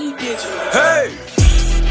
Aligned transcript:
Hey! 0.00 1.12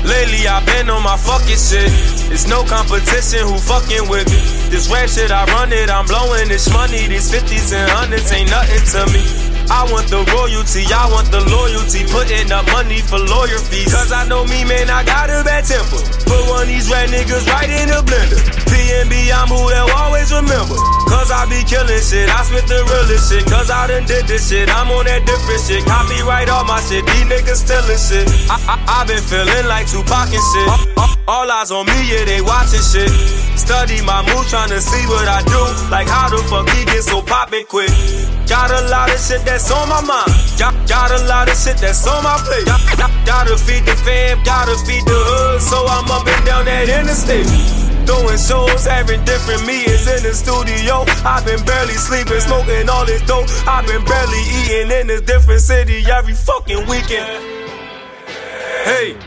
Lately 0.04 0.48
I've 0.48 0.66
been 0.66 0.90
on 0.90 1.04
my 1.04 1.16
fucking 1.16 1.62
shit. 1.62 1.92
It's 2.34 2.48
no 2.48 2.64
competition 2.64 3.46
who 3.46 3.58
fucking 3.60 4.10
with 4.10 4.26
me. 4.34 4.42
This 4.72 4.90
rap 4.90 5.10
shit 5.10 5.30
I 5.30 5.46
run 5.54 5.72
it, 5.72 5.92
I'm 5.92 6.08
blowing 6.08 6.48
this 6.48 6.74
money. 6.74 7.06
These 7.06 7.32
50s 7.32 7.72
and 7.72 7.90
hundreds 7.92 8.32
ain't 8.32 8.50
nothing 8.50 8.82
to 8.98 9.14
me. 9.14 9.49
I 9.70 9.86
want 9.94 10.10
the 10.10 10.26
royalty, 10.34 10.84
I 10.90 11.06
want 11.14 11.30
the 11.30 11.42
loyalty. 11.46 12.02
Putting 12.10 12.50
up 12.52 12.66
money 12.74 13.02
for 13.06 13.22
lawyer 13.22 13.62
fees. 13.62 13.94
Cause 13.94 14.12
I 14.12 14.26
know 14.28 14.44
me, 14.46 14.66
man, 14.66 14.90
I 14.90 15.06
got 15.06 15.30
a 15.30 15.46
bad 15.46 15.66
temper. 15.66 16.02
Put 16.26 16.42
one 16.50 16.66
of 16.66 16.68
these 16.68 16.90
red 16.90 17.10
niggas 17.14 17.46
right 17.54 17.70
in 17.70 17.88
the 17.90 18.02
blender. 18.02 18.42
PNB, 18.66 19.30
I'm 19.30 19.50
who 19.50 19.62
they'll 19.70 19.94
always 19.94 20.34
remember. 20.34 20.78
Cause 21.06 21.30
I 21.30 21.46
be 21.46 21.62
killing 21.70 22.02
shit, 22.02 22.30
I 22.30 22.42
spit 22.46 22.66
the 22.66 22.82
realest 22.82 23.30
shit. 23.30 23.46
Cause 23.46 23.70
I 23.70 23.86
done 23.88 24.06
did 24.06 24.26
this 24.26 24.50
shit, 24.50 24.70
I'm 24.70 24.90
on 24.90 25.06
that 25.06 25.26
different 25.26 25.62
shit. 25.62 25.86
Copyright 25.86 26.50
all 26.50 26.66
my 26.66 26.82
shit, 26.82 27.06
these 27.06 27.30
niggas 27.30 27.62
stealing 27.66 28.02
shit. 28.02 28.26
I, 28.50 28.58
I, 28.66 28.76
I 28.90 28.98
been 29.06 29.22
feeling 29.22 29.66
like 29.70 29.86
Tupac 29.86 30.34
and 30.34 30.46
shit. 30.54 30.70
All, 31.30 31.46
eyes 31.52 31.70
on 31.70 31.86
me, 31.86 31.94
yeah, 32.10 32.26
they 32.26 32.42
watching 32.42 32.82
shit. 32.82 33.10
Study 33.54 34.02
my 34.02 34.26
moves, 34.26 34.50
trying 34.50 34.70
to 34.70 34.82
see 34.82 35.06
what 35.06 35.28
I 35.30 35.46
do. 35.46 35.62
Like 35.94 36.08
how 36.10 36.30
the 36.30 36.42
fuck 36.50 36.66
he 36.74 36.86
get 36.86 37.04
so 37.04 37.22
poppin' 37.22 37.66
quick. 37.70 37.94
Got 38.50 38.72
a 38.72 38.90
lot 38.90 39.14
of 39.14 39.20
shit 39.22 39.46
that's 39.60 39.72
on 39.72 39.90
my 39.90 40.00
mind. 40.00 40.32
Got, 40.58 40.72
got 40.88 41.12
a 41.12 41.20
lot 41.28 41.52
of 41.52 41.58
shit 41.58 41.76
that's 41.78 42.08
on 42.08 42.24
my 42.24 42.40
plate. 42.48 42.66
Got, 42.66 42.80
got, 42.98 43.12
gotta 43.28 43.58
feed 43.58 43.84
the 43.84 43.96
fam, 44.08 44.42
gotta 44.44 44.76
feed 44.88 45.04
the 45.04 45.20
hood. 45.20 45.60
So 45.62 45.84
I'm 45.84 46.08
up 46.08 46.24
and 46.24 46.46
down 46.46 46.64
that 46.66 46.88
interstate. 46.88 47.44
Doing 48.08 48.40
shows, 48.40 48.88
having 48.88 49.20
different 49.28 49.68
meetings 49.68 50.08
in 50.08 50.24
the 50.24 50.32
studio. 50.32 51.04
I've 51.28 51.44
been 51.44 51.60
barely 51.68 52.00
sleeping, 52.00 52.40
smoking 52.40 52.88
all 52.88 53.06
this 53.06 53.22
dope. 53.28 53.52
I've 53.68 53.86
been 53.86 54.04
barely 54.08 54.44
eating 54.64 54.90
in 54.96 55.06
a 55.12 55.20
different 55.20 55.62
city 55.62 56.08
every 56.08 56.34
fucking 56.34 56.88
weekend. 56.88 57.28
Hey, 58.88 59.20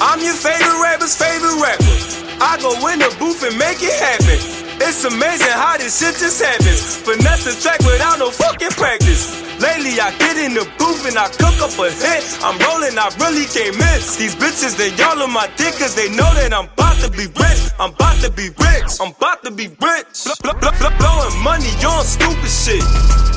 I'm 0.00 0.18
your 0.24 0.34
favorite 0.34 0.80
rapper's 0.80 1.14
favorite 1.14 1.60
rapper. 1.60 1.92
I 2.40 2.56
go 2.58 2.72
in 2.88 2.98
the 2.98 3.12
booth 3.20 3.44
and 3.44 3.54
make 3.60 3.78
it 3.84 3.92
happen. 4.00 4.61
It's 4.80 5.04
amazing 5.04 5.52
how 5.52 5.76
this 5.76 5.98
shit 6.00 6.16
just 6.16 6.40
happens. 6.42 6.96
Finesse 6.96 7.44
the 7.44 7.54
track 7.60 7.80
without 7.80 8.18
no 8.18 8.30
fucking 8.30 8.72
practice. 8.78 9.42
Lately, 9.60 10.00
I 10.00 10.10
get 10.18 10.36
in 10.38 10.54
the 10.54 10.64
booth 10.78 11.06
and 11.06 11.18
I 11.18 11.28
cook 11.28 11.58
up 11.60 11.74
a 11.78 11.90
hit. 11.90 12.24
I'm 12.42 12.56
rolling, 12.64 12.96
I 12.98 13.10
really 13.20 13.46
can't 13.46 13.76
miss. 13.76 14.16
These 14.16 14.34
bitches, 14.36 14.76
they 14.76 14.90
y'all 14.96 15.20
on 15.22 15.32
my 15.32 15.46
dick 15.56 15.74
cause 15.78 15.94
they 15.94 16.08
know 16.10 16.28
that 16.38 16.52
I'm 16.52 16.66
about 16.72 16.96
to 17.04 17.10
be 17.10 17.26
rich. 17.26 17.62
I'm 17.78 17.92
about 17.94 18.18
to 18.24 18.30
be 18.30 18.48
rich. 18.48 18.90
I'm 19.00 19.12
about 19.12 19.44
to 19.44 19.50
be 19.50 19.68
rich. 19.68 20.26
Bl- 20.42 20.56
bl- 20.58 20.76
bl- 20.80 20.96
blowing 20.98 21.36
money 21.42 21.70
on 21.84 22.02
stupid 22.04 22.50
shit. 22.50 22.82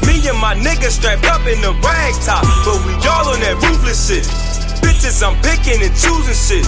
Me 0.08 0.22
and 0.30 0.40
my 0.40 0.56
niggas 0.56 0.98
strapped 0.98 1.26
up 1.26 1.46
in 1.46 1.60
the 1.62 1.74
rag 1.84 2.14
top, 2.24 2.46
but 2.64 2.80
we 2.86 2.94
all 3.06 3.30
on 3.34 3.40
that 3.42 3.58
ruthless 3.62 4.00
shit 4.08 4.65
bitches, 4.86 5.26
I'm 5.26 5.34
picking 5.42 5.82
and 5.82 5.94
choosing 5.98 6.38
shit. 6.38 6.66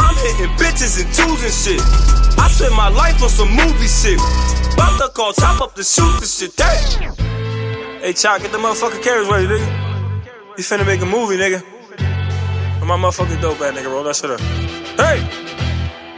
I'm 0.00 0.16
hitting 0.24 0.52
bitches 0.56 0.96
and 0.96 1.08
choosing 1.12 1.52
shit. 1.52 1.82
I 2.40 2.48
spend 2.48 2.74
my 2.74 2.88
life 2.88 3.22
on 3.22 3.28
some 3.28 3.52
movie 3.52 3.86
shit. 3.86 4.18
About 4.72 4.96
to 4.96 5.08
call 5.12 5.32
top 5.32 5.60
up 5.60 5.74
to 5.74 5.84
shoot 5.84 6.20
this 6.20 6.40
shit. 6.40 6.56
Damn. 6.56 7.12
Hey, 8.00 8.14
Chop, 8.14 8.40
get 8.40 8.52
the 8.52 8.58
motherfucking 8.58 9.02
carriage 9.02 9.28
ready, 9.28 9.46
nigga. 9.46 9.68
You 10.56 10.64
finna 10.64 10.86
make 10.86 11.02
a 11.02 11.06
movie, 11.06 11.36
nigga. 11.36 11.60
My 12.80 12.96
motherfucking 12.96 13.40
dope 13.40 13.58
bad 13.60 13.74
nigga, 13.74 13.86
roll 13.92 14.02
that 14.04 14.16
shit 14.16 14.30
up. 14.30 14.40
Hey! 14.96 15.20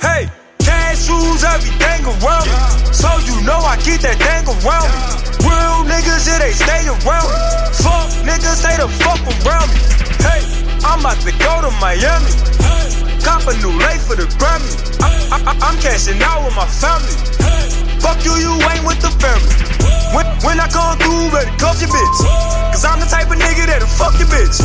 Hey! 0.01 0.31
Cash 0.61 1.11
rules 1.11 1.43
everything 1.45 2.07
around 2.07 2.47
me. 2.47 2.57
So 2.95 3.11
you 3.27 3.35
know 3.43 3.59
I 3.61 3.77
keep 3.83 4.01
that 4.07 4.17
thing 4.17 4.47
around 4.47 4.89
me. 4.89 5.03
Real 5.43 5.83
niggas, 5.91 6.25
yeah, 6.25 6.39
they 6.39 6.53
stay 6.55 6.87
around 6.87 7.29
me. 7.29 7.39
Fuck 7.83 8.09
niggas, 8.25 8.63
stay 8.63 8.77
the 8.79 8.89
fuck 9.03 9.21
around 9.45 9.69
me. 9.75 10.02
Hey! 10.23 10.43
I'm 10.83 11.01
about 11.01 11.19
to 11.23 11.33
go 11.39 11.63
to 11.63 11.71
Miami. 11.79 12.33
Cop 13.23 13.47
a 13.47 13.55
new 13.63 13.71
lake 13.87 14.03
for 14.03 14.19
the 14.19 14.27
Grammy. 14.39 14.71
I, 15.31 15.39
I'm 15.63 15.79
cashing 15.79 16.21
out 16.23 16.43
with 16.45 16.55
my 16.59 16.67
family. 16.67 17.15
Fuck 18.03 18.19
you, 18.27 18.35
you 18.37 18.53
ain't 18.75 18.83
with 18.83 18.99
the 18.99 19.15
family. 19.23 19.55
When, 20.13 20.27
when 20.45 20.59
I 20.61 20.67
come 20.69 20.99
through, 20.99 21.33
better 21.33 21.55
cuff 21.57 21.81
your 21.81 21.89
bitch. 21.89 22.19
Cause 22.75 22.85
I'm 22.85 23.01
the 23.01 23.09
type 23.09 23.31
of 23.31 23.39
nigga 23.39 23.65
that'll 23.71 23.89
fuck 23.89 24.13
your 24.21 24.29
bitch. 24.29 24.59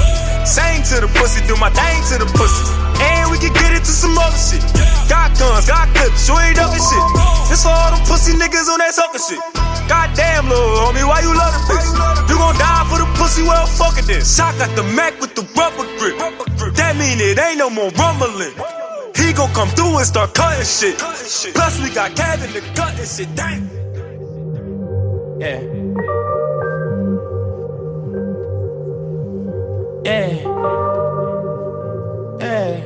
Sing 0.44 0.84
to 0.92 1.06
the 1.06 1.10
pussy, 1.16 1.40
do 1.46 1.56
my 1.56 1.70
thing 1.72 2.02
to 2.12 2.20
the 2.20 2.28
pussy. 2.36 2.66
And 3.00 3.32
we 3.32 3.38
can 3.38 3.54
get 3.54 3.72
into 3.72 3.94
some 3.94 4.18
other 4.18 4.36
shit. 4.36 4.60
Got 5.08 5.38
guns, 5.40 5.70
got 5.70 5.88
clips, 5.96 6.28
you 6.28 6.36
ain't 6.36 6.60
up 6.60 6.74
and 6.74 6.84
shit. 6.84 7.06
This 7.48 7.64
for 7.64 7.72
all 7.72 7.96
them 7.96 8.04
pussy 8.04 8.36
niggas 8.36 8.68
on 8.68 8.84
that 8.84 8.92
sucker 8.92 9.22
shit. 9.24 9.40
Goddamn, 9.88 10.52
little 10.52 10.84
homie, 10.84 11.08
why 11.08 11.24
you 11.24 11.32
love 11.32 11.56
the 11.56 11.62
bitch? 11.72 11.88
You 12.28 12.36
gon' 12.36 12.60
die 12.60 12.84
for 12.92 13.00
the 13.00 13.07
pussy, 13.28 13.44
well, 13.44 13.66
fuck 13.66 13.98
it 13.98 14.06
then. 14.06 14.24
Shot 14.24 14.58
got 14.58 14.74
the 14.76 14.84
Mac 14.96 15.20
with 15.20 15.36
the 15.36 15.44
rubber 15.58 15.86
grip. 16.00 16.18
That 16.76 16.96
mean 16.96 17.20
it 17.20 17.38
ain't 17.38 17.58
no 17.58 17.70
more 17.70 17.90
rumbling. 17.92 18.54
He 19.16 19.34
gon' 19.34 19.54
come 19.54 19.70
through 19.70 19.98
and 19.98 20.06
start 20.06 20.34
cutting 20.34 20.64
shit. 20.64 20.98
Plus, 20.98 21.82
we 21.82 21.90
got 21.94 22.16
Kevin 22.16 22.52
to 22.54 22.62
cut 22.74 22.96
this 22.96 23.18
shit. 23.18 23.36
Dang. 23.36 23.70
Yeah. 25.40 25.62
Yeah. 30.06 30.32
Yeah. 32.40 32.84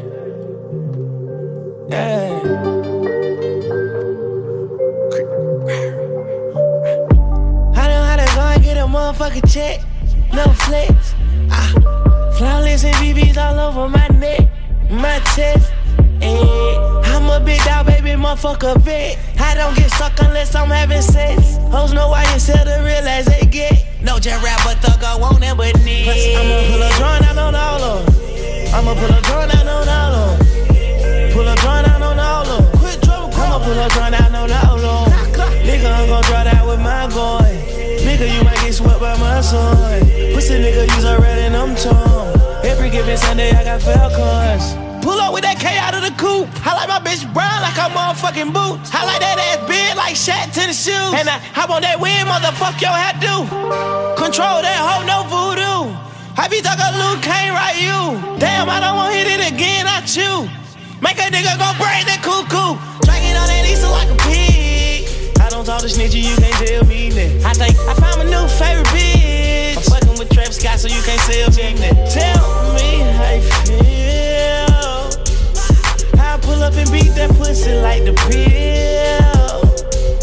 Yeah. 1.89 2.41
I 7.75 7.87
know 7.87 8.03
how 8.03 8.15
to 8.15 8.25
go 8.35 8.41
and 8.41 8.63
get 8.63 8.77
a 8.77 8.87
motherfucking 8.87 9.53
check. 9.53 9.90
No 10.33 10.45
flex. 10.65 11.13
Ah. 11.49 11.73
Flawless 12.37 12.83
and 12.83 12.95
BBs 12.95 13.37
all 13.37 13.59
over 13.59 13.87
my 13.89 14.07
neck, 14.07 14.49
my 14.89 15.19
chest. 15.35 15.71
Hey, 16.19 16.37
I'm 17.05 17.29
a 17.29 17.39
big 17.43 17.61
dog, 17.63 17.85
baby, 17.87 18.11
motherfucker 18.11 18.77
vet. 18.81 19.17
I 19.39 19.55
don't 19.55 19.75
get 19.75 19.91
stuck 19.91 20.19
unless 20.19 20.55
I'm 20.55 20.69
having 20.69 21.01
sex. 21.01 21.57
Hoes 21.71 21.93
know 21.93 22.09
why 22.09 22.23
you 22.33 22.39
sell 22.39 22.63
the 22.63 22.81
real 22.83 23.07
as 23.07 23.25
they 23.25 23.45
get. 23.45 23.85
No 24.01 24.19
just 24.19 24.43
rap, 24.43 24.59
but 24.63 24.77
thug, 24.77 25.03
I 25.03 25.15
want 25.17 25.39
them 25.39 25.57
but 25.57 25.75
need. 25.83 26.07
I'ma 26.07 26.57
pull 26.69 26.81
a 26.81 26.89
joint 26.97 27.27
out 27.29 27.37
on 27.37 27.55
all 27.55 27.83
of 27.83 28.07
'em. 28.07 28.75
I'ma 28.75 28.93
pull 28.95 29.13
a 29.13 29.21
joint 29.21 29.55
out 29.55 29.67
on 29.67 29.89
all 29.89 30.15
of. 30.15 30.39
Pull 31.33 31.47
a 31.47 31.55
joint 31.57 31.87
out 31.87 32.01
on 32.01 32.19
all 32.19 32.47
of. 32.47 32.71
Quit 32.79 33.01
trouble, 33.03 33.33
I'ma 33.33 33.59
pull 33.59 33.79
a 33.79 33.89
joint 33.89 34.15
out 34.15 34.33
on 34.33 34.51
all 34.51 34.85
of. 34.85 35.07
Nigga, 35.65 35.91
I'm 35.93 36.07
gon' 36.07 36.23
draw 36.23 36.43
that 36.43 36.65
with 36.65 36.79
my 36.79 37.07
gun. 37.07 37.43
Nigga, 38.05 38.33
you 38.33 38.43
might 38.43 38.59
get 38.61 38.73
swept 38.73 38.99
by 38.99 39.15
my 39.17 39.41
son. 39.41 40.10
Pussy 40.51 40.63
nigga, 40.67 40.83
use 40.83 41.05
a 41.05 41.15
red 41.17 41.39
and 41.47 41.55
I'm 41.55 41.71
torn. 41.79 42.35
Every 42.67 42.89
given 42.89 43.15
Sunday, 43.15 43.51
I 43.51 43.63
got 43.63 43.81
Falcons. 43.81 44.75
Pull 44.99 45.15
up 45.15 45.31
with 45.31 45.47
that 45.47 45.63
K 45.63 45.79
out 45.79 45.95
of 45.95 46.03
the 46.03 46.11
coupe. 46.19 46.51
I 46.67 46.75
like 46.75 46.91
my 46.91 46.99
bitch 46.99 47.23
brown 47.31 47.63
like 47.63 47.79
I'm 47.79 47.95
motherfucking 47.95 48.51
boots. 48.51 48.91
I 48.91 49.07
like 49.07 49.23
that 49.23 49.39
ass 49.39 49.63
big 49.63 49.95
like 49.95 50.19
Shaq 50.19 50.51
to 50.59 50.67
the 50.67 50.75
shoes. 50.75 51.15
And 51.15 51.31
I 51.31 51.39
hop 51.55 51.71
on 51.71 51.87
that 51.87 52.03
win, 52.03 52.27
motherfuck 52.27 52.83
your 52.83 52.91
do. 53.23 53.47
Control 54.19 54.59
that 54.59 54.75
hoe, 54.75 55.07
no 55.07 55.23
voodoo. 55.31 55.95
I 56.35 56.51
be 56.51 56.59
talking 56.59 56.99
Luke 56.99 57.23
Kane 57.23 57.55
right 57.55 57.79
you. 57.79 58.19
Damn, 58.35 58.67
I 58.67 58.83
don't 58.83 58.99
want 58.99 59.15
hit 59.15 59.31
it 59.31 59.55
again, 59.55 59.87
I 59.87 60.03
chew. 60.03 60.51
Make 60.99 61.15
a 61.15 61.31
nigga 61.31 61.55
go 61.55 61.71
break 61.79 62.03
cuckoo. 62.19 62.75
Drinking 63.07 63.39
on 63.39 63.47
that 63.47 63.63
Easter 63.71 63.87
like 63.87 64.11
a 64.11 64.19
pig. 64.27 65.07
I 65.39 65.47
don't 65.47 65.63
talk 65.63 65.79
to 65.79 65.87
snitchy, 65.87 66.19
you 66.19 66.35
can't 66.35 66.59
tell 66.59 66.83
me 66.91 67.07
that. 67.15 67.39
I 67.47 67.53
think 67.55 67.79
I 67.87 67.95
found 67.95 68.19
my 68.19 68.27
new 68.27 68.43
favorite 68.59 68.91
bitch. 68.91 69.70
I'm 70.71 70.77
fucking 70.77 70.79
with 70.79 70.79
Travis 70.79 70.79
Scott, 70.79 70.79
so 70.79 70.87
you 70.87 71.01
can't 71.03 71.21
tell 71.27 71.49
me 71.51 71.73
that. 71.79 71.95
Tell 72.11 72.73
me 72.79 73.03
how 73.11 73.31
you 73.35 73.43
feel. 73.67 75.11
I 76.19 76.37
pull 76.41 76.63
up 76.63 76.73
and 76.75 76.89
beat 76.91 77.13
that 77.15 77.29
pussy 77.37 77.73
like 77.81 78.03
the 78.05 78.13
pill. 78.29 79.61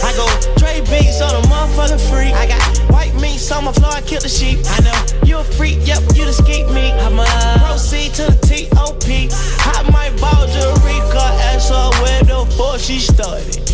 I 0.03 0.13
go 0.17 0.27
Dre 0.57 0.81
beats 0.89 1.21
on 1.21 1.35
a 1.35 1.43
motherfucking 1.49 2.01
freak. 2.11 2.33
I 2.35 2.47
got 2.47 2.63
white 2.91 3.15
meat, 3.21 3.39
so 3.39 3.61
my 3.61 3.73
floor, 3.73 3.93
I 3.93 4.01
kill 4.01 4.21
the 4.21 4.29
sheep. 4.29 4.61
I 4.65 4.81
know 4.81 4.97
you 5.25 5.39
a 5.39 5.45
freak, 5.45 5.87
yep, 5.87 6.01
you 6.15 6.25
the 6.25 6.33
skeet 6.33 6.67
me. 6.71 6.93
I'ma 6.93 7.25
proceed 7.69 8.15
to 8.15 8.31
the 8.31 8.39
T.O.P. 8.47 9.29
I 9.33 9.83
might 9.91 10.17
ball 10.21 10.47
Jerica, 10.49 11.29
ask 11.53 11.69
her 11.69 11.91
where 12.03 12.23
the 12.25 12.47
fuck 12.57 12.81
she 12.81 12.99
started. 13.01 13.69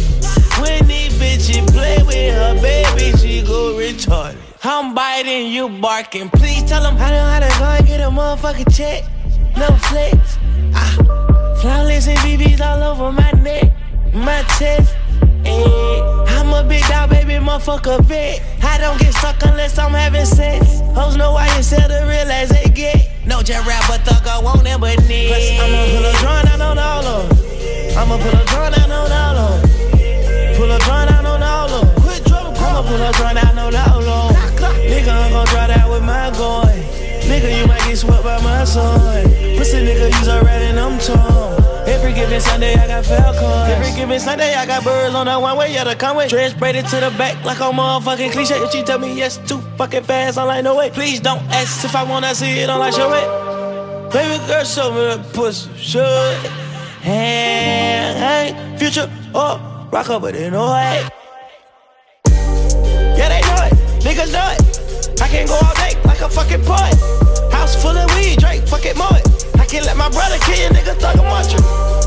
When 0.60 0.86
these 0.86 1.14
bitches 1.14 1.66
play 1.72 2.02
with 2.02 2.34
her 2.34 2.54
baby, 2.60 3.16
she 3.18 3.42
go 3.42 3.74
retarded. 3.74 4.53
I'm 4.66 4.94
biting, 4.94 5.48
you 5.48 5.68
barking. 5.68 6.30
Please 6.30 6.62
tell 6.62 6.82
them 6.82 6.96
I 6.96 7.10
know 7.10 7.24
how 7.24 7.40
to 7.40 7.58
go 7.58 7.64
and 7.66 7.86
get 7.86 8.00
a 8.00 8.04
motherfucking 8.04 8.74
check. 8.74 9.04
No 9.58 9.68
flex. 9.88 10.38
Ah, 10.74 11.56
flawless 11.60 12.08
and 12.08 12.16
BBs 12.20 12.62
all 12.62 12.82
over 12.82 13.12
my 13.12 13.30
neck, 13.32 13.70
my 14.14 14.42
chest. 14.58 14.96
Hey, 15.44 16.00
I'm 16.28 16.48
a 16.54 16.64
big 16.66 16.82
dog, 16.88 17.10
baby, 17.10 17.34
motherfucker 17.34 18.02
vet. 18.04 18.40
I 18.62 18.78
don't 18.78 18.98
get 18.98 19.12
stuck 19.12 19.42
unless 19.42 19.76
I'm 19.78 19.92
having 19.92 20.24
sex. 20.24 20.80
Hoes 20.94 21.14
know 21.16 21.32
why 21.32 21.54
you 21.56 21.62
sell 21.62 21.86
the 21.86 22.00
real 22.08 22.32
as 22.32 22.48
they 22.48 22.64
get. 22.70 23.10
No 23.26 23.42
just 23.42 23.68
rap, 23.68 23.84
but 23.86 24.00
thug, 24.00 24.26
I 24.26 24.40
want 24.42 24.64
them 24.64 24.80
but 24.80 24.98
need. 25.06 25.60
I'ma 25.60 25.84
pull 25.92 26.06
a 26.06 26.12
joint 26.22 26.48
out 26.48 26.60
on 26.62 26.78
all 26.78 27.04
of 27.04 27.30
'em. 27.30 27.98
I'ma 27.98 28.16
pull 28.16 28.32
a 28.32 28.44
joint 28.46 28.78
out 28.78 28.90
on 28.90 29.12
all 29.12 29.36
of 29.36 29.64
'em. 29.64 30.56
Pull 30.56 30.72
a 30.72 30.78
joint 30.78 31.10
out 31.10 31.24
on 31.26 31.42
all 31.42 31.68
of 31.68 31.84
'em. 31.84 32.02
Quit 32.02 32.24
trouble, 32.24 32.56
I'ma 32.56 32.82
pull 32.82 33.02
a 33.02 33.12
joint 33.12 33.36
out 33.36 33.58
on 33.58 33.58
all 33.58 33.98
of 33.98 33.98
'em. 33.98 34.03
Nigga, 38.24 38.38
I'm 38.38 38.44
with 38.44 38.44
my 38.44 38.64
gun. 38.64 39.04
Nigga, 39.44 39.84
you 39.84 39.84
might 39.84 39.84
get 39.84 39.84
swept 39.84 39.84
by 39.84 39.84
my 39.84 39.84
son. 39.84 39.84
Pussy 39.84 39.84
Every 41.86 42.14
given 42.14 42.40
Sunday, 42.40 42.74
I 42.74 42.86
got 42.86 43.04
Falcons. 43.04 43.70
Every 43.70 43.94
given 43.94 44.20
Sunday, 44.20 44.54
I 44.54 44.66
got 44.66 44.84
birds 44.84 45.14
on 45.14 45.26
the 45.26 45.38
one 45.38 45.56
way, 45.58 45.72
yeah, 45.74 45.84
the 45.84 45.94
conway. 45.94 46.28
Dress 46.28 46.54
braided 46.54 46.86
to 46.86 46.96
the 46.96 47.10
back 47.18 47.44
like 47.44 47.58
a 47.58 47.70
motherfucking 47.70 48.32
cliche. 48.32 48.54
If 48.54 48.72
she 48.72 48.82
tell 48.82 48.98
me 48.98 49.14
yes, 49.14 49.38
too 49.46 49.60
fucking 49.76 50.04
fast, 50.04 50.38
I'm 50.38 50.46
like, 50.46 50.64
no 50.64 50.76
way. 50.76 50.90
Please 50.90 51.20
don't 51.20 51.42
ask 51.52 51.84
if 51.84 51.94
I 51.94 52.02
wanna 52.02 52.34
see 52.34 52.60
it, 52.60 52.70
I'm 52.70 52.78
like, 52.78 52.94
show 52.94 53.12
it. 53.12 54.12
Baby 54.12 54.46
girl, 54.46 54.64
show 54.64 54.90
me 54.90 55.00
the 55.00 55.30
pussy, 55.34 55.70
show 55.76 56.04
it. 56.04 56.50
Hey, 57.02 58.14
hey, 58.16 58.76
future, 58.78 59.10
oh, 59.34 59.88
rock 59.92 60.08
up, 60.08 60.22
but 60.22 60.34
they 60.34 60.48
know 60.50 60.72
it. 60.74 61.10
Yeah, 63.18 63.28
they 63.28 63.40
know 63.42 63.66
it, 63.66 63.74
niggas 64.00 64.32
know 64.32 64.48
it. 64.52 65.20
I 65.20 65.28
can 65.28 65.46
go 65.46 65.54
all 65.54 65.74
day 65.74 66.00
like 66.04 66.20
a 66.20 66.28
fucking 66.28 66.62
poet. 66.62 67.23
House 67.64 67.80
full 67.80 67.96
of 67.96 68.04
weed, 68.20 68.36
Drake, 68.36 68.60
fuck 68.68 68.84
it, 68.84 68.92
it. 68.92 69.24
I 69.56 69.64
can't 69.64 69.88
let 69.88 69.96
my 69.96 70.12
brother 70.12 70.36
kill 70.44 70.60
you, 70.60 70.68
nigga, 70.68 71.00
thug 71.00 71.16
a 71.16 71.24
muncher. 71.24 71.56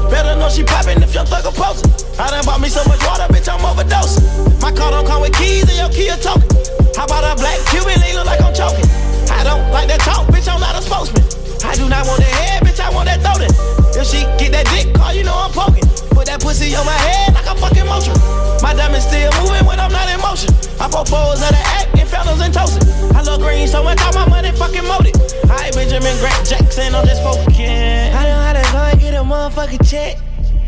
Better 0.06 0.38
know 0.38 0.54
she 0.54 0.62
poppin' 0.62 1.02
if 1.02 1.16
your 1.16 1.26
thug 1.26 1.50
a 1.50 1.52
poser. 1.52 1.82
I 2.22 2.30
done 2.30 2.46
bought 2.46 2.62
me 2.62 2.70
so 2.70 2.86
much 2.86 3.02
water, 3.02 3.26
bitch, 3.34 3.50
I'm 3.50 3.66
overdosing. 3.66 4.22
My 4.62 4.70
car 4.70 4.92
don't 4.92 5.08
come 5.08 5.26
with 5.26 5.34
keys 5.34 5.66
and 5.66 5.74
your 5.82 5.90
key 5.90 6.14
a 6.14 6.18
token. 6.22 6.46
How 6.94 7.10
about 7.10 7.26
a 7.26 7.34
black 7.42 7.58
Cuban, 7.74 7.98
they 8.06 8.14
look 8.14 8.30
like 8.30 8.38
I'm 8.38 8.54
choking. 8.54 8.86
I 9.34 9.42
don't 9.42 9.66
like 9.74 9.90
that 9.90 10.06
talk, 10.06 10.30
bitch, 10.30 10.46
I'm 10.46 10.62
not 10.62 10.78
a 10.78 10.82
spokesman. 10.86 11.26
I 11.66 11.74
do 11.74 11.90
not 11.90 12.06
want 12.06 12.22
that 12.22 12.34
head, 12.38 12.62
bitch, 12.62 12.78
I 12.78 12.94
want 12.94 13.10
that 13.10 13.26
throat. 13.26 13.50
If 13.98 14.06
she 14.06 14.30
get 14.38 14.54
that 14.54 14.70
dick, 14.70 14.94
call 14.94 15.10
you 15.10 15.24
know 15.26 15.34
I'm 15.34 15.50
poking. 15.50 15.97
Put 16.18 16.26
that 16.26 16.42
pussy 16.42 16.74
on 16.74 16.84
my 16.84 16.98
head 16.98 17.30
like 17.36 17.46
a 17.46 17.54
fucking 17.54 17.86
motion. 17.86 18.18
My 18.66 18.74
diamonds 18.74 19.06
still 19.06 19.30
moving 19.38 19.62
when 19.70 19.78
I'm 19.80 19.94
not 19.94 20.10
in 20.10 20.18
motion. 20.18 20.50
I 20.82 20.90
propose 20.90 21.46
of 21.46 21.54
the 21.54 21.62
act 21.78 21.94
and 21.94 22.10
fellas 22.10 22.42
and 22.42 22.50
toasting. 22.50 22.90
I 23.14 23.22
love 23.22 23.38
green 23.40 23.68
so 23.68 23.84
much, 23.84 24.02
all 24.02 24.18
my 24.18 24.26
money 24.26 24.50
fucking 24.50 24.82
molded. 24.82 25.14
I 25.46 25.70
Benjamin 25.78 26.18
Grant 26.18 26.42
Jackson, 26.42 26.96
I'm 26.98 27.06
just 27.06 27.22
focusing. 27.22 27.70
I 28.18 28.34
know 28.34 28.42
how 28.42 28.54
to 28.58 28.66
go 28.74 28.82
and 28.90 29.00
get 29.00 29.14
a 29.14 29.22
motherfucking 29.22 29.86
check. 29.86 30.18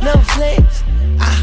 No 0.06 0.14
flex. 0.38 0.86
Ah, 1.18 1.42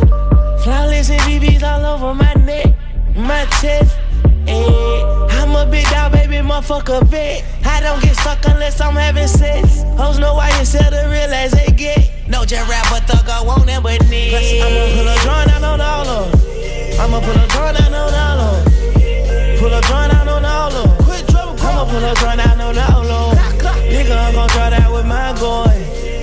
flawless 0.63 1.11
and 1.11 1.21
BBs 1.27 1.67
all 1.67 1.83
over 1.83 2.15
my 2.15 2.33
neck, 2.47 2.79
my 3.19 3.43
chest. 3.59 3.99
Hey, 4.47 5.03
I'm 5.35 5.51
a 5.59 5.67
big 5.67 5.83
dog, 5.91 6.13
baby, 6.13 6.37
motherfucker 6.47 7.03
vet. 7.11 7.43
I 7.67 7.81
don't 7.81 8.01
get 8.01 8.15
stuck 8.15 8.39
unless 8.47 8.81
I'm 8.81 8.95
having 8.95 9.27
sex. 9.27 9.83
Hoes 9.99 10.21
know 10.21 10.35
why 10.35 10.57
you 10.61 10.65
sell 10.65 10.93
the 10.93 11.11
real 11.11 11.35
as 11.35 11.51
they 11.51 11.75
get. 11.75 12.16
No 12.29 12.45
just 12.45 12.69
rap, 12.69 12.87
but 12.91 13.05
thug, 13.05 13.29
I 13.29 13.43
want 13.43 13.67
them 13.67 13.83
but 13.83 14.03
need. 14.09 14.35
I'ma 14.35 14.83
pull 14.95 15.09
a 15.09 15.17
joint 15.23 15.51
out 15.55 15.63
on 15.63 15.81
all 15.81 16.09
of 16.09 16.35
I'ma 16.99 17.21
pull 17.21 17.39
a 17.39 17.47
joint 17.49 17.81
out 17.81 17.93
on 17.93 18.15
all 18.15 18.41
of 18.41 18.65
Pull 19.59 19.73
a 19.73 19.81
joint 19.83 20.13
out 20.13 20.29
on 20.29 20.45
all 20.45 20.73
of 20.73 21.07
I'ma 21.61 21.85
pull 21.85 22.05
a 22.05 22.15
joint 22.15 22.41
out 22.41 22.61
on 22.61 22.79
all 22.79 23.07
of 23.07 23.39
Nigga, 23.87 24.17
I'm 24.17 24.35
gon' 24.35 24.49
try 24.49 24.71
that 24.71 24.93
with 24.93 25.07
my 25.07 25.33
gun. 25.41 25.69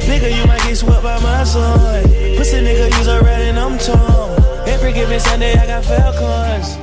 Nigga, 0.05 0.35
you 0.35 0.45
might 0.45 0.61
get 0.63 0.75
swept 0.77 1.01
by 1.01 1.19
my 1.21 1.43
son. 1.43 2.03
Pussy 2.37 2.57
nigga, 2.57 2.95
use 2.97 3.07
a 3.07 3.21
red 3.21 3.41
and 3.41 3.57
I'm 3.57 3.77
torn. 3.79 4.67
Every 4.67 4.93
given 4.93 5.19
Sunday, 5.19 5.53
I 5.53 5.65
got 5.65 5.85
Falcons. 5.85 6.82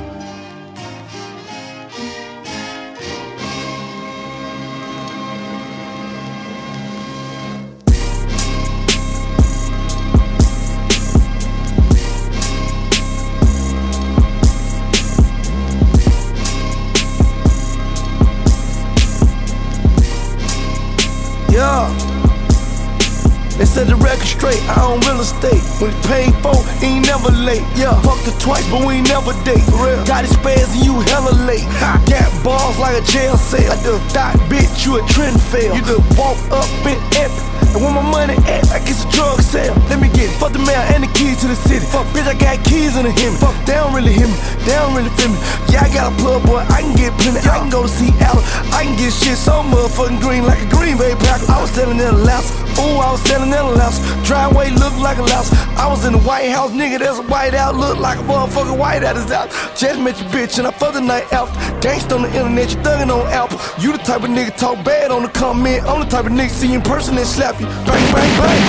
They 23.61 23.67
said 23.67 23.85
the 23.85 23.95
record 23.95 24.25
straight, 24.25 24.57
I 24.65 24.89
own 24.89 25.01
real 25.01 25.21
estate. 25.21 25.61
When 25.77 25.93
it's 25.93 26.07
paid 26.07 26.33
for, 26.41 26.57
ain't 26.81 27.05
never 27.05 27.29
late. 27.29 27.61
Yeah, 27.77 27.93
fucked 28.01 28.25
her 28.25 28.33
twice, 28.39 28.67
but 28.71 28.83
we 28.83 28.95
ain't 28.95 29.07
never 29.07 29.37
date. 29.45 29.61
For 29.69 29.85
real. 29.85 30.03
Got 30.03 30.25
his 30.25 30.33
spaz 30.33 30.73
and 30.73 30.83
you 30.83 30.97
hella 31.01 31.29
late. 31.45 31.69
Ha. 31.77 32.01
Got 32.09 32.43
balls 32.43 32.79
like 32.79 32.97
a 32.97 33.05
jail 33.05 33.37
cell. 33.37 33.71
I 33.71 33.77
just 33.83 34.15
thought, 34.15 34.33
bitch, 34.49 34.83
you 34.83 34.97
a 34.97 35.05
trend 35.05 35.39
fail. 35.39 35.75
You 35.75 35.85
just 35.85 36.17
walk 36.17 36.41
up 36.49 36.65
in 36.89 36.97
epic. 37.13 37.60
And 37.71 37.83
when 37.83 37.93
my 37.95 38.03
money 38.03 38.35
at, 38.51 38.67
like 38.67 38.83
it's 38.83 39.05
a 39.05 39.09
drug 39.15 39.39
sale. 39.39 39.73
Let 39.87 39.99
me 40.03 40.09
get 40.11 40.27
it. 40.27 40.35
Fuck 40.35 40.51
the 40.51 40.59
mail 40.59 40.83
and 40.91 41.03
the 41.03 41.11
keys 41.15 41.39
to 41.41 41.47
the 41.47 41.55
city. 41.55 41.85
Fuck, 41.85 42.05
bitch, 42.11 42.27
I 42.27 42.35
got 42.35 42.59
keys 42.67 42.97
in 42.97 43.07
the 43.07 43.11
Hemi. 43.11 43.37
Fuck, 43.39 43.55
they 43.65 43.79
don't 43.79 43.93
really 43.95 44.11
hear 44.11 44.27
me. 44.27 44.35
They 44.67 44.75
don't 44.75 44.91
really 44.91 45.13
feel 45.15 45.31
me. 45.31 45.39
Yeah, 45.71 45.87
I 45.87 45.89
got 45.93 46.11
a 46.11 46.15
plug, 46.19 46.43
boy. 46.43 46.59
I 46.67 46.83
can 46.83 46.95
get 46.99 47.15
plenty. 47.15 47.39
I 47.47 47.63
can 47.63 47.69
go 47.69 47.83
to 47.83 47.91
Seattle. 47.91 48.43
I 48.75 48.83
can 48.83 48.95
get 48.99 49.15
shit 49.15 49.39
so 49.39 49.63
motherfucking 49.63 50.19
green 50.19 50.43
like 50.43 50.59
a 50.59 50.67
Green 50.67 50.97
Bay 50.97 51.15
Packer. 51.15 51.47
I 51.47 51.61
was 51.63 51.71
selling 51.71 51.99
in 51.99 52.11
a 52.11 52.11
louse. 52.11 52.51
Ooh, 52.75 52.99
I 52.99 53.11
was 53.11 53.21
selling 53.23 53.55
in 53.55 53.63
a 53.63 53.71
louse. 53.71 54.03
Driveway 54.27 54.71
looked 54.71 54.99
like 54.99 55.17
a 55.17 55.23
louse. 55.23 55.51
I 55.79 55.87
was 55.87 56.03
in 56.03 56.11
the 56.11 56.19
White 56.19 56.51
House, 56.51 56.71
nigga. 56.71 56.99
That's 56.99 57.19
a 57.19 57.23
white 57.23 57.53
out. 57.53 57.75
Look 57.75 57.99
like 57.99 58.19
a 58.19 58.23
motherfucking 58.23 58.77
white 58.77 59.03
out 59.03 59.15
is 59.15 59.31
out. 59.31 59.47
Just 59.79 59.99
met 59.99 60.19
your 60.19 60.29
bitch 60.29 60.57
and 60.59 60.67
I 60.67 60.71
fucked 60.71 60.95
the 60.95 61.01
night 61.01 61.31
out. 61.31 61.47
Gangsta 61.79 62.15
on 62.15 62.23
the 62.23 62.31
internet, 62.35 62.71
you 62.71 62.77
thuggin' 62.83 63.09
on 63.09 63.27
Apple. 63.31 63.59
You 63.81 63.91
the 63.91 63.97
type 63.99 64.23
of 64.23 64.29
nigga 64.29 64.55
talk 64.57 64.83
bad 64.83 65.11
on 65.11 65.23
the 65.23 65.29
comment. 65.29 65.83
I'm 65.83 65.99
the 66.01 66.05
type 66.05 66.25
of 66.25 66.31
nigga 66.31 66.49
see 66.49 66.73
in 66.73 66.81
person 66.81 67.17
and 67.17 67.27
slap. 67.27 67.60
Bang, 67.61 68.05
bang, 68.13 68.31
bang. 68.39 68.61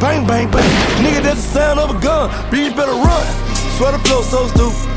Bang, 0.00 0.26
bang, 0.26 0.50
bang. 0.50 0.70
Nigga, 1.02 1.22
that's 1.22 1.42
the 1.42 1.58
sound 1.58 1.80
of 1.80 1.90
a 1.90 2.00
gun. 2.00 2.30
Bitch, 2.50 2.74
better 2.76 2.92
run. 2.92 3.26
Swear 3.76 3.92
the 3.92 3.98
flow 4.06 4.22
so 4.22 4.46
stupid. 4.48 4.94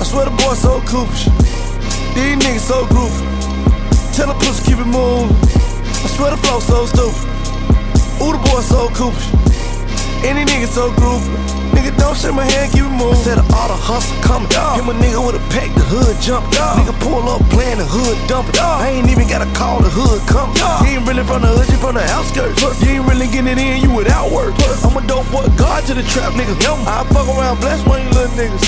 I 0.00 0.04
swear 0.04 0.24
the 0.26 0.30
boy 0.30 0.54
so 0.54 0.80
coopish. 0.80 1.24
These 2.14 2.36
niggas 2.44 2.60
so 2.60 2.84
groovy. 2.86 3.24
Tell 4.14 4.28
the 4.28 4.34
pussy 4.34 4.64
keep 4.64 4.78
it 4.78 4.86
moving. 4.86 5.34
I 6.04 6.08
swear 6.16 6.30
the 6.30 6.36
flow 6.36 6.60
so 6.60 6.86
stupid. 6.86 7.24
Ooh, 8.22 8.32
the 8.32 8.38
boy 8.50 8.60
so 8.60 8.88
coopish. 8.88 9.28
Any 10.24 10.44
nigga 10.44 10.66
so 10.66 10.90
groovy. 10.92 11.55
Don't 11.98 12.16
shake 12.16 12.34
my 12.34 12.44
hand, 12.44 12.72
keep 12.72 12.84
it 12.84 12.96
moving. 12.96 13.16
Said 13.16 13.38
all 13.52 13.68
the 13.68 13.78
hustle 13.78 14.16
coming. 14.22 14.48
Yeah. 14.50 14.78
Him 14.78 14.88
a 14.88 14.94
nigga 14.94 15.20
with 15.20 15.36
a 15.36 15.44
pack, 15.52 15.72
the 15.74 15.84
hood 15.84 16.16
jump. 16.20 16.46
Yeah. 16.52 16.76
Nigga 16.78 16.94
pull 17.00 17.26
up, 17.28 17.42
playing 17.50 17.78
the 17.78 17.88
hood 17.88 18.16
dump. 18.28 18.48
Yeah. 18.54 18.82
I 18.82 18.96
ain't 18.96 19.08
even 19.10 19.26
gotta 19.28 19.48
call 19.56 19.80
the 19.80 19.90
hood 19.90 20.20
come. 20.28 20.52
Yeah. 20.56 20.82
You 20.84 20.98
ain't 20.98 21.04
really 21.08 21.24
from 21.24 21.42
the 21.42 21.52
hood, 21.52 21.68
you 21.68 21.78
from 21.78 21.94
the 21.96 22.04
outskirts. 22.14 22.60
Plus, 22.60 22.76
you 22.82 23.00
ain't 23.00 23.06
really 23.08 23.28
getting 23.28 23.52
it 23.52 23.58
in, 23.58 23.82
you 23.82 23.90
without 23.90 24.30
work. 24.30 24.54
Plus, 24.60 24.84
I'm 24.84 24.96
a 24.96 25.02
dope 25.06 25.28
boy, 25.30 25.46
guard 25.56 25.84
to 25.86 25.94
the 25.94 26.04
trap, 26.12 26.32
nigga. 26.34 26.54
Yum. 26.62 26.80
I 26.86 27.04
fuck 27.12 27.28
around, 27.28 27.60
bless 27.60 27.80
one 27.86 28.00
of 28.00 28.06
you 28.06 28.12
little 28.14 28.34
niggas. 28.36 28.64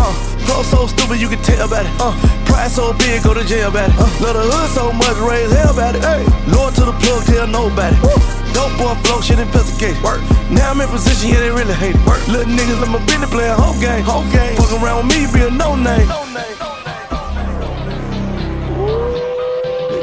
Uh, 0.00 0.12
flow 0.48 0.62
so 0.62 0.86
stupid 0.86 1.20
you 1.20 1.28
can 1.28 1.42
tell 1.42 1.66
about 1.66 1.84
it. 1.84 1.92
Uh, 2.00 2.14
pride 2.46 2.70
so 2.70 2.92
big, 2.94 3.22
go 3.22 3.34
to 3.34 3.44
jail 3.44 3.68
about 3.68 3.90
it. 3.90 3.96
Uh, 3.98 4.08
love 4.24 4.36
the 4.38 4.44
hood 4.48 4.70
so 4.70 4.92
much, 4.92 5.16
raise 5.20 5.52
hell 5.52 5.72
about 5.72 5.94
it. 5.94 6.02
Hey, 6.02 6.24
Lord 6.50 6.74
to 6.74 6.84
the 6.88 6.92
plug, 7.04 7.24
tell 7.24 7.46
nobody. 7.46 7.96
Woo. 8.00 8.39
Dope 8.52 8.76
boy 8.78 8.94
flow, 9.04 9.20
shit 9.20 9.38
investigate. 9.38 10.00
Work. 10.02 10.20
Now 10.50 10.70
I'm 10.70 10.80
in 10.80 10.88
position, 10.88 11.30
yeah, 11.30 11.40
they 11.40 11.50
really 11.50 11.74
hate 11.74 11.94
it. 11.94 12.06
Work. 12.06 12.26
Little 12.28 12.52
niggas, 12.52 12.82
I'm 12.82 12.94
a 12.94 12.98
business 13.06 13.30
player, 13.30 13.54
whole 13.54 13.78
game. 13.80 14.04
Whole 14.04 14.24
game. 14.32 14.56
Fuck 14.56 14.72
around 14.82 15.06
with 15.06 15.16
me, 15.16 15.26
be 15.32 15.40
a 15.46 15.50
no 15.50 15.76
name. 15.76 16.08
No 16.08 16.24
name. 16.34 16.56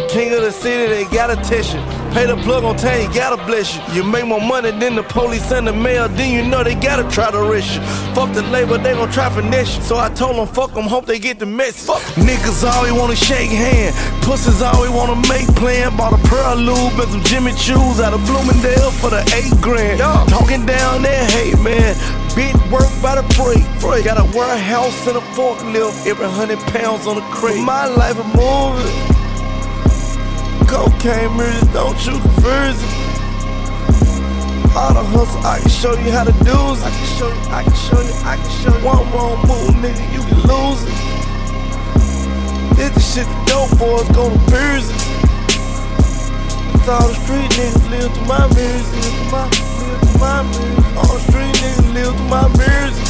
King 0.10 0.34
of 0.34 0.42
the 0.42 0.52
city, 0.52 0.88
they 0.92 1.06
gotta 1.14 1.36
test 1.36 1.74
you. 1.74 1.97
Pay 2.14 2.26
the 2.26 2.38
plug 2.38 2.64
on 2.64 2.76
time, 2.78 3.02
you 3.02 3.14
gotta 3.14 3.38
bless 3.46 3.76
you. 3.76 3.82
You 3.94 4.04
make 4.04 4.26
more 4.26 4.42
money 4.42 4.72
than 4.72 4.96
the 4.96 5.04
police 5.04 5.52
and 5.52 5.68
the 5.68 5.74
mail, 5.74 6.08
then 6.10 6.34
you 6.34 6.50
know 6.50 6.64
they 6.64 6.76
gotta 6.76 7.04
try 7.10 7.32
to 7.32 7.38
arrest 7.38 7.76
you. 7.76 7.82
Fuck 8.16 8.34
the 8.34 8.42
labor, 8.44 8.78
they 8.78 8.94
gon' 8.94 9.12
try 9.12 9.30
finesse 9.30 9.78
you. 9.78 9.84
So 9.84 9.98
I 9.98 10.10
told 10.10 10.36
them, 10.36 10.48
fuck 10.48 10.74
them, 10.74 10.86
hope 10.86 11.06
they 11.06 11.20
get 11.20 11.40
the 11.40 11.46
message. 11.46 11.88
Fuck. 11.88 12.02
Niggas 12.16 12.64
always 12.64 12.94
wanna 12.94 13.16
shake 13.16 13.52
hand, 13.52 13.96
pussies 14.24 14.62
always 14.62 14.92
wanna 14.92 15.16
make 15.28 15.48
plan. 15.56 15.96
Bought 15.98 16.14
a 16.14 16.28
pearl 16.28 16.56
lube 16.56 17.00
and 17.00 17.12
some 17.12 17.24
Jimmy 17.24 17.52
Choos 17.52 18.00
out 18.00 18.14
of 18.14 18.26
Bloomingdale 18.26 18.92
for 18.92 19.10
the 19.10 19.22
eight 19.36 19.54
grand. 19.62 20.00
Talking 20.30 20.66
down 20.66 21.04
there, 21.04 21.26
hey 21.26 21.54
man. 21.62 21.96
Big 22.36 22.56
work 22.72 22.90
by 23.02 23.16
the 23.20 23.24
freight. 23.34 23.66
freight. 23.82 24.06
Got 24.06 24.20
a 24.20 24.38
warehouse 24.38 25.08
and 25.08 25.18
a 25.18 25.22
forklift, 25.34 26.06
every 26.06 26.28
hundred 26.28 26.60
pounds 26.74 27.08
on 27.08 27.18
a 27.18 27.26
crate. 27.34 27.64
My 27.64 27.88
life 27.88 28.18
a 28.20 28.24
movie. 28.38 29.17
Cocaine 30.68 31.36
mirrors, 31.38 31.64
don't 31.72 31.98
you 32.06 32.20
confuse 32.20 32.84
it. 32.84 32.92
All 34.76 34.94
the 34.94 35.02
hustle, 35.02 35.42
I 35.46 35.60
can 35.60 35.70
show 35.70 35.94
you 35.94 36.12
how 36.12 36.24
to 36.26 36.32
do 36.44 36.52
it. 36.52 36.80
I 36.84 36.92
can 36.92 37.08
show 37.18 37.30
you, 37.32 37.42
I 37.50 37.64
can 37.64 37.74
show 37.74 38.02
you, 38.02 38.14
I 38.28 38.36
can 38.36 38.52
show 38.62 38.78
you. 38.78 38.86
One 38.86 39.12
wrong 39.12 39.40
move, 39.48 39.74
nigga, 39.82 40.04
you 40.14 40.22
can 40.28 40.40
lose 40.44 40.84
it. 40.84 41.18
This 42.76 42.94
the 42.94 43.00
shit 43.00 43.26
the 43.26 43.38
dope 43.48 43.72
boys 43.80 44.08
gonna 44.16 44.36
abuse 44.36 44.90
it. 44.92 45.02
It's 46.76 46.88
all 46.88 47.08
the 47.08 47.16
street 47.16 47.50
niggas 47.58 47.90
live 47.90 48.14
through 48.14 48.28
my 48.28 48.48
mirrors, 48.54 48.88
live 48.94 49.16
through 49.16 49.32
my, 49.32 49.48
live 49.48 50.00
through 50.04 50.20
my 50.20 50.44
mirrors. 50.44 50.98
All 50.98 51.14
the 51.16 51.24
street 51.32 51.56
niggas 51.64 51.94
live 51.96 52.16
through 52.16 52.28
my 52.28 52.48
mirrors. 52.58 53.07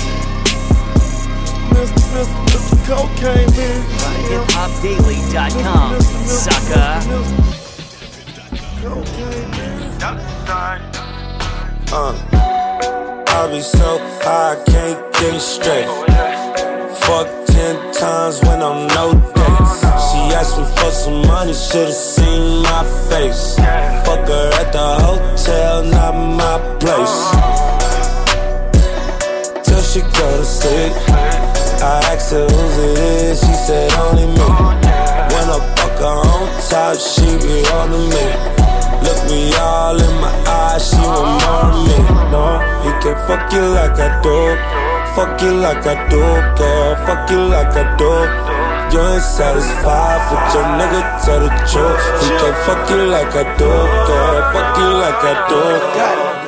Mr. 1.78 2.06
Mr. 2.14 2.40
Mr. 2.50 2.78
Cocaine 2.88 3.52
mirrors. 3.56 3.86
HipHopDaily.com, 4.32 6.02
sucker. 6.26 6.90
Uh, 11.90 12.14
I 13.28 13.48
be 13.52 13.62
so 13.62 14.00
high, 14.24 14.54
I 14.54 14.64
can't 14.66 15.14
get 15.14 15.36
it 15.36 15.40
straight. 15.40 15.88
Fuck 17.06 17.28
ten 17.46 17.76
times 17.94 18.42
when 18.42 18.62
I'm 18.64 18.88
no 18.88 19.14
dates. 19.36 19.80
She 20.08 20.20
asked 20.34 20.58
me 20.58 20.66
for 20.78 20.92
some 20.92 21.22
money, 21.28 21.54
should've 21.54 21.94
seen 21.94 22.64
my 22.64 22.84
face. 23.08 23.56
Fuck 23.56 24.28
her 24.28 24.52
at 24.62 24.74
the 24.74 24.88
hotel, 25.06 25.84
not 25.84 26.16
my 26.42 26.58
place. 26.82 27.18
Till 29.64 29.82
she 29.82 30.02
go 30.02 30.38
to 30.38 30.46
sleep. 30.46 31.57
I 31.82 32.14
asked 32.14 32.32
her 32.32 32.46
who's 32.46 32.78
it 32.78 32.98
is, 32.98 33.40
she 33.40 33.54
said 33.54 33.92
only 34.02 34.26
me. 34.26 34.48
When 35.34 35.48
I 35.54 35.60
fuck 35.78 35.98
her 36.02 36.18
on 36.26 36.48
top, 36.70 36.98
she 36.98 37.26
be 37.38 37.66
on 37.78 37.92
to 37.94 38.02
me. 38.14 38.26
Look 39.06 39.20
me 39.30 39.54
all 39.62 39.96
in 39.96 40.14
my 40.20 40.34
eyes, 40.48 40.90
she 40.90 40.98
want 40.98 41.42
more 41.44 41.70
of 41.70 41.86
me. 41.86 41.98
No, 42.34 42.60
he 42.84 42.92
can't 43.02 43.20
fuck 43.28 43.52
you 43.54 43.62
like 43.78 43.98
I 44.00 44.10
do. 44.22 44.58
Fuck 45.16 45.42
you 45.42 45.52
like 45.52 45.86
I 45.86 45.96
do, 46.10 46.22
girl. 46.58 46.96
Fuck 47.06 47.30
you 47.32 47.42
like 47.50 47.74
I 47.74 47.86
do. 47.98 48.12
You 48.94 49.02
ain't 49.02 49.22
satisfied, 49.22 50.22
but 50.30 50.54
your 50.54 50.64
nigga 50.78 51.02
tell 51.26 51.40
the 51.42 51.50
truth. 51.70 52.02
He 52.22 52.30
can't 52.38 52.58
fuck 52.66 52.90
you 52.90 53.06
like 53.06 53.34
I 53.34 53.44
do, 53.58 53.66
girl. 54.08 54.38
Fuck 54.54 54.78
you 54.78 54.90
like 55.04 55.24
I 55.24 55.34
do. 55.50 55.62
Ah, 56.00 56.47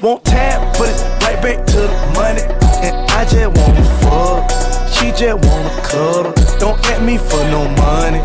Won't 0.00 0.24
tap, 0.24 0.78
but 0.78 0.88
it's 0.88 1.02
right 1.26 1.42
back 1.42 1.66
to 1.66 1.76
the 1.76 1.90
money. 2.14 2.46
And 2.86 2.94
I 3.10 3.24
just 3.26 3.50
wanna 3.58 3.82
fuck. 3.98 4.46
She 4.94 5.10
just 5.10 5.42
wanna 5.42 5.74
cuddle. 5.82 6.32
Don't 6.60 6.78
at 6.86 7.02
me 7.02 7.18
for 7.18 7.42
no 7.50 7.66
money. 7.74 8.22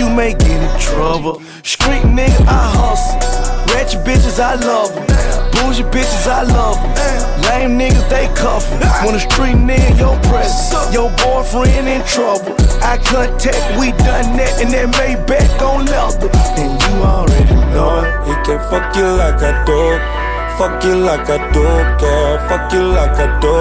You 0.00 0.08
may 0.08 0.32
get 0.32 0.48
in 0.48 0.80
trouble. 0.80 1.42
Street 1.62 2.08
nigga, 2.08 2.40
I 2.48 2.72
hustle. 2.72 3.20
Ratchet 3.68 4.00
bitches, 4.00 4.40
I 4.40 4.54
love 4.64 4.94
them. 4.96 5.04
Bougie 5.52 5.84
bitches, 5.92 6.26
I 6.26 6.42
love 6.42 6.80
them. 6.96 7.42
Lame 7.42 7.76
niggas, 7.78 8.08
they 8.08 8.26
cuffin'. 8.34 8.80
When 9.04 9.14
a 9.14 9.20
street 9.20 9.60
nigga, 9.60 9.98
your 9.98 10.16
presence. 10.32 10.94
Your 10.94 11.10
boyfriend 11.20 11.86
in 11.86 12.02
trouble. 12.08 12.56
I 12.80 12.96
contact, 12.96 13.78
we 13.78 13.92
done 14.08 14.38
that, 14.40 14.56
and 14.62 14.72
that 14.72 14.88
Maybach 14.96 15.60
on 15.60 15.84
leather. 15.84 16.30
And 16.56 16.80
you 16.80 17.04
already 17.04 17.54
know 17.76 18.00
it. 18.00 18.26
He 18.26 18.32
can't 18.46 18.64
fuck 18.70 18.96
you 18.96 19.04
like 19.04 19.36
I 19.42 19.64
do. 19.66 20.29
Fuck 20.58 20.84
you 20.84 20.96
like 20.96 21.28
I 21.28 21.38
do, 21.52 21.64
girl. 22.00 22.38
Fuck 22.48 22.72
you 22.72 22.82
like 22.82 23.16
I 23.16 23.28
do. 23.40 23.54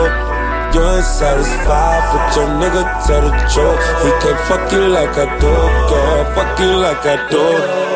You 0.74 0.86
ain't 0.86 1.03
satisfied, 1.03 2.03
but 2.13 2.36
your 2.36 2.48
nigga 2.62 2.84
tell 3.05 3.22
the 3.22 3.31
truth. 3.51 3.81
He 4.03 4.12
can't 4.22 4.39
fuck 4.48 4.72
you 4.72 4.88
like 4.88 5.17
I 5.17 5.25
do, 5.39 5.53
girl. 5.89 6.25
Fuck 6.36 6.60
you 6.60 6.72
like 6.75 7.05
I 7.05 7.29
do. 7.29 7.88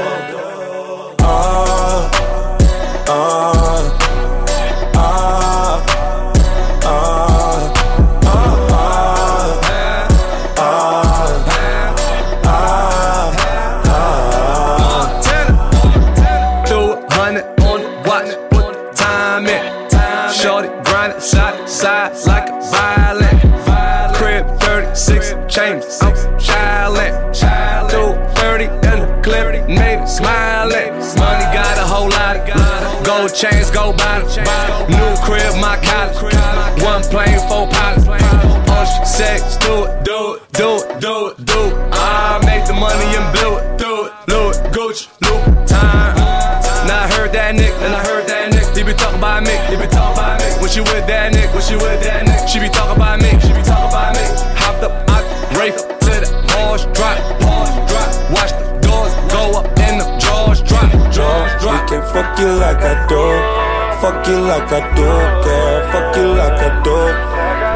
Sex, 39.23 39.55
do 39.63 39.87
it, 39.87 40.03
do 40.03 40.35
it, 40.35 40.43
do 40.51 40.83
it, 40.83 40.99
do 40.99 41.31
it, 41.31 41.45
do 41.47 41.59
it. 41.71 41.75
I 41.95 42.43
make 42.43 42.67
the 42.67 42.75
money 42.75 43.07
and 43.15 43.23
blew 43.31 43.55
it, 43.55 43.79
do 43.79 43.91
it. 44.03 44.11
Louis, 44.27 44.59
Gucci, 44.75 45.07
Louis, 45.23 45.47
time. 45.63 46.11
Now 46.83 47.07
I 47.07 47.07
heard 47.15 47.31
that 47.31 47.55
Nick, 47.55 47.71
and 47.87 47.95
I 47.95 48.03
heard 48.03 48.27
that 48.27 48.51
Nick. 48.51 48.67
He 48.75 48.83
be 48.83 48.91
talking 48.91 49.19
about 49.19 49.47
me, 49.47 49.55
he 49.71 49.79
be 49.79 49.87
talking 49.87 50.19
about 50.19 50.43
me. 50.43 50.47
When 50.59 50.69
she 50.69 50.81
with 50.81 51.07
that 51.07 51.31
Nick, 51.31 51.47
when 51.55 51.63
she 51.63 51.75
with 51.79 52.03
that 52.03 52.27
Nick, 52.27 52.51
she 52.51 52.59
be 52.59 52.67
talking 52.67 52.99
about 52.99 53.23
me, 53.23 53.31
she 53.39 53.55
be 53.55 53.63
talking 53.63 53.95
about 53.95 54.11
me. 54.11 54.25
Hopped 54.59 54.83
up, 54.83 54.91
I 55.07 55.23
race 55.55 55.79
to 55.79 56.13
the 56.19 56.27
Porsche, 56.51 56.91
drop, 56.91 57.15
Porsche, 57.39 57.79
drop. 57.87 58.11
Watch 58.27 58.51
the 58.59 58.67
doors 58.83 59.15
go 59.31 59.55
up 59.55 59.71
in 59.87 60.03
the 60.03 60.07
drawers, 60.19 60.59
drop, 60.67 60.91
drawers, 61.15 61.53
drop. 61.63 61.79
We 61.79 61.95
can 61.95 62.03
fuck 62.11 62.27
you 62.35 62.51
like 62.59 62.83
I 62.83 63.07
do. 63.07 63.82
Fuck 64.03 64.27
you 64.27 64.35
like 64.35 64.67
I 64.67 64.83
do, 64.97 65.07
girl. 65.47 65.91
Fuck 65.93 66.17
you 66.17 66.27
like 66.35 66.59
I 66.59 66.69
do. 66.83 66.97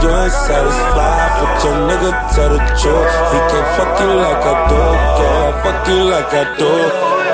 You 0.03 0.11
ain't 0.11 0.33
satisfied, 0.33 1.31
but 1.39 1.63
your 1.63 1.75
nigga 1.87 2.11
tell 2.35 2.49
the 2.51 2.59
truth. 2.75 3.13
He 3.31 3.39
can't 3.47 3.69
fuck 3.79 3.95
you 4.01 4.11
like 4.11 4.43
I 4.43 4.55
do, 4.67 4.81
girl. 5.19 5.51
Fuck 5.63 5.87
you 5.87 6.03
like 6.11 6.33
I 6.33 6.43
do. 6.59 7.26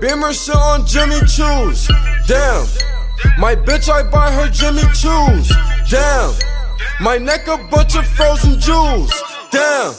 Beamer 0.00 0.32
sit 0.32 0.56
on 0.56 0.86
Jimmy 0.86 1.20
Choo's. 1.20 1.88
Damn. 2.26 2.66
My 3.38 3.54
bitch, 3.54 3.88
I 3.88 4.02
buy 4.02 4.30
her 4.30 4.48
Jimmy 4.50 4.82
Choo's. 4.94 5.52
Damn. 5.90 6.34
My 6.98 7.18
neck 7.18 7.46
a 7.46 7.58
bunch 7.58 7.94
of 7.94 8.06
frozen 8.06 8.58
jewels. 8.58 9.12
Damn, 9.50 9.92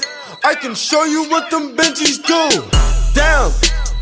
I 0.44 0.56
can 0.56 0.74
show 0.74 1.04
you 1.04 1.30
what 1.30 1.52
them 1.52 1.78
Benjis 1.78 2.18
do. 2.26 2.50
Damn, 3.14 3.52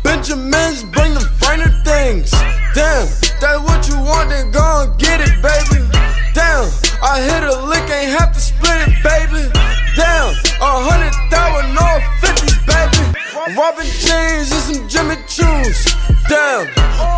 Benjamins 0.02 0.82
bring 0.84 1.12
them 1.12 1.28
finer 1.36 1.68
things. 1.84 2.30
Damn, 2.72 3.06
that's 3.38 3.60
what 3.68 3.86
you 3.88 4.00
want, 4.00 4.30
then 4.30 4.50
go 4.50 4.88
and 4.88 4.98
get 4.98 5.20
it, 5.20 5.28
baby. 5.44 5.84
Damn, 6.32 6.72
I 7.02 7.20
hit 7.20 7.42
a 7.44 7.60
lick, 7.68 7.84
ain't 7.90 8.18
have 8.18 8.32
to 8.32 8.40
split 8.40 8.88
it, 8.88 8.96
baby. 9.04 9.44
Damn, 9.94 10.32
a 10.60 10.72
hundred 10.88 11.12
thousand, 11.28 11.76
all 11.76 12.00
baby. 12.22 12.45
Robin 13.54 13.86
jeans 13.86 14.50
and 14.50 14.62
some 14.74 14.88
Jimmy 14.88 15.14
Choos. 15.30 15.86
Damn, 16.28 16.66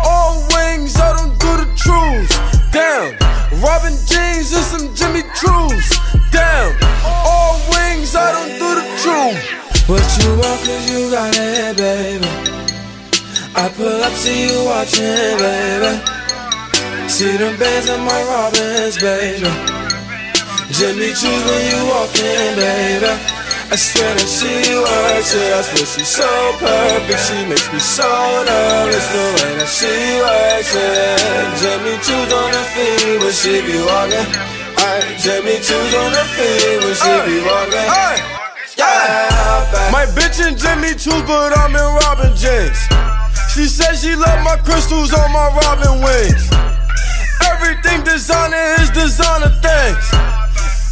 all 0.05 0.45
wings, 0.53 0.95
I 0.95 1.17
don't 1.17 1.33
do 1.39 1.57
the 1.57 1.65
truths. 1.73 2.37
Damn, 2.71 3.17
Robin 3.59 3.93
jeans 4.05 4.53
and 4.53 4.63
some 4.63 4.93
Jimmy 4.93 5.23
Choos. 5.33 5.89
Damn, 6.29 6.77
all 7.03 7.57
wings, 7.73 8.13
I 8.15 8.29
don't 8.31 8.53
do 8.61 8.69
the 8.77 8.85
truth. 9.01 9.89
What 9.89 10.05
you 10.21 10.29
want, 10.37 10.61
cause 10.61 10.91
you 10.91 11.09
got 11.09 11.33
it, 11.35 11.77
baby. 11.77 12.27
I 13.55 13.69
pull 13.69 14.03
up, 14.03 14.13
see 14.13 14.53
you 14.53 14.65
watching, 14.65 15.33
baby. 15.41 15.97
See 17.09 17.37
them 17.37 17.57
bands 17.57 17.89
in 17.89 18.01
my 18.01 18.21
Robins, 18.29 18.99
baby. 19.01 19.49
Jimmy 20.77 21.09
Choos 21.09 21.41
when 21.49 21.61
you 21.73 21.89
walk 21.89 22.15
in, 22.19 22.55
baby. 22.55 23.38
I 23.69 23.77
swear 23.77 24.17
that 24.17 24.25
she 24.25 24.49
works 24.81 25.37
it. 25.37 25.53
I 25.53 25.61
swear 25.61 25.85
she's 25.85 26.09
so 26.09 26.25
perfect. 26.57 27.21
She 27.21 27.37
makes 27.45 27.69
me 27.69 27.77
so 27.77 28.09
nervous. 28.41 29.05
The 29.13 29.23
way 29.37 29.61
that 29.61 29.69
she 29.69 29.93
works 30.25 30.73
it. 30.73 31.21
Jimmy 31.61 31.93
Choo's 32.01 32.33
on 32.33 32.49
her 32.49 32.67
feet 32.73 33.21
when 33.21 33.29
she 33.29 33.61
be 33.61 33.77
walking. 33.85 34.25
I 34.73 35.05
Jimmy 35.21 35.61
Choo's 35.61 35.93
on 36.01 36.09
the 36.17 36.25
feet 36.33 36.81
when 36.81 36.97
she 36.97 37.13
be 37.29 37.37
walking. 37.45 37.89
Yeah, 38.73 39.93
My 39.93 40.09
bitch 40.17 40.41
and 40.41 40.57
Jimmy 40.57 40.97
Choo's, 40.97 41.21
but 41.29 41.53
I'm 41.53 41.69
in 41.77 41.89
Robin 42.01 42.33
jeans. 42.33 42.79
She 43.53 43.69
said 43.69 43.93
she 44.01 44.17
love 44.17 44.41
my 44.41 44.57
crystals 44.65 45.13
on 45.13 45.29
my 45.29 45.45
Robin 45.61 46.01
wings. 46.01 46.49
Everything 47.45 48.01
designer 48.01 48.81
is 48.81 48.89
designer 48.97 49.53
things. 49.61 50.38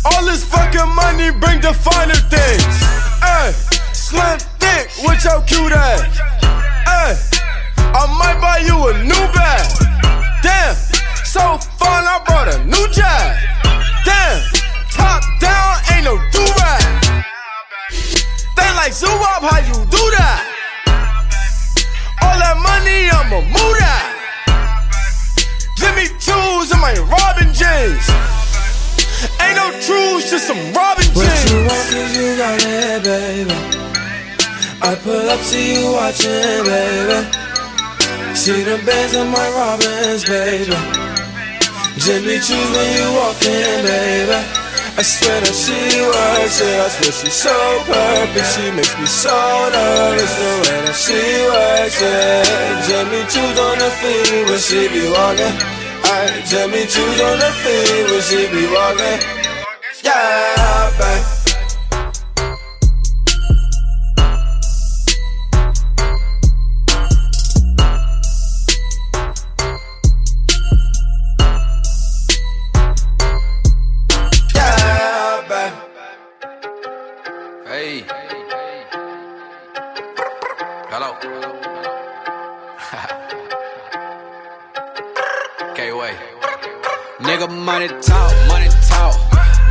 All 0.08 0.24
this 0.26 0.44
fucking 0.46 0.96
money 0.96 1.32
bring 1.32 1.60
the 1.60 1.74
finer 1.74 2.16
things. 2.32 2.76
Hey, 3.20 3.52
slim 3.92 4.40
thick, 4.56 4.88
which 5.04 5.24
how 5.24 5.42
cute 5.42 5.74
ass. 5.74 6.00
Hey, 6.88 7.12
I 7.92 8.08
might 8.16 8.40
buy 8.40 8.60
you 8.64 8.88
a 8.88 8.94
new 9.04 9.26
bag. 9.36 9.68
Damn, 10.42 10.76
so 11.26 11.58
fun, 11.76 12.08
I 12.08 12.24
brought 12.26 12.48
a 12.48 12.64
new 12.64 12.88
jag. 12.88 13.36
Damn, 14.06 14.40
top 14.96 15.24
down, 15.42 15.76
ain't 15.92 16.06
no 16.06 16.16
do 16.32 16.44
rag. 16.56 16.84
They 18.56 18.70
like 18.80 18.94
zoo 18.94 19.12
up, 19.12 19.44
how 19.44 19.60
you 19.60 19.76
do 19.92 20.04
that? 20.16 20.42
All 22.22 22.40
that 22.40 22.56
money, 22.64 23.10
I'ma 23.12 23.42
move 23.44 23.78
that. 23.84 24.08
Jimmy 25.76 26.08
Choo's 26.18 26.72
and 26.72 26.80
my 26.80 26.96
Robin 27.12 27.52
jeans. 27.54 28.08
Ain't 29.42 29.56
no 29.58 29.68
truths, 29.82 30.30
just 30.30 30.48
some 30.48 30.62
Robin 30.74 31.06
What 31.18 31.26
you 31.50 31.58
want, 31.66 31.86
cause 31.90 32.12
you 32.18 32.28
got 32.38 32.60
it, 32.62 33.04
baby. 33.04 33.58
I 34.82 34.96
pull 35.04 35.30
up, 35.30 35.42
see 35.42 35.74
you 35.74 35.92
watching, 35.92 36.64
baby. 36.70 37.20
See 38.36 38.62
the 38.62 38.78
bands 38.86 39.16
on 39.16 39.28
my 39.30 39.48
Robins, 39.58 40.24
baby. 40.26 40.78
Jimmy 41.98 42.38
Choo's 42.38 42.70
when 42.72 42.90
you 42.98 43.08
walk 43.18 43.42
in, 43.42 43.84
baby. 43.84 44.40
I 44.98 45.02
swear 45.02 45.42
that 45.42 45.54
she 45.54 45.78
works 46.02 46.62
it. 46.62 46.80
I 46.80 46.90
swear 46.90 47.12
she's 47.12 47.34
so 47.34 47.54
perfect. 47.86 48.48
She 48.54 48.72
makes 48.72 48.98
me 48.98 49.06
so 49.06 49.34
nervous 49.74 50.34
the 50.38 50.52
way 50.62 50.80
that 50.86 50.98
she 50.98 51.22
works 51.50 52.02
it. 52.02 52.86
Jimmy 52.86 53.22
Choo's 53.30 53.60
on 53.60 53.78
the 53.78 53.90
feet 54.02 54.46
when 54.50 54.58
she 54.58 54.88
be 54.90 55.10
walking. 55.10 55.77
Ay, 56.04 56.44
me 56.68 56.86
Choo's 56.86 57.22
on 57.22 57.40
the 57.40 57.52
feet 57.62 58.06
when 58.12 58.22
she 58.22 58.48
be 58.52 58.68
walking. 58.74 59.20
Yeah, 60.04 60.92
babe. 61.00 61.26
Yeah, 61.26 61.37
Nigga 87.48 87.64
money 87.64 87.88
talk, 88.02 88.34
money 88.50 88.68
talk. 88.90 89.16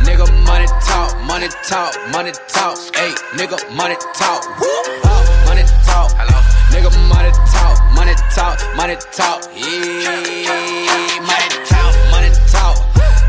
Nigga 0.01 0.25
money 0.47 0.65
talk, 0.81 1.13
money 1.27 1.47
talk, 1.69 1.93
money 2.11 2.31
talk. 2.47 2.75
Hey, 2.95 3.13
nigga 3.37 3.57
money 3.75 3.95
talk. 4.17 4.41
Woo. 4.59 4.67
Uh, 5.05 5.45
money 5.45 5.61
talk. 5.85 6.09
Hello. 6.17 6.41
Nigga 6.73 6.89
money 7.07 7.29
talk, 7.53 7.77
money 7.93 8.15
talk, 8.33 8.57
money 8.75 8.95
talk. 9.13 9.45
Yeah, 9.53 10.09
money 11.21 11.53
talk, 11.69 11.93
money 12.09 12.31
talk. 12.49 12.77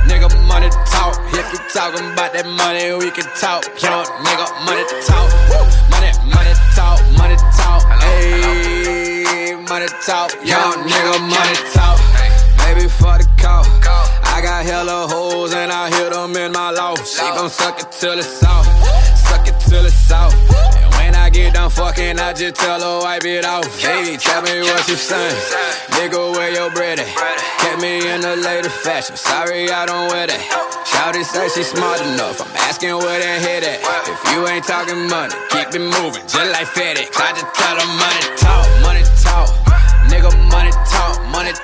Nigga 0.09 0.33
money 0.49 0.71
talk. 0.89 1.13
If 1.37 1.53
you 1.53 1.61
talking 1.69 2.11
about 2.13 2.33
that 2.33 2.47
money, 2.49 2.97
we 2.97 3.11
can 3.11 3.29
talk. 3.37 3.69
Young 3.83 4.07
nigga 4.25 4.49
money 4.65 4.85
talk. 5.05 5.29
Woo. 5.53 5.61
Money, 5.93 6.09
money 6.33 6.55
talk, 6.73 6.97
money 7.21 7.37
talk. 7.53 7.85
Hey, 8.01 9.55
money 9.69 9.89
talk. 10.09 10.33
Young 10.43 10.89
nigga 10.89 11.21
money 11.21 11.57
talk. 11.77 12.01
Baby 12.65 12.89
for 12.89 13.13
the 13.19 13.25
call. 13.25 13.28
I 13.28 13.28
got 13.28 13.28
hella 14.69 15.09
hoes 15.09 15.55
and 15.55 15.73
I 15.73 15.89
hit 15.89 16.13
them 16.13 16.37
in 16.37 16.53
my 16.53 16.71
loft. 16.71 17.09
She 17.09 17.25
gon' 17.37 17.49
suck 17.49 17.81
it 17.81 17.91
till 17.91 18.19
it's 18.19 18.29
soft. 18.29 18.69
Suck 19.17 19.49
it 19.49 19.59
till 19.69 19.85
it's 19.85 19.95
soft. 19.95 20.37
And 20.77 20.93
when 20.95 21.15
I 21.15 21.31
get 21.31 21.55
done 21.55 21.71
fucking, 21.71 22.19
I 22.19 22.33
just 22.35 22.57
tell 22.57 22.81
her 22.81 23.01
wipe 23.01 23.25
it 23.25 23.45
off. 23.45 23.65
Baby, 23.83 24.17
tell 24.19 24.43
me 24.43 24.61
what 24.61 24.87
you 24.89 24.97
saying. 24.97 25.41
Nigga, 25.97 26.21
where 26.37 26.53
your 26.53 26.71
bread 26.71 27.01
at? 27.01 27.09
Kept 27.61 27.81
me 27.81 28.07
in 28.13 28.21
the 28.21 28.37
latest 28.37 28.77
fashion. 28.85 29.17
Sorry, 29.17 29.71
I 29.71 29.87
don't 29.87 30.09
wear 30.13 30.27
that. 30.27 30.43
Shouty 30.91 31.25
say 31.25 31.49
she 31.49 31.63
smart 31.63 32.01
enough. 32.03 32.41
I'm 32.41 32.55
asking 32.69 32.97
where 32.97 33.19
that 33.19 33.39
head 33.41 33.65
at. 33.65 33.81
If 34.13 34.21
you 34.33 34.47
ain't 34.49 34.65
talking 34.65 35.09
money, 35.09 35.35
keep 35.49 35.69
it 35.73 35.81
moving, 35.81 36.25
just 36.29 36.51
like 36.53 36.69
FedEx. 36.77 37.09
I 37.17 37.33
just 37.33 37.51
tell 37.57 37.77
them 37.81 37.91
money 37.97 38.37
talk. 38.37 38.58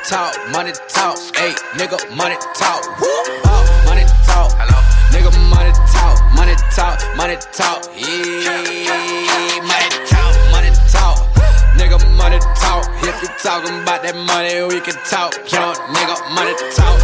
Talk, 0.08 0.34
money 0.50 0.50
talk, 0.50 0.52
money 0.52 0.72
talk. 0.88 1.18
Hey, 1.36 1.52
nigga, 1.78 1.98
money 2.16 2.36
talk. 2.54 2.82
Woo! 3.00 3.08
Uh, 3.44 3.84
money 3.86 4.04
talk. 4.26 4.50
Hello. 4.58 4.78
Nigga, 5.12 5.30
money 5.50 5.72
talk, 5.92 6.16
money 6.34 6.54
talk, 6.74 6.98
money 7.16 7.36
talk. 7.52 7.84
Yeah, 7.96 9.60
money 9.62 9.88
talk, 10.10 10.34
money 10.50 10.70
talk. 10.90 11.16
Nigga, 11.78 11.98
money 12.16 12.38
talk. 12.56 12.84
If 13.02 13.22
you 13.22 13.28
talking 13.42 13.82
about 13.82 14.02
that 14.02 14.16
money, 14.16 14.62
we 14.68 14.80
can 14.80 14.96
talk. 15.04 15.34
Young 15.50 15.74
nigga, 15.94 16.16
money 16.34 16.54
talk. 16.74 16.98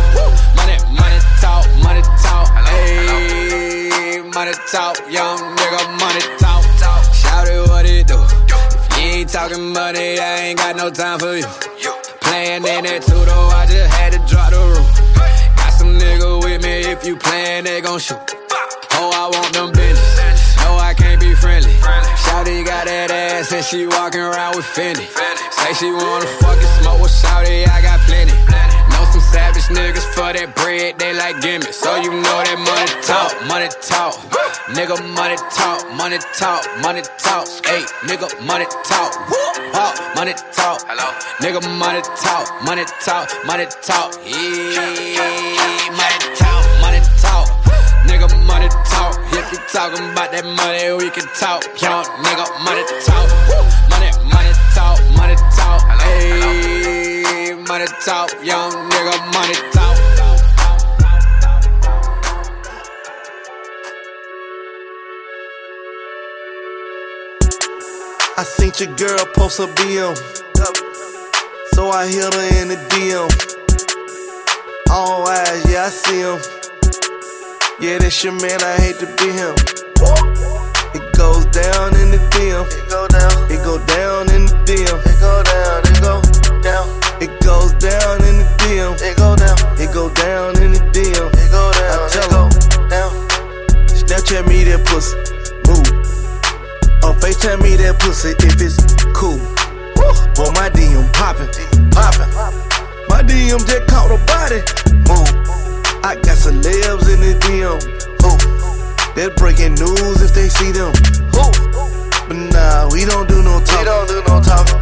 Money, 0.56 0.76
money 0.94 1.20
talk, 1.40 1.64
money 1.82 2.02
talk. 2.22 2.48
Hey, 2.66 4.22
money 4.34 4.52
talk. 4.70 4.96
Young 5.10 5.38
nigga, 5.56 5.80
money 6.00 6.22
talk. 6.38 6.62
Shout 7.14 7.46
it, 7.48 7.68
what 7.68 7.84
it 7.86 8.06
do? 8.06 8.18
If 8.18 8.98
you 8.98 9.20
ain't 9.20 9.30
talking 9.30 9.72
money, 9.72 10.18
I 10.18 10.50
ain't 10.50 10.58
got 10.58 10.76
no 10.76 10.90
time 10.90 11.18
for 11.18 11.36
you. 11.36 11.46
Playing 12.40 12.64
in 12.64 12.84
that 12.88 13.02
two 13.04 13.20
though, 13.28 13.52
I 13.52 13.68
just 13.68 13.92
had 13.92 14.16
to 14.16 14.20
drop 14.24 14.48
the 14.48 14.64
roof. 14.72 14.88
Got 15.60 15.72
some 15.76 15.92
nigga 16.00 16.40
with 16.40 16.62
me, 16.64 16.88
if 16.88 17.04
you 17.04 17.14
playin', 17.18 17.64
they 17.64 17.82
gon' 17.82 17.98
shoot. 18.00 18.16
Oh, 18.96 19.12
I 19.12 19.28
want 19.28 19.52
them 19.52 19.68
bitches. 19.76 20.56
No, 20.64 20.72
I 20.80 20.94
can't 20.96 21.20
be 21.20 21.34
friendly. 21.34 21.76
Shawty 22.24 22.64
got 22.64 22.86
that 22.86 23.10
ass 23.10 23.52
and 23.52 23.62
she 23.62 23.86
walking 23.86 24.24
around 24.24 24.56
with 24.56 24.64
Fendi. 24.64 25.04
Say 25.52 25.72
she 25.76 25.92
wanna 25.92 26.24
fucking 26.40 26.72
smoke 26.80 27.02
with 27.02 27.12
Shawty, 27.12 27.68
I 27.68 27.82
got 27.82 28.00
plenty. 28.08 28.32
Know 29.70 29.92
some 29.92 29.94
savage 29.94 29.94
niggas 29.94 30.14
for 30.14 30.32
that 30.32 30.54
bread, 30.56 30.98
they 30.98 31.14
like 31.14 31.40
gimme. 31.40 31.70
So 31.72 31.96
you 31.96 32.10
know 32.10 32.38
that 32.42 32.58
money 32.58 32.90
talk, 33.02 33.32
money 33.46 33.68
talk. 33.82 34.14
Nigga, 34.74 34.96
money 35.14 35.36
talk, 35.50 35.80
money 35.94 36.18
talk, 36.34 36.62
money 36.82 37.02
talk. 37.18 37.46
Hey, 37.66 37.82
nigga, 38.06 38.28
money 38.46 38.66
talk. 38.84 39.14
Uh, 39.74 39.92
money 40.14 40.34
talk. 40.52 40.82
Hello. 40.86 41.06
Nigga, 41.40 41.60
money 41.78 42.02
talk, 42.18 42.46
money 42.64 42.84
talk, 43.00 43.28
money 43.46 43.66
talk. 43.82 44.14
Yeah, 44.26 45.90
money 45.94 46.18
talk, 46.36 46.62
money 46.80 47.00
talk. 47.18 47.48
Nigga, 48.06 48.28
money 48.46 48.68
talk. 48.90 49.14
If 49.32 49.52
you 49.52 49.58
talking 49.72 50.10
about 50.10 50.32
that 50.32 50.44
money, 50.44 50.92
we 50.98 51.10
can 51.10 51.26
talk. 51.38 51.62
Young 51.80 52.04
nigga, 52.26 52.46
money 52.64 52.79
I 68.40 68.42
seen 68.42 68.72
your 68.78 68.96
girl 68.96 69.26
post 69.36 69.60
a 69.60 69.66
BM. 69.66 70.16
So 71.74 71.90
I 71.90 72.08
hit 72.08 72.32
her 72.32 72.46
in 72.56 72.68
the 72.72 72.80
DM. 72.88 73.28
All 74.88 75.28
eyes, 75.28 75.60
yeah, 75.68 75.84
I 75.84 75.90
see 75.90 76.24
him. 76.24 76.40
Yeah, 77.84 77.98
that's 77.98 78.24
your 78.24 78.32
man, 78.32 78.56
I 78.64 78.80
hate 78.80 78.96
to 79.00 79.06
be 79.20 79.28
him. 79.36 79.52
It 80.96 81.04
goes 81.12 81.44
down 81.52 81.92
in 82.00 82.16
the 82.16 82.20
DM. 82.32 82.64
It 82.64 82.88
go 82.88 83.06
down. 83.12 83.52
It 83.52 83.60
go 83.60 83.76
down 83.84 84.32
in 84.32 84.46
the 84.48 84.56
DM. 84.64 84.96
It 85.04 85.20
go 85.20 85.42
down. 85.44 85.84
It 85.84 86.00
go 86.00 86.16
down. 86.64 86.88
It 87.20 87.44
goes 87.44 87.72
down 87.76 88.24
in 88.24 88.40
the 88.40 88.48
DM. 88.64 88.96
It 89.04 89.18
go 89.18 89.36
down. 89.36 89.58
It 89.76 89.92
go 89.92 90.08
down 90.14 90.56
in 90.62 90.72
the 90.72 90.80
DM. 90.96 91.28
It 91.28 91.50
go 91.52 91.72
down. 91.76 91.92
I 91.92 92.08
tell 92.08 92.30
her 92.32 92.88
down. 92.88 93.12
Snapchat 93.84 94.48
me 94.48 94.64
that 94.64 94.86
pussy. 94.86 95.29
Or 97.10 97.14
FaceTime 97.18 97.58
me 97.60 97.74
that 97.82 97.98
pussy 97.98 98.38
if 98.38 98.62
it's 98.62 98.78
cool. 99.18 99.42
Boy, 100.38 100.46
my 100.54 100.70
DM 100.70 101.02
poppin', 101.10 101.50
poppin'. 101.90 102.30
My 103.10 103.18
DM 103.26 103.58
just 103.66 103.82
caught 103.90 104.14
a 104.14 104.18
body. 104.30 104.62
Move. 105.10 105.26
I 106.06 106.14
got 106.22 106.38
celebs 106.38 107.10
in 107.10 107.18
the 107.18 107.34
DM. 107.42 107.82
Who? 108.22 108.30
They're 109.18 109.34
breaking 109.34 109.74
news 109.74 110.22
if 110.22 110.30
they 110.38 110.46
see 110.46 110.70
them. 110.70 110.94
Who? 111.34 111.50
But 112.30 112.38
nah, 112.54 112.86
we 112.94 113.02
don't 113.02 113.26
do 113.26 113.42
no 113.42 113.58
talking. 113.58 113.82
We 113.82 113.90
don't 113.90 114.06
do 114.06 114.22
no 114.30 114.38
talking. 114.38 114.78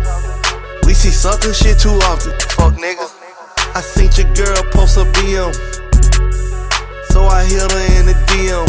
We 0.85 0.93
see 0.93 1.09
sucker 1.09 1.57
shit 1.57 1.81
too 1.81 1.97
often. 2.13 2.37
Fuck 2.53 2.77
niggas. 2.77 3.17
I 3.73 3.81
seen 3.81 4.13
your 4.21 4.29
girl 4.37 4.61
post 4.69 5.01
a 5.01 5.09
BM. 5.17 5.57
So 7.09 7.25
So 7.25 7.25
I 7.25 7.49
hit 7.49 7.65
her 7.65 7.85
in 7.97 8.05
the 8.05 8.17
DM. 8.29 8.69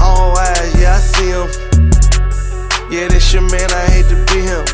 All 0.00 0.32
eyes, 0.38 0.80
yeah, 0.80 0.96
I 0.96 1.00
see 1.04 1.28
him. 1.28 1.69
Yeah, 2.90 3.06
this 3.06 3.32
your 3.32 3.42
man, 3.42 3.70
I 3.70 3.86
hate 3.86 4.10
to 4.10 4.18
be 4.34 4.42
him. 4.42 4.66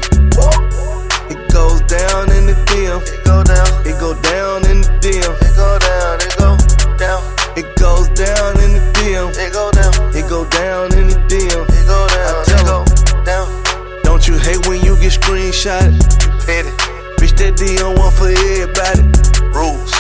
It 1.29 1.53
goes 1.53 1.85
down 1.85 2.33
in 2.33 2.49
the 2.49 2.57
DM. 2.73 3.05
It 3.13 3.21
go 3.29 3.45
down. 3.45 3.69
It 3.85 4.01
go 4.01 4.17
down 4.25 4.65
in 4.73 4.81
the 4.81 4.89
DM. 5.05 5.37
It 5.37 5.53
go 5.53 5.77
down. 5.77 6.17
It 6.25 6.33
go 6.41 6.57
down. 6.97 7.21
It 7.61 7.69
goes 7.77 8.09
down 8.17 8.57
in 8.65 8.73
the 8.73 8.81
DM. 8.97 9.37
It 9.37 9.53
go 9.53 9.69
down. 9.69 9.93
It 10.17 10.25
go 10.33 10.49
down 10.49 10.97
in 10.97 11.13
the 11.13 11.21
DM. 11.29 11.61
It 11.69 11.85
go 11.85 12.09
down. 12.09 12.41
I 12.41 12.45
tell 12.49 12.89
it 12.89 13.25
down. 13.29 14.03
Don't 14.03 14.27
you 14.27 14.39
hate 14.39 14.67
when 14.67 14.81
you 14.81 14.97
get 14.97 15.13
screenshotted? 15.13 16.01
Petty. 16.41 16.73
Bitch, 17.21 17.37
that 17.37 17.61
DM 17.61 18.01
one 18.01 18.13
for 18.17 18.33
everybody. 18.33 19.05
Rules. 19.53 19.93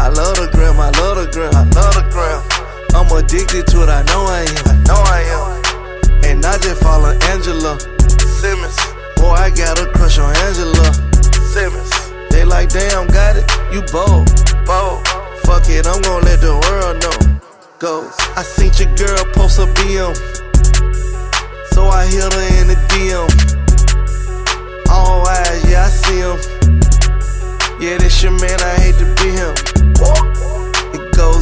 I 0.00 0.08
love 0.08 0.40
the 0.40 0.48
gram. 0.56 0.80
I 0.80 0.88
love 0.96 1.20
the 1.20 1.28
gram. 1.28 1.52
I 1.52 1.68
love 1.76 1.92
the 1.92 2.08
gram. 2.08 2.40
I'm 2.96 3.12
addicted 3.12 3.66
to 3.68 3.82
it. 3.84 3.90
I 3.92 4.00
know 4.08 4.24
I 4.24 4.48
am. 4.48 4.64
I 4.64 4.82
know 4.88 5.02
I 5.04 5.20
am. 5.28 5.59
And 6.40 6.46
I 6.46 6.56
just 6.56 6.80
follow 6.80 7.12
Angela 7.28 7.78
Simmons. 8.40 8.74
Boy, 9.16 9.36
I 9.36 9.50
got 9.50 9.78
a 9.78 9.84
crush 9.92 10.18
on 10.18 10.34
Angela 10.36 10.90
Simmons. 11.52 11.92
They 12.30 12.46
like, 12.46 12.70
damn, 12.70 13.08
got 13.08 13.36
it. 13.36 13.44
You 13.70 13.82
bold. 13.92 14.24
Bold. 14.64 15.06
Fuck 15.44 15.68
it, 15.68 15.86
I'm 15.86 16.00
gon' 16.00 16.22
let 16.22 16.40
the 16.40 16.56
world 16.56 16.96
know. 17.04 17.40
Goes. 17.78 18.16
I 18.38 18.42
seen 18.42 18.72
your 18.80 18.88
girl 18.96 19.22
post 19.34 19.58
a 19.58 19.66
BM. 19.66 20.16
So 21.74 21.88
I 21.88 22.06
hit 22.06 22.32
her 22.32 22.46
in 22.62 22.68
the 22.68 22.76
DM. 22.88 23.28
All 24.88 25.28
eyes, 25.28 25.70
yeah, 25.70 25.84
I 25.84 25.88
see 25.90 26.20
him. 26.24 26.40
Yeah, 27.82 27.98
this 27.98 28.22
your 28.22 28.32
man, 28.32 28.58
I 28.62 28.80
hate 28.80 28.96
to 28.96 29.04
be 29.20 29.28
him. 29.36 29.54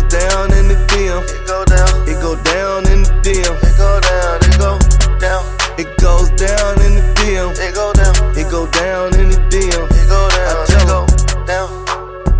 It 0.08 0.12
down 0.12 0.52
in 0.56 0.68
the 0.68 0.74
DM. 0.88 1.20
It 1.20 1.46
go 1.46 1.64
down. 1.68 2.08
It 2.08 2.16
go 2.22 2.32
down 2.40 2.88
in 2.88 3.02
the 3.02 3.12
DM. 3.20 3.52
It 3.60 3.76
go 3.76 4.00
down. 4.00 4.40
It 4.40 4.56
go 4.56 4.78
down. 5.20 5.44
It 5.76 6.00
goes 6.00 6.30
down 6.30 6.80
in 6.80 6.96
the 6.96 7.04
DM. 7.20 7.52
It 7.60 7.74
go 7.74 7.92
down. 7.92 8.16
It 8.32 8.48
go 8.50 8.64
down 8.72 9.12
in 9.20 9.28
the 9.28 9.36
DM. 9.52 9.84
It 9.84 10.08
go 10.08 10.20
down. 10.32 10.56
I 10.56 10.64
tell 10.64 11.04
it 11.04 11.46
down. 11.46 11.68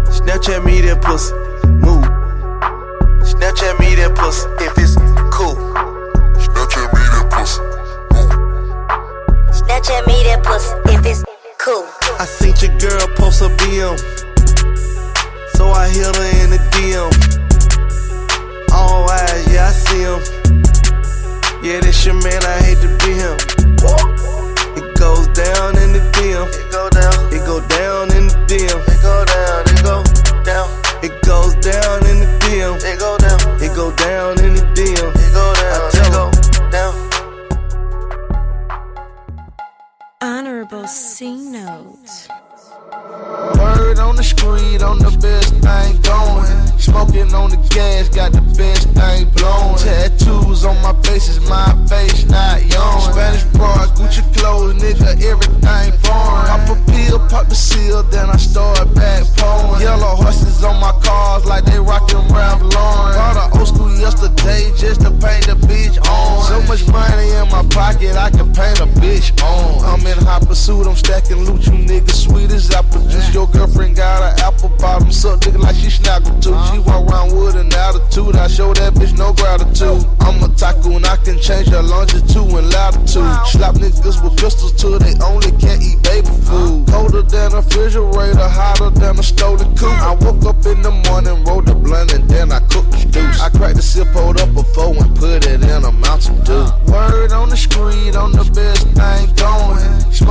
Snapchat 0.09 0.65
me 0.65 0.81
that 0.81 1.03
pussy. 1.03 1.35
Move. 1.69 2.09
Snapchat 3.21 3.79
me 3.81 3.95
that 4.01 4.17
pussy 4.17 4.49
if 4.65 4.73
it's 4.81 4.97
cool. 5.29 5.57
Snapchat 6.41 6.89
me 6.89 7.05
that 7.05 7.29
pussy. 7.29 7.61
Move. 8.17 8.33
Snapchat 9.53 10.07
me 10.07 10.25
that 10.25 10.41
pussy 10.43 10.73
if 10.89 11.05
it's 11.05 11.23
cool. 11.59 11.85
I 12.19 12.25
seen 12.25 12.55
your 12.65 12.73
girl 12.79 13.07
post 13.17 13.43
a 13.43 13.49
BM. 13.61 13.99
So 15.53 15.69
I 15.69 15.91
hit 15.91 16.17
her 16.17 16.45
in 16.45 16.51
the 16.51 16.59
DM. 16.73 17.48
All 18.79 19.11
eyes, 19.11 19.45
yeah, 19.53 19.67
I 19.67 19.73
see 19.73 20.03
him. 20.09 20.21
Yeah, 21.67 21.81
this 21.81 22.07
your 22.07 22.15
man, 22.15 22.41
I 22.47 22.57
hate 22.63 22.81
to 22.85 22.91
be 23.03 23.13
him. 23.23 23.37
It 24.79 24.95
goes 24.97 25.27
down 25.35 25.77
in 25.83 25.91
the 25.97 26.03
DM. 26.15 26.47
It 26.61 26.71
go 26.71 26.89
down. 26.91 27.17
It 27.35 27.43
go 27.45 27.59
down 27.77 28.05
in 28.17 28.25
the 28.31 28.39
DM. 28.47 28.79
It 28.93 29.01
go 29.03 29.25
down. 29.35 29.61
It 29.73 29.83
go 29.83 29.97
down. 30.45 30.69
It 31.03 31.15
goes 31.27 31.55
down 31.57 32.07
in 32.11 32.17
the 32.23 32.29
DM. 32.45 32.77
It 32.91 32.99
go 32.99 33.19
down. 33.19 33.41
It 33.61 33.75
go 33.75 33.91
down 34.07 34.39
in 34.45 34.55
the 34.55 34.63
DM. 34.79 35.11
It 35.25 35.33
go 35.35 35.47
down. 35.63 35.81
I 35.83 35.99
tell 36.11 36.31
it 36.31 36.71
down. 36.71 36.95
Honorable 40.21 40.87
C 40.87 41.35
note. 41.35 42.29
Word 43.59 43.99
on 43.99 44.15
the 44.17 44.23
street, 44.23 44.83
on 44.83 44.99
the 44.99 45.11
best 45.21 45.55
thing 45.67 46.01
going. 46.03 46.48
Smoking 46.89 47.35
on 47.35 47.51
the 47.51 47.61
gas, 47.69 48.09
got 48.09 48.33
the 48.33 48.41
best 48.57 48.89
thing 48.97 49.29
blowing. 49.37 49.77
Tattoos 49.77 50.65
on 50.65 50.81
my 50.83 50.95
face 51.03 51.29
is 51.29 51.41
my 51.49 51.69
face, 51.87 52.25
not 52.25 52.65
yours. 52.65 53.05
Spanish 53.13 53.45
bras, 53.53 53.93
Gucci 53.93 54.25
clothes, 54.37 54.75
nigga, 54.81 55.13
everything 55.23 55.93
foreign. 56.01 56.47
Pop 56.49 56.69
a 56.73 56.75
pill, 56.91 57.19
pop 57.29 57.49
the 57.49 57.55
seal, 57.55 58.03
then 58.05 58.31
I 58.31 58.37
start 58.37 58.93
back 58.95 59.25
pouring. 59.37 59.83
Yellow 59.83 60.17
horses 60.17 60.65
on 60.65 60.81
my 60.81 60.93
cars, 61.05 61.45
like 61.45 61.65
they 61.65 61.79
rockin' 61.79 62.27
Ralph 62.33 62.63
Lauren. 62.63 63.15
Bought 63.15 63.37
a 63.37 63.59
old 63.59 63.69
school 63.69 63.93
yesterday 63.93 64.73
just 64.77 65.03
to 65.03 65.11
paint 65.11 65.47
the 65.47 65.57
bitch 65.69 66.01
on. 66.09 66.43
So 66.49 66.63
much 66.67 66.87
money 66.89 67.29
in 67.31 67.49
my 67.51 67.63
pocket, 67.69 68.17
I 68.17 68.31
can 68.31 68.53
paint 68.53 68.81
a 68.81 68.89
bitch 68.99 69.37
on. 69.43 69.85
I'm 69.85 70.07
in 70.07 70.19
hot 70.25 70.47
pursuit, 70.47 70.87
I'm 70.87 70.97
stacking 70.97 71.45
loot, 71.45 71.67
you 71.67 71.73
niggas 71.73 72.25
sweet 72.27 72.51
as 72.51 72.71
apple 72.71 73.03
juice. 73.03 73.33
Your 73.35 73.47
girlfriend 73.47 73.97
got 73.97 74.23
an 74.23 74.41
apple 74.41 74.71
bottom, 74.81 75.13
suck 75.13 75.41
dick 75.41 75.55
like 75.59 75.77
she 75.77 75.91
snaggle 75.91 76.39
too. 76.41 76.57
She 76.73 76.78
walk 76.79 77.09
around 77.11 77.37
with 77.37 77.57
an 77.57 77.73
attitude, 77.73 78.37
I 78.37 78.49
show 78.49 78.73
that 78.75 78.95
bitch 78.95 79.17
no 79.17 79.33
gratitude. 79.33 80.05
I'm 80.21 80.43
a 80.43 80.49
tycoon, 80.57 81.05
I 81.05 81.17
can 81.17 81.39
change 81.39 81.69
her 81.69 81.83
longitude 81.83 82.37
and 82.37 82.71
latitude. 82.71 83.31
Slap 83.47 83.75
niggas 83.77 84.23
with 84.23 84.37
pistols 84.37 84.73
till 84.73 84.99
they 84.99 85.15
only 85.25 85.51
can't 85.59 85.83
eat 85.83 86.03
baby 86.03 86.29
food. 86.47 86.87
Colder 86.89 87.23
than 87.23 87.53
a 87.53 87.57
refrigerator, 87.57 88.49
hotter 88.49 88.91
than 88.91 89.19
a 89.19 89.23
stolen 89.23 89.69
coupe. 89.77 89.99
I 90.03 90.15
woke 90.21 90.45
up 90.45 90.65
in 90.67 90.83
the 90.83 90.91
morning, 91.09 91.45
rolled 91.45 91.67
the 91.67 91.75
blunt, 91.75 92.13
and 92.13 92.29
then 92.29 92.53
I 92.53 92.61
cooked 92.61 92.93
the 92.93 93.09
juice. 93.11 93.41
I 93.41 93.49
cracked 93.51 93.77
the 93.77 93.83
sip, 93.83 94.09
hold 94.09 94.41
up 94.41 94.53
before 94.55 94.95
and 94.97 95.15
put 95.17 95.47
it 95.47 95.63
in 95.63 95.85
a 95.85 95.93
Mountain 95.93 96.43
Dew. 96.45 96.67
Word 96.91 97.33
on 97.33 97.49
the 97.49 97.57
street, 97.57 98.17
on 98.17 98.33
the 98.33 98.45
best 98.55 98.87
thing. 98.99 99.38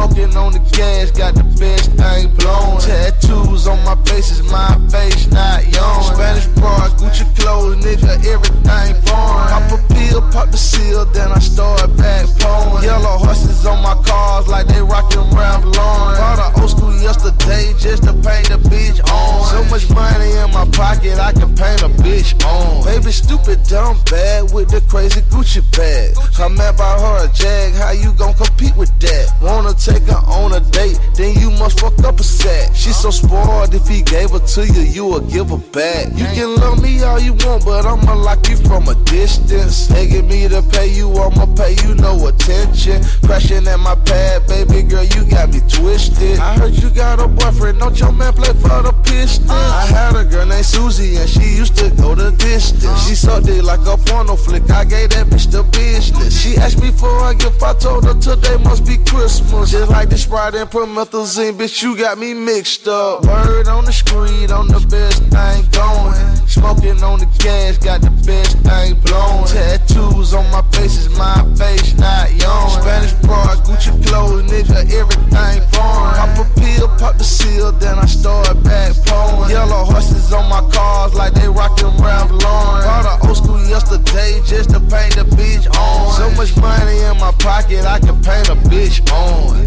Smoking 0.08 0.38
on 0.38 0.54
the 0.54 0.60
gas, 0.72 1.12
got 1.12 1.36
the 1.36 1.44
best 1.60 1.92
thing 1.92 2.34
blowing. 2.36 2.80
Tattoos 2.80 3.68
on 3.68 3.84
my 3.84 3.96
face 4.06 4.32
is 4.32 4.44
my 4.44 4.80
face, 4.90 5.28
not 5.28 5.64
yours. 5.68 6.08
Spanish 6.08 6.48
bras, 6.56 6.94
Gucci 6.96 7.26
clothes, 7.36 7.76
nigga, 7.84 8.16
everything 8.24 8.96
foreign. 9.04 9.48
Pop 9.52 9.72
a 9.72 9.94
pill, 9.94 10.22
pop 10.32 10.52
the 10.52 10.58
seal, 10.58 11.04
then 11.12 11.32
I 11.32 11.40
start 11.40 11.96
back 11.98 12.26
pouring. 12.40 12.84
Yellow 12.84 13.18
horses 13.18 13.66
on 13.66 13.84
my 13.84 13.96
cars, 14.08 14.48
like 14.48 14.68
they 14.68 14.82
rockin' 14.82 15.28
Ralph 15.36 15.66
Lauren. 15.66 16.16
Bought 16.16 16.40
a 16.40 16.62
old 16.62 16.70
school 16.70 16.94
yesterday 16.96 17.74
just 17.78 18.04
to 18.04 18.14
paint 18.14 18.48
the 18.48 18.60
bitch 18.72 19.04
on. 19.12 19.44
So 19.52 19.64
much 19.66 19.90
money 19.90 20.32
in 20.32 20.52
my 20.52 20.66
pocket, 20.72 21.20
I 21.20 21.34
can 21.34 21.54
paint 21.56 21.82
a 21.84 21.90
bitch 22.00 22.32
on. 22.46 22.86
Baby, 22.86 23.12
stupid, 23.12 23.64
dumb, 23.64 24.00
bad 24.10 24.54
with 24.54 24.70
the 24.70 24.80
crazy 24.88 25.22
Gucci 25.28 25.62
bag. 25.76 26.16
I'm 26.40 26.56
mad 26.56 26.76
about 26.76 27.02
her 27.02 27.26
a 27.26 27.34
jag, 27.34 27.74
how 27.74 27.92
you 27.92 28.14
gon' 28.14 28.34
compete 28.36 28.76
with 28.78 28.94
that? 29.00 29.34
Wanna 29.42 29.74
take 29.74 29.97
her 30.04 30.22
on 30.28 30.54
a 30.54 30.60
date, 30.60 31.00
then 31.16 31.36
you 31.40 31.52
must 31.52 31.80
fuck 31.80 31.98
up 32.04 32.20
a 32.20 32.24
sack. 32.24 32.76
She 32.76 32.92
so 32.92 33.10
spoiled, 33.10 33.74
if 33.74 33.88
he 33.88 34.02
gave 34.02 34.32
her 34.32 34.40
to 34.40 34.68
you, 34.68 34.82
you 34.82 35.06
would 35.06 35.30
give 35.30 35.50
her 35.50 35.58
back. 35.58 36.08
You 36.16 36.26
can 36.26 36.56
love 36.56 36.82
me 36.82 37.02
all 37.04 37.20
you 37.20 37.34
want, 37.34 37.66
but 37.66 37.86
I'ma 37.86 38.14
like 38.14 38.48
you 38.50 38.58
from 38.58 38.88
a 38.88 38.96
distance. 39.06 39.88
Begging 39.88 40.28
me 40.28 40.48
to 40.48 40.62
pay 40.62 40.88
you, 40.88 41.12
I'ma 41.14 41.46
pay 41.56 41.76
you 41.84 41.96
no 41.96 42.28
attention. 42.28 43.04
Crashing 43.26 43.68
at 43.68 43.80
my 43.80 43.96
pad, 43.96 44.48
baby 44.48 44.84
girl, 44.84 45.04
you 45.04 45.26
got 45.26 45.50
me 45.50 45.60
twisted. 45.68 46.40
I 46.40 46.58
heard 46.58 46.74
you 46.74 46.90
got 46.90 47.20
a 47.20 47.28
boyfriend, 47.28 47.80
don't 47.80 48.00
your 48.00 48.12
man 48.12 48.34
play 48.34 48.54
for 48.54 48.82
the 48.84 48.94
Pistons? 49.04 49.50
I 49.50 49.86
had 49.86 50.16
a 50.16 50.26
girl 50.26 50.46
named 50.46 50.66
Susie, 50.66 51.16
and 51.18 51.30
she 51.30 51.56
used 51.56 51.76
to 51.78 51.90
go 51.92 52.16
the 52.16 52.32
distance. 52.32 53.08
She 53.08 53.16
sucked 53.16 53.48
it 53.48 53.64
like 53.64 53.86
a 53.86 53.98
porno 53.98 54.36
flick, 54.36 54.70
I 54.70 54.84
gave 54.84 55.10
that 55.12 55.28
bitch 55.28 55.50
the 55.52 55.64
business. 55.64 56.40
She 56.40 56.58
asked 56.58 56.82
me 56.82 56.92
for 56.92 57.30
a 57.30 57.34
gift, 57.36 57.62
I 57.64 57.74
told 57.74 58.06
her 58.06 58.14
today 58.14 58.58
must 58.64 58.86
be 58.86 58.98
Christmas. 58.98 59.72
Just 59.72 59.87
like 59.90 60.10
the 60.10 60.18
Sprite 60.18 60.56
and 60.56 60.70
promethazine, 60.70 61.54
bitch, 61.54 61.82
you 61.82 61.98
got 61.98 62.18
me 62.18 62.34
mixed 62.34 62.88
up. 62.88 63.24
Word 63.26 63.68
on 63.68 63.86
the 63.86 63.92
street, 63.92 64.52
on 64.52 64.68
the 64.68 64.80
best 64.88 65.24
thing 65.24 65.66
going. 65.72 66.38
Smoking 66.48 67.04
on 67.04 67.20
the 67.20 67.30
gas, 67.40 67.78
got 67.78 68.02
the 68.02 68.10
best 68.26 68.58
thing 68.60 69.00
blowing. 69.02 69.46
Tattoos 69.46 70.34
on 70.34 70.50
my 70.52 70.62
face 70.72 70.98
is 70.98 71.10
my 71.18 71.44
face, 71.56 71.94
not 71.98 72.32
yours. 72.32 72.74
Spanish 72.80 73.14
bras, 73.26 73.62
Gucci 73.68 73.94
clothes, 74.08 74.44
nigga, 74.50 74.82
everything 74.92 75.62
foreign. 75.72 76.16
Pop 76.16 76.38
a 76.40 76.60
pill, 76.60 76.88
pop 76.98 77.18
the 77.18 77.24
seal, 77.24 77.72
then 77.74 78.00
I 78.00 78.06
start 78.06 78.62
back 78.64 78.96
pouring. 79.06 79.52
Yellow 79.52 79.86
horses 79.86 80.34
on 80.34 80.50
my 80.50 80.62
cars, 80.72 81.14
like 81.14 81.34
they 81.34 81.48
rockin' 81.48 81.96
Ralph 82.02 82.32
Lauren. 82.32 82.84
Bought 82.84 83.06
a 83.06 83.28
old 83.28 83.38
school 83.38 83.62
yesterday 83.68 84.42
just 84.46 84.72
to 84.72 84.80
paint 84.80 85.16
the 85.16 85.26
bitch 85.38 85.68
on. 85.78 86.14
So 86.18 86.30
much 86.36 86.56
money 86.58 86.98
in 87.00 87.18
my 87.20 87.32
pocket, 87.40 87.86
I 87.86 88.00
can 88.00 88.22
paint 88.24 88.50
a 88.50 88.56
bitch 88.68 89.04
on. 89.12 89.67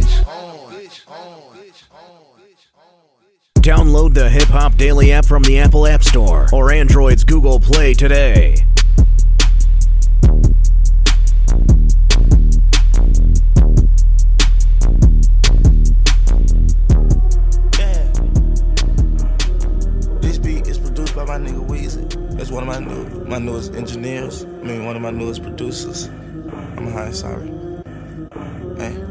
Download 3.61 4.15
the 4.15 4.31
Hip 4.31 4.49
Hop 4.49 4.75
Daily 4.77 5.13
app 5.13 5.27
from 5.27 5.43
the 5.43 5.59
Apple 5.59 5.87
App 5.87 6.03
Store 6.03 6.49
or 6.51 6.73
Android's 6.73 7.25
Google 7.25 7.61
Play 7.61 7.93
today. 7.93 8.57
This 20.23 20.39
beat 20.39 20.67
is 20.67 20.79
produced 20.79 21.15
by 21.15 21.25
my 21.27 21.37
nigga 21.37 21.69
Weezy. 21.69 22.37
That's 22.39 22.51
one 22.51 22.67
of 22.67 22.69
my 22.69 22.79
new, 22.79 23.25
my 23.27 23.39
newest 23.39 23.75
engineers. 23.75 24.45
I 24.45 24.47
mean, 24.47 24.87
one 24.87 24.97
of 24.97 25.03
my 25.03 25.11
newest 25.11 25.43
producers. 25.43 26.07
I'm 26.07 26.91
high 26.91 27.13
sorry. 27.13 27.53
Hey. 28.79 29.10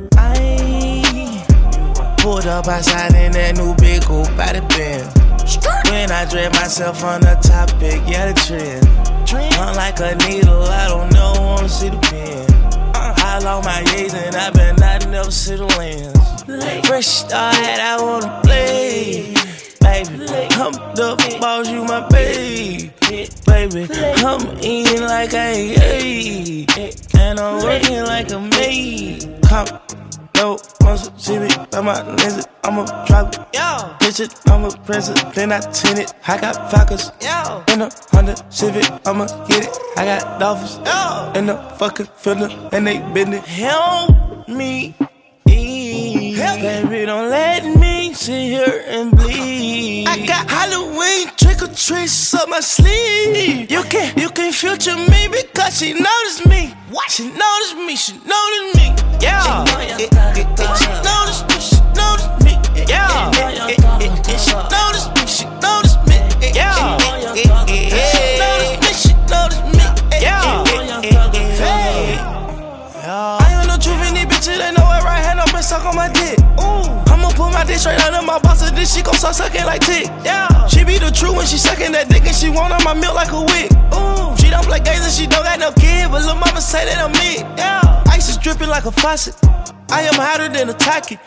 I 2.29 2.31
pulled 2.31 2.45
up 2.45 2.67
outside 2.67 3.15
in 3.15 3.31
that 3.31 3.57
new 3.57 3.73
big 3.77 4.07
old 4.07 4.27
body 4.37 4.59
band. 4.61 5.09
When 5.89 6.11
I 6.11 6.25
drag 6.29 6.53
myself 6.53 7.03
on 7.03 7.21
the 7.21 7.33
topic, 7.41 8.03
yeah, 8.05 8.31
the 8.31 8.39
trend. 8.45 8.85
I'm 9.57 9.75
like 9.75 9.99
a 9.99 10.13
needle, 10.27 10.61
I 10.61 10.87
don't 10.89 11.11
know, 11.11 11.33
wanna 11.39 11.67
see 11.67 11.89
the 11.89 11.97
pen. 11.97 12.45
I 12.93 13.39
lost 13.39 13.65
my 13.65 13.83
gaze 13.85 14.13
and 14.13 14.35
I 14.35 14.51
been 14.51 14.75
not 14.75 15.07
never 15.09 15.31
see 15.31 15.55
the 15.55 15.65
lens. 15.65 16.85
Fresh 16.87 17.07
start, 17.07 17.55
I 17.55 17.97
wanna 17.99 18.41
play. 18.43 19.33
Baby, 19.81 20.25
I'm 20.53 20.73
the 20.93 21.37
boss, 21.41 21.67
you 21.67 21.83
my 21.83 22.07
baby. 22.09 22.91
Baby, 23.47 23.87
I'm 24.23 24.59
eating 24.61 25.01
like 25.01 25.33
I 25.33 25.51
ate. 25.81 27.15
And 27.15 27.39
I'm 27.39 27.63
working 27.63 28.03
like 28.03 28.31
a 28.31 28.39
maid. 28.39 29.41
Come 29.49 29.67
no, 30.39 30.57
once 30.81 31.11
see 31.17 31.37
me 31.37 31.49
by 31.71 31.81
my 31.81 32.01
lenses, 32.15 32.47
I'm 32.63 32.79
a 32.79 32.85
drop 33.07 33.33
it. 33.33 33.39
Yo. 33.53 33.95
Bitch 33.99 34.19
it, 34.21 34.33
I'm 34.47 34.63
a 34.63 34.71
president, 34.85 35.33
then 35.35 35.51
I 35.51 35.59
tin 35.59 35.97
it. 35.97 36.13
I 36.27 36.39
got 36.39 36.71
Falcons. 36.71 37.11
Yo. 37.21 37.63
In 37.73 37.81
a 37.81 37.89
Honda 38.11 38.35
Civic, 38.49 38.85
I'ma 39.05 39.25
get 39.47 39.65
it. 39.67 39.77
I 39.97 40.05
got 40.05 40.39
Dolphins. 40.39 40.77
Yo. 40.85 41.33
In 41.35 41.47
the 41.47 41.57
fucking 41.77 42.07
filler, 42.15 42.49
and 42.71 42.87
they 42.87 42.99
bend 43.13 43.33
it. 43.33 43.43
Help 43.43 44.47
me. 44.47 44.95
Help. 45.47 46.61
Baby, 46.61 47.05
don't 47.05 47.29
let 47.29 47.65
me 47.77 48.13
sit 48.13 48.41
here 48.41 48.83
and 48.87 49.11
bleed. 49.11 50.07
I 50.07 50.25
got 50.25 50.49
Halloween 50.49 51.27
or 51.79 52.41
up 52.41 52.49
my 52.49 52.59
sleeve. 52.59 53.71
You 53.71 53.83
can 53.83 54.17
you 54.17 54.29
can 54.29 54.51
future 54.51 54.97
me 54.97 55.29
because 55.31 55.79
she 55.79 55.93
noticed 55.93 56.45
me. 56.45 56.73
What? 56.91 57.09
She 57.09 57.23
noticed 57.23 57.77
me. 57.77 57.95
She 57.95 58.13
noticed 58.27 58.75
me. 58.75 58.87
Yeah. 59.21 59.63
She, 59.95 60.09
noticed 61.07 61.47
me. 61.47 61.57
She 61.59 61.79
noticed 61.95 62.35
me. 62.43 62.59
Yeah. 62.85 63.31
She 64.37 64.53
noticed 64.53 64.98
I'ma 77.69 77.77
put 77.77 77.77
my 77.77 77.77
dick 77.77 77.79
straight 77.79 77.99
out 78.01 78.13
of 78.13 78.25
my 78.25 78.67
and 78.67 78.77
then 78.77 78.85
she 78.85 79.01
gon' 79.01 79.13
start 79.13 79.35
sucking 79.35 79.65
like 79.65 79.81
tick. 79.81 80.07
Yeah. 80.25 80.67
She 80.67 80.83
be 80.83 80.97
the 80.97 81.11
true 81.11 81.33
when 81.33 81.45
she 81.45 81.57
sucking 81.57 81.91
that 81.91 82.09
dick 82.09 82.25
and 82.25 82.35
she 82.35 82.49
want 82.49 82.73
on 82.73 82.83
my 82.83 82.93
milk 82.93 83.13
like 83.13 83.31
a 83.31 83.41
wig. 83.41 83.71
Ooh. 83.93 84.35
She 84.37 84.49
don't 84.49 84.65
play 84.65 84.79
games 84.79 85.05
and 85.05 85.13
she 85.13 85.27
don't 85.27 85.43
got 85.43 85.59
no 85.59 85.71
kid, 85.73 86.09
but 86.09 86.21
little 86.21 86.35
mama 86.35 86.61
say 86.61 86.85
that 86.85 86.97
I'm 86.97 87.11
me. 87.13 87.45
Yeah. 87.57 88.03
Ice 88.07 88.29
is 88.29 88.37
dripping 88.37 88.69
like 88.69 88.85
a 88.85 88.91
faucet. 88.91 89.35
I 89.91 90.01
am 90.01 90.15
hotter 90.15 90.49
than 90.49 90.69
a 90.69 90.73
tacky. 90.73 91.17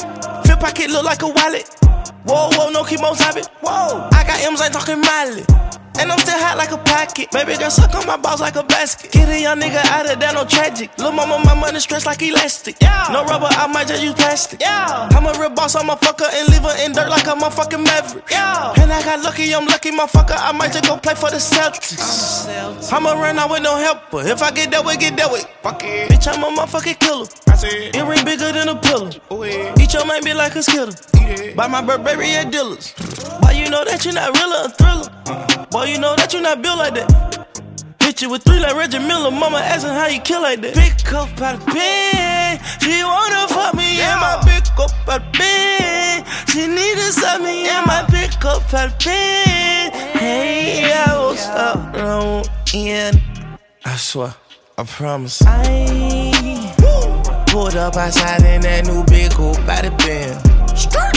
Feel 0.46 0.56
pocket 0.56 0.90
look 0.90 1.04
like 1.04 1.22
a 1.22 1.28
wallet. 1.28 1.68
Whoa, 2.24 2.50
whoa, 2.54 2.70
no 2.70 2.82
chemo 2.82 3.14
it. 3.36 3.46
Whoa. 3.62 4.08
I 4.12 4.24
got 4.26 4.42
M's, 4.42 4.60
ain't 4.60 4.72
talking 4.72 5.00
Miley. 5.00 5.44
And 5.98 6.10
I'm 6.10 6.18
still 6.18 6.38
hot 6.38 6.56
like 6.56 6.72
a 6.72 6.78
pocket. 6.78 7.30
Baby 7.30 7.56
girl, 7.56 7.70
suck 7.70 7.94
on 7.94 8.06
my 8.06 8.16
balls 8.16 8.40
like 8.40 8.56
a 8.56 8.62
basket. 8.62 9.12
Get 9.12 9.28
a 9.28 9.40
young 9.40 9.60
nigga 9.60 9.84
out 9.92 10.10
of 10.10 10.18
that, 10.20 10.34
no 10.34 10.44
tragic. 10.44 10.96
Lil' 10.98 11.12
mama, 11.12 11.38
my 11.44 11.54
money 11.54 11.80
stretched 11.80 12.06
like 12.06 12.22
elastic. 12.22 12.76
Yeah. 12.80 13.08
No 13.12 13.24
rubber, 13.24 13.48
I 13.50 13.66
might 13.66 13.88
just 13.88 14.02
use 14.02 14.14
plastic. 14.14 14.60
Yeah. 14.60 15.08
I'm 15.12 15.26
a 15.26 15.38
real 15.38 15.50
boss, 15.50 15.74
I'm 15.76 15.90
a 15.90 15.96
fucker 15.96 16.28
and 16.32 16.48
leave 16.48 16.62
her 16.62 16.76
in 16.84 16.92
dirt 16.92 17.10
like 17.10 17.26
a 17.26 17.34
motherfucking 17.36 17.84
maverick. 17.84 18.24
Yeah. 18.30 18.72
And 18.80 18.92
I 18.92 19.02
got 19.02 19.22
lucky, 19.22 19.54
I'm 19.54 19.66
lucky, 19.66 19.90
motherfucker. 19.90 20.36
I 20.36 20.52
might 20.52 20.72
just 20.72 20.84
go 20.84 20.96
play 20.96 21.14
for 21.14 21.30
the 21.30 21.36
Celtics. 21.36 22.92
I'ma 22.92 23.12
run 23.12 23.38
out 23.38 23.50
with 23.50 23.62
no 23.62 23.76
help, 23.76 24.10
but 24.10 24.26
if 24.26 24.42
I 24.42 24.50
get 24.50 24.70
that 24.70 24.84
way, 24.84 24.96
get 24.96 25.16
that 25.18 25.30
way. 25.30 25.42
Fuck 25.62 25.84
it. 25.84 26.10
Bitch, 26.10 26.26
I'm 26.26 26.42
a 26.42 26.56
motherfucking 26.56 26.98
killer. 27.00 27.26
I 27.48 27.56
said. 27.56 27.94
It 27.94 28.02
ring 28.02 28.24
bigger 28.24 28.50
than 28.52 28.68
a 28.68 28.76
pillow. 28.76 29.10
Oh, 29.30 29.44
yeah. 29.44 29.74
Eat 29.78 29.92
your 29.92 30.06
man 30.06 30.24
be 30.24 30.32
like 30.32 30.56
a 30.56 30.62
skitter. 30.62 30.92
Buy 31.54 31.68
my 31.68 31.82
Burberry 31.82 32.30
at 32.32 32.50
dealers. 32.50 32.94
Why 33.40 33.52
you 33.52 33.70
know 33.70 33.84
that 33.84 34.04
you're 34.04 34.14
not 34.14 34.36
real 34.36 34.52
a 34.52 34.68
thriller? 34.70 35.08
Uh-huh. 35.26 35.66
Boy, 35.82 35.88
you 35.88 35.98
know 35.98 36.14
that 36.14 36.32
you 36.32 36.40
not 36.40 36.62
built 36.62 36.78
like 36.78 36.94
that. 36.94 37.10
Hit 37.98 38.22
you 38.22 38.30
with 38.30 38.44
three 38.44 38.60
like 38.60 38.76
Reggie 38.76 39.00
Miller. 39.00 39.32
Mama 39.32 39.58
asking 39.58 39.90
how 39.90 40.06
you 40.06 40.20
kill 40.20 40.40
like 40.40 40.60
that. 40.60 40.74
Pick 40.74 41.12
up 41.12 41.28
out 41.42 41.56
of 41.56 41.66
bed. 41.66 42.60
She 42.80 43.02
wanna 43.02 43.48
fuck 43.48 43.74
me 43.74 43.98
yeah. 43.98 44.14
in 44.14 44.20
my 44.22 44.38
pick 44.46 44.70
up 44.78 44.92
out 45.08 45.26
of 45.26 45.32
bed. 45.32 46.24
She 46.50 46.68
need 46.68 46.94
to 47.02 47.10
suck 47.10 47.42
me 47.42 47.64
yeah. 47.64 47.80
in 47.80 47.86
my 47.88 48.06
pick 48.08 48.44
up 48.44 48.62
out 48.72 48.92
of 48.92 48.98
bed. 49.00 49.92
Hey, 50.14 50.92
I 50.94 51.18
won't 51.18 51.38
stop. 51.38 51.96
I 51.96 52.18
won't 52.18 52.48
end. 52.72 53.20
I 53.84 53.96
swear, 53.96 54.36
I 54.78 54.84
promise. 54.84 55.42
I 55.44 57.42
pulled 57.48 57.74
up 57.74 57.96
outside 57.96 58.44
in 58.44 58.60
that 58.60 58.86
new 58.86 59.02
big 59.06 59.32
by 59.66 59.82
the 59.82 59.90
bend. 59.98 60.61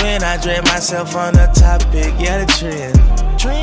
When 0.01 0.21
I 0.23 0.37
drag 0.41 0.65
myself 0.65 1.15
on 1.15 1.33
the 1.33 1.47
topic, 1.53 2.13
yeah, 2.19 2.43
the 2.43 2.47
trend. 2.59 2.99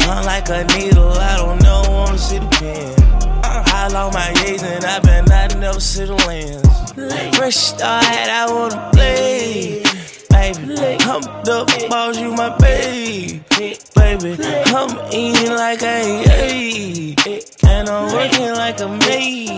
I'm 0.08 0.24
like 0.24 0.48
a 0.48 0.64
needle, 0.74 1.12
I 1.12 1.36
don't 1.36 1.62
know, 1.62 1.82
wanna 1.88 2.16
see 2.18 2.38
the 2.38 2.46
pen. 2.48 2.94
I 3.44 3.88
lost 3.88 4.14
my 4.14 4.32
gaze 4.42 4.62
and 4.62 4.84
I've 4.84 5.02
been 5.02 5.24
not 5.26 5.56
never 5.58 5.80
see 5.80 6.04
the 6.04 6.14
lens. 6.14 7.36
Fresh 7.36 7.56
start, 7.56 8.04
I 8.04 8.46
wanna 8.50 8.90
play. 8.92 9.82
Baby, 10.30 10.96
I'm 11.02 11.20
the 11.44 11.86
boss, 11.90 12.18
you 12.18 12.32
my 12.32 12.56
baby. 12.58 13.42
Baby, 13.94 14.36
I'm 14.74 15.12
eating 15.12 15.50
like 15.50 15.82
I 15.82 16.22
ate. 16.30 17.56
And 17.64 17.88
I'm 17.88 18.12
working 18.12 18.52
like 18.52 18.80
a 18.80 18.88
maid. 18.88 19.52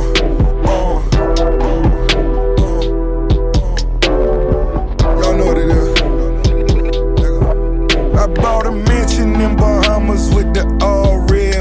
in 9.19 9.55
Bahamas 9.57 10.33
with 10.33 10.53
the 10.53 10.63
all 10.81 11.19
red. 11.27 11.51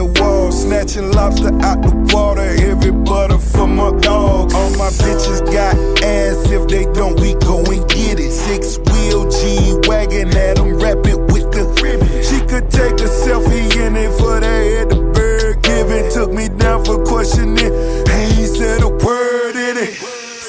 Snatching 0.52 1.10
lobster 1.10 1.52
out 1.62 1.82
the 1.82 1.90
water, 2.14 2.92
butter 2.92 3.38
for 3.38 3.66
my 3.66 3.90
dogs. 3.98 4.54
All 4.54 4.70
my 4.78 4.90
bitches 4.90 5.40
got 5.52 5.74
ass, 6.04 6.48
if 6.50 6.68
they 6.68 6.84
don't, 6.92 7.18
we 7.20 7.34
go 7.34 7.58
and 7.64 7.88
get 7.88 8.20
it. 8.20 8.30
Six 8.30 8.78
wheel 9.10 9.28
G 9.30 9.88
Wagon, 9.88 10.30
them 10.30 10.74
wrap 10.78 11.06
it 11.06 11.18
with 11.32 11.50
the 11.52 11.64
ribbon. 11.82 12.08
She 12.22 12.38
could 12.46 12.70
take 12.70 12.94
a 13.00 13.08
selfie 13.08 13.76
in 13.76 13.96
it 13.96 14.12
for 14.18 14.40
the 14.40 14.46
head, 14.46 14.90
the 14.90 14.96
bird 14.96 15.62
giving. 15.62 16.10
Took 16.10 16.32
me 16.32 16.48
down 16.48 16.84
for 16.84 17.04
questioning, 17.04 17.58
ain't 17.58 18.48
said 18.56 18.82
a 18.82 18.88
word 18.88 19.56
in 19.56 19.76
it. 19.76 19.94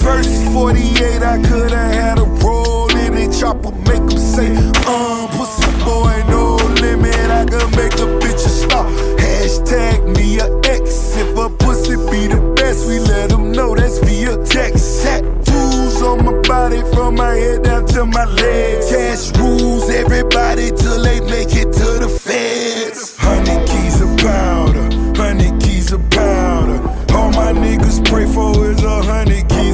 First 0.01 0.51
48, 0.53 1.21
I 1.21 1.41
could've 1.43 1.71
had 1.71 2.19
a 2.19 2.25
roll 2.43 2.89
in 2.95 3.17
it. 3.17 3.33
Chopper 3.37 3.71
make 3.89 4.05
them 4.09 4.17
say, 4.17 4.55
um, 4.87 5.29
pussy 5.29 5.71
boy, 5.83 6.23
no 6.27 6.55
limit. 6.81 7.15
I 7.15 7.45
could 7.45 7.71
make 7.75 7.93
a 7.93 8.07
bitch 8.21 8.45
a 8.45 8.49
star. 8.49 8.85
Hashtag 9.17 10.15
me 10.17 10.39
a 10.39 10.47
X. 10.65 11.15
If 11.17 11.37
a 11.37 11.49
pussy 11.49 11.95
be 12.09 12.27
the 12.27 12.41
best, 12.55 12.87
we 12.87 12.99
let 12.99 13.29
them 13.29 13.51
know 13.51 13.75
that's 13.75 13.99
via 13.99 14.37
text. 14.45 15.03
Tattoos 15.03 16.01
on 16.01 16.25
my 16.25 16.41
body 16.47 16.81
from 16.93 17.15
my 17.15 17.35
head 17.35 17.70
to 18.01 18.07
my 18.07 18.25
legs. 18.25 18.89
Cash 18.89 19.37
rules 19.37 19.89
everybody 19.89 20.71
till 20.71 21.01
they 21.03 21.19
make 21.21 21.53
it 21.55 21.71
to 21.71 21.89
the 22.03 22.09
feds. 22.09 23.15
Hundred 23.17 23.61
keys 23.67 24.01
of 24.01 24.09
powder, 24.17 24.87
hundred 25.21 25.61
keys 25.61 25.91
of 25.91 26.01
powder. 26.09 26.79
All 27.15 27.31
my 27.31 27.51
niggas 27.53 28.03
pray 28.09 28.25
for 28.25 28.71
is 28.71 28.83
a 28.83 29.03
hundred 29.03 29.47
keys 29.49 29.70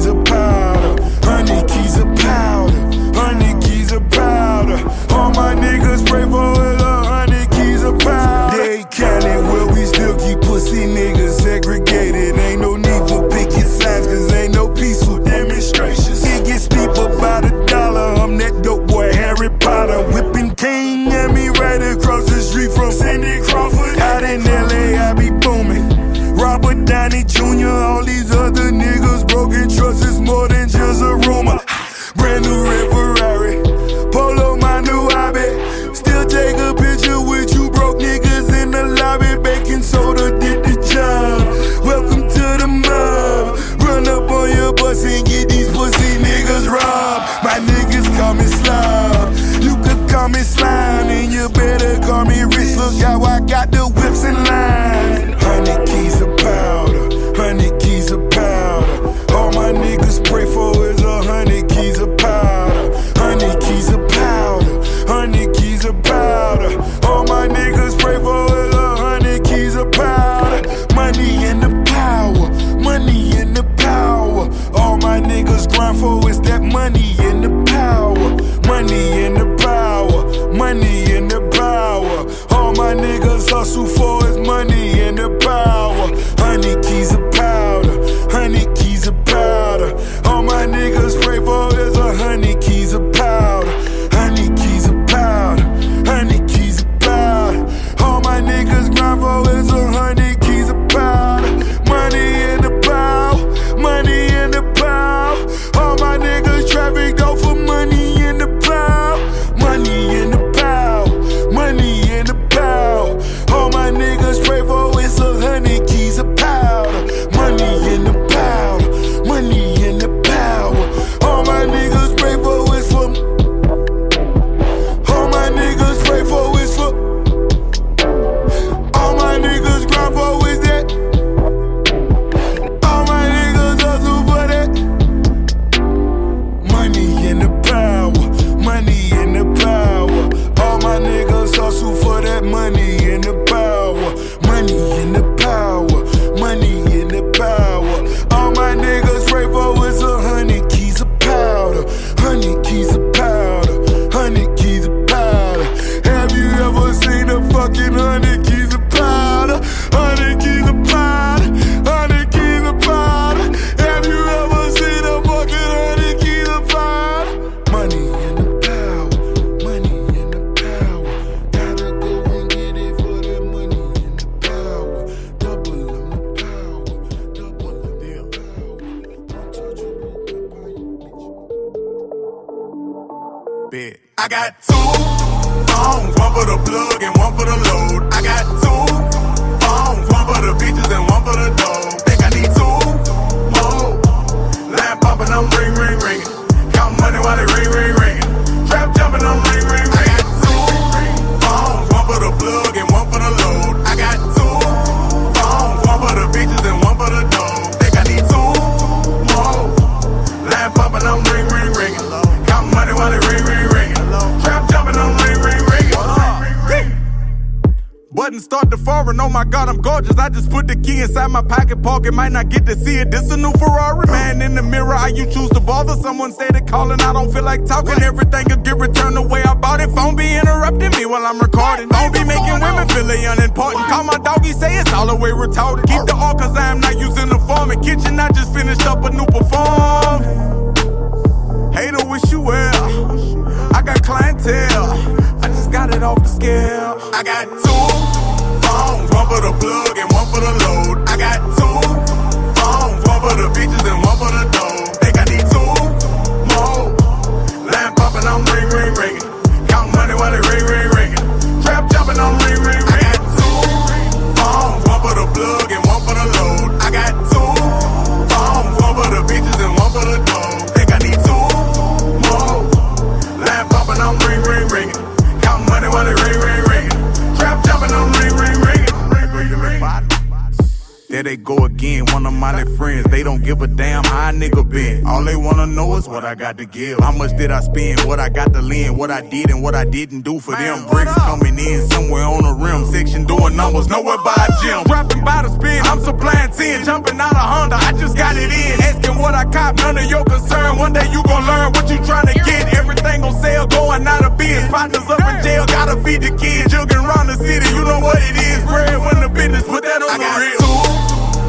What 288.68 289.10
I 289.10 289.22
did 289.22 289.48
and 289.48 289.62
what 289.62 289.74
I 289.74 289.86
didn't 289.86 290.28
do 290.28 290.38
for 290.40 290.50
Man, 290.52 290.84
them. 290.84 290.90
Bricks 290.92 291.14
coming 291.24 291.56
in 291.56 291.88
somewhere 291.88 292.28
on 292.28 292.44
the 292.44 292.52
rim. 292.52 292.84
Section 292.92 293.24
doing 293.24 293.56
numbers, 293.56 293.88
nowhere 293.88 294.20
by 294.20 294.36
a 294.36 294.48
gym. 294.60 294.84
Dropping 294.84 295.24
by 295.24 295.40
the 295.40 295.48
spin, 295.48 295.80
I'm 295.88 296.04
supplying 296.04 296.52
10. 296.52 296.84
Jumping 296.84 297.16
out 297.16 297.32
of 297.32 297.48
Honda, 297.48 297.76
I 297.80 297.96
just 297.96 298.12
got 298.14 298.36
it 298.36 298.52
in. 298.52 298.76
Asking 298.84 299.16
what 299.16 299.32
I 299.32 299.48
cop, 299.48 299.76
none 299.80 299.96
of 299.96 300.04
your 300.04 300.22
concern. 300.28 300.76
One 300.76 300.92
day 300.92 301.08
you 301.08 301.24
gon' 301.24 301.48
learn 301.48 301.72
what 301.72 301.88
you 301.88 301.96
trying 302.04 302.28
to 302.28 302.36
get. 302.44 302.74
Everything 302.76 303.24
on 303.24 303.32
sale, 303.40 303.66
going 303.66 304.04
out 304.06 304.20
of 304.22 304.36
biz. 304.36 304.60
Partners 304.68 305.08
up 305.08 305.16
in 305.16 305.42
jail, 305.42 305.64
gotta 305.64 305.96
feed 306.04 306.20
the 306.20 306.36
kids. 306.36 306.68
Jugging 306.68 307.00
around 307.00 307.32
the 307.32 307.40
city, 307.40 307.64
you 307.72 307.82
know 307.88 308.04
what 308.04 308.20
it 308.20 308.36
is. 308.36 308.60
Bread 308.68 309.00
when 309.00 309.24
the 309.24 309.32
business, 309.32 309.64
put 309.64 309.80
that 309.80 310.04
on 310.04 310.12
I 310.12 310.20
the 310.20 310.28
real. 310.44 310.60
Two 310.60 310.76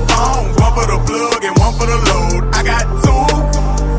phones, 0.07 0.55
one 0.55 0.72
for 0.72 0.88
the 0.88 0.97
plug 1.03 1.43
and 1.43 1.55
one 1.59 1.74
for 1.76 1.84
the 1.84 1.99
load. 1.99 2.47
I 2.55 2.63
got 2.63 2.88
two 3.03 3.28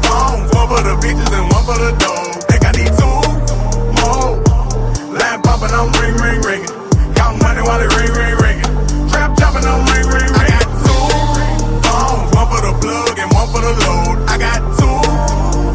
phones, 0.08 0.48
one 0.56 0.68
for 0.72 0.80
the 0.88 0.94
bitches 1.04 1.28
and 1.36 1.46
one 1.52 1.64
for 1.68 1.76
the 1.76 1.92
dough. 2.00 2.19
probably 7.70 7.86
ring, 8.02 8.12
ring, 8.18 8.36
ringing. 8.42 9.08
Trap 9.10 9.38
chopping, 9.38 9.62
I'm 9.62 9.86
ring, 9.94 10.06
ring, 10.10 10.26
ring. 10.26 10.42
I 10.42 10.46
got 10.50 10.66
two 10.82 11.06
phones, 11.86 12.26
one 12.34 12.48
for 12.50 12.60
the 12.66 12.72
plug 12.82 13.14
and 13.22 13.30
one 13.30 13.46
for 13.52 13.62
the 13.62 13.72
load. 13.82 14.16
I 14.26 14.34
got 14.42 14.58
two 14.74 14.98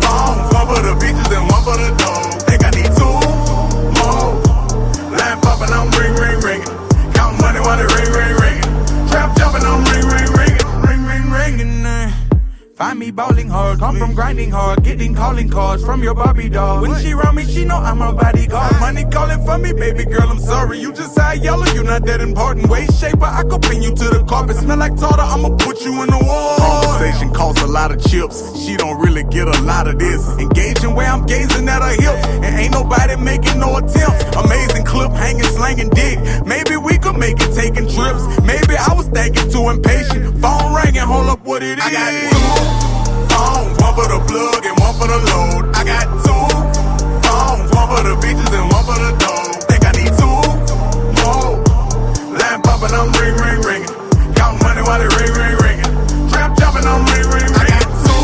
phones, 0.03 0.43
one 0.51 0.67
for 0.67 0.81
the 0.83 0.93
bitches 0.99 1.31
and 1.31 1.47
one 1.47 1.63
for 1.63 1.77
the 1.79 1.89
dough. 1.95 2.35
Think 2.47 2.67
I 2.67 2.71
need 2.75 2.91
two 2.99 3.15
more. 3.95 4.27
Line 5.15 5.39
popping, 5.39 5.71
I'm 5.71 5.87
ring, 5.95 6.15
ring, 6.19 6.39
ringing. 6.43 7.13
Count 7.13 7.39
money 7.39 7.61
while 7.61 7.79
it 7.79 7.87
ring. 7.95 8.04
me 13.05 13.11
bowling 13.11 13.49
hard. 13.49 13.79
Come 13.79 13.97
from 13.97 14.13
grinding 14.13 14.51
hard, 14.51 14.83
getting 14.83 15.13
calling 15.13 15.49
cards 15.49 15.83
from 15.83 16.01
your 16.01 16.15
Barbie 16.15 16.49
doll. 16.49 16.81
When 16.81 16.95
she 17.01 17.13
around 17.13 17.35
me, 17.35 17.45
she 17.45 17.63
know 17.65 17.77
I'm 17.77 18.01
a 18.01 18.11
bodyguard. 18.13 18.79
Money 18.79 19.05
calling 19.11 19.43
for 19.45 19.57
me, 19.57 19.73
baby 19.73 20.05
girl, 20.05 20.29
I'm 20.29 20.39
sorry. 20.39 20.79
You 20.79 20.91
just 20.91 21.17
high 21.17 21.33
yellow, 21.33 21.65
you 21.73 21.83
not 21.83 22.05
that 22.05 22.21
important. 22.21 22.67
Way 22.69 22.87
shaper, 22.87 23.25
I 23.25 23.43
could 23.43 23.61
pin 23.61 23.81
you 23.83 23.93
to 23.95 24.07
the 24.09 24.25
carpet. 24.27 24.57
Smell 24.57 24.77
like 24.77 24.95
tartar, 24.97 25.21
I'ma 25.21 25.49
put 25.57 25.81
you 25.81 26.01
in 26.03 26.09
the 26.09 26.21
wall. 26.25 26.57
Conversation 26.57 27.33
costs 27.33 27.61
a 27.61 27.67
lot 27.67 27.91
of 27.91 28.03
chips. 28.03 28.37
She 28.65 28.75
don't 28.75 28.99
really 28.99 29.23
get 29.23 29.47
a 29.47 29.61
lot 29.61 29.87
of 29.87 29.99
this. 29.99 30.21
Engaging 30.39 30.95
where 30.95 31.09
I'm 31.09 31.25
gazing 31.25 31.67
at 31.69 31.81
her 31.81 31.95
hips, 32.01 32.25
and 32.45 32.59
ain't 32.59 32.73
nobody 32.73 33.15
making 33.17 33.59
no 33.59 33.77
attempts. 33.77 34.23
Amazing 34.35 34.85
clip, 34.85 35.11
hanging, 35.11 35.43
slanging 35.43 35.89
dick. 35.89 36.17
Maybe 36.45 36.77
we 36.77 36.97
could 36.97 37.17
make 37.17 37.37
it 37.39 37.53
taking 37.53 37.87
trips. 37.87 38.23
Maybe 38.41 38.75
I 38.77 38.93
was 38.93 39.07
thinking 39.09 39.51
too 39.51 39.69
impatient. 39.69 40.41
Phone 40.41 40.73
ringing, 40.73 41.01
hold 41.01 41.27
up 41.27 41.45
what 41.45 41.61
it 41.61 41.77
is. 41.77 41.85
I 41.85 41.91
got 41.91 42.89
two 42.89 42.94
phones, 43.35 43.75
one 43.83 43.93
for 43.95 44.07
the 44.07 44.19
plug 44.27 44.63
and 44.63 44.77
one 44.79 44.95
for 44.95 45.07
the 45.11 45.19
load. 45.29 45.63
I 45.75 45.81
got 45.83 46.07
two 46.23 46.45
phones, 47.27 47.67
one 47.75 47.87
for 47.91 48.01
the 48.07 48.15
bitches 48.23 48.51
and 48.55 48.67
one 48.71 48.83
for 48.87 48.97
the 49.03 49.11
dough. 49.19 49.51
Think 49.67 49.83
I 49.83 49.91
need 49.99 50.13
two 50.15 50.39
more. 51.19 51.59
Line 52.39 52.61
poppin', 52.63 52.95
I'm 52.95 53.11
ring, 53.19 53.35
ring, 53.43 53.59
ringing. 53.67 53.93
Count 54.35 54.55
money 54.63 54.81
while 54.87 55.01
it 55.03 55.11
ring, 55.19 55.33
ring, 55.35 55.55
ringing. 55.63 55.91
Trap 56.31 56.55
jumping, 56.59 56.87
I'm 56.87 57.03
ring, 57.11 57.27
ring, 57.27 57.51
ringing. 57.51 57.59
I 57.59 57.65
got 57.75 57.87
two 58.05 58.23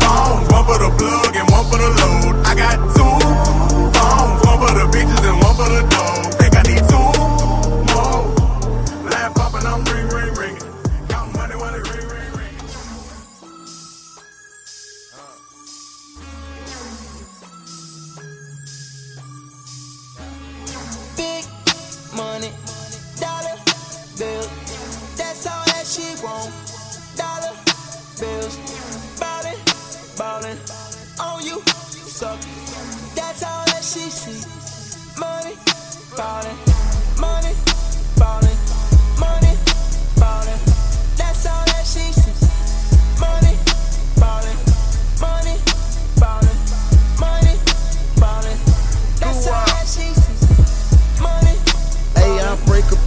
phones, 0.00 0.44
one 0.48 0.64
for 0.68 0.78
the 0.80 0.90
plug 0.96 1.34
and 1.36 1.46
one 1.52 1.64
for 1.68 1.78
the 1.84 1.90
load. 2.00 2.34
I 2.48 2.52
got 2.56 2.76
two 2.96 3.12
phones, 3.96 4.38
one 4.48 4.58
for 4.62 4.72
the 4.80 4.86
bitches 4.92 5.22
and 5.28 5.36
one 5.44 5.54
for 5.60 5.68
the 5.68 5.82
dough. 5.92 6.31
Ballin', 36.16 36.71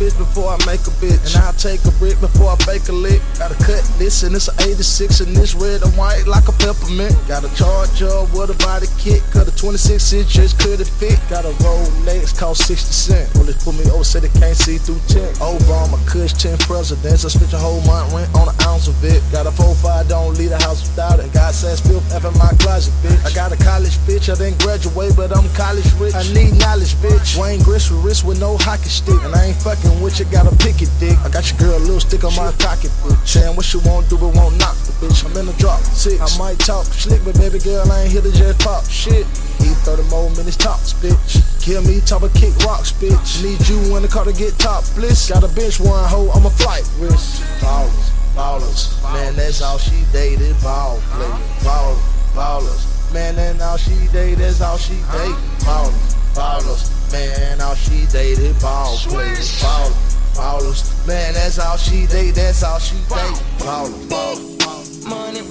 bitch 0.06 0.18
before 0.18 0.54
I 0.54 0.58
make 0.66 0.82
a 0.86 0.94
bitch. 1.02 1.34
And 1.34 1.42
I 1.42 1.52
take 1.58 1.82
a 1.86 1.92
brick 1.98 2.20
before 2.22 2.54
I 2.54 2.58
bake 2.66 2.88
a 2.90 2.92
lick. 2.94 3.22
Gotta 3.38 3.56
cut 3.66 3.82
this 3.98 4.22
and 4.24 4.36
it's 4.36 4.48
an 4.48 4.56
86 4.62 5.22
and 5.22 5.36
this 5.36 5.56
red 5.56 5.82
and 5.82 5.92
white 5.98 6.28
like 6.28 6.48
a 6.48 6.54
peppermint. 6.62 7.16
Gotta 7.28 7.50
charge 7.56 8.02
up 8.04 8.30
with 8.34 8.54
a 8.54 8.58
body 8.62 8.88
kit. 9.00 9.24
Cut 9.34 9.48
a 9.48 9.56
26 9.56 10.14
inches, 10.14 10.54
could 10.54 10.80
it 10.80 10.88
fit? 10.88 11.18
Got 11.30 11.46
a 11.46 11.54
Rolex, 11.66 12.38
cost 12.38 12.68
60 12.68 12.94
cent. 12.94 13.34
Police 13.34 13.64
put 13.64 13.74
me 13.74 13.90
over, 13.90 14.04
say 14.04 14.20
they 14.20 14.30
can't 14.38 14.58
see 14.58 14.78
through 14.78 15.02
10. 15.10 15.42
Obama, 15.42 15.98
Kush, 16.06 16.34
10 16.34 16.58
presidents. 16.60 17.26
I 17.26 17.30
spent 17.30 17.54
a 17.54 17.58
whole 17.58 17.82
month 17.82 18.14
rent 18.14 18.30
on 18.36 18.50
an 18.50 18.56
ounce 18.62 18.88
of 18.88 19.04
it. 19.04 19.24
Got 19.32 19.48
a 19.48 19.52
4-5, 19.52 20.10
don't 20.10 20.38
leave 20.38 20.52
the 20.52 20.62
house 20.62 20.86
without 20.86 21.20
it. 21.20 21.34
God 21.34 21.54
says, 21.54 21.80
spill 21.80 22.04
F 22.14 22.26
in 22.26 22.34
my 22.38 22.54
closet, 22.62 22.94
bitch. 23.02 23.18
I 23.26 23.34
got 23.34 23.52
a 23.52 23.58
college 23.58 23.98
bitch, 24.06 24.30
I 24.30 24.38
didn't 24.38 24.62
graduate, 24.62 25.16
but 25.16 25.36
I'm 25.36 25.50
college 25.56 25.88
rich. 25.98 26.14
I 26.14 26.22
need 26.34 26.54
knowledge, 26.60 26.94
bitch. 27.02 27.38
Wayne 27.40 27.62
Gretzky 27.62 27.98
wrist 28.04 28.26
with 28.26 28.40
no 28.40 28.58
hockey 28.58 28.90
stick. 28.90 29.18
And 29.24 29.34
I 29.34 29.46
ain't 29.46 29.58
fucking 29.58 29.95
with 30.02 30.20
you, 30.20 30.26
got 30.26 30.48
a 30.52 30.56
picket 30.58 30.90
dick. 31.00 31.18
I 31.20 31.30
got 31.30 31.46
your 31.50 31.60
girl 31.60 31.78
a 31.78 31.84
little 31.84 32.00
stick 32.00 32.24
on 32.24 32.36
my 32.36 32.52
pocket, 32.58 32.92
bitch. 33.04 33.28
Saying 33.28 33.56
what 33.56 33.66
she 33.66 33.78
won't 33.84 34.10
do, 34.10 34.18
but 34.18 34.34
won't 34.34 34.58
knock 34.58 34.76
the 34.88 34.94
bitch. 35.04 35.26
I'm 35.26 35.36
in 35.38 35.46
the 35.46 35.54
drop, 35.54 35.82
six. 35.82 36.20
I 36.20 36.30
might 36.38 36.60
talk 36.60 36.86
slick, 36.86 37.22
but 37.24 37.36
baby 37.38 37.60
girl, 37.60 37.86
I 37.92 38.04
ain't 38.04 38.12
here 38.12 38.22
to 38.22 38.32
just 38.32 38.60
pop 38.60 38.86
shit. 38.90 39.26
Need 39.60 39.78
30 39.84 40.04
more 40.10 40.30
minutes 40.32 40.58
tops, 40.58 40.94
bitch. 40.94 41.44
Kill 41.62 41.82
me, 41.84 42.02
top 42.02 42.24
of 42.24 42.34
kick 42.34 42.56
rocks, 42.66 42.92
bitch. 42.94 43.44
Need 43.44 43.62
you 43.68 43.96
in 43.96 44.04
the 44.04 44.08
car 44.08 44.26
to 44.26 44.34
get 44.34 44.58
top 44.60 44.84
bliss. 44.96 45.30
Got 45.30 45.44
a 45.44 45.52
bench 45.54 45.80
one 45.80 46.04
hoe, 46.08 46.30
I'm 46.32 46.46
a 46.46 46.50
flight 46.50 46.86
risk. 47.00 47.42
Ballers, 47.60 48.10
ballers. 48.36 49.02
Man, 49.14 49.36
that's 49.36 49.62
all 49.62 49.78
she 49.78 50.04
dated. 50.12 50.56
Ball 50.62 51.00
player, 51.12 51.40
ball, 51.64 51.96
ballers. 52.34 52.96
Man, 53.14 53.36
that's 53.36 53.62
all 53.62 53.78
she 53.78 54.08
dated. 54.12 54.40
That's 54.40 54.62
all 54.62 54.78
she 54.78 54.96
dated. 55.12 55.36
Ballers, 55.66 56.16
ballers. 56.36 56.92
Man, 57.12 57.62
all 57.62 57.76
she 57.76 58.06
dated. 58.12 58.60
Ball 58.60 58.98
players, 59.08 59.62
ballers, 59.62 60.36
ballers. 60.36 61.08
Man, 61.08 61.34
that's 61.34 61.58
all 61.60 61.78
she 61.78 62.06
dated. 62.08 62.36
That's 62.36 62.64
all 62.64 62.80
she 62.80 62.96
dated. 63.10 63.42
Ballers, 63.60 64.08
ballers. 64.12 65.08
money, 65.08 65.42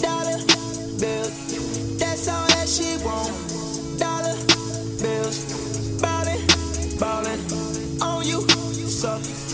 dollar 0.00 0.38
bills. 0.98 1.98
That's 1.98 2.28
all 2.28 2.46
that 2.48 2.68
she 2.68 2.96
want. 3.04 3.32
Dollar 3.98 4.36
bills, 5.00 6.00
ballin', 6.00 6.40
ballin' 6.98 8.02
on 8.02 8.24
you, 8.26 8.40
suck. 8.88 9.53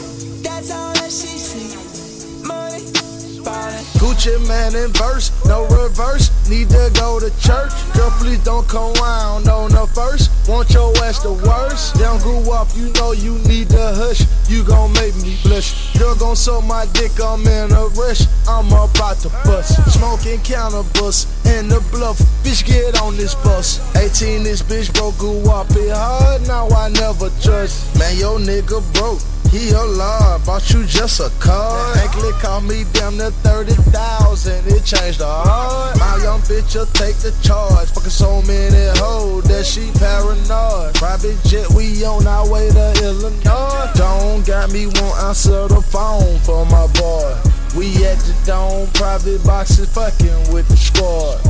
Gucci 4.21 4.37
Mane 4.49 4.85
in 4.85 4.93
verse, 4.93 5.33
no 5.47 5.65
reverse. 5.69 6.29
Need 6.51 6.69
to 6.69 6.91
go 6.95 7.19
to 7.19 7.31
church. 7.41 7.73
Girl, 7.95 8.11
please 8.19 8.43
don't 8.45 8.69
come 8.69 8.93
round 8.95 9.49
on 9.49 9.71
the 9.71 9.87
first. 9.95 10.31
Want 10.47 10.69
your 10.75 10.93
ass 11.05 11.23
the 11.23 11.33
worst. 11.33 11.95
Down 11.95 12.21
grew 12.21 12.53
up, 12.53 12.69
you 12.75 12.93
know 12.93 13.13
you 13.13 13.39
need 13.49 13.71
to 13.71 13.81
hush. 13.81 14.21
You 14.47 14.63
gon' 14.63 14.93
make 14.93 15.17
me 15.17 15.39
blush. 15.43 15.97
Girl 15.97 16.15
gon' 16.15 16.37
suck 16.37 16.65
my 16.67 16.85
dick, 16.93 17.13
I'm 17.19 17.47
in 17.47 17.73
a 17.73 17.87
rush. 17.97 18.27
I'm 18.47 18.67
about 18.67 19.17
to 19.21 19.31
bust. 19.49 19.81
Smoking 19.91 20.41
cannabis 20.41 21.25
in 21.47 21.69
the 21.69 21.81
bluff. 21.91 22.19
Bitch, 22.45 22.67
get 22.67 23.01
on 23.01 23.17
this 23.17 23.35
bus. 23.37 23.81
18, 23.97 24.43
this 24.43 24.61
bitch 24.61 24.93
broke, 24.93 25.17
grew 25.17 25.49
up 25.51 25.71
it 25.71 25.97
hard. 25.97 26.47
Now 26.47 26.69
I 26.69 26.91
never 26.91 27.31
trust. 27.41 27.99
Man, 27.99 28.19
your 28.19 28.39
nigga 28.39 28.85
broke. 28.93 29.23
He 29.51 29.71
a 29.71 29.83
lot, 29.83 30.47
bought 30.47 30.71
you 30.71 30.85
just 30.87 31.19
a 31.19 31.29
car. 31.41 31.97
Anklet 31.97 32.39
called 32.39 32.65
me 32.65 32.85
damn 32.93 33.17
near 33.17 33.33
30,000. 33.43 34.65
It 34.69 34.85
changed 34.85 35.19
the 35.19 35.27
heart. 35.27 35.99
My 35.99 36.23
young 36.23 36.41
bitch 36.43 36.77
will 36.77 36.87
take 36.87 37.17
the 37.17 37.35
charge. 37.43 37.89
Fucking 37.91 38.11
so 38.11 38.43
many 38.43 38.87
hoes 39.01 39.43
that 39.45 39.67
she 39.67 39.91
paranoid. 39.99 40.95
Private 40.95 41.43
jet, 41.43 41.69
we 41.75 42.05
on 42.05 42.29
our 42.29 42.49
way 42.49 42.71
to 42.71 42.95
Illinois. 43.03 43.91
Don't 43.97 44.47
got 44.47 44.71
me 44.71 44.87
won't 44.87 45.19
answer 45.25 45.67
the 45.67 45.83
phone 45.83 46.39
for 46.47 46.65
my 46.67 46.87
boy. 46.95 47.35
We 47.77 48.07
at 48.07 48.19
the 48.21 48.37
dome, 48.47 48.87
private 48.95 49.43
boxes 49.45 49.93
fucking 49.93 50.55
with 50.55 50.69
the 50.69 50.77
squad. 50.77 51.43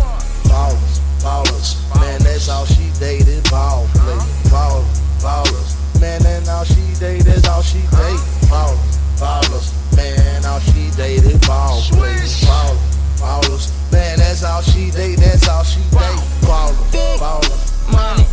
Ballers, 0.49 1.01
ballers, 1.21 2.01
man, 2.01 2.23
that's 2.23 2.49
all 2.49 2.65
she 2.65 2.91
dated. 2.99 3.45
Ball 3.51 3.87
play, 3.93 4.17
ballers, 4.49 5.01
ballers. 5.21 5.80
Man, 6.01 6.25
and 6.25 6.49
all 6.49 6.65
she 6.65 6.81
dated, 6.99 7.27
that's 7.27 7.47
all 7.47 7.61
she 7.61 7.81
date. 7.93 8.21
Ballers, 8.49 8.97
ballers, 9.21 9.97
man, 9.97 10.45
all 10.47 10.59
she 10.61 10.91
dated. 10.97 11.39
Ball 11.47 11.79
play, 11.93 12.17
ballers, 12.49 13.21
ballers. 13.21 13.93
Man, 13.93 14.19
that's 14.19 14.43
all 14.43 14.63
she 14.63 14.91
dated, 14.91 15.19
that's 15.19 15.47
all 15.47 15.63
she 15.63 15.81
dated. 15.91 16.25
Ballers, 16.41 17.19
ballers. 17.21 17.93
Money, 17.93 18.25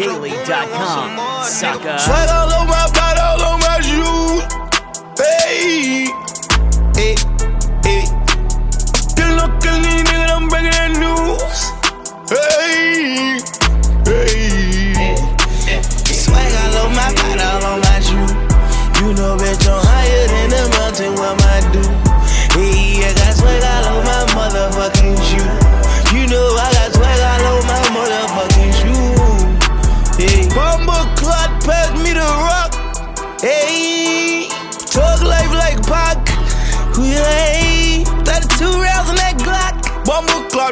HipHopDaily.com. 0.00 1.44
Sucker. 1.44 1.98
Swag 1.98 2.28
all 2.30 2.52
on 2.54 2.66
my 2.66 2.90
body, 2.94 3.20
all 3.20 3.42
on 3.42 3.60
my 3.60 3.80
shoes. 3.84 4.44
Hey, 5.18 6.06
hey, 6.96 7.14
hey. 7.84 8.04
Good 9.14 9.36
these 9.84 10.04
niggas, 10.04 10.30
I'm 10.30 10.48
breaking 10.48 10.70
that 10.70 10.92
news. 10.96 11.79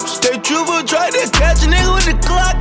watch. 0.00 0.20
They 0.20 0.38
triple 0.38 0.82
try 0.84 1.10
to 1.10 1.30
catch 1.30 1.64
a 1.64 1.68
nigga 1.68 1.94
with 1.94 2.06
the 2.06 2.16
clock. 2.26 2.56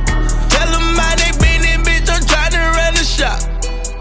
Tell 0.50 0.70
them 0.70 0.96
how 0.96 1.14
they 1.16 1.32
been 1.38 1.62
in, 1.64 1.82
bitch. 1.82 2.08
I'm 2.10 2.24
trying 2.26 2.52
to 2.52 2.62
run 2.78 2.94
the 2.94 3.04
shop. 3.04 3.40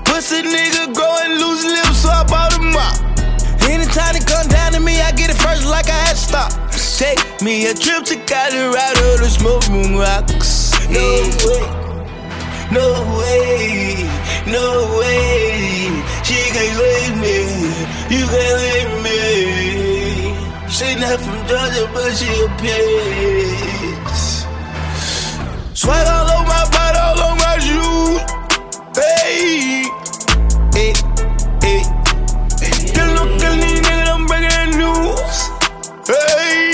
Pussy 0.05 0.41
nigga 0.41 0.93
growing 0.93 1.39
loose 1.39 1.65
lips, 1.65 2.01
so 2.01 2.09
I 2.09 2.23
bought 2.23 2.55
a 2.55 2.59
mop. 2.59 2.97
Anytime 3.69 4.15
it 4.15 4.25
come 4.25 4.47
down 4.47 4.73
to 4.73 4.79
me, 4.79 5.01
I 5.01 5.11
get 5.11 5.29
it 5.29 5.38
first 5.38 5.65
like 5.65 5.89
I 5.89 5.99
had 6.07 6.15
to 6.15 6.17
stop. 6.17 6.51
Take 6.97 7.41
me 7.41 7.67
a 7.67 7.73
trip 7.73 8.05
to 8.05 8.15
Colorado 8.25 9.17
to 9.17 9.29
smoke 9.29 9.69
moon 9.69 9.97
rocks. 9.97 10.73
No 10.89 11.05
way, 11.45 11.61
no 12.71 12.88
way, 13.19 14.09
no 14.47 14.97
way. 14.97 16.03
She 16.23 16.39
can't 16.55 16.77
leave 16.81 17.17
me, 17.21 17.38
you 18.09 18.25
can't 18.25 18.57
leave 18.63 19.03
me. 19.03 19.97
She 20.78 20.93
not 20.93 21.19
from 21.19 21.39
Georgia, 21.47 21.89
but 21.91 22.13
she 22.15 22.28
a 22.28 22.47
bitch. 22.61 24.21
Swag 25.73 26.07
all 26.07 26.30
on 26.30 26.45
my 26.45 26.69
body, 26.69 26.99
all 26.99 27.19
on 27.19 27.38
my 27.39 27.57
shoes. 27.57 28.21
Hey, 28.95 29.89
hey, 30.75 30.93
hey. 31.63 31.82
You 32.93 33.05
look 33.15 33.41
at 33.41 33.53
me, 33.57 33.69
nigga, 33.82 34.13
I'm 34.13 34.23
breaking 34.28 34.78
news. 34.78 35.38
Hey. 36.07 36.66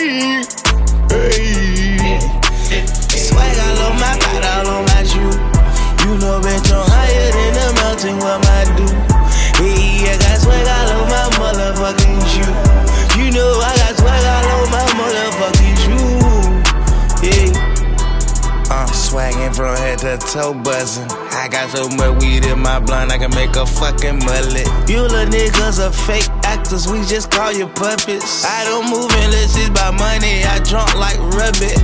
so 20.33 20.51
buzzing. 20.51 21.05
I 21.29 21.47
got 21.47 21.69
so 21.69 21.87
much 21.89 22.19
weed 22.19 22.43
in 22.43 22.59
my 22.59 22.79
blunt, 22.79 23.11
I 23.11 23.19
can 23.19 23.29
make 23.35 23.55
a 23.55 23.67
fucking 23.67 24.17
mullet. 24.25 24.65
You 24.89 25.03
little 25.03 25.29
niggas 25.29 25.77
are 25.77 25.93
fake 25.93 26.27
actors, 26.41 26.87
we 26.87 27.05
just 27.05 27.29
call 27.29 27.51
you 27.51 27.67
puppets. 27.67 28.43
I 28.43 28.65
don't 28.65 28.89
move 28.89 29.11
unless 29.13 29.55
it's 29.55 29.69
by 29.69 29.91
money, 29.91 30.41
I 30.43 30.57
drunk 30.65 30.89
like 30.97 31.19
rabbit. 31.37 31.77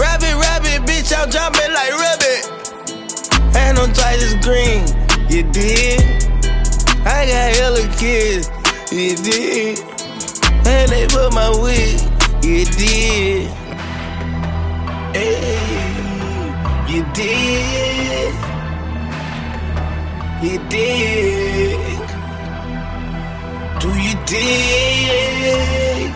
Rabbit, 0.00 0.34
rabbit, 0.40 0.88
bitch, 0.88 1.12
I'm 1.12 1.28
jumping 1.30 1.68
like 1.68 1.92
rabbit. 1.92 2.42
And 3.60 3.78
I'm 3.78 3.92
tight 3.92 4.24
as 4.24 4.34
green, 4.40 4.88
you 5.28 5.44
did. 5.52 6.00
I 7.04 7.28
got 7.28 7.56
hella 7.60 7.84
kids, 8.00 8.48
you 8.90 9.16
did. 9.16 9.80
And 10.64 10.90
they 10.90 11.06
put 11.08 11.34
my 11.34 11.50
wig, 11.60 12.00
you 12.42 12.64
did. 12.64 13.50
Hey 15.12 15.53
did. 17.14 18.34
He 20.42 20.52
did. 20.68 21.98
Do 23.80 23.88
you 24.06 24.14
dig? 24.26 26.12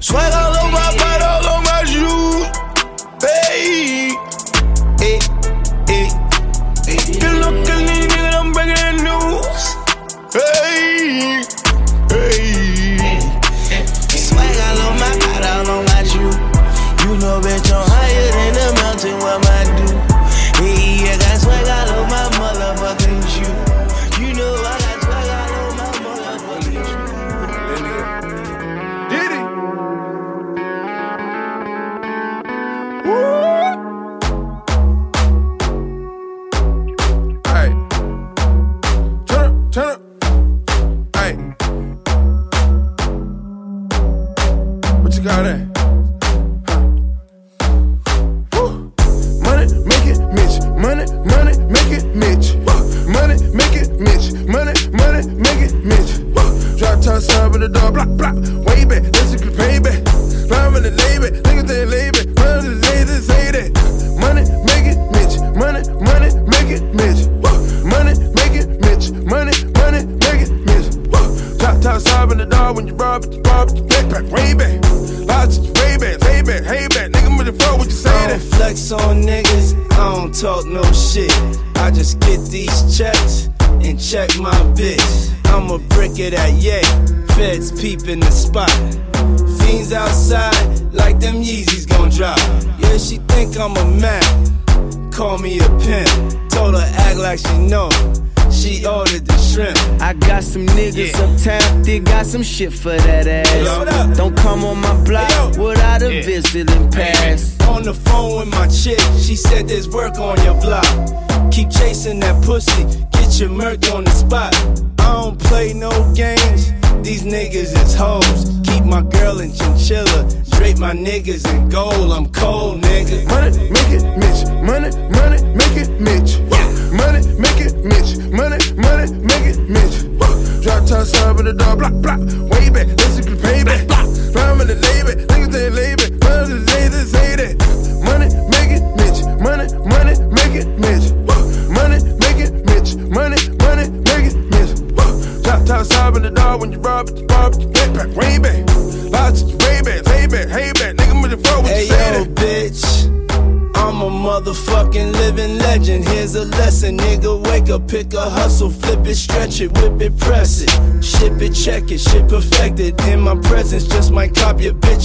Sweat 0.00 0.32
all 0.32 0.56
over 0.64 0.72
my, 0.72 1.18
all 1.30 1.46
on 1.54 1.62
my 1.70 1.80
shoes, 1.92 2.46
baby. 3.20 3.81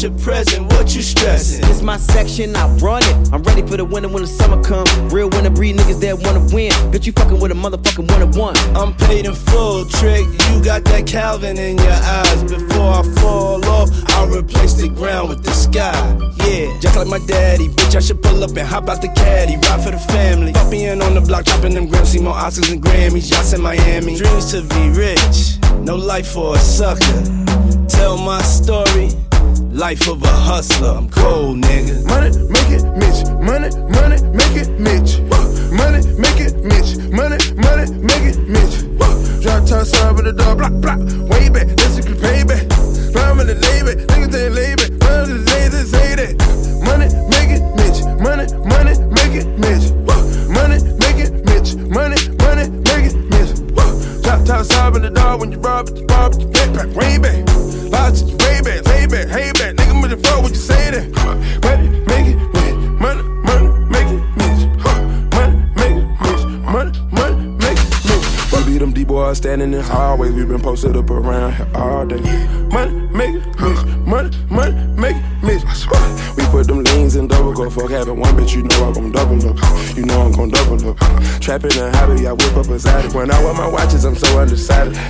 present, 0.05 0.71
what 0.73 0.93
you 0.95 1.01
stressing? 1.01 1.65
It's 1.69 1.81
my 1.81 1.97
section, 1.97 2.55
I 2.55 2.67
run 2.77 3.01
it. 3.03 3.33
I'm 3.33 3.41
ready 3.41 3.63
for 3.65 3.77
the 3.77 3.85
winter 3.85 4.07
when 4.07 4.21
the 4.21 4.27
summer 4.27 4.61
come. 4.63 4.85
Real 5.09 5.27
winner 5.29 5.49
breed 5.49 5.75
niggas 5.75 5.99
that 6.01 6.19
wanna 6.19 6.41
win. 6.53 6.71
Bitch, 6.91 7.07
you 7.07 7.13
fucking 7.13 7.39
with 7.39 7.51
a 7.51 7.55
motherfucking 7.55 8.07
one 8.11 8.31
one. 8.31 8.55
I'm 8.75 8.93
paid 8.93 9.25
in 9.25 9.33
full, 9.33 9.85
trick. 9.85 10.25
You 10.49 10.63
got 10.63 10.83
that 10.85 11.07
Calvin 11.07 11.57
in 11.57 11.77
your 11.77 11.91
eyes. 11.91 12.43
Before 12.43 12.91
I 12.93 13.03
fall 13.19 13.65
off, 13.65 13.89
I'll 14.09 14.27
replace 14.27 14.73
the 14.75 14.87
ground 14.87 15.29
with 15.29 15.43
the 15.43 15.51
sky. 15.51 15.97
Yeah, 16.45 16.79
just 16.79 16.95
like 16.95 17.07
my 17.07 17.19
daddy, 17.25 17.67
bitch, 17.67 17.95
I 17.95 17.99
should 17.99 18.21
pull 18.21 18.43
up 18.43 18.51
and 18.51 18.67
hop 18.67 18.87
out 18.89 19.01
the 19.01 19.09
caddy. 19.09 19.55
Ride 19.55 19.83
for 19.83 19.91
the 19.91 19.99
family. 20.13 20.53
Fuck 20.53 20.69
being 20.69 21.01
on 21.01 21.15
the 21.15 21.21
block, 21.21 21.45
chopping 21.45 21.73
them 21.73 21.87
grams, 21.87 22.09
see 22.09 22.19
more 22.19 22.35
Oscars 22.35 22.71
and 22.71 22.83
Grammys. 22.83 23.31
Yachts 23.31 23.53
in 23.53 23.61
Miami. 23.61 24.15
Dreams 24.15 24.51
to 24.51 24.61
be 24.61 24.89
rich, 24.89 25.57
no 25.79 25.95
life 25.95 26.27
for 26.27 26.55
a 26.55 26.59
sucker. 26.59 27.23
Tell 27.89 28.15
my 28.15 28.41
story. 28.43 29.09
Life 29.77 30.07
of 30.07 30.23
a 30.23 30.27
hustler, 30.27 30.89
I'm 30.89 31.07
cold, 31.07 31.57
nigga. 31.57 32.03
Money, 32.07 32.31
make 32.49 32.71
it, 32.71 32.83
Mitch. 32.97 33.21
Money, 33.39 33.69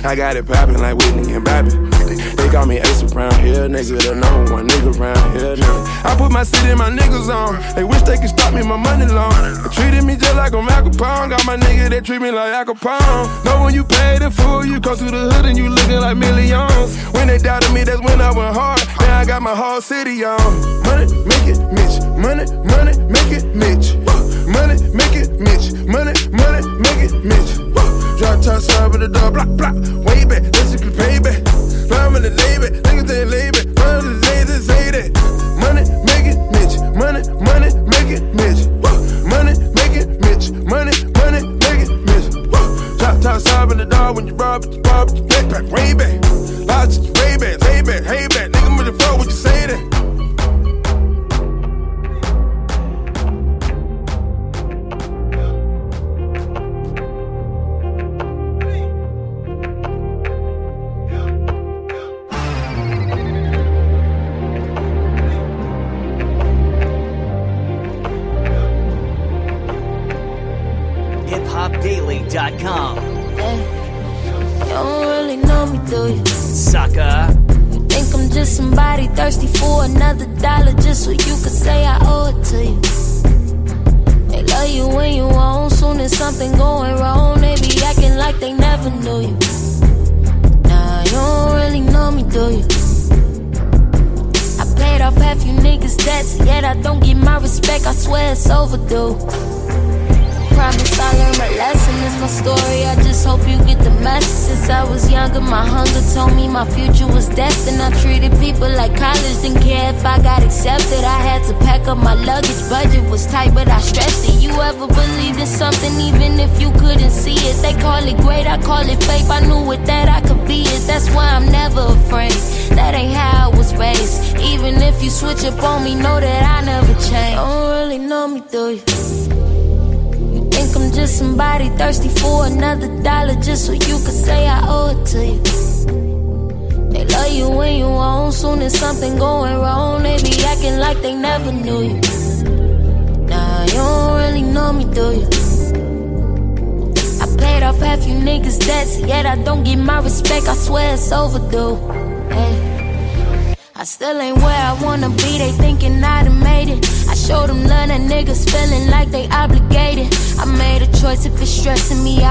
I 0.08 0.14
got 0.14 0.36
it 0.36 0.46
poppin' 0.46 0.80
like 0.80 0.96
Whitney 0.96 1.34
and 1.34 1.44
Bobby. 1.44 1.68
They 1.68 2.48
call 2.48 2.64
me 2.64 2.78
Ace 2.80 3.02
around 3.12 3.34
here, 3.44 3.68
nigga. 3.68 4.00
The 4.00 4.14
number 4.14 4.54
one 4.54 4.66
nigga 4.66 4.98
around 4.98 5.20
here, 5.36 5.54
nigga. 5.54 5.84
I 6.02 6.16
put 6.16 6.32
my 6.32 6.44
city 6.44 6.70
and 6.70 6.78
my 6.78 6.88
niggas 6.88 7.28
on. 7.28 7.60
They 7.76 7.84
wish 7.84 8.00
they 8.08 8.16
could 8.16 8.30
stop 8.30 8.54
me, 8.54 8.62
my 8.62 8.78
money 8.78 9.04
long. 9.04 9.36
They 9.60 9.68
treated 9.68 10.04
me 10.04 10.16
just 10.16 10.34
like 10.34 10.54
a 10.54 10.56
Al 10.56 10.88
Capone. 10.88 11.28
Got 11.28 11.44
my 11.44 11.58
nigga 11.58 11.90
that 11.90 12.06
treat 12.06 12.22
me 12.22 12.30
like 12.30 12.54
Al 12.54 12.64
Capone. 12.64 13.44
Know 13.44 13.60
when 13.60 13.74
you 13.74 13.84
pay 13.84 14.16
the 14.18 14.30
fool, 14.30 14.64
you 14.64 14.80
come 14.80 14.96
through 14.96 15.10
the 15.10 15.28
hood 15.28 15.44
and 15.44 15.58
you 15.58 15.68
looking 15.68 16.00
like 16.00 16.16
millions. 16.16 16.96
When 17.12 17.28
they 17.28 17.36
doubted 17.36 17.74
me, 17.74 17.84
that's 17.84 18.00
when 18.00 18.18
I 18.22 18.32
went 18.32 18.56
hard. 18.56 18.80
Now 19.00 19.20
I 19.20 19.26
got 19.26 19.42
my 19.42 19.54
whole 19.54 19.82
city 19.82 20.24
on. 20.24 20.40
Money, 20.88 21.04
make 21.28 21.52
it, 21.52 21.60
Mitch. 21.68 22.00
Money, 22.16 22.48
money, 22.64 22.96
make 23.12 23.28
it, 23.28 23.44
Mitch. 23.52 23.92
Money, 24.48 24.80
make 24.88 25.20
it, 25.20 25.36
Mitch. 25.36 25.76
Money, 25.84 26.16
money, 26.32 26.64
make 26.80 27.04
it, 27.04 27.12
Mitch. 27.22 27.67
Drop 28.18 28.42
top 28.42 28.60
side 28.60 28.90
with 28.90 29.00
the 29.00 29.06
door, 29.06 29.30
block, 29.30 29.46
block. 29.54 29.74
Way 30.02 30.24
back, 30.26 30.42
let's 30.42 30.74
just 30.74 30.82
pay 30.98 31.22
back. 31.22 31.38
Flying 31.86 32.12
with 32.12 32.26
the 32.26 32.34
niggas 32.34 32.74
ain't 32.90 33.06
to 33.06 33.14
the 33.14 34.18
lazy, 34.26 34.58
say 34.58 34.90
that. 34.90 35.14
Money, 35.62 35.86
make 36.02 36.26
it, 36.26 36.38
Mitch. 36.50 36.74
Money, 36.98 37.22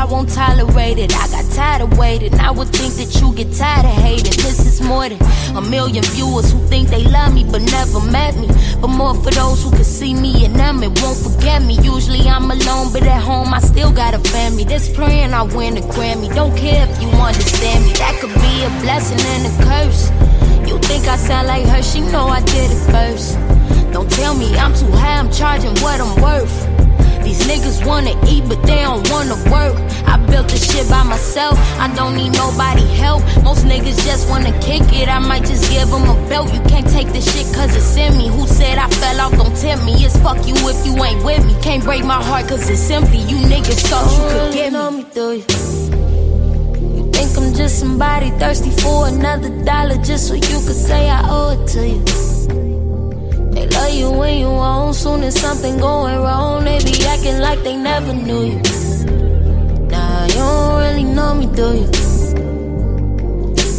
won't 0.09 0.29
tolerate 0.29 0.97
it. 0.97 1.13
I 1.15 1.27
got 1.27 1.45
tired 1.53 1.81
of 1.81 1.97
waiting, 1.97 2.33
I 2.39 2.51
would 2.51 2.69
think 2.69 2.93
that 2.95 3.19
you 3.19 3.33
get 3.33 3.51
tired 3.53 3.85
of 3.85 3.91
hating. 3.91 4.37
This 4.43 4.65
is 4.65 4.81
more 4.81 5.09
than 5.09 5.21
a 5.55 5.61
million 5.61 6.03
viewers 6.15 6.51
who 6.51 6.59
think 6.67 6.89
they 6.89 7.03
love 7.03 7.33
me 7.33 7.43
but 7.43 7.61
never 7.61 7.99
met 7.99 8.35
me. 8.37 8.47
But 8.81 8.87
more 8.87 9.15
for 9.15 9.31
those 9.31 9.63
who 9.63 9.71
can 9.71 9.83
see 9.83 10.13
me 10.13 10.45
and 10.45 10.55
them 10.55 10.83
and 10.83 10.97
won't 11.01 11.17
forget 11.17 11.61
me. 11.61 11.75
Usually 11.81 12.27
I'm 12.27 12.49
alone, 12.49 12.93
but 12.93 13.03
at 13.03 13.21
home 13.21 13.53
I 13.53 13.59
still 13.59 13.91
got 13.91 14.13
a 14.13 14.19
family. 14.19 14.63
This 14.63 14.93
praying 14.95 15.33
I 15.33 15.43
win 15.43 15.77
a 15.77 15.81
Grammy. 15.81 16.33
Don't 16.33 16.55
care 16.57 16.87
if 16.87 17.01
you 17.01 17.09
understand 17.09 17.85
me, 17.85 17.93
that 17.93 18.17
could 18.21 18.33
be 18.41 18.63
a 18.63 18.69
blessing 18.81 19.19
and 19.19 19.43
a 19.51 19.53
curse. 19.65 20.09
You 20.67 20.77
think 20.79 21.07
I 21.07 21.15
sound 21.17 21.47
like 21.47 21.65
her, 21.65 21.81
she 21.81 22.01
know 22.01 22.27
I 22.27 22.41
did 22.41 22.71
it 22.71 22.91
first. 22.91 23.37
Don't 23.91 24.11
tell 24.11 24.35
me 24.35 24.55
I'm 24.57 24.73
too 24.73 24.91
high, 24.91 25.19
I'm 25.19 25.31
charging 25.31 25.75
what 25.81 25.99
I'm 25.99 26.21
worth. 26.21 26.76
These 27.27 27.45
niggas 27.45 27.85
wanna 27.85 28.15
eat, 28.25 28.47
but 28.47 28.61
they 28.63 28.83
don't 28.87 29.03
wanna 29.11 29.35
work. 29.51 29.75
I 30.07 30.15
built 30.31 30.47
this 30.47 30.63
shit 30.71 30.87
by 30.89 31.03
myself, 31.03 31.59
I 31.77 31.93
don't 31.93 32.15
need 32.15 32.31
nobody 32.31 32.87
help. 32.95 33.21
Most 33.43 33.65
niggas 33.65 33.99
just 34.05 34.29
wanna 34.29 34.57
kick 34.61 34.83
it, 34.93 35.09
I 35.09 35.19
might 35.19 35.43
just 35.43 35.69
give 35.69 35.89
them 35.89 36.07
a 36.07 36.15
belt. 36.29 36.53
You 36.53 36.61
can't 36.71 36.87
take 36.87 37.07
this 37.11 37.25
shit 37.29 37.53
cause 37.53 37.75
it's 37.75 37.97
in 37.97 38.17
me. 38.17 38.29
Who 38.29 38.47
said 38.47 38.77
I 38.77 38.87
fell 39.01 39.19
off, 39.19 39.33
don't 39.33 39.53
tempt 39.57 39.83
me. 39.83 40.05
It's 40.05 40.15
fuck 40.19 40.37
you 40.47 40.55
if 40.71 40.85
you 40.85 40.95
ain't 41.03 41.21
with 41.25 41.45
me. 41.45 41.53
Can't 41.61 41.83
break 41.83 42.05
my 42.05 42.23
heart 42.23 42.47
cause 42.47 42.69
it's 42.69 42.89
empty. 42.89 43.17
You 43.17 43.39
niggas 43.51 43.81
thought 43.89 44.07
you 44.15 44.23
could 44.31 44.53
get 44.53 44.71
me. 44.71 45.03
You 46.97 47.11
think 47.11 47.37
I'm 47.37 47.53
just 47.53 47.77
somebody 47.77 48.29
thirsty 48.39 48.71
for 48.81 49.09
another 49.09 49.49
dollar 49.65 49.97
just 49.97 50.29
so 50.29 50.33
you 50.33 50.59
could 50.65 50.81
say 50.89 51.09
I 51.09 51.19
owe 51.27 51.61
it 51.61 51.67
to 51.73 51.87
you. 51.89 52.76
Love 53.77 53.93
you 53.93 54.11
when 54.11 54.39
you 54.39 54.47
own, 54.47 54.91
soon 54.93 55.23
as 55.23 55.39
something 55.39 55.77
going 55.77 56.19
wrong, 56.19 56.63
they 56.65 56.79
be 56.79 56.95
acting 57.05 57.39
like 57.39 57.63
they 57.63 57.75
never 57.75 58.11
knew 58.11 58.43
you. 58.51 58.61
Nah, 59.91 60.25
you 60.25 60.41
don't 60.49 60.81
really 60.81 61.03
know 61.03 61.35
me, 61.35 61.45
do 61.45 61.67
you? 61.81 61.87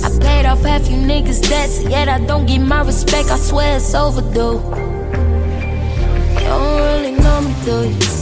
I 0.07 0.09
paid 0.21 0.47
off 0.47 0.63
half 0.63 0.89
you 0.89 0.99
niggas' 0.99 1.43
debts, 1.49 1.83
yet 1.83 2.09
I 2.09 2.19
don't 2.27 2.47
get 2.47 2.61
my 2.61 2.83
respect, 2.83 3.29
I 3.31 3.37
swear 3.39 3.77
it's 3.77 3.93
overdue. 3.93 4.61
You 6.35 6.47
don't 6.53 6.77
really 6.83 7.13
know 7.23 7.41
me, 7.41 7.53
do 7.65 7.77
you? 7.91 8.18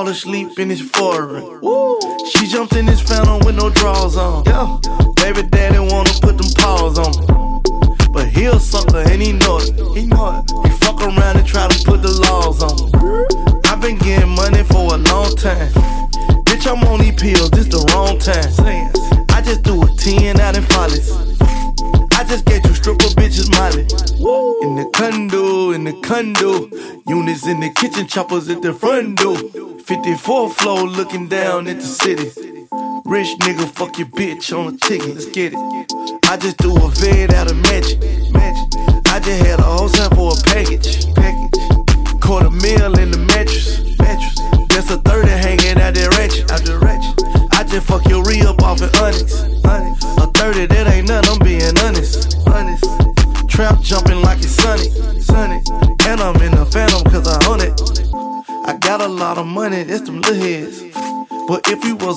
fall 0.00 0.08
asleep 0.08 0.58
in 0.58 0.70
his 0.70 0.80
foreign. 0.80 1.60
Woo. 1.60 1.98
She 2.32 2.46
jumped 2.46 2.74
in 2.74 2.86
his 2.86 3.02
phantom 3.02 3.40
with 3.44 3.56
no 3.56 3.68
drawers 3.68 4.16
on. 4.16 4.44
Yo, 4.44 4.80
baby 5.16 5.42
daddy 5.42 5.78
wanna 5.78 6.10
put 6.22 6.38
them 6.38 6.50
paws 6.56 6.98
on 6.98 7.12
me. 7.20 7.60
But 8.10 8.28
he'll 8.28 8.58
suck 8.58 8.90
her 8.92 9.04
and 9.10 9.20
he 9.20 9.32
know 9.32 9.58
it. 9.58 9.74
He 9.94 10.06
know 10.06 10.38
it. 10.38 10.50
He 10.64 10.70
fuck 10.78 11.02
around 11.02 11.36
and 11.36 11.46
try 11.46 11.68
to 11.68 11.84
put 11.84 12.00
the 12.00 12.12
laws 12.24 12.62
on 12.62 12.74
me. 12.80 13.60
I've 13.66 13.80
been 13.82 13.98
getting 13.98 14.34
money 14.34 14.62
for 14.64 14.94
a 14.94 14.96
long 14.96 15.36
time. 15.36 15.68
Bitch, 16.48 16.66
I'm 16.66 16.82
on 16.88 17.00
these 17.00 17.20
pills, 17.20 17.50
this 17.50 17.66
the 17.66 17.84
wrong 17.92 18.18
time. 18.18 18.48
I 19.36 19.42
just 19.42 19.62
do 19.64 19.82
a 19.82 19.86
10 19.86 20.40
out 20.40 20.56
in 20.56 20.62
Follies. 20.62 21.12
I 22.16 22.24
just 22.24 22.46
get 22.46 22.64
you 22.64 22.74
stripper 22.74 23.12
bitches 23.20 23.50
molly. 23.56 23.84
In 24.62 24.76
the 24.76 24.90
condo, 24.94 25.72
in 25.72 25.84
the 25.84 25.92
condo. 26.02 26.68
Units 27.06 27.46
in 27.46 27.60
the 27.60 27.70
kitchen, 27.70 28.06
choppers 28.06 28.48
at 28.48 28.62
the 28.62 28.72
front 28.72 29.18
door. 29.18 29.36
54 29.90 30.50
flow 30.50 30.84
looking 30.84 31.26
down 31.26 31.66
at 31.66 31.78
the 31.78 31.82
city. 31.82 32.30
Rich 33.04 33.26
nigga, 33.40 33.68
fuck 33.72 33.98
your 33.98 34.06
bitch 34.06 34.56
on 34.56 34.72
a 34.72 34.76
ticket. 34.76 35.16
Let's 35.16 35.26
get 35.26 35.52
it. 35.52 36.20
I 36.26 36.36
just 36.36 36.58
threw 36.58 36.76
a 36.76 36.88
vid 36.90 37.34
out 37.34 37.50
of 37.50 37.56
magic. 37.56 38.29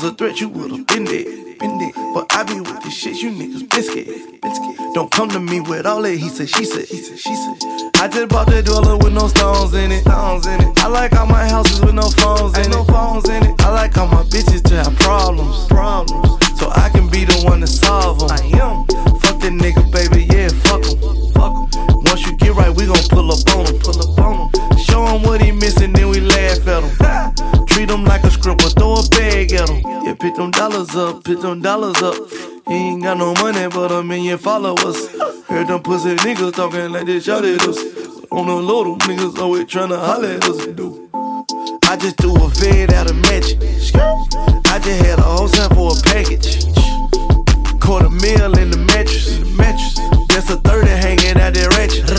Was 0.03 0.11
a 0.11 0.15
threat, 0.15 0.41
you 0.41 0.49
would've 0.49 0.85
been 0.87 1.05
dead. 1.05 1.25
Been 1.59 1.79
dead. 1.79 1.93
But 2.13 2.25
I 2.31 2.43
be 2.43 2.59
with 2.59 2.83
this 2.83 2.93
shit, 2.93 3.21
you 3.21 3.31
niggas 3.31 3.69
biscuit. 3.69 4.07
Don't 4.93 5.09
come 5.09 5.29
to 5.29 5.39
me 5.39 5.61
with 5.61 5.85
all 5.85 6.01
that 6.01 6.17
he 6.17 6.27
said, 6.27 6.49
she 6.49 6.65
said, 6.65 6.85
he 6.85 6.97
said, 6.97 7.17
she 7.17 7.33
said. 7.33 7.55
I 8.01 8.09
just 8.09 8.27
bought 8.27 8.47
that 8.47 8.65
dweller 8.65 8.97
with 8.97 9.13
no 9.13 9.27
stones 9.29 9.73
in 9.73 9.91
it. 9.91 10.01
Stones 10.01 10.45
in 10.45 10.59
it. 10.59 10.83
I 10.83 10.87
like 10.87 11.13
all 11.13 11.25
my 11.25 11.47
houses 11.47 11.79
with 11.79 11.93
no 11.95 12.09
phones 12.19 12.57
in 12.57 12.65
Ain't 12.65 12.73
it. 12.73 12.77
no 12.77 12.83
phones 12.83 13.29
in 13.29 13.45
it. 13.45 13.61
I 13.61 13.69
like 13.69 13.97
all 13.97 14.07
my 14.07 14.23
bitches 14.23 14.61
to 14.63 14.83
have 14.83 14.93
problems. 14.99 15.67
Problems. 15.67 16.27
So 16.59 16.69
I 16.69 16.89
can 16.89 17.07
be 17.07 17.23
the 17.23 17.39
one 17.45 17.61
to 17.61 17.67
solve 17.67 18.19
them. 18.19 18.31
I 18.31 18.43
am. 18.59 18.83
Fuck 19.23 19.39
that 19.39 19.53
nigga, 19.55 19.87
baby, 19.87 20.27
yeah, 20.35 20.49
fuck 20.67 20.83
him. 20.83 20.99
Fuck 21.31 21.71
him. 21.73 22.03
Once 22.03 22.25
you 22.27 22.35
get 22.37 22.53
right, 22.55 22.75
we 22.75 22.87
gon' 22.87 23.07
pull 23.07 23.31
up 23.31 23.39
on 23.55 23.71
him. 23.71 23.79
Pull 23.79 23.99
up 24.03 24.19
on 24.19 24.51
him. 24.51 24.77
Show 24.79 25.05
him 25.07 25.23
what 25.23 25.39
he 25.41 25.53
missing, 25.53 25.93
then 25.93 26.09
we 26.09 26.19
laugh 26.19 26.67
at 26.67 26.83
him. 26.83 27.65
Treat 27.67 27.89
him 27.89 28.03
like 28.03 28.23
a 28.23 28.31
scribble, 28.31 28.69
throw 28.69 28.99
a 28.99 29.03
bag 29.09 29.22
at. 29.69 30.05
Yeah, 30.05 30.15
pick 30.19 30.35
them 30.35 30.51
dollars 30.51 30.95
up, 30.95 31.23
pick 31.23 31.39
them 31.39 31.61
dollars 31.61 32.01
up. 32.01 32.15
He 32.67 32.73
ain't 32.73 33.03
got 33.03 33.17
no 33.17 33.33
money, 33.35 33.67
but 33.67 33.91
a 33.91 34.03
million 34.03 34.37
followers. 34.37 35.09
Heard 35.47 35.67
them 35.67 35.81
pussy 35.83 36.15
niggas 36.15 36.53
talking 36.53 36.91
like 36.91 37.05
they 37.05 37.19
shot 37.19 37.45
at 37.45 37.61
us. 37.61 37.77
On 38.31 38.47
the 38.47 38.55
low, 38.55 38.83
them 38.83 38.99
niggas 38.99 39.37
always 39.39 39.65
tryna 39.65 39.99
holler 39.99 40.29
at 40.29 40.43
us. 40.45 40.65
Do. 40.67 41.09
I 41.85 41.97
just 41.97 42.17
threw 42.17 42.35
a 42.35 42.49
vid 42.49 42.93
out 42.93 43.09
of 43.09 43.15
magic. 43.17 43.59
I 43.61 44.79
just 44.79 45.05
had 45.05 45.19
a 45.19 45.23
whole 45.23 45.47
time 45.47 45.69
for 45.71 45.91
a 45.91 46.01
package. 46.01 46.65
Quarter 47.79 48.09
meal 48.09 48.57
in 48.57 48.71
the 48.71 48.77
mattress. 48.87 49.43
That's 50.33 50.49
a 50.49 50.57
30 50.57 50.87
hanging 50.87 51.39
out 51.39 51.53
there 51.53 51.69
ratchet. 51.69 52.09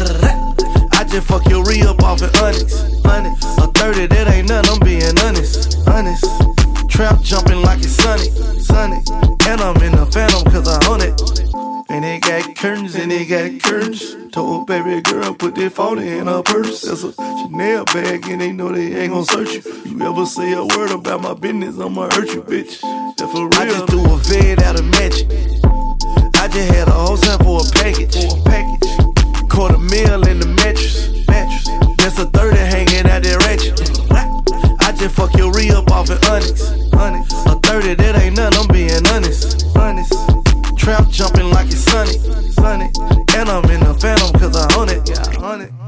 I 0.93 1.03
just 1.03 1.27
fuck 1.27 1.45
your 1.49 1.65
re 1.65 1.83
up 1.83 2.01
off 2.05 2.23
an 2.23 2.31
honest. 2.41 3.05
honest. 3.05 3.43
A 3.59 3.67
30, 3.67 4.07
that 4.07 4.29
ain't 4.29 4.49
nothing, 4.49 4.73
I'm 4.73 4.79
being 4.79 5.19
honest. 5.19 5.77
Honest. 5.89 6.54
Trap 6.95 7.23
jumping 7.23 7.61
like 7.61 7.81
it's 7.81 7.91
sunny. 7.91 8.31
Sunny. 8.61 9.03
And 9.49 9.61
I'm 9.61 9.77
in 9.83 9.97
the 9.97 10.07
phantom 10.13 10.45
cause 10.45 10.69
I 10.69 10.79
own 10.87 11.01
it. 11.03 11.21
And 11.91 12.05
they 12.05 12.21
got 12.21 12.55
curtains 12.55 12.95
and 12.95 13.11
they 13.11 13.25
got 13.25 13.61
curtains. 13.65 14.15
Told 14.31 14.69
baby 14.69 15.01
girl 15.01 15.35
put 15.35 15.57
that 15.57 15.73
40 15.73 16.07
in 16.07 16.29
her 16.29 16.45
purse. 16.45 16.83
That's 16.83 17.03
a 17.03 17.13
Chanel 17.13 17.85
bag 17.87 18.29
and 18.29 18.41
they 18.41 18.53
know 18.53 18.71
they 18.71 18.95
ain't 18.95 19.13
gon' 19.13 19.25
search 19.25 19.55
you. 19.55 19.63
You 19.87 20.03
ever 20.03 20.25
say 20.25 20.53
a 20.53 20.65
word 20.65 20.93
about 20.93 21.21
my 21.21 21.35
business, 21.35 21.81
I'ma 21.81 22.11
hurt 22.15 22.33
you, 22.33 22.43
bitch. 22.43 22.81
That 23.17 23.29
for 23.29 23.49
real. 23.49 23.55
I 23.55 23.67
just 23.67 23.89
threw 23.89 24.05
a 24.05 24.17
vid 24.19 24.63
out 24.63 24.79
of 24.79 24.85
magic. 24.85 25.27
I 26.39 26.47
just 26.47 26.73
had 26.75 26.87
a 26.87 26.93
whole 26.93 27.17
time 27.17 27.41
for 27.41 27.59
a 27.59 27.71
package. 27.75 28.15
For 28.15 28.39
a 28.39 28.43
package. 28.45 29.51
Quarter 29.51 29.79
meal 29.79 30.25
in 30.29 30.39
the 30.39 30.47
mattress. 30.47 31.27
mattress. 31.27 31.67
That's 31.99 32.21
a 32.21 32.27
30 32.27 32.57
hanging 32.57 33.11
out 33.11 33.25
there 33.25 33.39
ratchet. 33.39 34.04
I 35.05 35.09
fuck 35.09 35.37
your 35.37 35.53
re 35.53 35.69
up 35.69 35.91
off 35.91 36.09
an 36.09 36.17
honest. 36.31 36.95
honest. 36.95 37.31
A 37.47 37.61
30, 37.61 37.95
that 37.97 38.23
ain't 38.23 38.39
nothing, 38.39 38.59
I'm 38.59 38.67
being 38.69 39.07
honest. 39.09 39.67
honest. 39.77 40.15
Trap 40.79 41.11
jumping 41.11 41.51
like 41.51 41.67
it's 41.67 41.81
sunny. 41.81 42.17
sunny. 42.53 42.91
And 43.37 43.51
I'm 43.51 43.65
in 43.71 43.81
the 43.81 43.95
phantom 44.01 44.33
cause 44.33 44.57
I 44.57 44.65
own 44.81 44.89
it. 44.89 45.07
Yeah, 45.07 45.43
I 45.43 45.53
own 45.53 45.61
it. 45.61 45.84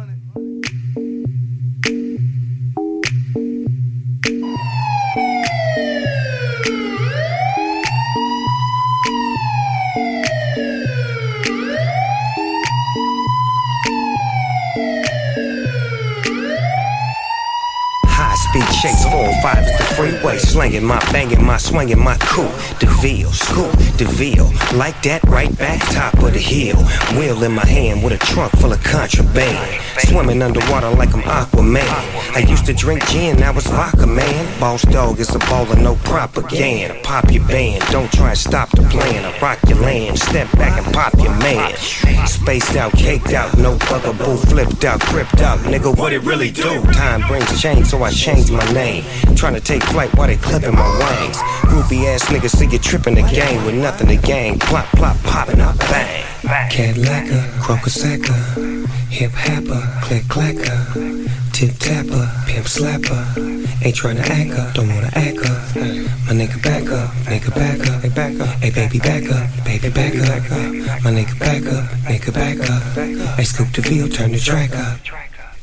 Speed 18.57 18.73
chase, 18.81 19.05
four 19.11 19.29
is 19.29 19.79
the 19.79 19.85
freeway. 19.97 20.39
Slanging 20.39 20.85
my, 20.85 20.99
banging 21.13 21.45
my, 21.45 21.59
swinging 21.59 21.99
my 21.99 22.17
coupe. 22.17 22.51
DeVille, 22.79 23.31
scoop, 23.31 23.71
DeVille. 23.99 24.51
Like 24.79 25.03
that, 25.03 25.23
right 25.25 25.55
back, 25.59 25.83
top 25.93 26.15
of 26.15 26.33
the 26.33 26.39
hill. 26.39 26.79
Wheel 27.19 27.43
in 27.43 27.53
my 27.53 27.67
hand 27.67 28.03
with 28.03 28.15
a 28.15 28.19
trunk 28.19 28.53
full 28.53 28.73
of 28.73 28.83
contraband. 28.83 29.83
Swimming 29.99 30.41
underwater 30.41 30.89
like 30.91 31.13
I'm 31.13 31.23
Aquaman. 31.23 31.85
I 32.35 32.47
used 32.49 32.65
to 32.67 32.73
drink 32.73 33.07
gin, 33.09 33.39
now 33.39 33.53
it's 33.55 33.67
vodka, 33.67 34.07
man. 34.07 34.61
Boss 34.61 34.83
dog 34.83 35.21
is 35.21 35.35
a 35.35 35.39
baller, 35.41 35.79
no 35.83 35.97
propaganda. 35.97 36.99
Pop 37.03 37.31
your 37.31 37.47
band, 37.47 37.83
don't 37.91 38.11
try 38.13 38.31
and 38.31 38.39
stop 38.39 38.71
the 38.71 38.83
plan. 38.89 39.25
I 39.25 39.39
rock 39.41 39.59
your 39.69 39.81
land, 39.81 40.19
step 40.19 40.51
back 40.53 40.83
and 40.83 40.95
pop 40.95 41.13
your 41.19 41.37
man. 41.41 41.77
Spaced 42.27 42.77
out, 42.77 42.93
caked 42.93 43.33
out, 43.33 43.57
no 43.59 43.77
bugaboo, 43.79 44.37
flipped 44.37 44.85
out, 44.85 45.01
cripped 45.01 45.41
out. 45.41 45.59
Nigga, 45.61 45.97
what 45.97 46.13
it 46.13 46.23
really 46.23 46.51
do? 46.51 46.83
Time 46.93 47.27
brings 47.29 47.61
change, 47.61 47.87
so 47.87 48.03
I 48.03 48.11
changed 48.47 48.53
my 48.53 48.73
name. 48.73 49.05
Trying 49.37 49.55
to 49.55 49.61
take 49.61 49.83
flight 49.85 50.15
while 50.17 50.27
they 50.27 50.37
clipping 50.37 50.75
my 50.75 50.89
wings. 50.99 51.37
Groupie 51.69 52.07
ass 52.07 52.25
niggas 52.25 52.57
see 52.57 52.67
you 52.67 52.79
tripping 52.79 53.15
the 53.15 53.23
game 53.23 53.65
with 53.65 53.75
nothing 53.75 54.09
to 54.09 54.17
gain. 54.17 54.59
Plop, 54.59 54.87
plop, 54.93 55.17
popping 55.25 55.61
up, 55.61 55.79
bang. 55.79 56.25
Cadillaca, 56.71 57.41
crocosacca, 57.61 58.89
hip 59.11 59.33
hopper, 59.33 59.83
click 60.03 60.23
clacker, 60.25 61.29
tip 61.53 61.75
tapper, 61.79 62.31
pimp 62.47 62.67
slapper. 62.67 63.23
Ain't 63.85 63.97
tryna 63.97 64.21
act 64.21 64.59
up, 64.59 64.75
don't 64.75 64.89
wanna 64.89 65.11
act 65.15 65.39
up. 65.39 65.77
My 66.27 66.33
nigga 66.33 66.63
back 66.63 66.89
up, 66.91 67.11
nigga 67.27 67.55
back 67.55 67.81
up, 67.89 68.03
hey 68.03 68.11
back 68.11 68.41
up, 68.41 68.63
hey 68.63 68.71
baby 68.71 68.99
back 68.99 69.29
up, 69.31 69.65
baby 69.65 69.91
back 69.91 70.15
up. 70.15 71.03
My 71.03 71.11
nigga 71.11 71.39
back 71.39 71.67
up, 71.67 71.85
nigga 72.07 72.33
back 72.33 72.59
up. 72.71 73.39
I 73.39 73.43
scoop 73.43 73.73
the 73.73 73.83
field, 73.83 74.13
turn 74.13 74.33
the 74.33 74.39
track 74.39 74.75
up. 74.75 74.99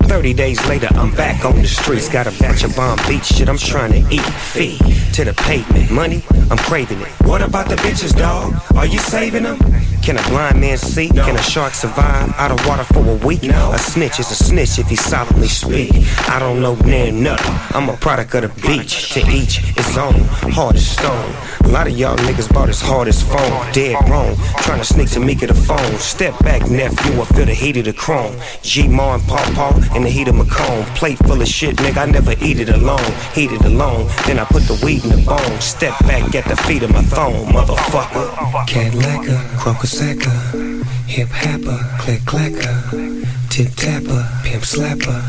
30 0.08 0.34
days 0.34 0.66
later, 0.68 0.88
I'm 0.92 1.14
back 1.16 1.46
on 1.46 1.56
the 1.56 1.68
streets. 1.68 2.10
Got 2.10 2.28
a 2.28 2.32
batch 2.40 2.64
of 2.64 2.76
bomb 2.76 3.00
beach 3.08 3.26
shit 3.26 3.50
I'm 3.50 3.58
trying 3.58 3.92
to 3.94 4.14
eat. 4.14 4.22
Feed 4.22 4.80
to 5.14 5.24
the 5.24 5.34
pavement. 5.34 5.92
Money, 5.92 6.24
I'm 6.50 6.58
craving 6.58 7.02
it. 7.02 7.08
What 7.24 7.42
about 7.42 7.70
the 7.70 7.76
bitches, 7.76 8.16
dog? 8.16 8.54
Are 8.76 8.86
you 8.86 9.00
saving 9.00 9.44
them? 9.44 9.58
Can 10.04 10.18
a 10.18 10.24
blind 10.24 10.60
man 10.60 10.78
see? 10.78 11.08
Can 11.08 11.36
a 11.38 11.42
shark 11.42 11.74
survive 11.74 12.34
out 12.38 12.52
of 12.52 12.66
water 12.68 12.84
for 12.84 13.00
a 13.08 13.16
week? 13.26 13.44
A 13.44 13.80
snitch 13.80 14.20
is 14.20 14.30
a 14.32 14.36
snitch 14.36 14.78
if 14.78 14.88
he 14.88 14.98
solemnly 14.98 15.48
speak. 15.48 15.92
I 16.28 16.40
don't 16.40 16.62
know 16.62 16.76
near 16.76 17.12
nothing. 17.12 17.56
I'm 17.74 17.88
a 17.88 17.96
product 17.96 18.36
of 18.36 18.42
the 18.42 18.68
beach. 18.68 19.14
To 19.14 19.20
each 19.30 19.60
his 19.60 19.98
own. 19.98 20.20
Hard 20.52 20.76
as 20.76 20.86
stone. 20.86 21.34
A 21.64 21.70
lot 21.70 21.88
of 21.88 21.98
y'all 21.98 22.18
niggas 22.18 22.54
bought 22.54 22.68
as 22.68 22.82
hard 22.82 23.08
as 23.08 23.24
phone. 23.24 23.72
Dead 23.72 23.96
wrong. 24.10 24.36
Trying 24.58 24.80
to 24.80 24.86
sneak 24.86 25.10
to 25.12 25.22
me 25.22 25.36
get 25.36 25.50
a 25.50 25.54
phone. 25.54 25.98
Step 26.00 26.38
back, 26.40 26.70
nephew. 26.70 27.22
I 27.22 27.26
feel 27.26 27.46
the 27.46 27.54
heat 27.54 27.78
of 27.78 27.86
the 27.86 27.94
chrome. 27.94 28.36
G 28.62 28.88
Ma 28.90 29.16
and 29.16 29.24
Paw 29.24 29.44
Paw 29.56 29.72
in 29.96 30.04
the 30.04 30.10
heat 30.10 30.28
of 30.28 30.36
my 30.36 30.46
cone. 30.46 30.84
Plate 30.96 31.18
full 31.20 31.42
of 31.42 31.48
shit, 31.48 31.76
nigga. 31.78 31.98
I 31.98 32.06
never 32.06 32.34
eat 32.42 32.60
it 32.60 32.70
alone. 32.70 33.12
Heat 33.34 33.52
it 33.52 33.64
alone. 33.66 34.10
Then 34.26 34.40
I 34.40 34.46
put 34.46 34.64
the 34.64 34.80
weed 34.84 35.04
in 35.04 35.12
the 35.12 35.24
bone. 35.26 35.62
Step 35.62 35.98
back 36.08 36.36
at 36.36 36.46
the 36.46 36.56
feet 36.56 36.84
of 36.84 36.92
my 36.92 37.04
throne, 37.04 37.46
motherfucker. 37.48 38.28
Cadillaca, 38.68 39.38
crocosacca, 39.58 40.86
hip 41.08 41.30
hopper, 41.30 41.80
click 42.00 42.22
clacker, 42.22 43.26
tip 43.50 43.70
tapper, 43.76 44.28
pimp 44.44 44.64
slapper. 44.64 45.20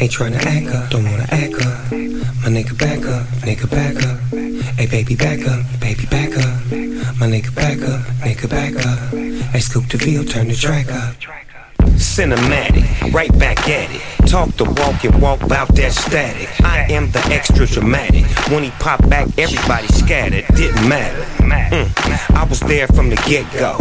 Ain't 0.00 0.10
tryna 0.10 0.40
act 0.44 0.74
up, 0.74 0.90
don't 0.90 1.04
wanna 1.04 1.26
act 1.30 1.54
up. 1.54 1.92
My 2.42 2.48
nigga 2.48 2.76
back 2.78 3.04
up, 3.06 3.26
nigga 3.46 3.70
back 3.70 3.96
up. 4.04 4.18
Hey 4.76 4.86
baby 4.86 5.14
back 5.14 5.46
up, 5.46 5.64
baby 5.80 6.06
back 6.06 6.36
up. 6.36 6.54
My 7.18 7.26
nigga 7.26 7.54
back 7.54 7.80
up, 7.82 8.00
nigga 8.20 8.48
back 8.48 8.74
up. 8.84 8.98
Hey 9.52 9.60
scoop 9.60 9.88
the 9.88 9.98
field, 9.98 10.28
turn 10.28 10.48
the 10.48 10.54
track 10.54 10.90
up. 10.90 11.14
Cinematic, 11.96 13.12
right 13.12 13.36
back 13.38 13.68
at 13.68 13.90
it. 13.90 14.28
Talk 14.28 14.50
the 14.56 14.64
walk 14.64 15.04
and 15.04 15.20
walk 15.20 15.42
about 15.42 15.74
that 15.76 15.92
static. 15.92 16.48
I 16.62 16.86
am 16.90 17.10
the 17.10 17.20
extra 17.30 17.66
dramatic. 17.66 18.24
When 18.50 18.62
he 18.62 18.70
popped 18.72 19.08
back, 19.08 19.28
everybody 19.38 19.86
scattered. 19.88 20.44
Didn't 20.54 20.88
matter. 20.88 21.22
Mm. 21.72 22.36
I 22.36 22.44
was 22.44 22.60
there 22.60 22.86
from 22.88 23.10
the 23.10 23.16
get 23.26 23.50
go. 23.52 23.78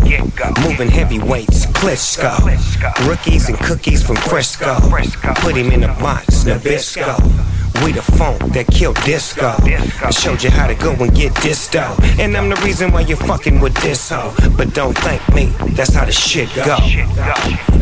Moving 0.62 0.90
heavyweights, 0.90 1.68
Klitschko. 1.68 3.08
Rookies 3.08 3.50
and 3.50 3.58
cookies 3.60 4.04
from 4.04 4.16
Fresco. 4.18 4.78
Put 5.36 5.56
him 5.56 5.72
in 5.72 5.84
a 5.84 5.94
box, 6.00 6.44
Nabisco. 6.44 7.18
We 7.84 7.92
the 7.94 8.02
funk 8.02 8.40
that 8.54 8.68
killed 8.68 8.98
disco. 9.04 9.56
I 9.58 10.12
showed 10.12 10.44
you 10.44 10.52
how 10.52 10.68
to 10.68 10.76
go 10.76 10.92
and 10.94 11.14
get 11.16 11.34
disto. 11.36 11.96
And 12.20 12.38
I'm 12.38 12.50
the 12.50 12.56
reason 12.58 12.92
why 12.92 13.02
you're 13.02 13.18
fucking 13.18 13.60
with 13.60 13.76
this 13.82 14.10
hoe. 14.10 14.34
But 14.58 14.74
don't 14.74 14.98
thank 14.98 15.22
me, 15.34 15.46
that's 15.76 15.94
how 15.94 16.06
the 16.06 16.12
shit 16.12 16.54
go. 16.54 16.78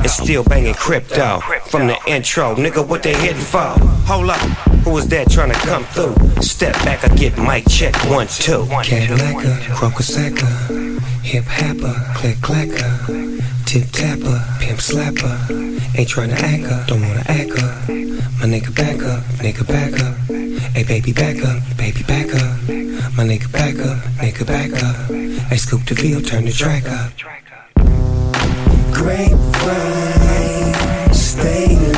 It's 0.01 0.13
still 0.13 0.43
banging 0.43 0.75
crypto. 0.75 1.41
From 1.65 1.87
the 1.87 1.97
intro, 2.07 2.55
nigga, 2.55 2.87
what 2.87 3.03
they 3.03 3.13
hitting 3.13 3.41
for? 3.41 3.73
Hold 4.07 4.29
up, 4.29 4.39
who 4.83 4.91
was 4.91 5.07
that 5.09 5.29
trying 5.29 5.51
to 5.51 5.59
come 5.59 5.83
through? 5.85 6.15
Step 6.41 6.73
back, 6.85 7.03
I 7.03 7.13
get 7.15 7.37
mic 7.37 7.65
check 7.69 7.93
one, 8.09 8.27
two. 8.27 8.65
Cadillaca, 8.83 9.59
Crocosacca, 9.75 10.99
hip 11.23 11.43
hopper, 11.45 11.93
click 12.15 12.37
clacker, 12.37 13.41
tip 13.65 13.87
tapper, 13.91 14.43
pimp 14.59 14.79
slapper. 14.79 15.97
Ain't 15.97 16.09
trying 16.09 16.29
to 16.29 16.35
act 16.35 16.63
up, 16.71 16.87
don't 16.87 17.01
wanna 17.01 17.23
act 17.27 17.51
up. 17.61 18.08
My 18.39 18.45
nigga 18.45 18.73
back 18.73 19.03
up, 19.03 19.21
nigga 19.43 19.67
back 19.67 19.99
up. 19.99 20.15
Hey 20.73 20.83
baby 20.83 21.11
back 21.11 21.43
up, 21.43 21.61
baby 21.77 22.03
back 22.03 22.33
up. 22.33 22.57
My 23.17 23.25
nigga 23.25 23.51
back 23.51 23.75
up, 23.79 23.97
nigga 24.15 24.45
back 24.47 24.71
up. 24.81 25.11
Hey 25.49 25.57
scoop 25.57 25.83
the 25.85 25.93
field, 25.93 26.25
turn 26.25 26.45
the 26.45 26.53
track 26.53 26.87
up. 26.87 27.11
Grapevine, 28.93 30.73
stay 31.13 31.88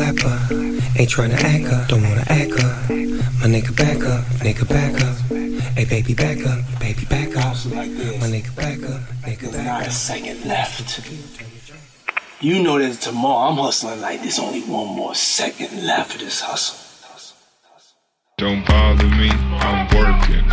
slapper. 0.00 0.98
Ain't 0.98 1.10
tryna 1.10 1.34
act 1.34 1.72
up, 1.72 1.88
don't 1.88 2.02
wanna 2.02 2.24
act 2.28 2.52
up. 2.52 2.90
My 3.40 3.46
nigga 3.46 3.76
back 3.76 4.02
up, 4.04 4.24
nigga 4.40 4.66
back 4.68 4.94
up. 5.00 5.16
Hey 5.76 5.84
baby 5.84 6.14
back 6.14 6.44
up, 6.46 6.58
baby 6.80 7.04
back 7.06 7.36
up. 7.36 7.56
My 8.20 8.28
nigga 8.34 8.54
back 8.56 8.82
up, 8.82 9.00
nigga 9.24 9.52
back 9.52 9.64
Not 9.64 9.86
a 9.86 9.90
second 9.90 10.44
left. 10.46 11.00
You 12.40 12.62
know 12.62 12.78
that 12.78 13.00
tomorrow 13.00 13.50
I'm 13.50 13.56
hustling 13.56 14.00
like 14.00 14.20
there's 14.22 14.38
only 14.38 14.62
one 14.62 14.88
more 14.96 15.14
second 15.14 15.84
left 15.84 16.14
of 16.14 16.20
this 16.20 16.40
hustle. 16.40 16.78
Don't 18.38 18.66
bother 18.66 19.04
me, 19.04 19.28
I'm 19.28 19.84
working. 19.94 20.48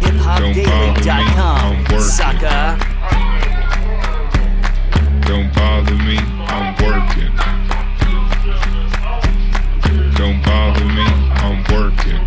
Don't 0.00 0.18
bother 0.18 0.54
me, 0.54 0.64
I'm 0.66 1.84
working. 1.84 2.00
Sucker. 2.00 2.97
Don't 5.28 5.54
bother 5.54 5.94
me, 5.94 6.16
I'm 6.16 6.72
working. 6.82 7.30
Don't 10.16 10.42
bother 10.42 10.84
me, 10.86 11.04
I'm 11.44 11.58
working. 11.68 12.24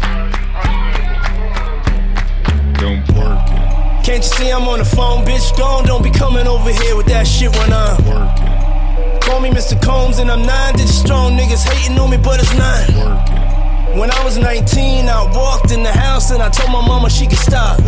Don't 2.78 3.02
work 3.18 3.41
it. 3.49 4.06
Can't 4.06 4.18
you 4.18 4.30
see 4.30 4.52
I'm 4.52 4.68
on 4.68 4.78
the 4.78 4.86
phone, 4.86 5.26
bitch? 5.26 5.58
Gone, 5.58 5.86
don't 5.86 6.04
be 6.04 6.12
coming 6.12 6.45
over 6.45 6.70
here 6.70 6.95
with 6.95 7.08
that 7.08 7.26
shit 7.26 7.49
when 7.58 7.74
I'm 7.74 7.97
working. 8.06 9.20
Call 9.22 9.41
me 9.41 9.49
Mr. 9.49 9.82
Combs 9.82 10.20
and 10.20 10.30
I'm 10.30 10.45
nine 10.45 10.76
digit 10.76 10.89
strong. 10.89 11.36
Niggas 11.36 11.68
hating 11.68 11.97
on 11.97 12.12
me, 12.12 12.18
but 12.18 12.39
it's 12.39 12.54
nine. 12.54 13.97
When 13.97 14.12
I 14.12 14.24
was 14.24 14.38
19, 14.38 15.10
I 15.10 15.24
walked 15.34 15.72
in 15.72 15.82
the 15.82 15.91
house 15.91 16.30
and 16.30 16.43
I 16.43 16.49
told 16.49 16.70
my 16.70 16.86
mama 16.86 17.10
she 17.10 17.26
could 17.26 17.39
stop. 17.39 17.80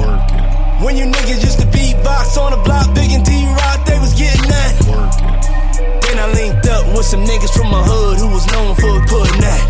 When 0.83 0.97
you 0.97 1.05
niggas 1.05 1.41
used 1.41 1.59
to 1.59 1.67
beatbox 1.67 2.37
on 2.37 2.51
the 2.51 2.61
block, 2.63 2.93
Big 2.93 3.11
and 3.11 3.23
D-Rock, 3.23 3.85
they 3.87 3.97
was 3.99 4.13
getting 4.13 4.43
that. 4.51 4.73
Then 6.03 6.19
I 6.19 6.27
linked 6.35 6.67
up 6.67 6.85
with 6.95 7.05
some 7.05 7.23
niggas 7.23 7.55
from 7.55 7.71
my 7.71 7.81
hood 7.81 8.19
who 8.19 8.27
was 8.27 8.45
known 8.51 8.75
for 8.75 8.91
putting 9.07 9.39
that. 9.41 9.63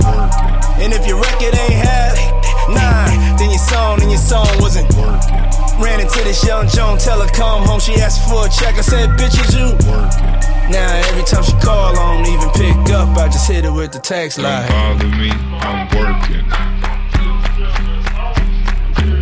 And 0.81 0.91
if 0.91 1.05
your 1.05 1.21
record 1.21 1.53
ain't 1.53 1.79
half, 1.85 2.17
nine, 2.67 3.37
then 3.37 3.51
your 3.51 3.61
song 3.61 4.01
and 4.01 4.09
your 4.09 4.19
song 4.19 4.49
wasn't. 4.59 4.89
Ran 5.77 5.99
into 6.01 6.17
this 6.25 6.43
young 6.45 6.67
Joan, 6.67 6.97
tell 6.97 7.21
her 7.21 7.29
come 7.29 7.61
home. 7.63 7.79
She 7.79 7.93
asked 8.01 8.27
for 8.27 8.47
a 8.47 8.49
check. 8.49 8.75
I 8.75 8.81
said, 8.81 9.09
bitch, 9.13 9.37
is 9.37 9.53
you? 9.53 9.69
Now 10.73 10.89
every 11.13 11.23
time 11.23 11.43
she 11.43 11.53
call, 11.61 11.93
I 11.93 12.17
don't 12.17 12.25
even 12.25 12.49
pick 12.57 12.93
up. 12.93 13.15
I 13.17 13.27
just 13.29 13.49
hit 13.49 13.65
her 13.65 13.73
with 13.73 13.91
the 13.91 13.99
text 13.99 14.37
Don't 14.37 14.45
line. 14.49 14.67
bother 14.67 15.09
me, 15.13 15.29
I'm 15.61 15.85
working. 15.93 16.45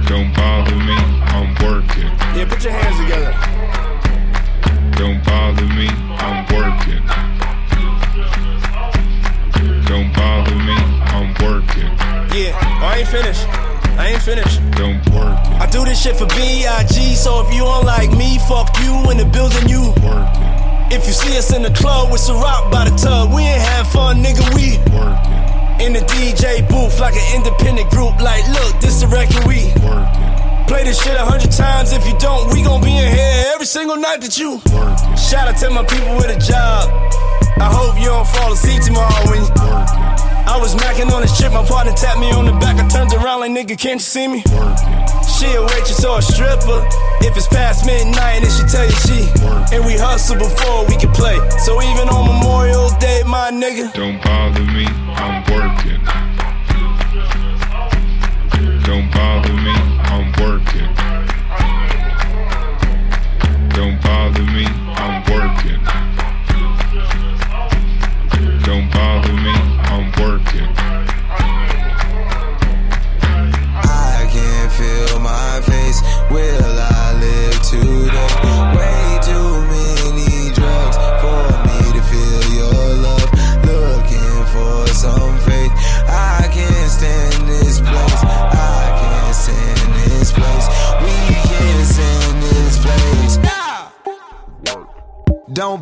Don't 0.08 0.34
bother 0.36 0.76
me, 0.76 0.96
I'm 1.32 1.56
working. 1.64 1.81
Yeah, 2.34 2.48
put 2.48 2.64
your 2.64 2.72
hands 2.72 2.96
together. 2.96 3.36
Don't 4.96 5.20
bother 5.26 5.68
me, 5.68 5.88
I'm 6.16 6.48
working. 6.48 7.04
Don't 9.84 10.14
bother 10.16 10.56
me, 10.56 10.78
I'm 11.12 11.36
working. 11.44 11.92
Yeah, 12.32 12.56
oh, 12.56 12.88
I 12.88 12.98
ain't 13.00 13.10
finished. 13.10 13.46
I 14.00 14.12
ain't 14.14 14.22
finished. 14.22 14.62
Don't 14.72 15.04
work 15.12 15.36
I 15.60 15.68
do 15.70 15.84
this 15.84 16.02
shit 16.02 16.16
for 16.16 16.26
B.I.G. 16.28 17.16
So 17.16 17.46
if 17.46 17.54
you 17.54 17.64
don't 17.64 17.86
like 17.86 18.12
me, 18.12 18.40
fuck 18.48 18.80
you 18.80 19.12
in 19.12 19.18
the 19.18 19.26
building, 19.26 19.68
you. 19.68 19.92
Working. 20.00 20.48
If 20.90 21.08
you 21.08 21.14
see 21.14 21.38
us 21.38 21.54
in 21.54 21.64
the 21.64 21.72
club 21.72 22.14
with 22.14 22.22
Ciroc 22.22 22.72
by 22.72 22.90
the 22.90 22.96
tub, 22.96 23.34
we 23.36 23.42
ain't 23.42 23.62
have 23.62 23.92
fun, 23.92 24.24
nigga. 24.24 24.48
We 24.56 24.80
working. 24.96 25.84
in 25.84 25.92
the 25.92 26.04
DJ 26.08 26.64
booth 26.70 26.98
like 27.02 27.16
an 27.16 27.36
independent 27.36 27.90
group. 27.90 28.22
Like, 28.22 28.48
look, 28.48 28.80
this 28.80 29.02
the 29.02 29.08
record 29.08 29.44
we 29.46 29.68
play 30.72 30.84
this 30.86 31.04
shit 31.04 31.16
a 31.16 31.26
hundred 31.26 31.52
times. 31.52 31.92
If 31.92 32.08
you 32.08 32.16
don't, 32.18 32.48
we 32.54 32.64
gon' 32.64 32.80
be 32.80 32.96
in 32.96 33.12
here 33.12 33.52
every 33.54 33.68
single 33.68 33.98
night 33.98 34.22
that 34.24 34.40
you. 34.40 34.64
Shout 35.20 35.52
out 35.52 35.58
to 35.60 35.68
my 35.70 35.84
people 35.84 36.16
with 36.16 36.32
a 36.32 36.40
job. 36.40 36.88
I 37.60 37.68
hope 37.68 38.00
you 38.00 38.08
don't 38.08 38.28
fall 38.28 38.54
asleep 38.54 38.82
tomorrow 38.82 39.20
when. 39.28 39.44
I 40.48 40.58
was 40.60 40.76
macking 40.76 41.12
on 41.12 41.22
this 41.22 41.38
trip, 41.38 41.54
my 41.54 41.64
partner 41.64 41.94
tapped 41.94 42.20
me 42.20 42.32
on 42.32 42.46
the 42.46 42.52
back. 42.64 42.80
I 42.80 42.88
turned 42.88 43.14
around 43.14 43.40
like, 43.42 43.52
nigga, 43.52 43.78
can't 43.78 44.00
you 44.00 44.10
see 44.16 44.28
me? 44.28 44.40
She 45.28 45.48
a 45.52 45.62
waitress 45.62 46.04
or 46.04 46.20
a 46.20 46.22
stripper. 46.22 46.82
If 47.22 47.38
it's 47.38 47.48
past 47.48 47.86
midnight, 47.86 48.42
then 48.42 48.52
she 48.52 48.64
tell 48.72 48.86
you 48.88 48.98
she. 49.06 49.20
And 49.76 49.86
we 49.86 49.96
hustle 50.00 50.40
before 50.40 50.88
we 50.88 50.96
can 50.96 51.12
play. 51.12 51.38
So 51.60 51.82
even 51.82 52.08
on 52.10 52.28
Memorial 52.28 52.90
Day, 53.00 53.24
my 53.28 53.52
nigga. 53.52 53.94
Don't 53.94 54.24
bother 54.24 54.66
me, 54.66 54.88
I'm 55.20 55.44
working. 55.52 55.71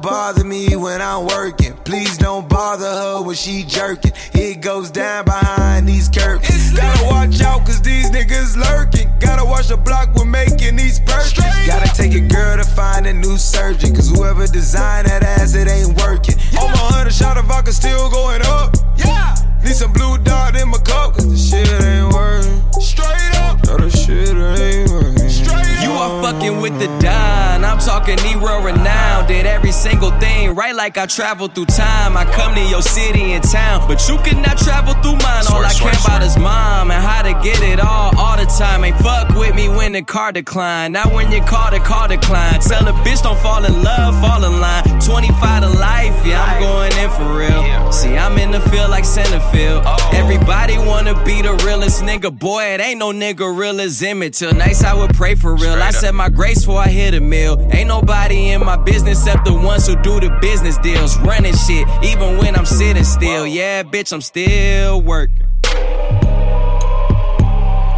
Don't 0.01 0.11
bother 0.11 0.45
me 0.45 0.77
when 0.77 1.01
I'm 1.01 1.27
working. 1.27 1.73
Please 1.83 2.17
don't 2.17 2.47
bother 2.47 2.85
her 2.85 3.21
when 3.21 3.35
she 3.35 3.63
jerking. 3.63 4.13
It 4.33 4.61
goes 4.61 4.89
down 4.91 5.25
behind 5.25 5.89
these 5.89 6.07
curtains. 6.07 6.71
Gotta 6.71 7.05
watch 7.05 7.41
out 7.41 7.65
cause 7.65 7.81
these 7.81 8.09
niggas 8.09 8.55
lurking. 8.55 9.11
Gotta 9.19 9.43
watch 9.43 9.67
the 9.67 9.75
block 9.75 10.15
we're 10.15 10.23
making 10.23 10.77
these 10.77 11.01
purchases. 11.01 11.43
Gotta 11.67 11.93
take 11.93 12.13
a 12.13 12.21
girl 12.21 12.55
to 12.55 12.63
find 12.63 13.07
a 13.07 13.13
new 13.13 13.37
surgeon. 13.37 13.93
Cause 13.93 14.09
whoever 14.09 14.47
designed 14.47 15.07
that 15.07 15.21
ass, 15.21 15.53
it 15.53 15.67
ain't 15.67 15.97
working. 16.01 16.35
On 16.57 16.71
my 16.71 16.77
hundred 16.95 17.13
shot 17.13 17.37
of 17.37 17.43
vodka 17.45 17.73
still 17.73 18.09
going 18.09 18.41
up. 18.43 18.77
Yeah. 18.95 19.35
Need 19.65 19.75
some 19.75 19.91
blue 19.91 20.17
dot 20.19 20.55
in 20.55 20.69
my 20.69 20.77
cup 20.77 21.15
cause 21.15 21.27
the 21.27 21.37
shit 21.37 21.67
ain't 21.83 22.13
working. 22.13 22.81
Straight 22.81 23.35
up. 23.35 23.38
The 23.77 23.89
shit 23.89 24.35
ain't. 24.35 25.31
Straight 25.31 25.83
You 25.83 25.91
are 25.91 26.23
fucking 26.23 26.59
with 26.59 26.77
the 26.79 26.87
Don. 26.99 27.63
I'm 27.63 27.77
talking 27.79 28.17
Nero 28.23 28.61
renowned. 28.63 29.27
Did 29.27 29.45
every 29.45 29.71
single 29.71 30.11
thing 30.19 30.55
right 30.55 30.75
like 30.75 30.97
I 30.97 31.05
travel 31.05 31.47
through 31.47 31.65
time. 31.67 32.17
I 32.17 32.25
come 32.25 32.55
to 32.55 32.61
your 32.61 32.81
city 32.81 33.33
and 33.33 33.43
town, 33.43 33.87
but 33.87 34.07
you 34.09 34.17
cannot 34.17 34.57
travel 34.57 34.93
through 35.01 35.17
mine. 35.17 35.45
All 35.51 35.63
I 35.63 35.73
care 35.73 35.91
about 35.91 36.23
is 36.23 36.37
mom 36.37 36.91
and 36.91 37.01
how 37.03 37.21
to 37.21 37.33
get 37.43 37.61
it 37.61 37.79
all 37.79 38.17
all 38.17 38.37
the 38.37 38.45
time. 38.45 38.83
Ain't 38.83 38.97
fuck 38.97 39.29
with 39.35 39.55
me 39.55 39.69
when 39.69 39.91
the 39.91 40.01
car 40.01 40.31
decline. 40.31 40.91
Not 40.93 41.13
when 41.13 41.31
you 41.31 41.41
call 41.41 41.69
the 41.71 41.79
car 41.79 42.07
decline. 42.07 42.59
Tell 42.59 42.87
a 42.87 42.93
bitch 43.05 43.21
don't 43.23 43.39
fall 43.39 43.63
in 43.63 43.83
love, 43.83 44.19
fall 44.19 44.43
in 44.43 44.59
line. 44.59 44.83
25 45.01 45.63
to 45.63 45.69
life, 45.79 46.25
yeah, 46.25 46.43
I'm 46.43 46.61
going 46.61 46.93
in 46.97 47.09
for 47.11 47.37
real. 47.37 47.91
See, 47.91 48.17
I'm 48.17 48.37
in 48.37 48.51
the 48.51 48.61
field 48.69 48.89
like 48.89 49.03
Centerfield. 49.03 49.83
Oh. 49.85 50.11
Everybody 50.13 50.77
wanna 50.77 51.13
be 51.23 51.41
the 51.41 51.53
realest 51.65 52.01
nigga. 52.03 52.37
Boy, 52.37 52.63
it 52.73 52.81
ain't 52.81 52.99
no 52.99 53.11
nigga 53.11 53.47
real 53.59 53.81
as 53.81 54.01
Emmett 54.01 54.33
Till 54.33 54.53
nights 54.53 54.83
I 54.83 54.93
would 54.93 55.13
pray 55.13 55.35
for 55.35 55.53
real. 55.53 55.73
I 55.73 55.91
said 55.91 56.15
my 56.15 56.29
grace 56.29 56.59
before 56.59 56.79
I 56.79 56.87
hit 56.87 57.13
a 57.13 57.19
mill. 57.19 57.59
Ain't 57.71 57.89
nobody 57.89 58.51
in 58.51 58.61
my 58.61 58.77
business 58.77 59.19
except 59.19 59.45
the 59.45 59.53
ones 59.53 59.85
who 59.85 60.01
do 60.01 60.19
the 60.19 60.29
business 60.41 60.77
deals. 60.77 61.17
Running 61.19 61.53
shit, 61.55 61.85
even 62.03 62.37
when 62.37 62.55
I'm 62.55 62.65
sitting 62.65 63.03
still. 63.03 63.45
Yeah, 63.45 63.83
bitch, 63.83 64.13
I'm 64.13 64.21
still 64.21 65.01
working. 65.01 65.45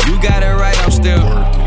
You 0.07 0.20
got 0.22 0.41
it 0.41 0.55
right, 0.57 0.78
I'm 0.84 0.91
still 0.91 1.24
working. 1.30 1.62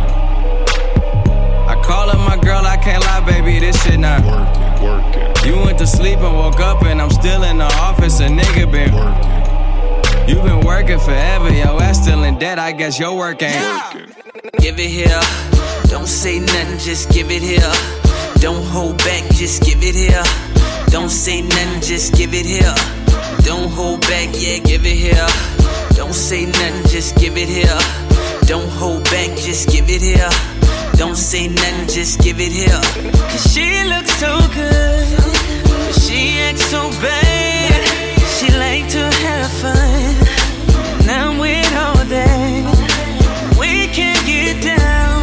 I 1.70 1.80
call 1.84 2.11
up 2.11 2.18
my 2.18 2.42
girl, 2.42 2.66
I 2.66 2.76
can't 2.76 3.03
lie, 3.05 3.24
baby, 3.24 3.61
this 3.61 3.80
shit 3.84 4.01
not 4.01 4.24
working. 4.24 4.84
working. 4.84 5.49
You 5.49 5.57
went 5.64 5.78
to 5.78 5.86
sleep 5.86 6.18
and 6.18 6.36
woke 6.36 6.61
up, 6.61 6.82
and 6.82 7.01
I'm 7.01 7.11
still 7.11 7.45
in 7.45 7.59
the 7.59 7.64
office, 7.64 8.18
a 8.20 8.26
nigga 8.26 8.70
been 8.70 8.95
working. 8.95 9.34
You 10.27 10.37
been 10.43 10.61
working 10.61 10.99
forever, 10.99 11.53
yo 11.53 11.79
ass 11.81 12.03
still 12.03 12.25
in 12.25 12.39
debt, 12.39 12.59
I 12.59 12.72
guess 12.72 12.99
your 12.99 13.16
work 13.16 13.43
ain't 13.43 13.61
working. 13.95 14.14
Give 14.59 14.79
it 14.79 14.91
here. 14.91 15.20
Don't 15.89 16.09
say 16.09 16.41
nothing, 16.41 16.79
just 16.79 17.11
give 17.11 17.31
it 17.31 17.43
here. 17.43 17.72
Don't 18.41 18.64
hold 18.64 18.99
back, 18.99 19.22
just 19.35 19.62
give 19.64 19.83
it 19.83 19.95
here. 19.95 20.25
Don't 20.89 21.11
say 21.11 21.43
nothing, 21.43 21.81
just 21.83 22.14
give 22.14 22.33
it 22.33 22.47
here. 22.47 22.75
Don't 23.45 23.68
hold 23.70 24.01
back, 24.03 24.31
yeah, 24.33 24.59
give 24.59 24.87
it 24.87 24.97
here. 24.97 25.27
Don't 25.97 26.14
say 26.14 26.47
nothing, 26.47 26.83
just 26.89 27.16
give 27.16 27.37
it 27.37 27.49
here. 27.49 27.79
Don't 28.47 28.68
hold 28.68 29.05
back, 29.05 29.37
just 29.37 29.68
give 29.68 29.91
it 29.91 30.01
here. 30.01 30.31
Don't 30.97 31.16
say 31.16 31.49
nothing, 31.49 31.89
just 31.89 32.20
give 32.20 32.41
it 32.41 32.53
here. 32.53 32.81
Cause 33.12 33.53
she 33.53 33.85
looks 33.85 34.12
so 34.18 34.39
good. 34.55 35.95
She 36.01 36.39
acts 36.41 36.64
so 36.66 36.89
bad. 37.03 37.93
She 38.45 38.53
like 38.59 38.86
to 38.90 39.05
have 39.24 39.51
fun. 39.53 40.14
I'm 41.09 41.38
with 41.38 41.72
all 41.72 42.05
that. 42.12 43.57
We 43.59 43.86
can 43.88 44.16
get 44.26 44.62
down. 44.62 45.22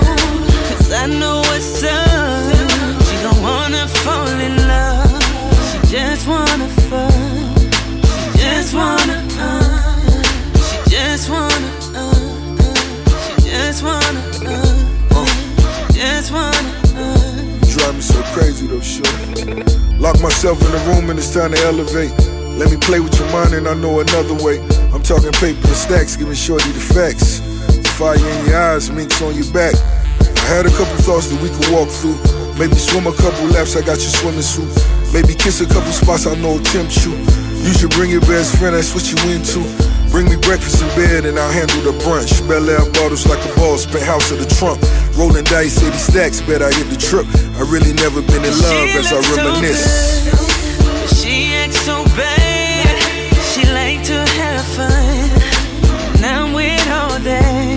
Cause 0.77 0.91
I 0.91 1.05
know 1.05 1.41
what's 1.41 1.83
up. 1.83 3.03
She 3.05 3.15
don't 3.21 3.41
wanna 3.43 3.85
fall 4.01 4.27
in 4.27 4.55
love. 4.57 5.21
She 5.85 5.97
just 5.97 6.27
wanna 6.27 6.67
fuck. 6.89 7.13
She 8.33 8.41
just 8.41 8.73
wanna, 8.73 9.23
uh. 9.37 10.23
She 10.89 10.89
just 10.89 11.29
wanna, 11.29 11.69
uh. 11.93 12.15
She 13.37 13.49
just 13.51 13.83
wanna, 13.83 14.21
uh. 14.49 15.25
She 15.93 15.99
just 15.99 16.31
wanna, 16.31 16.73
uh. 16.95 17.69
Drive 17.69 17.95
me 17.95 18.01
so 18.01 18.23
crazy 18.33 18.65
though, 18.65 18.81
shit. 18.81 19.05
Lock 19.99 20.19
myself 20.21 20.59
in 20.67 20.73
a 20.73 20.83
room 20.89 21.11
and 21.11 21.19
it's 21.19 21.31
time 21.31 21.51
to 21.51 21.61
elevate. 21.65 22.40
Let 22.57 22.69
me 22.69 22.77
play 22.77 22.99
with 22.99 23.17
your 23.19 23.29
mind 23.31 23.53
and 23.53 23.67
I 23.67 23.73
know 23.73 23.99
another 23.99 24.35
way. 24.43 24.59
I'm 24.91 25.01
talking 25.01 25.31
paper 25.39 25.63
and 25.63 25.77
stacks, 25.77 26.15
giving 26.15 26.35
shorty 26.35 26.71
the 26.71 26.83
facts. 26.83 27.39
Fire 27.97 28.17
in 28.17 28.45
your 28.47 28.57
eyes, 28.57 28.91
minks 28.91 29.21
on 29.21 29.35
your 29.35 29.47
back. 29.53 29.75
I 29.75 30.45
had 30.49 30.65
a 30.65 30.73
couple 30.75 30.97
thoughts 31.01 31.29
that 31.29 31.39
we 31.41 31.49
could 31.49 31.69
walk 31.71 31.89
through. 31.89 32.17
Maybe 32.59 32.75
swim 32.75 33.07
a 33.07 33.15
couple 33.15 33.47
laps, 33.55 33.75
I 33.75 33.81
got 33.81 33.97
your 34.01 34.13
swimming 34.13 34.43
suit. 34.43 34.69
Maybe 35.13 35.33
kiss 35.33 35.61
a 35.61 35.67
couple 35.67 35.91
spots, 35.91 36.27
I 36.27 36.35
know 36.35 36.59
tempt 36.59 37.05
you. 37.05 37.15
You 37.63 37.73
should 37.73 37.91
bring 37.91 38.11
your 38.11 38.25
best 38.27 38.57
friend, 38.57 38.75
that's 38.75 38.93
what 38.93 39.07
you 39.07 39.17
into. 39.31 39.63
Bring 40.11 40.27
me 40.27 40.35
breakfast 40.35 40.83
in 40.83 40.89
bed 40.99 41.25
and 41.25 41.39
I'll 41.39 41.51
handle 41.51 41.79
the 41.87 41.95
brunch. 42.03 42.35
Belaire 42.43 42.83
bottles 42.99 43.25
like 43.27 43.39
a 43.47 43.51
ball, 43.55 43.77
spent 43.77 44.03
house 44.03 44.29
of 44.29 44.39
the 44.43 44.49
trunk. 44.59 44.81
Rolling 45.15 45.45
dice, 45.45 45.79
80 45.79 45.97
stacks, 45.97 46.41
bet 46.41 46.61
I 46.61 46.69
hit 46.73 46.91
the 46.91 46.99
trip. 46.99 47.25
I 47.55 47.63
really 47.63 47.93
never 47.93 48.19
been 48.21 48.43
in 48.43 48.51
love 48.51 48.91
She 48.91 48.99
as 48.99 49.07
I 49.07 49.15
looks 49.15 49.29
so 49.29 50.50
so 51.71 52.03
bad. 52.15 52.95
She 53.49 53.61
like 53.71 54.03
to 54.05 54.17
have 54.39 54.65
fun. 54.77 55.29
I'm 56.23 56.53
with 56.53 56.87
all 56.89 57.19
that. 57.19 57.70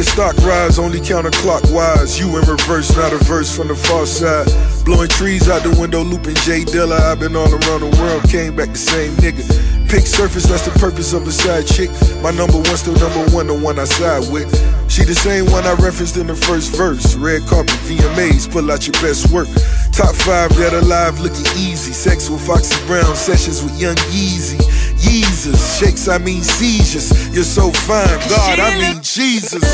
Your 0.00 0.06
stock 0.06 0.34
rise, 0.38 0.78
only 0.78 0.98
counterclockwise. 0.98 2.18
You 2.18 2.28
in 2.38 2.48
reverse, 2.48 2.96
not 2.96 3.12
a 3.12 3.18
verse 3.18 3.54
from 3.54 3.68
the 3.68 3.74
far 3.74 4.06
side. 4.06 4.48
Blowing 4.82 5.10
trees 5.10 5.46
out 5.46 5.62
the 5.62 5.78
window, 5.78 6.02
looping 6.02 6.36
J 6.36 6.64
Dilla. 6.64 6.98
I've 6.98 7.20
been 7.20 7.36
all 7.36 7.52
around 7.52 7.84
the 7.84 7.94
world, 8.00 8.22
came 8.24 8.56
back 8.56 8.70
the 8.70 8.78
same 8.78 9.12
nigga. 9.16 9.44
Pick 9.90 10.06
surface, 10.06 10.44
that's 10.44 10.64
the 10.64 10.70
purpose 10.80 11.12
of 11.12 11.26
a 11.26 11.30
side 11.30 11.66
chick. 11.66 11.90
My 12.22 12.30
number 12.30 12.56
one, 12.56 12.78
still 12.78 12.96
number 12.96 13.28
one, 13.36 13.48
the 13.48 13.52
one 13.52 13.78
I 13.78 13.84
side 13.84 14.24
with. 14.32 14.48
She 14.90 15.04
the 15.04 15.14
same 15.14 15.44
one 15.52 15.66
I 15.66 15.74
referenced 15.74 16.16
in 16.16 16.28
the 16.28 16.34
first 16.34 16.74
verse. 16.74 17.14
Red 17.16 17.44
carpet, 17.44 17.76
VMAs, 17.84 18.50
pull 18.50 18.72
out 18.72 18.86
your 18.86 18.96
best 19.04 19.30
work. 19.30 19.48
Top 19.92 20.14
five 20.14 20.48
dead 20.56 20.72
alive, 20.72 21.20
looking 21.20 21.44
easy. 21.60 21.92
Sex 21.92 22.30
with 22.30 22.40
Foxy 22.40 22.74
Brown, 22.86 23.14
sessions 23.14 23.62
with 23.62 23.78
Young 23.78 23.96
Jeezy. 24.08 24.56
Yeezus, 25.00 25.78
shakes, 25.78 26.08
I 26.08 26.18
mean 26.18 26.42
seizures. 26.42 27.10
You're 27.34 27.44
so 27.44 27.70
fine, 27.70 28.18
God, 28.28 28.58
I 28.58 28.78
mean 28.78 29.02
Jesus. 29.02 29.64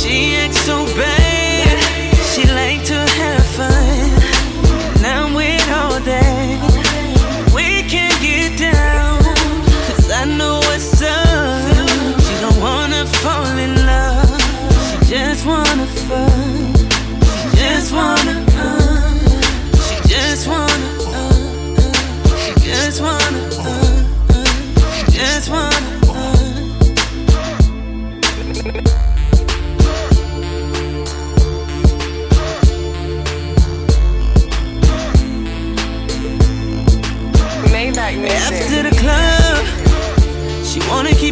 She 0.00 0.36
acts 0.36 0.60
so 0.60 0.84
bad. 0.96 1.33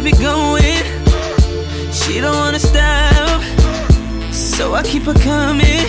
Keep 0.03 0.15
it 0.15 0.21
going. 0.21 0.83
She 1.93 2.19
don't 2.19 2.35
wanna 2.35 2.59
stop, 2.59 3.41
so 4.33 4.73
I 4.73 4.83
keep 4.83 5.03
her 5.03 5.13
coming. 5.13 5.85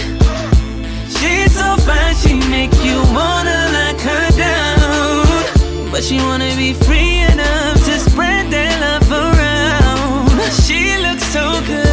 She's 1.17 1.53
so 1.53 1.77
fine, 1.87 2.15
she 2.23 2.35
make 2.49 2.73
you 2.85 2.97
wanna 3.19 3.59
lock 3.77 4.01
her 4.01 4.31
down. 4.37 5.91
But 5.91 6.05
she 6.05 6.19
wanna 6.19 6.55
be 6.57 6.75
free 6.75 7.23
enough 7.33 7.77
to 7.87 7.99
spread 7.99 8.51
that 8.53 8.75
love 8.85 9.11
around. 9.11 10.31
She 10.65 10.97
looks 11.07 11.25
so 11.37 11.61
good, 11.67 11.84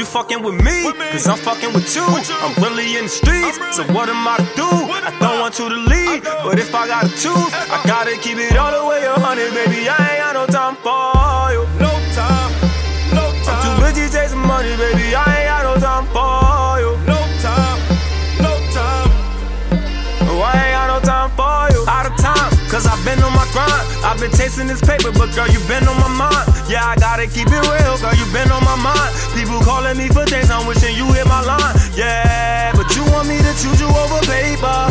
you 0.00 0.06
fucking 0.06 0.42
with 0.42 0.54
me? 0.64 0.90
Cause 1.12 1.28
I'm 1.28 1.36
fucking 1.36 1.74
with 1.74 1.94
you. 1.94 2.02
I'm 2.02 2.54
really 2.62 2.96
in 2.96 3.04
the 3.04 3.08
streets, 3.08 3.58
so 3.76 3.84
what 3.92 4.08
am 4.08 4.26
I 4.26 4.38
to 4.38 4.48
do? 4.56 4.64
I 4.64 5.14
don't 5.20 5.40
want 5.40 5.58
you 5.58 5.68
to 5.68 5.76
leave, 5.76 6.24
but 6.24 6.58
if 6.58 6.74
I 6.74 6.86
gotta 6.86 7.08
choose, 7.10 7.52
I 7.52 7.82
gotta 7.84 8.16
keep 8.16 8.38
it 8.38 8.56
all 8.56 8.72
the 8.72 8.82
way 8.88 9.04
a 9.04 9.12
hundred, 9.20 9.52
baby. 9.52 9.88
I 9.88 9.96
ain't 10.08 10.20
got 10.24 10.32
no 10.40 10.46
time 10.46 10.76
for 10.80 11.52
you. 11.52 11.62
No 11.78 11.92
time, 12.16 12.50
no 13.12 13.28
time. 13.44 13.60
I'm 13.60 13.92
too 13.92 14.00
busy 14.00 14.08
chasing 14.08 14.38
money, 14.38 14.74
baby. 14.76 15.14
I 15.14 15.24
ain't 15.36 15.48
got 15.52 15.62
no 15.68 15.80
time 15.80 16.06
for 16.06 16.34
you. 16.34 16.39
Cause 22.80 22.88
I've 22.88 23.04
been 23.04 23.22
on 23.22 23.32
my 23.32 23.44
grind. 23.52 23.84
I've 24.00 24.18
been 24.18 24.32
chasing 24.32 24.66
this 24.66 24.80
paper, 24.80 25.12
but 25.12 25.34
girl, 25.36 25.48
you've 25.48 25.68
been 25.68 25.86
on 25.86 25.98
my 26.00 26.08
mind. 26.08 26.48
Yeah, 26.68 26.86
I 26.86 26.96
gotta 26.96 27.26
keep 27.26 27.48
it 27.48 27.62
real, 27.68 27.96
girl, 28.00 28.14
you've 28.16 28.32
been 28.32 28.50
on 28.50 28.64
my 28.64 28.76
mind. 28.80 29.10
People 29.36 29.60
calling 29.60 29.96
me 29.96 30.08
for 30.08 30.24
things, 30.24 30.50
I'm 30.50 30.66
wishing 30.66 30.96
you 30.96 31.04
hit 31.12 31.26
my 31.26 31.44
line. 31.44 31.76
Yeah, 31.94 32.72
but 32.72 32.88
you 32.96 33.04
want 33.12 33.28
me 33.28 33.36
to 33.36 33.52
choose 33.60 33.80
you 33.80 33.88
over 33.88 34.20
paper. 34.24 34.88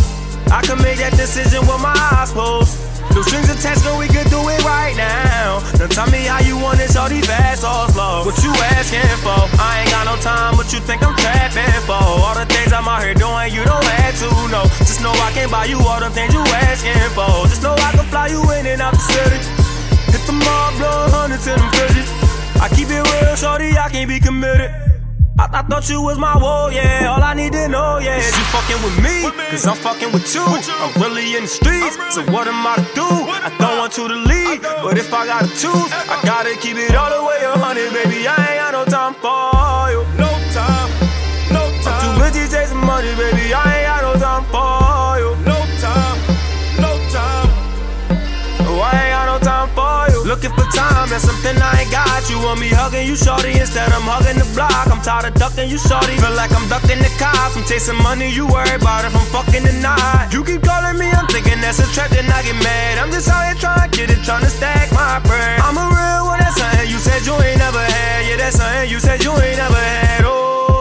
I 0.54 0.62
can 0.62 0.82
make 0.82 0.98
that 0.98 1.14
decision 1.18 1.62
with 1.62 1.82
my 1.82 1.94
eyes 2.14 2.32
closed. 2.32 2.89
No 3.16 3.22
strings 3.22 3.50
attached, 3.50 3.84
girl, 3.84 3.98
we 3.98 4.08
can 4.08 4.28
do 4.30 4.40
it 4.50 4.62
right 4.64 4.96
now. 4.96 5.60
Now 5.78 5.88
tell 5.88 6.10
me 6.10 6.26
how 6.30 6.40
you 6.40 6.58
want 6.58 6.80
it, 6.80 6.92
shorty 6.92 7.22
fast 7.22 7.64
or 7.64 7.90
slow. 7.90 8.24
What 8.26 8.38
you 8.44 8.54
asking 8.78 9.10
for? 9.26 9.50
I 9.60 9.82
ain't 9.82 9.92
got 9.92 10.06
no 10.06 10.16
time, 10.22 10.56
but 10.56 10.72
you 10.72 10.80
think 10.80 11.02
I'm 11.04 11.16
trapping 11.18 11.82
for 11.90 11.98
all 11.98 12.36
the 12.36 12.46
things 12.46 12.72
I'm 12.72 12.88
out 12.88 13.04
here 13.04 13.14
doing. 13.14 13.54
You 13.54 13.66
don't 13.66 13.84
have 13.84 14.16
to 14.20 14.30
know. 14.54 14.66
Just 14.86 15.02
know 15.02 15.12
I 15.12 15.32
can 15.34 15.50
buy 15.50 15.66
you 15.66 15.80
all 15.80 16.00
the 16.00 16.10
things 16.10 16.34
you 16.34 16.42
asking 16.42 16.96
for. 17.18 17.48
Just 17.50 17.64
know 17.64 17.74
I 17.74 17.92
can 17.92 18.06
fly 18.10 18.28
you 18.28 18.42
in 18.54 18.66
and 18.66 18.82
out 18.82 18.94
the 18.94 19.00
city. 19.00 19.40
Hit 20.14 20.22
the 20.26 20.34
mob, 20.34 20.78
blow 20.78 21.10
hundreds 21.10 21.48
in 21.48 21.58
them 21.58 21.70
fridges. 21.72 22.10
I 22.62 22.70
keep 22.70 22.90
it 22.90 23.02
real, 23.02 23.36
shorty, 23.36 23.78
I 23.78 23.90
can't 23.90 24.08
be 24.08 24.20
committed. 24.20 24.89
I, 25.40 25.48
I 25.54 25.62
thought 25.64 25.88
you 25.90 26.02
was 26.02 26.18
my 26.18 26.36
woe, 26.36 26.68
yeah. 26.68 27.08
All 27.08 27.24
I 27.24 27.34
need 27.34 27.54
to 27.54 27.68
know, 27.70 27.98
yeah, 28.00 28.20
is 28.20 28.28
you 28.36 28.44
fucking 28.52 28.76
with 28.84 29.00
me, 29.00 29.24
cause 29.50 29.66
I'm 29.66 29.78
fucking 29.78 30.12
with 30.12 30.28
you. 30.36 30.44
I'm 30.44 30.92
really 31.02 31.36
in 31.38 31.44
the 31.44 31.48
streets, 31.48 31.96
so 32.14 32.28
what 32.28 32.48
am 32.52 32.60
I 32.68 32.76
to 32.76 32.84
do? 32.92 33.08
I 33.08 33.48
don't 33.58 33.78
want 33.80 33.96
you 33.96 34.10
to 34.10 34.20
leave, 34.28 34.62
but 34.62 34.98
if 34.98 35.14
I 35.14 35.26
gotta 35.26 35.48
choose, 35.56 35.90
I 35.96 36.20
gotta 36.28 36.60
keep 36.60 36.76
it 36.76 36.94
all 36.94 37.08
the 37.08 37.24
way 37.24 37.40
a 37.48 37.56
hundred, 37.56 37.88
baby. 37.96 38.28
I 38.28 38.36
ain't 38.36 38.60
got 38.60 38.72
no 38.76 38.84
time 38.84 39.16
for 39.16 39.88
you. 39.96 40.04
No 40.20 40.28
time, 40.52 40.90
no 41.56 41.64
time. 41.88 41.96
I'm 41.96 42.04
too 42.04 42.14
busy 42.20 42.44
chasing 42.52 42.84
money, 42.84 43.16
baby. 43.16 43.56
I 43.56 43.64
ain't 43.64 43.79
for. 50.56 50.70
Time, 50.70 51.10
that's 51.10 51.26
something 51.26 51.58
I 51.58 51.82
ain't 51.82 51.92
got. 51.92 52.30
You 52.30 52.38
want 52.40 52.62
me 52.62 52.70
hugging 52.70 53.04
you, 53.04 53.18
shorty, 53.18 53.58
instead 53.58 53.92
I'm 53.92 54.06
hugging 54.06 54.38
the 54.38 54.46
block. 54.56 54.88
I'm 54.88 55.02
tired 55.02 55.28
of 55.28 55.34
ducking 55.34 55.68
you, 55.68 55.82
shorty. 55.82 56.16
Feel 56.22 56.32
like 56.38 56.54
I'm 56.54 56.64
ducking 56.70 57.02
the 57.02 57.12
cops. 57.18 57.58
I'm 57.58 57.66
chasing 57.66 57.98
money, 58.00 58.30
you 58.30 58.46
worry 58.48 58.78
about 58.78 59.04
if 59.04 59.12
I'm 59.18 59.28
fucking 59.34 59.66
or 59.66 59.78
not. 59.82 60.32
You 60.32 60.46
keep 60.46 60.62
calling 60.64 60.96
me, 60.96 61.10
I'm 61.10 61.28
thinking 61.28 61.60
that's 61.60 61.84
a 61.84 61.88
trap, 61.92 62.14
then 62.16 62.30
I 62.32 62.46
get 62.48 62.56
mad. 62.64 63.02
I'm 63.02 63.12
just 63.12 63.28
out 63.28 63.44
here 63.50 63.60
trying 63.60 63.82
to 63.84 63.90
get 63.92 64.14
it, 64.14 64.24
trying 64.24 64.46
to 64.46 64.52
stack 64.54 64.94
my 64.94 65.20
bread. 65.26 65.60
I'm 65.60 65.76
a 65.76 65.88
real 65.90 66.32
one, 66.32 66.40
that's 66.40 66.56
something 66.56 66.88
you 66.88 67.02
said 67.02 67.26
you 67.26 67.36
ain't 67.44 67.60
never 67.60 67.82
had. 67.84 68.20
Yeah, 68.30 68.38
that's 68.38 68.56
something 68.62 68.88
you 68.88 69.00
said 69.04 69.20
you 69.20 69.34
ain't 69.36 69.60
never 69.60 69.76
had. 69.76 70.24
Oh, 70.24 70.39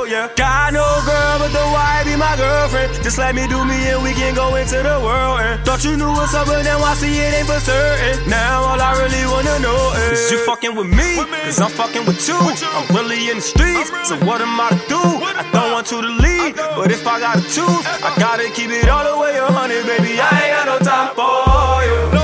yeah. 0.09 0.33
Got 0.37 0.73
no 0.73 0.85
girl, 1.05 1.39
but 1.39 1.53
the 1.53 1.65
wife 1.73 2.05
be 2.05 2.17
my 2.17 2.35
girlfriend. 2.37 2.95
Just 3.05 3.19
let 3.19 3.35
me 3.35 3.47
do 3.47 3.65
me 3.65 3.77
and 3.93 4.03
we 4.03 4.13
can 4.13 4.35
go 4.35 4.57
into 4.57 4.83
the 4.83 4.99
world. 5.05 5.41
And 5.41 5.61
thought 5.65 5.85
you 5.85 5.97
knew 5.97 6.09
what's 6.09 6.35
up, 6.35 6.47
but 6.47 6.63
now 6.65 6.79
I 6.81 6.95
see 6.95 7.13
it 7.19 7.35
ain't 7.35 7.47
for 7.47 7.61
certain. 7.61 8.29
Now 8.29 8.65
all 8.65 8.81
I 8.81 8.93
really 8.97 9.25
wanna 9.29 9.59
know 9.61 9.93
is 10.11 10.19
is 10.19 10.33
you 10.33 10.39
fucking 10.45 10.75
with 10.75 10.89
me, 10.89 11.17
cause 11.45 11.61
I'm 11.61 11.71
fucking 11.71 12.07
with 12.07 12.27
you. 12.29 12.37
I'm 12.37 12.97
really 12.97 13.31
in 13.31 13.37
the 13.37 13.43
streets, 13.43 13.91
so 14.09 14.17
what 14.25 14.41
am 14.41 14.59
I 14.59 14.71
to 14.71 14.81
do? 14.89 15.01
I 15.01 15.45
don't 15.53 15.73
want 15.73 15.91
you 15.91 16.01
to 16.01 16.09
leave, 16.09 16.57
but 16.57 16.91
if 16.91 17.07
I 17.07 17.21
gotta 17.21 17.43
choose, 17.43 17.85
I 18.03 18.15
gotta 18.19 18.49
keep 18.51 18.71
it 18.71 18.89
all 18.89 19.05
the 19.05 19.17
way 19.21 19.37
a 19.37 19.47
hundred, 19.47 19.85
baby. 19.87 20.19
I 20.21 20.29
ain't 20.43 20.55
got 20.57 20.67
no 20.67 20.79
time 20.79 21.15
for 21.15 21.85
you. 21.85 22.18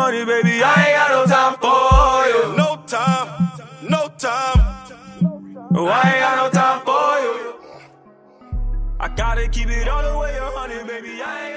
Money, 0.00 0.24
baby. 0.24 0.62
I 0.62 0.74
ain't 0.86 0.96
got 0.98 1.10
no 1.16 1.22
time 1.36 1.54
for 1.64 2.20
you. 2.32 2.42
No 2.56 2.68
time, 2.86 3.28
no 3.94 4.02
time. 4.26 4.60
Oh, 5.76 5.86
I 5.86 6.02
ain't 6.10 6.20
got 6.26 6.36
no 6.42 6.46
time 6.60 6.80
for 6.88 7.12
you. 7.24 7.36
I 8.98 9.08
gotta 9.14 9.46
keep 9.48 9.68
it 9.68 9.86
all 9.88 10.02
the 10.02 10.18
way 10.18 10.32
a 10.38 10.48
hundred, 10.58 10.86
baby. 10.86 11.20
I 11.22 11.30
ain't 11.44 11.49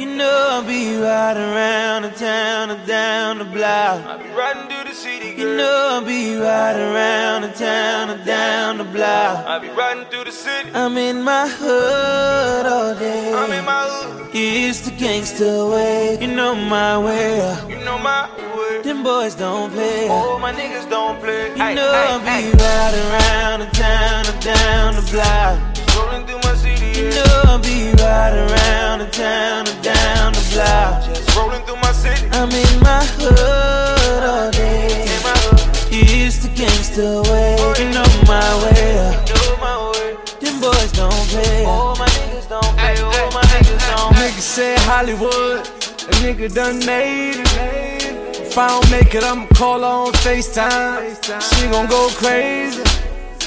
you. 0.00 0.10
Know 0.20 0.46
I'll 0.50 0.62
be 0.62 0.96
riding 0.96 1.42
around 1.42 2.02
the 2.02 2.10
town 2.10 2.70
and 2.70 2.86
down 2.86 3.38
the 3.38 3.44
block. 3.44 4.04
I 4.04 4.16
be 4.22 4.28
riding 4.30 4.68
through 4.68 4.84
the 4.90 4.94
city, 4.94 5.30
You 5.40 5.56
know 5.56 5.88
I'll 5.92 6.04
be 6.04 6.36
riding 6.36 6.82
around 6.82 7.42
the 7.42 7.52
town 7.52 8.10
and 8.10 8.24
down 8.24 8.78
the 8.78 8.84
block. 8.84 9.46
I 9.46 9.58
be 9.58 9.68
riding 9.70 10.04
through 10.10 10.24
the 10.24 10.32
city. 10.32 10.70
I'm 10.74 10.96
in 10.98 11.22
my 11.22 11.48
hood 11.48 12.66
all 12.66 12.94
day. 12.94 13.32
I'm 13.32 13.52
in 13.52 13.64
my 13.64 13.84
hood. 13.88 14.30
It's 14.34 14.80
the 14.80 14.90
gangster 14.92 15.66
way. 15.68 16.18
You 16.20 16.28
know 16.28 16.54
my 16.54 16.98
way. 16.98 17.36
You 17.68 17.78
know 17.84 17.98
my 17.98 18.28
way. 18.56 18.82
Them 18.82 19.02
boys 19.02 19.34
don't 19.34 19.70
play. 19.72 20.08
Oh, 20.10 20.38
my 20.38 20.52
niggas 20.52 20.88
don't 20.90 21.18
play. 21.20 21.48
You 21.50 21.74
know 21.76 21.92
I'll 21.92 22.20
be 22.20 22.50
riding 22.58 23.06
around 23.12 23.60
the 23.60 23.70
town 23.72 24.26
and 24.26 24.40
down 24.44 24.94
the 24.96 25.04
block. 25.12 25.56
Rolling 25.96 26.26
through 26.26 26.38
my 26.38 26.54
city. 26.56 26.69
You 27.10 27.16
know 27.16 27.42
I'll 27.46 27.58
be 27.58 27.90
riding 27.98 28.46
around 28.50 29.00
the 29.00 29.10
town 29.10 29.66
and 29.66 29.82
down 29.82 30.32
the 30.32 30.44
block. 30.54 31.04
Just 31.06 31.36
rolling 31.36 31.62
through 31.66 31.76
my 31.82 31.90
city. 31.90 32.28
I'm 32.30 32.50
in 32.50 32.80
my 32.80 33.02
hood 33.18 34.22
all 34.22 34.50
day. 34.52 35.02
In 35.02 35.22
my 35.26 35.34
hood. 35.42 35.60
It's 35.90 36.38
the 36.38 36.48
gangster 36.54 37.22
way. 37.30 37.56
Oh, 37.58 37.74
you 37.78 37.90
know 37.90 38.06
my 38.30 38.46
way. 38.62 39.10
Know 39.26 39.56
my 39.58 39.90
way. 39.90 40.16
Them 40.38 40.60
boys 40.60 40.92
don't 40.92 41.26
play. 41.34 41.64
Oh, 41.66 41.96
my 41.98 42.06
niggas 42.06 42.48
don't 42.48 42.62
play. 42.78 42.94
Oh, 43.02 43.30
my 43.34 43.42
niggas 43.42 43.84
don't 43.90 44.14
play. 44.14 44.28
Nigga 44.30 44.40
said 44.40 44.78
Hollywood, 44.80 45.60
a 45.60 46.12
nigga 46.22 46.54
done 46.54 46.78
made 46.86 47.40
it. 47.42 48.46
If 48.46 48.56
I 48.56 48.68
don't 48.68 48.90
make 48.90 49.14
it, 49.14 49.24
I'ma 49.24 49.46
call 49.54 49.80
her 49.80 49.86
on 49.86 50.12
FaceTime. 50.12 51.18
She 51.42 51.68
gon' 51.70 51.88
go 51.88 52.08
crazy. 52.14 52.82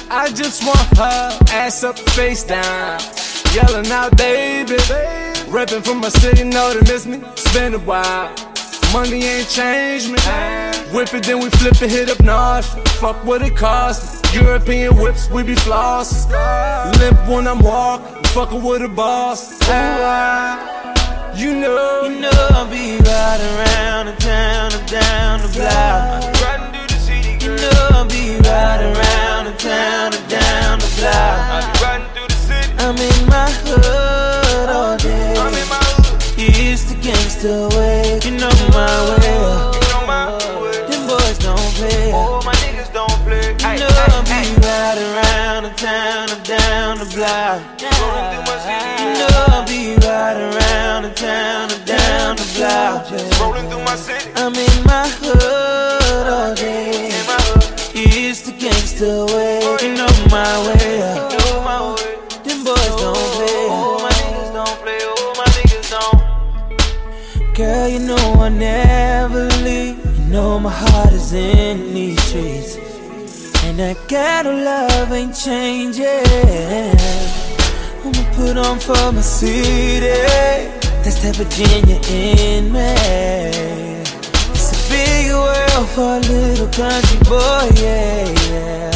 I 0.10 0.30
just 0.31 0.65
want 0.65 0.98
her 0.98 1.40
ass 1.52 1.84
up, 1.84 1.98
face 1.98 2.44
down. 2.44 2.99
Yelling 3.53 3.91
out, 3.91 4.17
baby. 4.17 4.77
Reppin' 5.53 5.84
from 5.84 5.99
my 5.99 6.09
city, 6.09 6.43
know 6.43 6.73
they 6.73 6.91
miss 6.91 7.05
me. 7.05 7.21
Been 7.53 7.75
a 7.75 7.77
while. 7.77 8.34
Money 8.91 9.23
ain't 9.23 9.47
changed 9.47 10.07
me. 10.09 10.17
Whip 10.91 11.13
it, 11.13 11.23
then 11.23 11.39
we 11.39 11.51
flip 11.51 11.80
it, 11.81 11.91
hit 11.91 12.09
up 12.09 12.19
north. 12.21 12.65
Fuck 12.99 13.23
what 13.23 13.43
it 13.43 13.55
costs. 13.55 14.21
European 14.34 14.97
whips, 14.97 15.30
we 15.30 15.43
be 15.43 15.53
floss. 15.53 16.27
Limp 16.99 17.27
when 17.30 17.47
I'm 17.47 17.59
walking, 17.59 18.23
fucking 18.31 18.63
with 18.63 18.81
a 18.81 18.88
boss. 18.88 19.51
You 21.38 21.59
know, 21.59 22.05
You 22.05 22.19
know 22.21 22.47
I'll 22.51 22.69
be 22.69 22.97
riding 22.97 23.53
around 23.57 24.05
the 24.07 24.15
town 24.17 24.71
and 24.73 24.89
down 24.89 25.41
the 25.41 25.47
block. 25.59 26.32
The 37.44 37.68
way. 37.76 38.20
You 38.24 38.32
know 38.40 38.56
my 38.72 38.88
way. 39.20 39.36
You 39.76 39.84
know 39.91 40.07
my 40.07 40.32
way. 40.64 40.80
Them 40.88 41.03
boys 41.11 41.38
don't 41.40 41.60
play. 41.76 42.11
Oh, 42.15 42.40
my 42.45 42.56
niggas 42.64 42.91
don't 42.94 43.20
play. 43.28 43.52
You 43.60 43.84
know 43.84 43.91
I'll 43.91 44.24
be 44.24 44.40
riding 44.64 45.11
around 45.11 45.64
the 45.68 45.74
town 45.76 46.32
and 46.32 46.44
down 46.48 46.99
the 46.99 47.07
block. 47.11 47.60
Rolling 47.84 48.28
through 48.32 48.48
my 48.48 48.57
city. 48.64 48.95
You 49.03 49.11
know 49.20 49.52
I'll 49.52 49.68
be 49.68 49.82
riding 50.07 50.56
around 50.56 51.03
the 51.03 51.14
town 51.20 51.72
and 51.76 51.84
down 51.86 52.38
the 52.38 52.48
block. 52.56 53.11
Rolling 53.41 53.68
through 53.70 53.84
my 53.84 53.98
city. 53.98 54.32
I'm 54.38 54.56
in 54.56 54.78
my 54.88 55.06
hood 55.20 56.28
all 56.32 56.56
day. 56.56 57.11
It's 57.94 58.41
the 58.44 58.53
gangster 58.53 59.26
way. 59.36 59.60
Oh, 59.64 59.78
you 59.82 59.94
know 59.94 60.07
my 60.32 60.53
way. 60.68 61.23
Girl, 67.53 67.88
you 67.88 67.99
know 67.99 68.34
I 68.39 68.49
never 68.49 69.47
leave. 69.61 70.03
You 70.03 70.25
know 70.25 70.59
my 70.59 70.71
heart 70.71 71.13
is 71.13 71.34
in 71.34 71.93
these 71.93 72.19
streets. 72.23 72.77
And 73.65 73.77
that 73.77 73.95
ghetto 74.07 74.51
love 74.51 75.11
ain't 75.11 75.35
changing. 75.35 76.03
I'ma 78.03 78.23
put 78.34 78.57
on 78.57 78.80
for 78.80 79.11
my 79.11 79.21
city. 79.21 80.07
That's 81.03 81.21
that 81.21 81.35
Virginia 81.35 82.01
in 82.09 82.73
me. 82.73 82.95
It's 84.49 84.73
a 84.73 84.80
big 84.89 85.30
world 85.31 85.88
for 85.89 86.17
a 86.17 86.21
little 86.21 86.69
country 86.69 87.19
boy, 87.30 87.69
yeah, 87.80 88.34
yeah. 88.49 88.91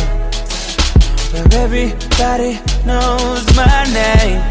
Where 1.32 1.48
everybody 1.62 2.58
knows 2.88 3.46
my 3.56 3.86
name. 3.94 4.42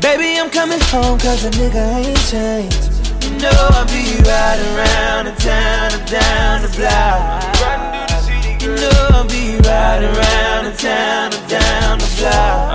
Baby, 0.00 0.40
I'm 0.40 0.50
coming 0.50 0.80
home 0.90 1.20
cause 1.20 1.44
a 1.44 1.50
nigga 1.50 2.04
ain't 2.04 2.18
changed. 2.28 2.91
Know 3.42 3.48
I'll 3.50 3.84
be 3.86 4.22
riding 4.22 4.76
around 4.76 5.24
the 5.26 5.32
town 5.32 5.90
and 5.98 6.08
down 6.08 6.62
the 6.62 6.68
block. 6.78 7.42
You 8.62 8.68
know 8.76 9.08
I'll 9.10 9.26
be 9.26 9.56
riding 9.56 10.14
around 10.14 10.66
the 10.66 10.76
town 10.78 11.32
and 11.34 11.50
down 11.50 11.98
the 11.98 12.14
block. 12.20 12.71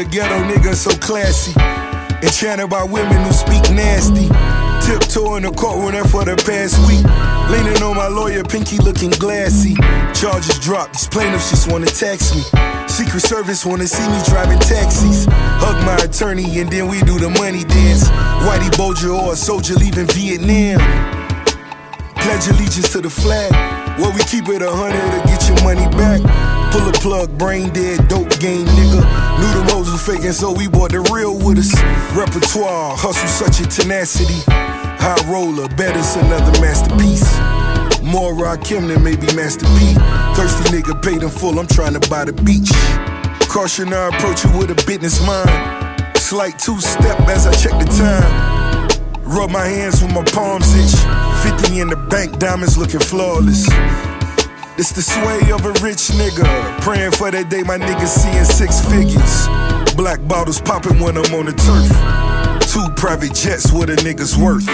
A 0.00 0.04
ghetto 0.04 0.42
nigga 0.44 0.74
so 0.74 0.90
classy. 0.98 1.52
Enchanted 2.22 2.68
by 2.68 2.82
women 2.82 3.22
who 3.24 3.32
speak 3.32 3.62
nasty. 3.70 4.28
Tiptoe 4.84 5.36
in 5.36 5.42
the 5.42 5.52
courtroom 5.52 5.92
there 5.92 6.04
for 6.04 6.24
the 6.24 6.36
past 6.36 6.76
week. 6.86 7.04
Leaning 7.50 7.82
on 7.82 7.96
my 7.96 8.08
lawyer, 8.08 8.42
pinky 8.42 8.78
looking 8.78 9.10
glassy. 9.10 9.74
Charges 10.12 10.58
dropped, 10.60 10.94
these 10.94 11.08
plaintiffs 11.08 11.50
just 11.50 11.70
wanna 11.70 11.86
tax 11.86 12.34
me. 12.34 12.42
Secret 12.88 13.20
Service 13.20 13.64
wanna 13.64 13.86
see 13.86 14.06
me 14.08 14.18
driving 14.26 14.58
taxis. 14.60 15.26
Hug 15.62 15.76
my 15.84 15.96
attorney 16.04 16.58
and 16.58 16.70
then 16.70 16.88
we 16.88 17.00
do 17.02 17.18
the 17.18 17.30
money 17.30 17.64
dance. 17.64 18.08
Whitey 18.44 18.74
Bulger 18.76 19.10
or 19.10 19.32
a 19.32 19.36
soldier 19.36 19.74
leaving 19.74 20.06
Vietnam. 20.08 20.80
Pledge 22.16 22.48
allegiance 22.48 22.92
to 22.92 23.00
the 23.00 23.10
flag. 23.10 23.52
Well, 23.98 24.12
we 24.12 24.20
keep 24.24 24.48
it 24.48 24.60
a 24.60 24.70
hundred 24.70 25.04
to 25.14 25.20
get 25.28 25.40
your 25.48 25.62
money 25.64 25.86
back. 25.96 26.20
Pull 26.72 26.88
a 26.88 26.92
plug, 26.92 27.38
brain 27.38 27.72
dead, 27.72 28.08
dope 28.08 28.28
game, 28.40 28.66
nigga. 28.66 29.25
Knew 29.38 29.52
them 29.52 29.68
hoes 29.68 29.90
was 29.92 30.02
faking, 30.06 30.32
so 30.32 30.52
we 30.52 30.68
bought 30.68 30.92
the 30.92 31.00
real 31.12 31.36
with 31.36 31.58
us. 31.58 31.74
Repertoire, 32.16 32.96
hustle, 32.96 33.28
such 33.28 33.60
a 33.60 33.68
tenacity. 33.68 34.40
High 34.48 35.20
roller, 35.30 35.68
better's 35.76 36.16
another 36.16 36.58
masterpiece. 36.60 37.26
More 38.02 38.32
Rakim 38.32 38.88
than 38.88 39.02
maybe 39.02 39.26
Master 39.34 39.66
P. 39.66 39.94
Thirsty 40.34 40.64
nigga 40.70 41.02
paid 41.02 41.22
in 41.22 41.28
full, 41.28 41.58
I'm 41.58 41.66
trying 41.66 41.94
to 41.98 42.08
buy 42.08 42.24
the 42.24 42.32
beach. 42.32 42.70
Caution, 43.48 43.92
I 43.92 44.08
approach 44.08 44.44
you 44.44 44.56
with 44.58 44.70
a 44.70 44.86
business 44.86 45.20
mind. 45.26 46.16
Slight 46.16 46.58
two 46.58 46.80
step 46.80 47.20
as 47.28 47.46
I 47.46 47.52
check 47.52 47.72
the 47.72 47.86
time. 47.86 48.88
Rub 49.22 49.50
my 49.50 49.66
hands 49.66 50.02
when 50.02 50.14
my 50.14 50.24
palms 50.24 50.72
itch. 50.74 50.94
50 51.42 51.80
in 51.80 51.88
the 51.88 51.96
bank, 52.08 52.38
diamonds 52.38 52.78
looking 52.78 53.00
flawless. 53.00 53.68
It's 54.78 54.92
the 54.92 55.00
sway 55.00 55.40
of 55.52 55.64
a 55.64 55.72
rich 55.82 56.12
nigga. 56.12 56.44
Praying 56.82 57.12
for 57.12 57.30
that 57.30 57.48
day 57.48 57.62
my 57.62 57.78
niggas 57.78 58.12
seeing 58.12 58.44
six 58.44 58.84
figures. 58.84 59.48
Black 59.96 60.20
bottles 60.28 60.60
popping 60.60 61.00
when 61.00 61.16
I'm 61.16 61.32
on 61.32 61.46
the 61.46 61.56
turf. 61.56 61.88
Two 62.70 62.86
private 62.94 63.32
jets, 63.32 63.72
what 63.72 63.88
a 63.88 63.96
nigga's 63.96 64.36
worth. 64.36 64.66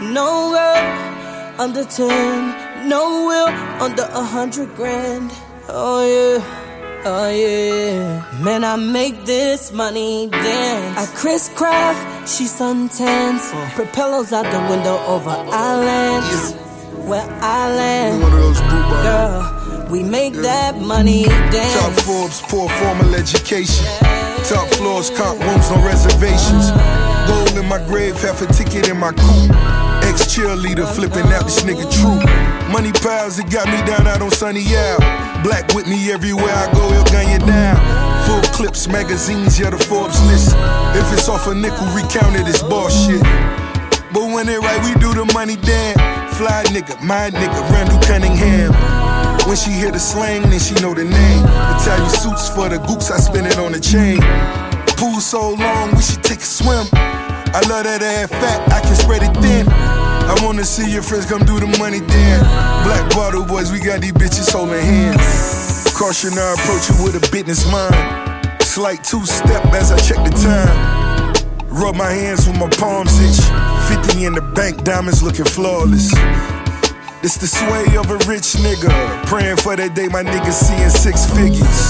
No 0.00 0.48
girl 0.56 1.60
under 1.60 1.84
10, 1.84 2.88
no 2.88 3.26
will 3.26 3.48
under 3.82 4.04
a 4.04 4.24
hundred 4.24 4.74
grand. 4.76 5.30
Oh 5.68 6.00
yeah, 6.08 7.02
oh 7.04 7.28
yeah. 7.28 8.42
Man, 8.42 8.64
I 8.64 8.76
make 8.76 9.26
this 9.26 9.72
money 9.72 10.28
dance. 10.30 10.96
I 10.96 11.14
Chris 11.14 11.50
Craft, 11.54 12.30
she 12.30 12.44
suntans. 12.44 13.52
Uh. 13.52 13.70
Propellers 13.74 14.32
out 14.32 14.50
the 14.50 14.60
window 14.70 14.96
over 15.04 15.28
islands. 15.28 16.63
Where 17.04 17.28
I 17.42 17.68
land. 17.68 18.22
Girl, 18.22 19.86
we 19.90 20.02
make 20.02 20.32
that 20.34 20.80
money 20.80 21.24
dance. 21.24 21.74
Top 21.74 21.92
Forbes, 22.04 22.40
poor 22.40 22.68
formal 22.80 23.14
education. 23.14 23.84
Top 24.48 24.68
floors, 24.74 25.10
comp 25.10 25.38
rooms, 25.40 25.70
no 25.70 25.84
reservations. 25.84 26.72
Gold 27.28 27.56
in 27.56 27.68
my 27.68 27.78
grave, 27.86 28.16
half 28.22 28.40
a 28.40 28.46
ticket 28.46 28.88
in 28.88 28.96
my 28.96 29.12
coupe. 29.12 29.52
Ex 30.08 30.24
cheerleader 30.32 30.88
flipping 30.88 31.30
out 31.32 31.44
this 31.44 31.62
nigga 31.62 31.84
true. 31.92 32.20
Money 32.72 32.92
piles, 32.92 33.38
it 33.38 33.50
got 33.50 33.66
me 33.68 33.76
down 33.84 34.06
out 34.06 34.22
on 34.22 34.30
Sunny 34.30 34.64
Al. 34.74 34.98
Black 35.42 35.74
with 35.74 35.86
me 35.86 36.10
everywhere 36.10 36.54
I 36.54 36.72
go, 36.72 36.90
he'll 36.90 37.04
gun 37.04 37.28
you 37.30 37.46
down. 37.46 37.76
Full 38.24 38.42
clips, 38.56 38.88
magazines, 38.88 39.60
yeah, 39.60 39.68
the 39.68 39.78
Forbes 39.78 40.24
list. 40.26 40.56
If 40.96 41.12
it's 41.12 41.28
off 41.28 41.46
a 41.48 41.54
nickel, 41.54 41.86
recount 41.92 42.36
it, 42.36 42.48
it's 42.48 42.62
bullshit. 42.62 43.22
But 44.14 44.30
when 44.32 44.48
it 44.48 44.60
right, 44.60 44.80
we 44.84 44.98
do 45.00 45.12
the 45.12 45.30
money 45.34 45.56
damn. 45.56 46.23
Fly 46.36 46.64
nigga, 46.74 47.00
my 47.02 47.30
nigga, 47.30 47.70
Randall 47.70 48.00
Cunningham. 48.02 48.72
When 49.46 49.56
she 49.56 49.70
hear 49.70 49.92
the 49.92 50.00
slang, 50.00 50.42
then 50.42 50.58
she 50.58 50.74
know 50.82 50.92
the 50.92 51.04
name. 51.04 51.44
Italian 51.78 52.10
suits 52.10 52.48
for 52.48 52.68
the 52.68 52.78
gooks, 52.78 53.10
I 53.10 53.18
spin 53.18 53.46
it 53.46 53.58
on 53.58 53.70
the 53.70 53.78
chain. 53.78 54.18
Pool 54.98 55.20
so 55.20 55.54
long, 55.54 55.94
we 55.94 56.02
should 56.02 56.24
take 56.24 56.40
a 56.40 56.44
swim. 56.46 56.86
I 56.92 57.62
love 57.70 57.84
that 57.84 58.02
ass 58.02 58.30
fat, 58.30 58.72
I 58.72 58.80
can 58.80 58.96
spread 58.96 59.22
it 59.22 59.30
thin. 59.38 59.68
I 59.70 60.34
wanna 60.42 60.64
see 60.64 60.90
your 60.90 61.02
friends 61.02 61.26
come 61.26 61.44
do 61.44 61.60
the 61.60 61.70
money 61.78 62.00
then. 62.00 62.40
Black 62.82 63.14
bottle 63.14 63.44
boys, 63.44 63.70
we 63.70 63.78
got 63.78 64.00
these 64.00 64.12
bitches 64.12 64.50
holding 64.50 64.82
hands. 64.82 65.92
Caution, 65.94 66.34
I 66.34 66.58
approach 66.58 66.90
you 66.90 67.04
with 67.04 67.14
a 67.14 67.22
business 67.30 67.62
mind. 67.70 67.94
Slight 68.62 69.04
two 69.04 69.24
step 69.24 69.64
as 69.70 69.92
I 69.92 69.98
check 69.98 70.18
the 70.24 70.34
time. 70.34 70.94
Rub 71.68 71.94
my 71.94 72.10
hands 72.10 72.48
with 72.48 72.58
my 72.58 72.68
palms 72.70 73.14
itch. 73.20 73.73
50 73.94 74.24
in 74.24 74.34
the 74.34 74.40
bank, 74.40 74.82
diamonds 74.82 75.22
looking 75.22 75.44
flawless. 75.44 76.10
It's 77.22 77.36
the 77.36 77.46
sway 77.46 77.96
of 77.96 78.10
a 78.10 78.18
rich 78.28 78.54
nigga. 78.58 78.90
Praying 79.26 79.56
for 79.56 79.76
that 79.76 79.94
day 79.94 80.08
my 80.08 80.22
nigga 80.22 80.52
seeing 80.52 80.90
six 80.90 81.24
figures. 81.30 81.80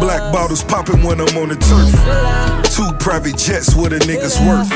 Black 0.00 0.32
bottles 0.32 0.64
popping 0.64 1.02
when 1.02 1.20
I'm 1.20 1.36
on 1.36 1.50
the 1.50 1.56
turf. 1.56 1.92
Two 2.74 2.90
private 2.98 3.36
jets, 3.36 3.74
what 3.74 3.92
a 3.92 3.98
nigga's 3.98 4.40
worth. 4.40 4.70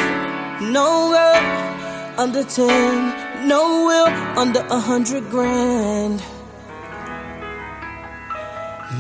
No 0.60 1.10
girl 1.10 2.20
under 2.20 2.44
10, 2.44 3.48
no 3.48 3.86
will 3.86 4.06
under 4.38 4.60
a 4.60 4.78
hundred 4.78 5.28
grand. 5.30 6.22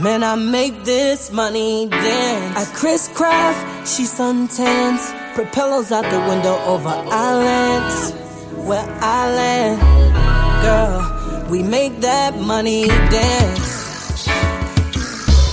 Man, 0.00 0.22
I 0.22 0.34
make 0.34 0.84
this 0.84 1.32
money 1.32 1.86
dance. 1.88 2.56
I 2.58 2.76
Chris 2.76 3.08
Craft, 3.14 3.88
she 3.88 4.02
suntans. 4.02 5.00
Propellers 5.34 5.90
out 5.90 6.04
the 6.04 6.20
window 6.28 6.54
over 6.66 6.90
islands. 6.90 8.12
Where 8.68 8.86
I 9.00 9.34
land, 9.34 9.80
girl, 10.62 11.48
we 11.50 11.62
make 11.62 12.00
that 12.00 12.36
money 12.38 12.88
dance. 12.88 14.26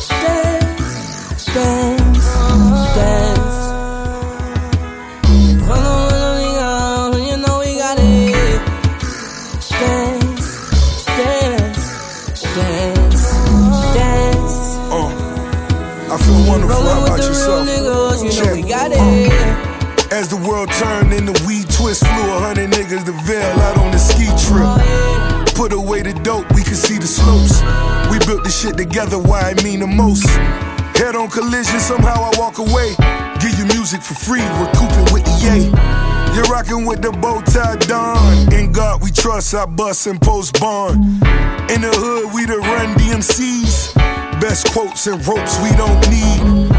Dance, 0.09 1.45
dance, 1.45 2.25
dance. 2.95 3.22
As 20.23 20.29
the 20.29 20.37
world 20.37 20.71
turned 20.71 21.11
and 21.11 21.27
the 21.27 21.35
weed 21.45 21.67
twist 21.69 21.99
flew 21.99 22.31
a 22.31 22.39
hundred 22.39 22.71
niggas 22.71 23.03
the 23.03 23.11
veil 23.27 23.59
out 23.59 23.77
on 23.77 23.91
the 23.91 23.97
ski 23.99 24.23
trip. 24.47 24.63
Put 25.53 25.73
away 25.73 26.01
the 26.01 26.13
dope, 26.23 26.47
we 26.55 26.63
could 26.63 26.79
see 26.79 26.97
the 26.97 27.05
slopes. 27.05 27.59
We 28.07 28.23
built 28.25 28.45
this 28.45 28.55
shit 28.55 28.77
together, 28.77 29.19
why 29.19 29.51
it 29.51 29.61
mean 29.65 29.81
the 29.81 29.87
most. 29.87 30.23
Head 30.95 31.17
on 31.17 31.27
collision, 31.29 31.77
somehow 31.77 32.23
I 32.23 32.31
walk 32.39 32.57
away. 32.59 32.95
Give 33.43 33.51
you 33.59 33.65
music 33.75 33.99
for 33.99 34.15
free, 34.15 34.47
recouping 34.63 35.11
with 35.11 35.27
the 35.27 35.35
yay. 35.43 35.63
You're 36.31 36.47
rocking 36.47 36.85
with 36.85 37.01
the 37.01 37.11
bow 37.11 37.41
tie 37.41 37.75
Don. 37.83 38.53
In 38.53 38.71
God 38.71 39.03
we 39.03 39.11
trust, 39.11 39.53
I 39.53 39.65
bust 39.65 40.07
and 40.07 40.21
post 40.21 40.57
bond. 40.57 41.03
In 41.67 41.83
the 41.83 41.91
hood, 41.91 42.31
we 42.31 42.45
the 42.45 42.63
run 42.63 42.95
DMCs. 42.95 43.93
Best 44.39 44.71
quotes 44.71 45.05
and 45.05 45.19
ropes 45.27 45.59
we 45.59 45.75
don't 45.75 45.99
need. 46.07 46.71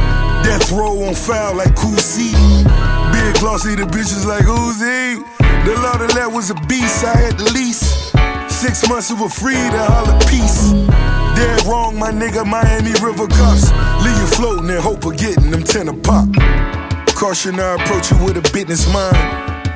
Death 0.49 0.73
row 0.73 1.05
on 1.05 1.15
foul 1.15 1.57
like 1.57 1.75
Cousy. 1.77 2.64
Big 3.45 3.51
glossy, 3.51 3.75
the 3.75 3.83
bitches 3.83 4.25
like 4.25 4.45
Uzi. 4.45 5.21
The 5.67 5.75
law 5.83 6.03
of 6.03 6.15
that 6.15 6.33
was 6.33 6.49
a 6.49 6.55
beast, 6.65 7.05
I 7.05 7.15
had 7.15 7.37
the 7.37 7.53
lease. 7.53 7.85
Six 8.49 8.89
months 8.89 9.13
we 9.13 9.21
were 9.21 9.29
free 9.29 9.53
to 9.53 9.85
holler 9.85 10.17
peace. 10.33 10.73
Dead 11.37 11.61
wrong, 11.67 11.99
my 11.99 12.11
nigga, 12.11 12.47
Miami 12.47 12.97
River 13.05 13.29
Cops. 13.29 13.69
Leave 14.01 14.17
you 14.17 14.29
floating 14.33 14.71
and 14.71 14.81
hope 14.81 15.05
of 15.05 15.19
getting 15.19 15.51
them 15.51 15.63
ten 15.63 15.89
a 15.89 15.93
pop. 15.93 16.25
Caution, 17.15 17.61
I 17.61 17.77
approach 17.77 18.11
you 18.11 18.17
with 18.25 18.41
a 18.41 18.45
business 18.51 18.89
mind. 18.91 19.21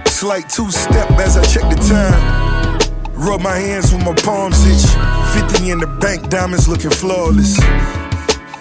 Slight 0.08 0.48
two 0.48 0.70
step 0.70 1.10
as 1.20 1.36
I 1.36 1.44
check 1.44 1.68
the 1.68 1.76
time. 1.76 2.80
Rub 3.12 3.42
my 3.42 3.54
hands 3.54 3.92
when 3.92 4.02
my 4.02 4.14
palms 4.14 4.64
itch. 4.64 4.88
50 5.44 5.70
in 5.70 5.78
the 5.80 5.92
bank, 6.00 6.30
diamonds 6.30 6.68
looking 6.68 6.90
flawless. 6.90 7.60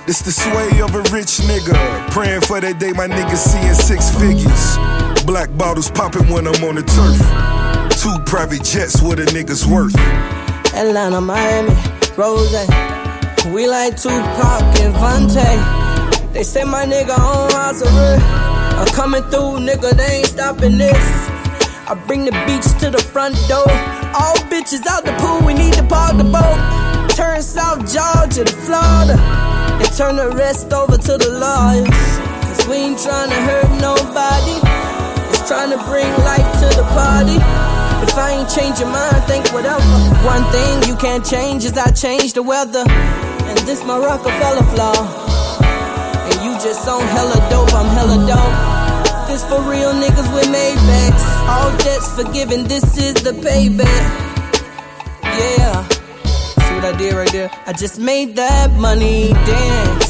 It's 0.04 0.20
the 0.22 0.32
sway 0.32 0.82
of 0.84 0.96
a 0.96 1.04
rich 1.16 1.40
nigga. 1.48 1.76
Praying 2.12 2.42
for 2.42 2.60
that 2.60 2.78
day 2.78 2.92
my 2.92 3.08
nigga 3.08 3.38
seeing 3.38 3.74
six 3.74 4.12
figures. 4.12 4.97
Black 5.28 5.50
bottles 5.58 5.92
popping 5.92 6.30
when 6.30 6.48
I'm 6.48 6.64
on 6.64 6.76
the 6.76 6.84
turf. 6.88 7.20
Two 8.00 8.18
private 8.24 8.64
jets, 8.64 9.02
what 9.02 9.20
a 9.20 9.24
nigga's 9.24 9.68
worth. 9.68 9.94
Atlanta, 10.74 11.20
Miami, 11.20 11.76
Rose. 12.16 12.56
We 13.52 13.68
like 13.68 14.02
Tupac 14.02 14.64
and 14.80 14.96
Vante. 14.96 16.32
They 16.32 16.44
say 16.44 16.64
my 16.64 16.86
nigga 16.86 17.20
on 17.20 17.52
arrest. 17.52 17.84
I'm 17.84 18.88
coming 18.96 19.22
through, 19.24 19.68
nigga, 19.68 19.92
they 19.98 20.20
ain't 20.20 20.28
stopping 20.28 20.78
this. 20.78 20.96
I 21.90 22.02
bring 22.08 22.24
the 22.24 22.32
beach 22.48 22.80
to 22.80 22.90
the 22.90 23.04
front 23.04 23.36
door. 23.50 23.68
All 24.16 24.38
bitches 24.48 24.88
out 24.88 25.04
the 25.04 25.12
pool, 25.20 25.46
we 25.46 25.54
need 25.54 25.74
to 25.74 25.84
park 25.84 26.16
the 26.16 26.24
boat. 26.24 27.10
Turn 27.18 27.42
South 27.42 27.80
Georgia 27.80 28.46
to 28.46 28.56
Florida. 28.64 29.20
And 29.20 29.92
turn 29.92 30.16
the 30.16 30.30
rest 30.38 30.72
over 30.72 30.98
to 30.98 31.18
the 31.18 31.32
lawyers. 31.36 32.38
Cause 32.48 32.66
we 32.70 32.76
ain't 32.76 32.98
trying 32.98 33.30
to 33.30 33.36
hurt 33.36 33.82
nobody. 33.82 34.77
Trying 35.48 35.72
to 35.72 35.78
bring 35.86 36.12
life 36.28 36.44
to 36.60 36.68
the 36.76 36.84
party. 36.92 37.40
If 38.04 38.18
I 38.18 38.36
ain't 38.36 38.50
change 38.50 38.80
your 38.80 38.90
mind, 38.90 39.24
think 39.32 39.48
whatever. 39.54 39.82
One 40.28 40.44
thing 40.52 40.84
you 40.90 40.98
can't 40.98 41.26
change 41.26 41.64
is 41.64 41.78
I 41.78 41.90
change 41.92 42.34
the 42.34 42.44
weather. 42.44 42.84
And 42.86 43.58
this 43.60 43.82
my 43.86 43.98
Rockefeller 43.98 44.68
flaw. 44.76 45.00
And 46.28 46.36
you 46.44 46.52
just 46.60 46.86
on 46.90 47.02
hella 47.02 47.40
dope, 47.50 47.74
I'm 47.74 47.88
hella 47.96 48.18
dope. 48.28 49.28
This 49.30 49.46
for 49.46 49.62
real 49.72 49.94
niggas 49.94 50.30
with 50.36 50.48
Maybachs. 50.52 51.26
All 51.48 51.72
debts 51.78 52.12
forgiven, 52.14 52.66
this 52.66 52.98
is 52.98 53.14
the 53.14 53.32
payback. 53.32 54.10
Yeah. 55.24 55.88
See 55.88 56.76
what 56.76 56.84
I 56.84 56.98
did 56.98 57.14
right 57.14 57.32
there? 57.32 57.50
I 57.66 57.72
just 57.72 58.00
made 58.00 58.36
that 58.36 58.72
money 58.74 59.32
dance. 59.32 60.07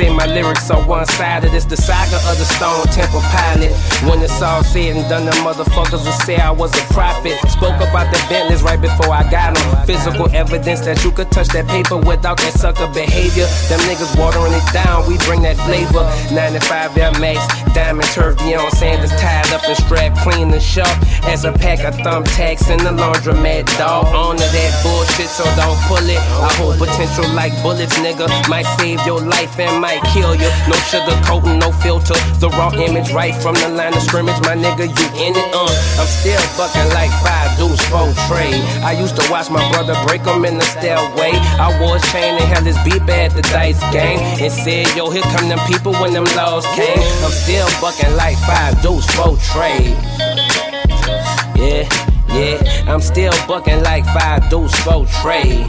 Dimension, 0.00 0.08
say 0.08 0.09
my 0.20 0.26
lyrics 0.26 0.70
are 0.70 0.86
one 0.86 1.06
sided. 1.06 1.54
It's 1.54 1.64
the 1.64 1.78
saga 1.78 2.20
of 2.28 2.36
the 2.36 2.44
Stone 2.44 2.84
Temple 2.92 3.24
Pilot. 3.32 3.72
When 4.04 4.20
it's 4.20 4.42
all 4.42 4.62
said 4.62 4.96
and 4.96 5.08
done, 5.08 5.24
them 5.24 5.40
motherfuckers 5.40 6.04
will 6.04 6.20
say 6.28 6.36
I 6.36 6.50
was 6.50 6.70
a 6.76 6.84
prophet. 6.92 7.40
Spoke 7.48 7.80
about 7.80 8.12
the 8.12 8.20
Bentleys 8.28 8.62
right 8.62 8.80
before 8.80 9.14
I 9.14 9.24
got 9.30 9.56
them. 9.56 9.86
Physical 9.86 10.28
evidence 10.36 10.80
that 10.84 11.02
you 11.04 11.10
could 11.10 11.30
touch 11.30 11.48
that 11.56 11.66
paper 11.68 11.96
without 11.96 12.36
that 12.36 12.52
sucker 12.52 12.86
behavior. 12.92 13.48
Them 13.72 13.80
niggas 13.88 14.12
watering 14.20 14.52
it 14.52 14.66
down, 14.76 15.08
we 15.08 15.16
bring 15.24 15.40
that 15.48 15.56
flavor. 15.64 16.04
95 16.36 16.98
Air 16.98 17.12
Max, 17.16 17.40
diamond 17.72 18.08
turf, 18.12 18.36
Deion 18.44 18.68
Sanders 18.76 19.16
tied 19.16 19.48
up 19.56 19.64
and 19.64 19.76
strapped 19.78 20.20
clean 20.20 20.52
and 20.52 20.62
sharp. 20.62 20.92
As 21.24 21.46
a 21.46 21.52
pack 21.52 21.80
of 21.80 21.96
thumbtacks 22.04 22.68
in 22.68 22.76
the 22.84 22.92
laundromat, 22.92 23.64
dog. 23.80 24.04
On 24.12 24.36
to 24.36 24.44
that 24.44 24.72
bullshit, 24.84 25.32
so 25.32 25.44
don't 25.56 25.80
pull 25.88 26.04
it. 26.04 26.20
I 26.44 26.52
hold 26.60 26.76
potential 26.76 27.24
like 27.32 27.56
bullets, 27.62 27.96
nigga. 28.04 28.28
Might 28.50 28.68
save 28.76 29.00
your 29.06 29.20
life 29.24 29.58
and 29.58 29.80
might 29.80 30.02
kill 30.12 30.19
you. 30.20 30.50
No 30.68 30.76
sugar 30.88 31.16
coating, 31.24 31.58
no 31.58 31.72
filter. 31.72 32.14
The 32.40 32.48
raw 32.50 32.70
image 32.72 33.12
right 33.12 33.34
from 33.34 33.54
the 33.54 33.68
line 33.68 33.94
of 33.94 34.02
scrimmage, 34.02 34.38
my 34.42 34.54
nigga, 34.54 34.86
you 34.88 35.06
in 35.16 35.32
it, 35.36 35.48
uh. 35.54 36.00
I'm 36.00 36.06
still 36.06 36.40
bucking 36.56 36.88
like 36.92 37.12
five 37.24 37.56
dudes 37.58 37.80
for 37.88 38.08
trade. 38.28 38.60
I 38.84 38.92
used 38.92 39.16
to 39.16 39.24
watch 39.30 39.50
my 39.50 39.62
brother 39.72 39.94
break 40.06 40.26
'em 40.26 40.44
in 40.44 40.58
the 40.58 40.64
stairway. 40.64 41.32
I 41.58 41.68
wore 41.80 41.96
a 41.96 42.00
chain 42.12 42.36
and 42.40 42.48
held 42.52 42.66
his 42.66 42.78
beep 42.84 43.08
at 43.08 43.32
the 43.34 43.42
dice 43.42 43.80
game. 43.92 44.20
And 44.40 44.52
said, 44.52 44.86
yo, 44.96 45.10
here 45.10 45.22
come 45.34 45.48
them 45.48 45.60
people 45.66 45.92
when 45.94 46.12
them 46.12 46.24
laws 46.36 46.66
came. 46.74 47.02
I'm 47.24 47.32
still 47.32 47.68
bucking 47.80 48.14
like 48.16 48.38
five 48.46 48.80
dudes 48.82 49.06
for 49.14 49.36
trade. 49.52 49.96
Yeah, 51.56 51.84
yeah, 52.28 52.56
I'm 52.88 53.00
still 53.02 53.32
bucking 53.46 53.82
like 53.82 54.04
five 54.06 54.48
dudes 54.48 54.74
for 54.80 55.06
trade. 55.22 55.66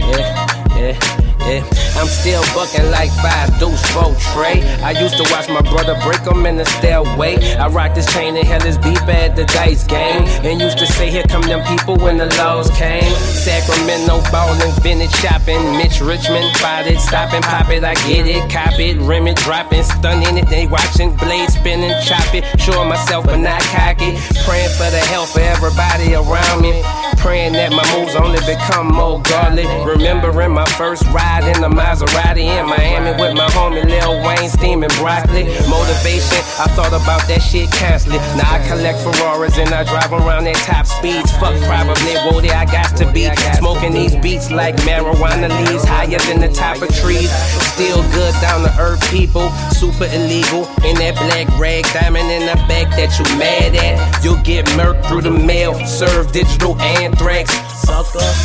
Yeah, 0.00 0.36
yeah. 0.76 0.98
Yeah, 1.46 1.62
I'm 1.96 2.08
still 2.08 2.42
bucking 2.54 2.90
like 2.90 3.10
five 3.22 3.58
deuce 3.58 3.84
for 3.94 4.14
tray. 4.34 4.62
I 4.82 4.90
used 4.90 5.16
to 5.16 5.24
watch 5.32 5.48
my 5.48 5.62
brother 5.62 5.94
break 6.02 6.16
break 6.16 6.36
'em 6.36 6.46
in 6.46 6.56
the 6.56 6.64
stairway. 6.64 7.36
I 7.56 7.68
rocked 7.68 7.94
this 7.94 8.06
chain 8.12 8.36
and 8.36 8.46
hell 8.46 8.60
his 8.60 8.78
beep 8.78 9.08
at 9.08 9.36
the 9.36 9.44
dice 9.44 9.84
game. 9.84 10.24
And 10.44 10.60
used 10.60 10.78
to 10.78 10.86
say, 10.86 11.10
Here 11.10 11.24
come 11.28 11.42
them 11.42 11.62
people 11.66 11.96
when 11.96 12.16
the 12.18 12.26
laws 12.36 12.70
came. 12.70 13.12
Sacramento 13.46 14.20
ballin', 14.30 14.72
vintage 14.82 15.14
shopping. 15.16 15.60
Mitch 15.76 16.00
Richmond 16.00 16.54
spotted, 16.56 16.98
stop 17.00 17.32
and 17.32 17.44
pop 17.44 17.70
it. 17.70 17.84
I 17.84 17.94
get 18.06 18.26
it, 18.26 18.50
cop 18.50 18.78
it, 18.78 18.96
rim 18.98 19.26
it, 19.26 19.36
dropping, 19.36 19.82
stunning 19.82 20.36
it. 20.38 20.48
They 20.48 20.66
watching 20.66 21.14
blade 21.16 21.50
spinning, 21.50 21.94
chop 22.02 22.34
it. 22.34 22.44
Showing 22.60 22.88
myself 22.88 23.26
but 23.26 23.38
not 23.38 23.62
cocky. 23.74 24.16
Praying 24.46 24.72
for 24.78 24.90
the 24.90 25.02
health 25.12 25.36
of 25.36 25.42
everybody 25.42 26.14
around 26.14 26.60
me. 26.62 26.82
Praying 27.26 27.58
that 27.58 27.74
my 27.74 27.82
moves 27.98 28.14
only 28.14 28.38
become 28.46 28.86
more 28.94 29.18
godly. 29.26 29.66
Remembering 29.82 30.54
my 30.54 30.64
first 30.78 31.02
ride 31.10 31.42
in 31.42 31.58
the 31.58 31.66
Maserati 31.66 32.46
in 32.46 32.70
Miami 32.70 33.18
with 33.18 33.34
my 33.34 33.50
homie 33.50 33.82
Lil 33.82 34.22
Wayne 34.22 34.46
steaming 34.46 34.94
broccoli. 35.02 35.50
Motivation, 35.66 36.38
I 36.62 36.70
thought 36.78 36.94
about 36.94 37.26
that 37.26 37.42
shit 37.42 37.66
constantly. 37.82 38.22
Now 38.38 38.46
I 38.46 38.62
collect 38.70 39.02
Ferraris 39.02 39.58
and 39.58 39.74
I 39.74 39.82
drive 39.82 40.14
around 40.14 40.46
at 40.46 40.54
top 40.62 40.86
speeds. 40.86 41.34
Fuck 41.42 41.58
probably 41.66 42.14
Woody, 42.30 42.54
I 42.54 42.62
got 42.62 42.94
to 43.02 43.10
be 43.10 43.26
smoking 43.58 43.90
these 43.90 44.14
beats 44.22 44.54
like 44.54 44.78
marijuana 44.86 45.50
leaves 45.66 45.82
higher 45.82 46.22
than 46.30 46.38
the 46.38 46.54
top 46.54 46.78
of 46.78 46.94
trees. 46.94 47.26
Still 47.74 48.06
good 48.14 48.38
down 48.38 48.62
to 48.62 48.70
earth 48.78 49.02
people, 49.10 49.50
super 49.74 50.06
illegal 50.14 50.70
in 50.86 50.94
that 51.02 51.18
black 51.18 51.50
rag 51.58 51.82
diamond 51.90 52.30
in 52.30 52.46
the 52.46 52.54
back 52.70 52.94
that 52.94 53.10
you 53.18 53.26
mad 53.34 53.74
at. 53.74 53.98
You'll 54.22 54.42
get 54.46 54.66
murked 54.78 55.10
through 55.10 55.26
the 55.26 55.34
mail, 55.34 55.74
serve 55.90 56.30
digital 56.30 56.78
and 56.78 57.15
anthrax. 57.16 57.50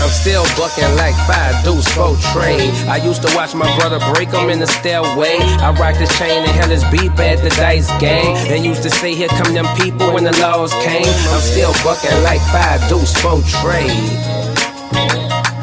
I'm 0.01 0.09
still 0.09 0.43
bucking 0.57 0.95
like 0.95 1.15
five 1.27 1.63
deuce 1.63 1.87
for 1.93 2.15
trade. 2.33 2.71
I 2.87 2.97
used 2.97 3.21
to 3.23 3.35
watch 3.35 3.53
my 3.53 3.67
brother 3.77 3.99
break 4.13 4.29
break 4.29 4.33
'em 4.33 4.49
in 4.49 4.59
the 4.59 4.67
stairway. 4.67 5.37
I 5.39 5.71
rocked 5.71 5.97
his 5.97 6.09
chain 6.17 6.43
and 6.43 6.51
held 6.51 6.71
his 6.71 6.83
beep 6.85 7.17
at 7.19 7.41
the 7.41 7.49
dice 7.49 7.89
game. 7.99 8.35
And 8.51 8.63
used 8.63 8.83
to 8.83 8.89
say, 8.89 9.13
Here 9.15 9.27
come 9.29 9.53
them 9.53 9.67
people 9.77 10.13
when 10.13 10.23
the 10.23 10.35
laws 10.39 10.73
came. 10.85 11.13
I'm 11.33 11.41
still 11.41 11.73
bucking 11.83 12.23
like 12.23 12.41
five 12.51 12.87
deuce 12.89 13.13
for 13.21 13.41
trade. 13.61 13.91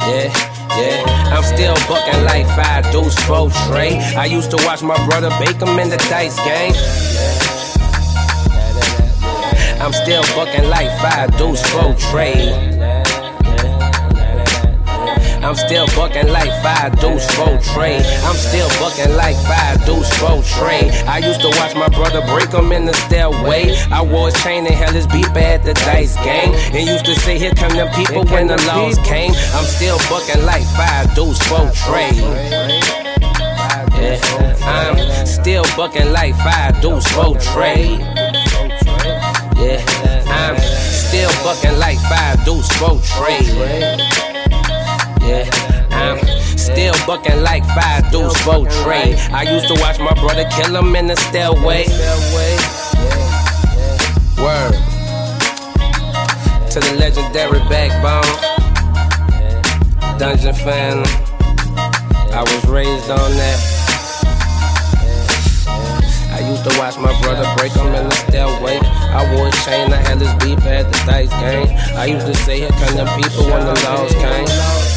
Yeah. 0.09 0.33
Yeah, 0.79 1.03
I'm 1.35 1.43
still 1.43 1.75
bucking 1.89 2.23
like 2.25 2.47
five 2.55 2.91
deuce 2.93 3.19
for 3.27 3.51
trade. 3.67 4.01
I 4.17 4.27
used 4.27 4.51
to 4.53 4.57
watch 4.65 4.83
my 4.83 4.99
brother 5.07 5.31
bake 5.41 5.61
'em 5.61 5.79
in 5.79 5.89
the 5.89 5.99
dice 6.11 6.39
game. 6.45 6.75
I'm 9.81 9.93
still 9.93 10.23
bucking 10.37 10.69
like 10.69 10.91
five 11.01 11.37
deuce 11.39 11.63
for 11.71 11.95
trade. 12.11 12.78
I'm 15.43 15.55
still 15.55 15.87
bucking 15.95 16.29
like 16.29 16.51
five 16.63 16.99
deuce 17.01 17.27
for 17.37 17.59
trade. 17.73 18.05
I'm 18.25 18.37
still 18.37 18.69
bucking 18.81 19.15
like 19.17 19.37
five 19.47 19.85
deuce 19.87 20.11
for 20.19 20.43
trade. 20.43 20.91
I 21.07 21.19
used 21.19 21.41
to 21.43 21.49
watch 21.59 21.75
my 21.75 21.89
brother 21.89 22.21
break 22.27 22.53
'em 22.53 22.73
in 22.73 22.85
the 22.87 22.95
stairway. 23.07 23.77
I 23.91 24.03
wore 24.03 24.31
his 24.31 24.43
chain 24.43 24.67
and 24.67 24.75
held 24.75 24.95
his 24.95 25.07
beep 25.07 25.35
at 25.37 25.65
the 25.65 25.75
dice 25.75 26.17
game. 26.17 26.55
And 26.75 26.87
used 26.89 27.05
to 27.07 27.15
say, 27.21 27.39
Here 27.39 27.55
come 27.55 27.71
them 27.71 27.89
people 27.95 28.25
when 28.27 28.49
the 28.49 28.61
laws 28.67 28.99
came. 28.99 29.33
I'm 29.55 29.65
still 29.65 29.99
bucking 30.11 30.45
like 30.45 30.67
five 30.77 31.15
deuce 31.15 31.41
for 31.43 31.71
trade. 31.87 32.17
Yeah, 33.99 34.19
I'm 34.67 35.27
still 35.27 35.65
bucking 35.77 36.13
like 36.13 36.35
five 36.37 36.81
deuce 36.83 37.07
for 37.09 37.39
trade. 37.39 38.01
Yeah, 39.57 39.81
I'm 40.27 40.59
still 40.59 41.31
bucking 41.45 41.79
like 41.79 41.99
five 42.11 42.45
deuce 42.45 42.71
for 42.79 43.01
trade. 43.17 44.38
Yeah, 45.29 45.45
I'm 45.91 46.19
still 46.57 46.95
bucking 47.07 47.43
like 47.43 47.63
five 47.77 48.11
dudes 48.11 48.41
for 48.41 48.65
trade. 48.83 49.17
I 49.31 49.43
used 49.43 49.69
to 49.69 49.75
watch 49.75 49.99
my 50.01 50.15
brother 50.15 50.49
kill 50.57 50.75
him 50.75 50.97
in 50.97 51.07
the 51.09 51.17
stairway. 51.17 51.85
Word 54.41 54.73
to 56.73 56.81
the 56.81 56.97
legendary 56.99 57.61
backbone, 57.69 58.25
Dungeon 60.19 60.55
fan. 60.55 61.05
I 62.33 62.43
was 62.43 62.65
raised 62.65 63.11
on 63.11 63.31
that. 63.37 63.79
I 66.33 66.41
used 66.49 66.65
to 66.71 66.79
watch 66.79 66.97
my 66.97 67.13
brother 67.21 67.45
break 67.59 67.73
him 67.73 67.89
in 67.89 68.09
the 68.09 68.15
stairway. 68.15 68.79
I 68.81 69.35
wore 69.35 69.49
a 69.49 69.53
chain, 69.67 69.93
I 69.93 69.97
had 69.97 70.19
his 70.21 70.33
beep 70.43 70.65
at 70.65 70.91
the 70.91 70.99
dice 71.05 71.29
game. 71.29 71.69
I 71.99 72.07
used 72.07 72.27
to 72.27 72.35
say, 72.35 72.61
Here 72.61 72.71
come 72.71 72.97
them 72.97 73.09
people 73.21 73.45
when 73.45 73.67
the 73.67 73.75
laws 73.85 74.13
came. 74.15 74.88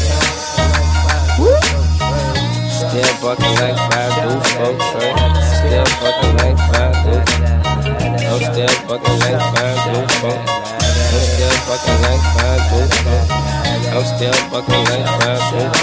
Still 2.92 3.16
bucking 3.22 3.56
like 3.56 3.72
five 3.88 4.12
dudes, 4.20 4.52
folks, 4.52 4.84
right? 4.92 5.16
Still 5.56 5.88
bucking 6.04 6.36
like 6.36 6.60
five 6.60 6.92
dudes. 7.00 7.32
I'm 7.32 8.28
oh, 8.28 8.36
still 8.52 8.68
bucking 8.84 9.16
like 9.16 9.40
five 9.56 9.80
dudes, 9.88 10.12
folks. 10.20 10.44
Oh, 10.44 10.60
I'm 11.08 11.24
still 11.24 11.56
bucking 11.72 11.98
like 12.04 12.20
five 12.36 12.60
dudes, 12.68 12.92
folks. 13.00 13.32
Oh, 13.32 13.96
I'm 13.96 14.04
still 14.04 14.36
bucking 14.52 14.84
like 14.92 15.08
five 15.24 15.40
dudes. 15.48 15.80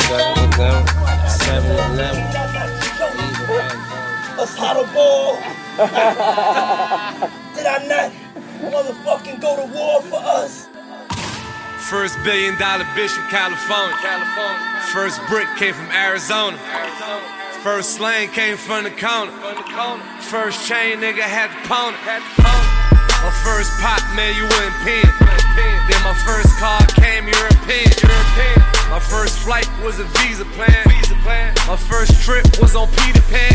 Seven 0.00 0.48
eleven, 0.48 0.80
seven 1.28 1.76
eleven. 1.92 2.24
Let's 4.38 4.56
hot 4.56 4.80
a 4.80 4.88
ball. 4.94 5.36
Did 7.54 7.66
I 7.66 7.84
not 7.84 8.08
motherfucking 8.72 9.42
go 9.42 9.56
to 9.56 9.66
war 9.74 10.00
for 10.00 10.20
us? 10.24 10.68
First 11.90 12.18
billion 12.24 12.58
dollar 12.58 12.82
bitch 12.98 13.14
from 13.14 13.30
California. 13.30 13.94
California. 14.02 14.58
First 14.90 15.22
brick 15.30 15.46
came 15.54 15.72
from 15.72 15.86
Arizona. 15.94 16.58
First 17.62 17.94
slang 17.94 18.28
came 18.30 18.56
from 18.56 18.82
the 18.82 18.90
corner. 18.90 19.30
First 20.18 20.66
chain 20.66 20.98
nigga 20.98 21.22
had 21.22 21.54
the 21.54 21.60
pony. 21.70 21.94
My 23.22 23.30
first 23.46 23.70
pop, 23.78 24.02
man, 24.18 24.34
you 24.34 24.42
wouldn't 24.50 24.74
pin. 24.82 25.06
Then 25.86 26.02
my 26.02 26.14
first 26.26 26.50
car 26.58 26.82
came 26.98 27.30
European. 27.30 27.94
My 28.90 28.98
first 28.98 29.38
flight 29.38 29.70
was 29.78 30.00
a 30.00 30.04
visa 30.18 30.44
plan. 30.58 30.82
My 31.70 31.78
first 31.78 32.18
trip 32.20 32.42
was 32.58 32.74
on 32.74 32.88
Peter 32.98 33.22
Pan. 33.30 33.54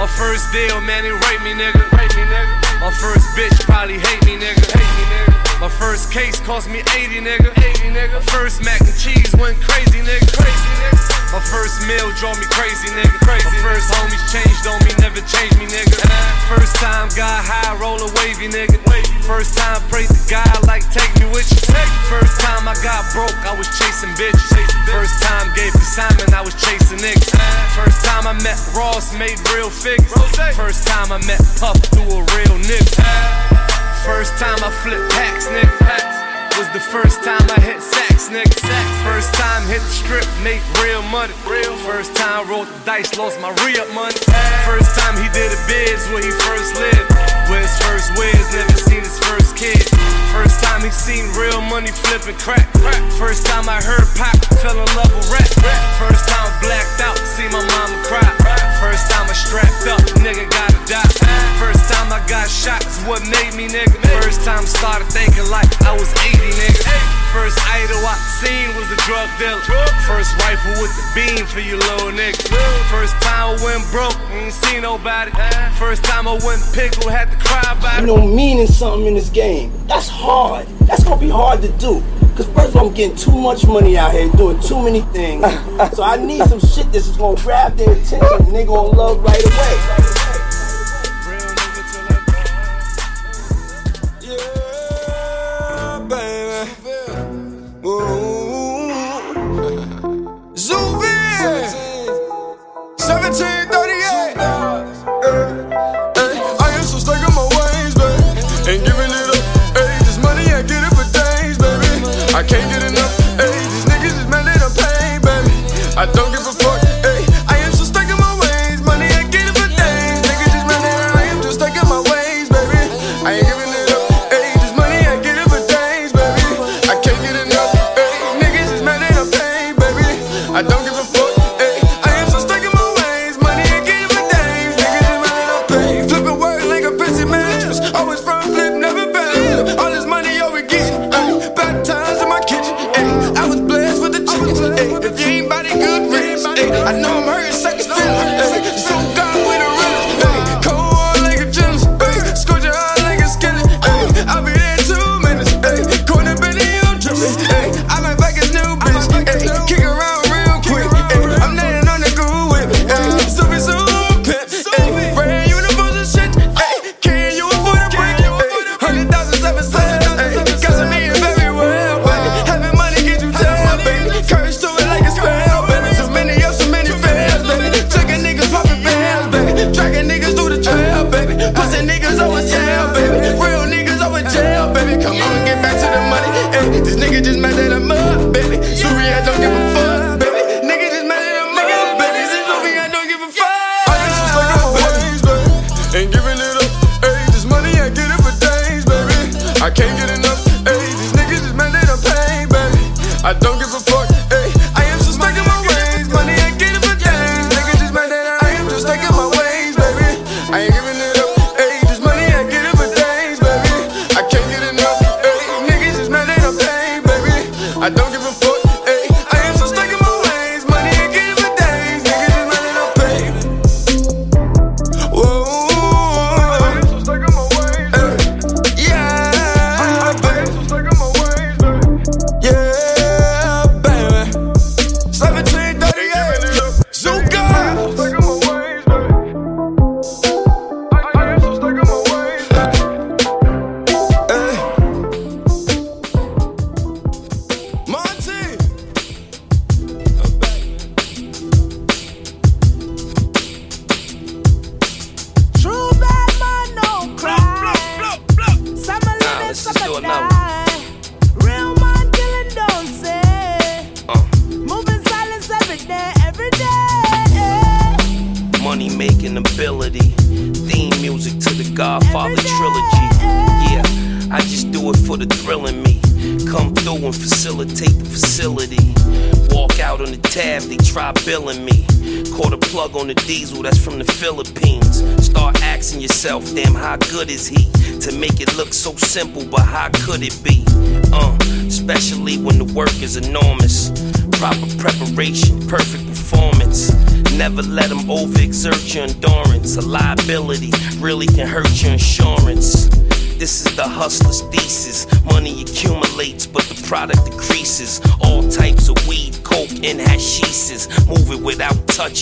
My 0.00 0.08
first 0.16 0.48
deal, 0.50 0.80
man, 0.80 1.04
he 1.04 1.12
raped 1.12 1.44
me, 1.44 1.52
nigga. 1.52 1.92
My 2.80 2.90
first 2.90 3.28
bitch 3.36 3.60
probably 3.68 3.98
hate 3.98 4.24
me, 4.24 4.40
nigga. 4.40 5.37
My 5.58 5.68
first 5.68 6.14
case 6.14 6.38
cost 6.38 6.70
me 6.70 6.86
80, 6.94 7.18
nigga. 7.18 7.50
80, 7.50 7.90
nigga. 7.90 8.22
First 8.30 8.62
mac 8.62 8.78
and 8.78 8.94
cheese 8.94 9.34
went 9.34 9.58
crazy, 9.58 9.98
nigga. 10.06 10.30
Crazy, 10.30 10.70
nigga. 10.78 11.02
My 11.34 11.42
first 11.50 11.82
meal 11.82 12.06
drove 12.14 12.38
me 12.38 12.46
crazy, 12.54 12.86
nigga. 12.94 13.18
Crazy. 13.26 13.42
My 13.42 13.74
first 13.74 13.90
homies 13.90 14.22
changed 14.30 14.64
on 14.70 14.78
me, 14.86 14.94
never 15.02 15.18
changed 15.26 15.58
me, 15.58 15.66
nigga. 15.66 15.98
First 16.46 16.78
time 16.78 17.10
got 17.18 17.42
high, 17.42 17.74
roll 17.74 17.98
a 17.98 18.06
wavy, 18.22 18.46
nigga. 18.46 18.78
First 19.26 19.58
time 19.58 19.82
prayed 19.90 20.06
to 20.06 20.22
God 20.30 20.62
like 20.70 20.86
take 20.94 21.10
me 21.18 21.26
with 21.34 21.50
you. 21.50 21.58
First 22.06 22.38
time 22.38 22.70
I 22.70 22.78
got 22.86 23.02
broke, 23.10 23.34
I 23.42 23.50
was 23.58 23.66
chasing 23.82 24.14
bitches. 24.14 24.46
First 24.86 25.18
time 25.26 25.50
gave 25.58 25.74
assignment, 25.74 26.38
I 26.38 26.40
was 26.40 26.54
chasing 26.54 27.02
niggas. 27.02 27.34
First 27.74 28.06
time 28.06 28.30
I 28.30 28.38
met 28.46 28.62
Ross, 28.78 29.10
made 29.18 29.42
real 29.50 29.74
figures. 29.74 30.14
First 30.54 30.86
time 30.86 31.10
I 31.10 31.18
met 31.26 31.42
Puff 31.58 31.82
through 31.90 32.14
a 32.14 32.22
real 32.38 32.56
nigga. 32.62 33.47
First 34.08 34.40
time 34.40 34.56
I 34.64 34.72
flipped 34.72 35.12
packs, 35.12 35.52
nigga. 35.52 35.68
Was 36.56 36.66
the 36.72 36.80
first 36.80 37.20
time 37.22 37.44
I 37.52 37.60
hit 37.60 37.76
sacks, 37.84 38.32
nigga. 38.32 38.56
First 39.04 39.36
time 39.36 39.68
hit 39.68 39.84
the 39.84 39.94
strip, 39.94 40.24
made 40.40 40.64
real 40.80 41.04
money. 41.12 41.36
Real. 41.44 41.76
First 41.84 42.16
time 42.16 42.48
rolled 42.48 42.72
the 42.72 42.80
dice, 42.88 43.14
lost 43.20 43.38
my 43.38 43.52
re-up 43.62 43.86
money. 43.92 44.16
First 44.64 44.96
time 44.96 45.14
he 45.20 45.28
did 45.36 45.52
a 45.52 45.60
biz 45.68 46.00
where 46.08 46.24
he 46.24 46.32
first 46.48 46.80
lived. 46.80 47.04
With 47.52 47.60
his 47.60 47.76
first 47.84 48.08
whiz, 48.16 48.42
never 48.56 48.80
seen 48.80 49.04
his 49.04 49.20
first 49.28 49.54
kid. 49.60 49.84
First 50.32 50.64
time 50.64 50.80
he 50.80 50.90
seen 50.90 51.28
real 51.36 51.60
money 51.60 51.92
flipping 51.92 52.40
crack. 52.40 52.64
First 53.20 53.44
time 53.44 53.68
I 53.68 53.78
heard 53.84 54.08
pop, 54.16 54.40
fell 54.64 54.72
in 54.72 54.88
love 54.96 55.12
with 55.12 55.28
rap. 55.28 55.52
First 56.00 56.24
time 56.26 56.48
blacked 56.64 57.04
out, 57.04 57.20
see 57.36 57.46
my 57.52 57.60
mama 57.60 58.00
cry. 58.08 58.67
First 58.88 59.10
time 59.12 59.28
I 59.28 59.36
strapped 59.36 59.84
up, 59.84 60.00
nigga 60.24 60.48
gotta 60.48 60.80
die. 60.88 61.12
First 61.60 61.92
time 61.92 62.08
I 62.08 62.24
got 62.24 62.48
shot 62.48 62.80
is 62.80 63.04
what 63.04 63.20
made 63.28 63.52
me 63.52 63.68
nigga. 63.68 64.00
First 64.24 64.48
time 64.48 64.64
started 64.64 65.12
thinking 65.12 65.44
like 65.52 65.68
I 65.84 65.92
was 65.92 66.08
80 66.24 66.40
nigga. 66.56 66.88
First 67.28 67.60
idol 67.68 68.00
I 68.00 68.16
seen 68.40 68.72
was 68.80 68.88
a 68.88 68.96
drug 69.04 69.28
dealer. 69.36 69.60
First 70.08 70.32
rifle 70.40 70.72
with 70.80 70.88
the 70.96 71.04
beam 71.12 71.44
for 71.44 71.60
you 71.60 71.76
little 71.76 72.16
nigga. 72.16 72.48
First 72.88 73.12
time 73.20 73.60
I 73.60 73.62
went 73.62 73.84
broke, 73.92 74.16
ain't 74.32 74.54
seen 74.54 74.80
nobody. 74.80 75.32
First 75.76 76.02
time 76.04 76.26
I 76.26 76.40
went 76.40 76.64
pickle, 76.72 77.10
had 77.10 77.30
to 77.30 77.36
cry 77.44 77.60
about 77.76 77.98
it. 77.98 78.00
You 78.00 78.16
know, 78.16 78.26
meaning 78.26 78.66
something 78.66 79.04
in 79.04 79.12
this 79.12 79.28
game. 79.28 79.70
That's 79.86 80.08
hard. 80.08 80.66
That's 80.88 81.04
gonna 81.04 81.20
be 81.20 81.28
hard 81.28 81.60
to 81.60 81.68
do. 81.76 82.02
Cause 82.38 82.46
first 82.50 82.68
of 82.68 82.76
all, 82.76 82.86
I'm 82.86 82.94
getting 82.94 83.16
too 83.16 83.36
much 83.36 83.66
money 83.66 83.98
out 83.98 84.12
here, 84.12 84.28
doing 84.28 84.60
too 84.60 84.80
many 84.80 85.00
things. 85.00 85.42
so 85.96 86.04
I 86.04 86.24
need 86.24 86.40
some 86.44 86.60
shit 86.60 86.84
that's 86.92 87.08
just 87.08 87.18
gonna 87.18 87.36
grab 87.42 87.76
their 87.76 87.90
attention 87.90 88.46
and 88.46 88.54
they 88.54 88.64
gonna 88.64 88.96
love 88.96 89.20
right 89.24 89.44
away. 89.44 90.27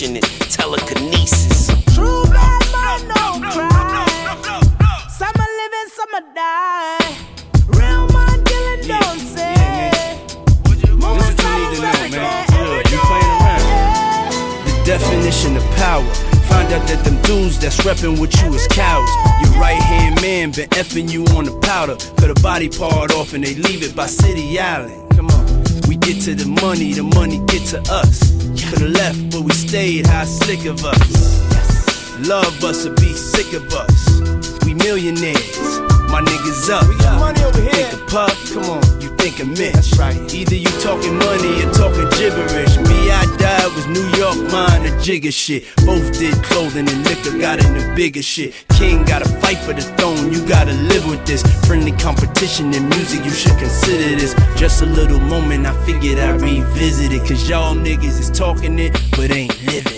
Without 0.01 0.13
touching 0.13 0.15
it. 0.17 0.23
Telekinesis. 0.51 1.67
True 1.95 2.23
bad 2.25 2.63
man, 2.71 3.07
no 3.07 3.39
cry. 3.51 4.05
Some 5.09 5.35
are 5.35 5.53
living, 5.61 5.89
some 5.95 6.13
are 6.13 6.27
die. 6.33 7.15
Real 7.67 8.07
man 8.09 8.43
killing, 8.43 8.87
don't 8.87 9.19
say. 9.19 10.19
Moving 10.91 11.37
silence 11.37 11.79
every 11.79 12.09
day, 12.09 12.45
every 12.53 12.83
The 14.65 14.83
definition 14.85 15.57
of 15.57 15.63
power. 15.75 16.13
Find 16.47 16.71
out 16.71 16.87
that 16.87 17.03
them 17.03 17.21
dudes 17.23 17.59
that's 17.59 17.77
reppin' 17.81 18.19
with 18.19 18.33
you 18.41 18.53
is 18.53 18.67
cowards. 18.67 19.11
Your 19.41 19.51
right 19.59 19.81
hand 19.81 20.21
man 20.21 20.51
been 20.51 20.69
effing 20.69 21.11
you 21.11 21.25
on 21.37 21.45
the 21.45 21.57
powder. 21.59 21.97
Cut 22.17 22.29
a 22.29 22.41
body 22.41 22.69
part 22.69 23.13
off 23.13 23.33
and 23.33 23.43
they 23.43 23.55
leave 23.55 23.83
it 23.83 23.95
by 23.95 24.05
City 24.05 24.59
Island. 24.59 25.09
Come 25.15 25.29
on. 25.29 25.45
We 25.87 25.97
get 25.97 26.21
to 26.23 26.35
the 26.35 26.45
money, 26.61 26.93
the 26.93 27.03
money 27.03 27.39
get 27.47 27.65
to 27.71 27.81
us. 27.91 28.06
Mine 45.23 45.31
shit. 45.31 45.63
Both 45.85 46.19
did 46.19 46.33
clothing 46.43 46.87
and 46.87 47.03
liquor, 47.03 47.37
got 47.37 47.59
into 47.59 47.93
bigger 47.95 48.21
shit. 48.21 48.53
King 48.77 49.03
gotta 49.05 49.27
fight 49.39 49.57
for 49.57 49.73
the 49.73 49.81
throne, 49.97 50.31
you 50.31 50.45
gotta 50.47 50.73
live 50.73 51.05
with 51.09 51.25
this. 51.25 51.41
Friendly 51.65 51.91
competition 51.93 52.73
in 52.73 52.87
music, 52.89 53.23
you 53.25 53.31
should 53.31 53.57
consider 53.57 54.15
this. 54.15 54.35
Just 54.55 54.81
a 54.81 54.85
little 54.85 55.19
moment, 55.19 55.65
I 55.65 55.73
figured 55.85 56.19
I'd 56.19 56.41
revisit 56.41 57.11
it. 57.11 57.27
Cause 57.27 57.49
y'all 57.49 57.75
niggas 57.75 58.19
is 58.19 58.29
talking 58.29 58.79
it, 58.79 58.93
but 59.11 59.31
ain't 59.31 59.55
living 59.65 59.96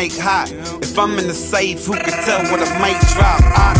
mic 0.00 0.16
hot. 0.16 0.50
If 0.80 0.98
I'm 0.98 1.18
in 1.18 1.26
the 1.28 1.34
safe, 1.34 1.84
who 1.84 1.92
can 1.92 2.16
tell 2.24 2.40
what 2.50 2.60
I 2.64 2.68
might 2.80 3.00
drop? 3.12 3.42
I, 3.44 3.76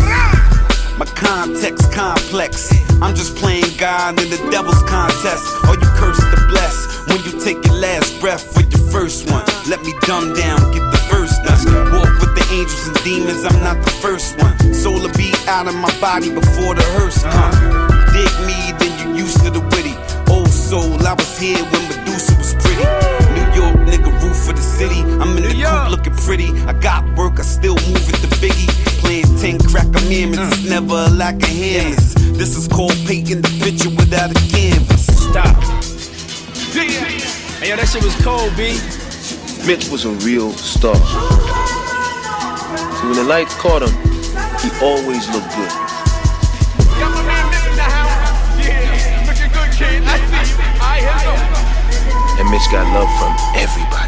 my 0.99 1.05
context 1.17 1.91
complex. 1.91 2.69
I'm 3.01 3.15
just 3.15 3.35
playing 3.35 3.73
God 3.79 4.21
in 4.21 4.29
the 4.29 4.37
devil's 4.51 4.83
contest. 4.83 5.41
Or 5.65 5.73
you 5.81 5.89
curse 5.97 6.21
the 6.29 6.37
bless 6.49 6.77
when 7.09 7.19
you 7.25 7.33
take 7.41 7.57
your 7.65 7.73
last 7.73 8.21
breath 8.21 8.43
for 8.53 8.61
your 8.61 8.83
first 8.91 9.31
one. 9.31 9.45
Let 9.67 9.81
me 9.81 9.93
dumb 10.05 10.35
down, 10.35 10.59
get 10.69 10.85
the 10.93 11.01
verse 11.09 11.33
done. 11.41 11.89
Walk 11.97 12.13
with 12.21 12.33
the 12.37 12.45
angels 12.53 12.85
and 12.85 12.97
demons, 13.03 13.43
I'm 13.43 13.59
not 13.65 13.83
the 13.83 13.95
first 14.05 14.37
one. 14.37 14.53
Soul 14.75 15.01
will 15.01 15.17
be 15.17 15.33
out 15.47 15.65
of 15.65 15.73
my 15.73 15.93
body 15.99 16.29
before 16.29 16.75
the 16.75 16.85
hearse 17.01 17.23
come. 17.23 17.55
Dig 18.13 18.33
me, 18.45 18.59
then 18.77 18.93
you 19.01 19.25
used 19.25 19.41
to 19.41 19.49
the 19.49 19.63
witty. 19.73 19.97
Old 20.29 20.53
soul, 20.53 21.01
I 21.01 21.13
was 21.13 21.33
here 21.39 21.63
when 21.71 21.81
Medusa 21.89 22.37
was 22.37 22.53
pretty. 22.61 22.85
New 23.33 23.47
York 23.57 23.77
nigga, 23.89 24.10
roof 24.41 24.49
of 24.49 24.55
the 24.55 24.61
city. 24.61 25.01
I'm 25.21 25.37
in 25.37 25.43
the 25.43 25.53
coupe 25.53 25.89
looking 25.91 26.13
pretty. 26.13 26.49
I 26.65 26.73
got 26.73 27.03
work, 27.17 27.39
I 27.39 27.43
still 27.43 27.75
move 27.75 28.09
it 28.09 28.15
to 28.21 28.27
Biggie. 28.41 28.69
Playing 28.99 29.37
10 29.37 29.59
crack 29.69 29.87
amendments, 29.87 30.59
it's 30.59 30.69
never 30.69 30.95
a 30.95 31.09
lack 31.09 31.35
of 31.35 31.49
hands. 31.49 32.15
This 32.37 32.57
is 32.57 32.67
called 32.67 32.95
painting 33.05 33.41
the 33.41 33.49
picture 33.63 33.89
without 33.89 34.31
a 34.31 34.39
canvas. 34.49 35.05
Stop. 35.29 35.55
Hey, 37.61 37.69
yo, 37.69 37.75
that 37.75 37.87
shit 37.87 38.03
was 38.03 38.15
cold, 38.23 38.55
B. 38.57 38.77
Mitch 39.67 39.89
was 39.89 40.05
a 40.05 40.11
real 40.25 40.51
star. 40.53 40.95
So 42.95 43.07
when 43.07 43.15
the 43.15 43.23
lights 43.23 43.55
caught 43.55 43.83
him, 43.83 43.93
he 44.61 44.69
always 44.81 45.27
looked 45.29 45.53
good. 45.55 45.71
And 52.39 52.49
Mitch 52.49 52.71
got 52.71 52.87
love 52.93 53.09
from 53.19 53.35
everybody. 53.55 54.00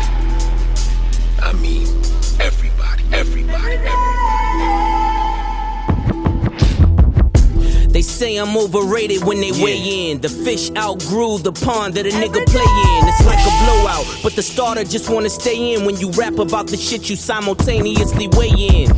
Say 8.13 8.37
I'm 8.37 8.55
overrated 8.55 9.23
when 9.23 9.41
they 9.41 9.51
weigh 9.51 10.11
in. 10.11 10.21
The 10.21 10.29
fish 10.29 10.69
outgrew 10.77 11.39
the 11.39 11.51
pond 11.51 11.95
that 11.95 12.05
a 12.05 12.09
nigga 12.09 12.45
play 12.45 12.69
in. 12.93 13.01
It's 13.09 13.25
like 13.25 13.41
a 13.41 13.53
blowout, 13.65 14.05
but 14.21 14.35
the 14.35 14.43
starter 14.43 14.83
just 14.83 15.09
wanna 15.09 15.29
stay 15.29 15.73
in 15.73 15.83
when 15.85 15.97
you 15.97 16.11
rap 16.11 16.37
about 16.37 16.67
the 16.67 16.77
shit 16.77 17.09
you 17.09 17.15
simultaneously 17.15 18.27
weigh 18.37 18.53
in. 18.53 18.91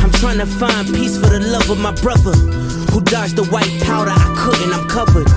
I'm 0.00 0.12
trying 0.12 0.38
to 0.38 0.46
find 0.46 0.88
peace 0.88 1.18
for 1.18 1.28
the 1.28 1.40
love 1.40 1.68
of 1.68 1.78
my 1.78 1.92
brother 2.00 2.32
who 2.90 3.02
dodged 3.02 3.36
the 3.36 3.44
white 3.46 3.70
powder. 3.82 4.12
I 4.14 4.28
couldn't, 4.38 4.72
I'm 4.72 4.88
covered. 4.88 5.28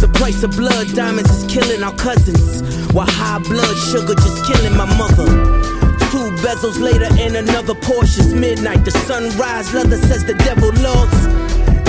The 0.00 0.08
price 0.14 0.42
of 0.42 0.52
blood 0.52 0.88
diamonds 0.94 1.30
is 1.30 1.44
killing 1.52 1.82
our 1.82 1.94
cousins, 1.96 2.62
while 2.94 3.06
high 3.06 3.40
blood 3.40 3.76
sugar 3.92 4.14
just 4.14 4.40
killing 4.48 4.76
my 4.76 4.88
mother. 4.96 5.28
Two 6.08 6.30
bezels 6.40 6.80
later 6.80 7.08
and 7.20 7.36
another 7.36 7.74
Porsche's 7.74 8.32
midnight. 8.32 8.84
The 8.84 8.92
sunrise 8.92 9.74
leather 9.74 9.98
says 9.98 10.24
the 10.24 10.34
devil 10.34 10.72
lost. 10.80 11.43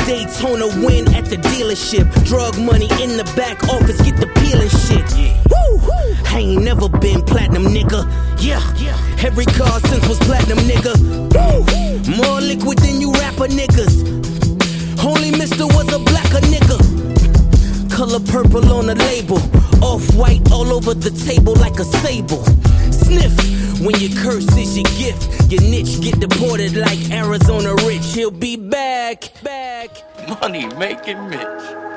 Daytona 0.05 0.67
win 0.85 1.11
at 1.15 1.25
the 1.25 1.37
dealership. 1.37 2.05
Drug 2.25 2.57
money 2.59 2.87
in 3.01 3.17
the 3.17 3.23
back 3.35 3.63
office, 3.69 3.99
get 4.01 4.17
the 4.17 4.27
peeling 4.37 4.69
shit. 4.69 5.05
Woo! 5.49 5.81
I 6.29 6.39
ain't 6.39 6.63
never 6.63 6.87
been 6.87 7.23
platinum, 7.23 7.65
nigga. 7.65 8.05
Yeah, 8.39 8.61
every 9.25 9.45
car 9.45 9.79
since 9.79 10.07
was 10.07 10.19
platinum, 10.19 10.59
nigga. 10.59 10.93
Woo! 11.33 12.17
More 12.17 12.39
liquid 12.39 12.77
than 12.79 13.01
you 13.01 13.11
rapper 13.13 13.47
niggas. 13.47 14.05
Only 15.03 15.31
Mister 15.31 15.65
was 15.65 15.91
a 15.91 15.99
blacker 15.99 16.41
nigga. 16.53 17.04
Color 17.95 18.19
purple 18.27 18.73
on 18.73 18.87
the 18.87 18.95
label. 18.95 19.37
Off 19.81 20.13
white 20.15 20.51
all 20.51 20.73
over 20.73 20.93
the 20.93 21.11
table 21.11 21.55
like 21.55 21.79
a 21.79 21.85
sable. 21.85 22.43
Sniff 22.91 23.33
when 23.79 23.95
your 24.01 24.11
curse 24.21 24.53
is 24.57 24.75
your 24.75 24.83
gift. 24.97 25.49
Your 25.49 25.61
niche 25.61 26.01
get 26.01 26.19
deported 26.19 26.75
like 26.75 26.99
Arizona 27.09 27.73
Rich. 27.87 28.13
He'll 28.13 28.31
be 28.31 28.57
back. 28.57 29.31
Back. 29.41 29.91
Money 30.41 30.67
making 30.75 31.29
Mitch. 31.29 31.94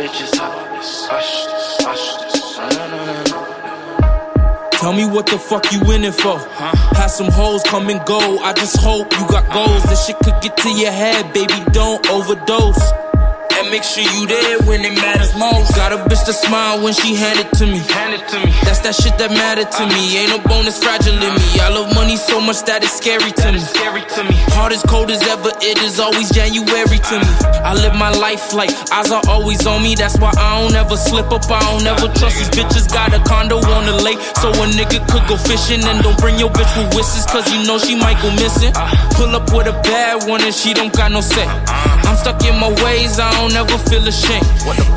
Bitches. 0.00 0.30
Tell 4.72 4.92
me 4.94 5.04
what 5.04 5.26
the 5.26 5.38
fuck 5.38 5.70
you 5.72 5.92
in 5.92 6.04
it 6.04 6.14
for? 6.14 6.38
Had 6.96 7.08
some 7.08 7.30
hoes 7.30 7.62
come 7.64 7.90
and 7.90 8.04
go. 8.06 8.38
I 8.38 8.54
just 8.54 8.78
hope 8.78 9.12
you 9.18 9.28
got 9.28 9.52
goals. 9.52 9.82
This 9.84 10.06
shit 10.06 10.16
could 10.24 10.40
get 10.40 10.56
to 10.58 10.70
your 10.70 10.90
head, 10.90 11.32
baby. 11.34 11.52
Don't 11.72 12.08
overdose. 12.08 13.09
Make 13.70 13.84
sure 13.84 14.02
you 14.02 14.26
there 14.26 14.58
when 14.66 14.82
it 14.84 14.94
matters 14.98 15.32
most. 15.38 15.74
Got 15.76 15.92
a 15.92 15.98
bitch 16.10 16.24
to 16.26 16.32
smile 16.32 16.82
when 16.82 16.92
she 16.92 17.14
hand 17.14 17.38
it 17.38 17.50
to 17.58 17.66
me. 17.66 17.78
Hand 17.94 18.14
it 18.14 18.26
to 18.28 18.38
me. 18.42 18.50
That's 18.66 18.82
that 18.82 18.94
shit 18.98 19.16
that 19.18 19.30
matter 19.30 19.62
to 19.62 19.82
me. 19.86 20.02
Uh-huh. 20.02 20.18
Ain't 20.18 20.30
no 20.34 20.38
bonus 20.42 20.82
fragile 20.82 21.14
in 21.14 21.34
me. 21.38 21.48
I 21.62 21.70
love 21.70 21.94
money 21.94 22.16
so 22.16 22.40
much 22.40 22.62
that 22.66 22.82
it's 22.82 22.98
scary 22.98 23.30
to 23.30 23.52
me. 23.52 23.62
Scary 23.62 24.02
to 24.02 24.22
me. 24.26 24.34
Heart 24.58 24.74
as 24.74 24.82
cold 24.82 25.10
as 25.10 25.22
ever, 25.22 25.54
it 25.62 25.78
is 25.86 26.02
always 26.02 26.30
January 26.30 26.98
to 26.98 27.14
me. 27.22 27.30
Uh-huh. 27.30 27.70
I 27.70 27.72
live 27.78 27.94
my 27.94 28.10
life 28.10 28.52
like 28.52 28.70
eyes 28.90 29.10
are 29.14 29.22
always 29.30 29.64
on 29.66 29.82
me. 29.82 29.94
That's 29.94 30.18
why 30.18 30.34
I 30.34 30.60
don't 30.60 30.74
ever 30.74 30.96
slip 30.96 31.30
up. 31.30 31.46
I 31.46 31.62
don't 31.70 31.86
ever 31.86 32.10
uh, 32.10 32.18
trust 32.18 32.42
these 32.42 32.50
bitches. 32.50 32.90
Got 32.90 33.14
a 33.14 33.22
condo 33.22 33.62
on 33.62 33.86
the 33.86 33.96
lake, 34.02 34.18
so 34.42 34.50
a 34.50 34.66
nigga 34.66 34.98
could 35.06 35.24
go 35.30 35.36
fishing. 35.38 35.86
And 35.86 36.02
don't 36.02 36.18
bring 36.18 36.38
your 36.38 36.50
bitch 36.50 36.70
with 36.74 36.90
whistles, 36.98 37.26
cause 37.30 37.46
you 37.54 37.62
know 37.66 37.78
she 37.78 37.94
might 37.94 38.18
go 38.18 38.34
missing. 38.34 38.74
Uh-huh. 38.74 39.14
Pull 39.14 39.30
up 39.38 39.46
with 39.54 39.70
a 39.70 39.76
bad 39.86 40.28
one 40.28 40.42
and 40.42 40.54
she 40.54 40.74
don't 40.74 40.92
got 40.92 41.12
no 41.12 41.20
say. 41.20 41.46
I'm 42.10 42.16
stuck 42.16 42.42
in 42.42 42.58
my 42.58 42.72
ways, 42.82 43.20
I 43.20 43.30
don't 43.38 43.54
ever 43.54 43.59
feel 43.68 44.06
ashamed. 44.06 44.46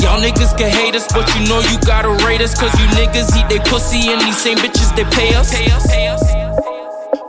Y'all 0.02 0.22
niggas 0.22 0.58
can 0.58 0.70
hate 0.72 0.96
us, 0.96 1.08
but 1.12 1.28
you 1.36 1.48
know 1.48 1.60
you 1.60 1.78
gotta 1.86 2.10
rate 2.26 2.42
us, 2.42 2.54
cause 2.60 2.74
you 2.80 2.86
niggas 2.88 3.36
eat 3.38 3.50
they 3.50 3.60
pussy 3.70 4.10
and 4.10 4.22
these 4.22 4.38
same 4.38 4.58
bitches 4.58 4.96
they 4.96 5.06
pay 5.06 5.34
us. 5.36 5.52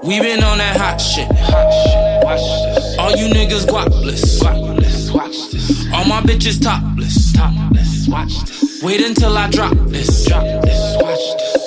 We 0.04 0.20
been 0.20 0.42
on 0.44 0.58
that 0.58 0.76
hot 0.76 1.00
shit. 1.00 1.28
All 2.98 3.10
you 3.16 3.28
niggas 3.32 3.66
guapless. 3.66 4.42
All 5.92 6.04
my 6.04 6.20
bitches 6.20 6.60
topless. 6.60 7.32
Wait 8.82 9.00
until 9.00 9.36
I 9.36 9.48
drop 9.50 9.72
this. 9.88 10.28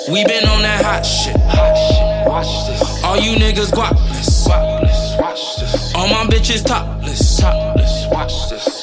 We 0.08 0.24
been 0.24 0.46
on 0.48 0.62
that 0.62 0.84
hot 0.84 1.04
shit. 1.04 1.36
All 3.04 3.16
you 3.16 3.36
niggas 3.36 3.72
guapless. 3.72 4.48
All 5.94 6.08
my 6.08 6.24
bitches 6.30 6.64
topless. 6.64 7.38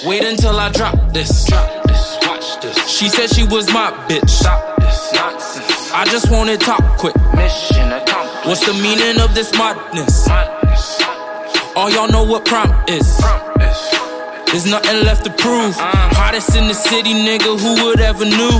Wait 0.06 0.24
until 0.24 0.60
I 0.60 0.70
drop 0.72 0.96
this. 1.14 1.50
Watch 1.50 2.62
this. 2.62 2.88
She 2.88 3.10
said 3.10 3.30
she 3.30 3.44
was 3.44 3.68
my 3.74 3.92
bitch. 4.08 4.30
Stop 4.30 4.78
this 4.80 5.14
nonsense. 5.14 5.92
I 5.92 6.06
just 6.06 6.30
wanna 6.30 6.58
talk 6.58 6.84
quick. 7.00 7.16
Mission 7.34 7.92
accomplished. 7.92 8.46
What's 8.46 8.66
the 8.66 8.74
meaning 8.74 9.20
of 9.20 9.34
this 9.34 9.52
madness? 9.54 10.28
All 11.76 11.90
y'all 11.90 12.08
know 12.08 12.24
what 12.24 12.46
prompt 12.46 12.90
is. 12.90 13.18
There's 14.48 14.66
nothing 14.68 15.04
left 15.04 15.26
to 15.26 15.32
prove. 15.32 15.76
Uh-uh. 15.78 16.05
Hottest 16.16 16.56
in 16.56 16.68
the 16.68 16.74
city, 16.74 17.14
nigga, 17.14 17.60
who 17.60 17.86
would 17.86 18.00
ever 18.00 18.26
knew? 18.26 18.56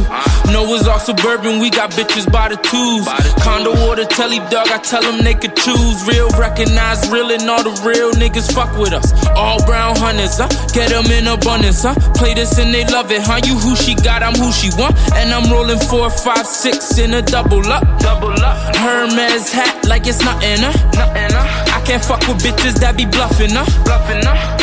No, 0.52 0.64
it's 0.76 0.88
all 0.88 1.00
suburban, 1.00 1.60
we 1.60 1.70
got 1.70 1.92
bitches 1.92 2.30
by 2.32 2.50
the 2.50 2.58
twos. 2.58 3.08
Condo 3.44 3.72
or 3.88 3.96
the 3.96 4.06
telly 4.06 4.40
dog, 4.52 4.68
I 4.70 4.78
tell 4.80 5.02
them 5.02 5.24
they 5.24 5.34
could 5.34 5.56
choose. 5.56 6.08
Real, 6.08 6.30
recognize 6.38 7.10
real, 7.10 7.32
and 7.32 7.50
all 7.50 7.64
the 7.64 7.74
real 7.88 8.12
niggas 8.12 8.54
fuck 8.54 8.78
with 8.78 8.94
us. 8.94 9.12
All 9.36 9.64
brown 9.66 9.96
hunters, 9.96 10.38
huh? 10.38 10.48
Get 10.74 10.90
them 10.90 11.06
in 11.12 11.28
abundance, 11.28 11.84
huh? 11.84 11.96
Play 12.14 12.34
this 12.34 12.58
and 12.60 12.74
they 12.74 12.86
love 12.88 13.12
it, 13.12 13.22
huh? 13.24 13.42
You 13.44 13.58
who 13.58 13.76
she 13.76 13.96
got, 13.96 14.22
I'm 14.22 14.36
who 14.36 14.52
she 14.52 14.70
want. 14.78 14.96
And 15.16 15.32
I'm 15.34 15.52
rolling 15.52 15.80
four, 15.80 16.10
five, 16.10 16.46
six 16.46 16.98
in 16.98 17.14
a 17.14 17.22
double 17.22 17.66
up. 17.72 17.84
Double 18.00 18.36
up. 18.44 18.76
Hermes 18.76 19.52
hat 19.52 19.86
like 19.88 20.08
it's 20.08 20.24
nothing, 20.24 20.60
huh? 20.60 20.76
Nothing, 20.94 21.32
huh? 21.32 21.76
I 21.76 21.82
can't 21.86 22.04
fuck 22.04 22.22
with 22.28 22.44
bitches 22.44 22.80
that 22.80 22.98
be 22.98 23.06
bluffing, 23.06 23.52
huh? 23.52 23.66
Bluffing, 23.84 24.24
huh? 24.24 24.55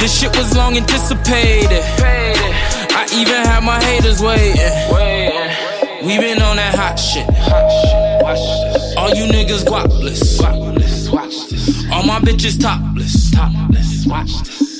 This 0.00 0.20
shit 0.20 0.36
was 0.36 0.56
long 0.56 0.76
anticipated. 0.76 1.82
I 2.00 3.06
even 3.12 3.34
had 3.34 3.62
my 3.64 3.82
haters 3.82 4.22
waiting. 4.22 4.56
We 6.06 6.18
been 6.18 6.40
on 6.40 6.56
that 6.56 6.74
hot 6.74 6.96
shit. 6.98 7.26
All 8.96 9.10
you 9.10 9.24
niggas 9.32 9.64
guapless. 9.64 10.40
All 11.92 12.04
my 12.04 12.20
bitches 12.20 12.60
topless. 12.60 13.32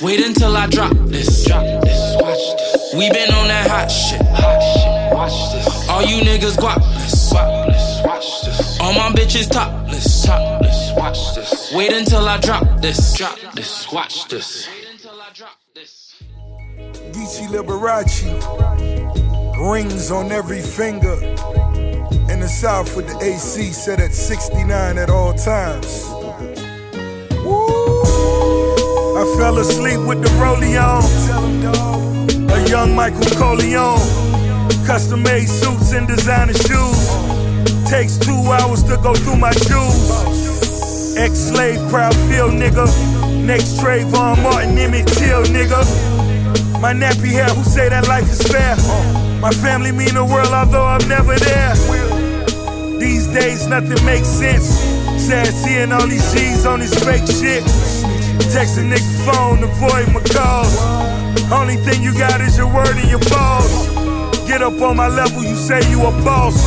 Wait 0.01 0.25
until 0.25 0.55
I 0.55 0.67
drop 0.67 0.93
this. 1.07 1.45
We 2.95 3.09
been 3.11 3.31
on 3.33 3.47
that 3.49 3.67
hot 3.69 3.91
shit. 3.91 4.21
All 5.89 6.03
you 6.03 6.23
niggas 6.23 6.55
guapless. 6.57 7.33
All 8.79 8.93
my 8.93 9.11
bitches 9.11 9.49
topless. 9.49 10.25
Wait 11.75 11.91
until 11.91 12.27
I 12.27 12.37
drop 12.39 12.81
this. 12.81 13.13
Drop 13.17 13.37
this. 13.53 13.91
Watch 13.91 14.27
this. 14.29 14.67
Geechi 17.11 17.47
Liberace. 17.47 18.25
Rings 19.71 20.11
on 20.11 20.31
every 20.31 20.61
finger. 20.61 21.13
In 22.31 22.39
the 22.39 22.47
south 22.47 22.95
with 22.95 23.07
the 23.07 23.17
AC 23.23 23.71
set 23.71 23.99
at 23.99 24.13
69 24.13 24.97
at 24.97 25.09
all 25.09 25.33
times. 25.33 26.05
Woo! 27.43 28.01
I 29.17 29.35
fell 29.37 29.57
asleep 29.57 29.99
with 30.07 30.21
the 30.21 30.29
rollie 30.39 30.77
on. 30.79 31.03
A 32.51 32.69
young 32.69 32.95
Michael 32.95 33.25
Corleone. 33.37 33.99
Custom 34.85 35.23
made 35.23 35.47
suits 35.47 35.91
and 35.93 36.07
designer 36.07 36.53
shoes. 36.53 37.09
Takes 37.89 38.17
two 38.17 38.41
hours 38.51 38.83
to 38.83 38.97
go 38.97 39.13
through 39.15 39.37
my 39.37 39.51
shoes. 39.51 41.17
Ex 41.17 41.33
slave, 41.37 41.79
proud 41.89 42.15
feel 42.29 42.49
nigga. 42.49 42.85
Next 43.45 43.77
Trayvon 43.79 44.41
Martin, 44.43 44.77
Emmett 44.77 45.07
Till 45.07 45.43
nigga. 45.43 46.08
My 46.79 46.93
nappy 46.93 47.27
hair, 47.27 47.49
who 47.49 47.63
say 47.63 47.89
that 47.89 48.07
life 48.07 48.23
is 48.31 48.41
fair? 48.41 48.75
My 49.41 49.51
family 49.51 49.91
mean 49.91 50.15
the 50.15 50.23
world, 50.23 50.47
although 50.47 50.85
I'm 50.85 51.05
never 51.09 51.35
there. 51.35 51.75
These 52.97 53.27
days, 53.27 53.67
nothing 53.67 54.03
makes 54.05 54.27
sense. 54.27 54.79
Sad 55.19 55.47
seeing 55.47 55.91
all 55.91 56.07
these 56.07 56.23
G's 56.33 56.65
on 56.65 56.79
this 56.79 56.95
fake 57.03 57.27
shit. 57.27 57.63
Text 58.55 58.79
a 58.79 58.83
nigga 58.87 59.11
phone, 59.27 59.61
avoid 59.61 60.07
my 60.15 60.23
calls. 60.31 60.71
Only 61.51 61.75
thing 61.75 62.01
you 62.01 62.13
got 62.17 62.39
is 62.39 62.57
your 62.57 62.73
word 62.73 62.95
and 62.95 63.09
your 63.09 63.23
balls. 63.27 63.89
Get 64.47 64.61
up 64.61 64.79
on 64.81 64.95
my 64.95 65.09
level, 65.09 65.43
you 65.43 65.55
say 65.55 65.79
you 65.91 65.99
a 66.01 66.11
boss. 66.23 66.57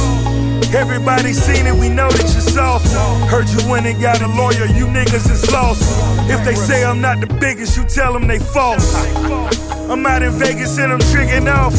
Everybody 0.74 1.32
seen 1.32 1.66
it, 1.66 1.74
we 1.74 1.88
know 1.88 2.10
that 2.10 2.28
you're 2.32 2.52
soft. 2.52 2.86
Heard 3.30 3.48
you 3.48 3.70
went 3.70 3.86
and 3.86 4.00
got 4.00 4.20
a 4.20 4.28
lawyer, 4.28 4.66
you 4.66 4.86
niggas 4.86 5.30
is 5.30 5.50
lost. 5.50 5.82
If 6.30 6.44
they 6.44 6.54
say 6.54 6.84
I'm 6.84 7.00
not 7.00 7.20
the 7.20 7.26
biggest, 7.40 7.76
you 7.76 7.84
tell 7.84 8.12
them 8.12 8.26
they 8.26 8.38
false. 8.38 8.92
I'm 9.90 10.06
out 10.06 10.22
in 10.22 10.32
Vegas 10.32 10.78
and 10.78 10.92
I'm 10.92 11.00
tricking 11.12 11.48
off. 11.48 11.74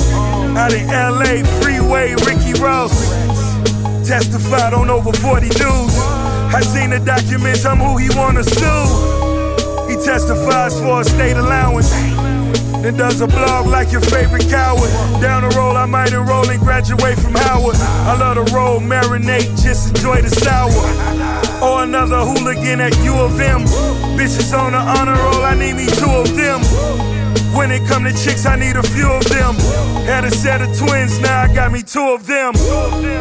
Out 0.58 0.74
in 0.74 0.88
LA, 0.88 1.44
freeway, 1.62 2.14
Ricky 2.26 2.54
Ross. 2.62 2.94
Testified 4.08 4.74
on 4.74 4.90
over 4.90 5.12
40 5.14 5.48
news. 5.48 5.94
I 6.54 6.62
seen 6.62 6.92
the 6.92 7.00
documents, 7.00 7.66
I'm 7.66 7.78
who 7.78 7.98
he 7.98 8.10
wanna 8.16 8.44
sue. 8.44 9.88
He 9.90 9.96
testifies 9.96 10.80
for 10.80 11.02
a 11.02 11.04
state 11.04 11.38
allowance. 11.38 11.92
Then 12.84 12.98
does 12.98 13.22
a 13.22 13.28
blog 13.28 13.68
like 13.68 13.94
your 13.94 14.02
favorite 14.02 14.50
coward. 14.50 14.92
Down 15.22 15.48
the 15.48 15.56
road, 15.56 15.78
I 15.78 15.86
might 15.86 16.12
enroll 16.12 16.50
and 16.50 16.60
graduate 16.60 17.18
from 17.18 17.34
Howard. 17.34 17.78
I 17.78 18.18
love 18.20 18.46
to 18.46 18.54
roll, 18.54 18.82
marinate, 18.82 19.48
just 19.64 19.96
enjoy 19.96 20.22
the 20.22 20.30
sour. 20.30 20.84
Or 21.64 21.84
another 21.84 22.20
hooligan 22.26 22.82
at 22.82 22.94
U 23.06 23.14
of 23.16 23.40
M. 23.40 23.62
Bitches 24.20 24.52
on 24.52 24.74
the 24.74 24.80
honor 24.80 25.16
roll, 25.16 25.44
I 25.44 25.56
need 25.56 25.76
me 25.78 25.86
two 25.86 26.12
of 26.12 26.36
them. 26.36 26.60
When 27.54 27.70
it 27.72 27.88
come 27.88 28.04
to 28.04 28.12
chicks, 28.12 28.46
I 28.46 28.56
need 28.56 28.76
a 28.76 28.84
few 28.84 29.10
of 29.10 29.24
them. 29.30 29.56
Had 30.06 30.26
a 30.26 30.32
set 30.32 30.62
of 30.62 30.76
twins, 30.78 31.20
now 31.20 31.44
I 31.44 31.54
got 31.54 31.72
me 31.72 31.84
two 31.84 32.02
of 32.02 32.26
them. 32.26 32.56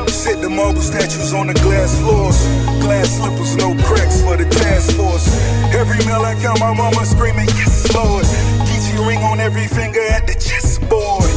Sit 0.08 0.40
the 0.40 0.48
marble 0.48 0.80
statues 0.80 1.34
on 1.34 1.48
the 1.48 1.54
glass 1.54 2.00
floors. 2.00 2.40
Glass 2.80 3.16
slippers, 3.16 3.56
no 3.56 3.74
cracks 3.84 4.22
for 4.22 4.36
the 4.36 4.48
task 4.48 4.96
force. 4.96 5.28
Every 5.74 5.98
meal 6.06 6.22
I 6.24 6.34
count, 6.40 6.60
my 6.60 6.74
mama 6.74 7.04
screaming, 7.04 7.48
yes, 7.60 7.92
Lord. 7.94 8.24
Geechee 8.66 9.06
ring 9.06 9.20
on 9.20 9.38
every 9.38 9.68
finger 9.68 10.00
at 10.00 10.26
the 10.26 10.34
chessboard. 10.34 11.28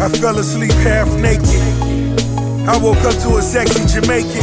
I 0.00 0.08
fell 0.08 0.38
asleep 0.38 0.72
half 0.80 1.12
naked. 1.20 1.60
I 2.68 2.78
woke 2.78 3.04
up 3.04 3.16
to 3.22 3.36
a 3.36 3.42
sexy 3.42 3.84
Jamaican. 3.84 4.42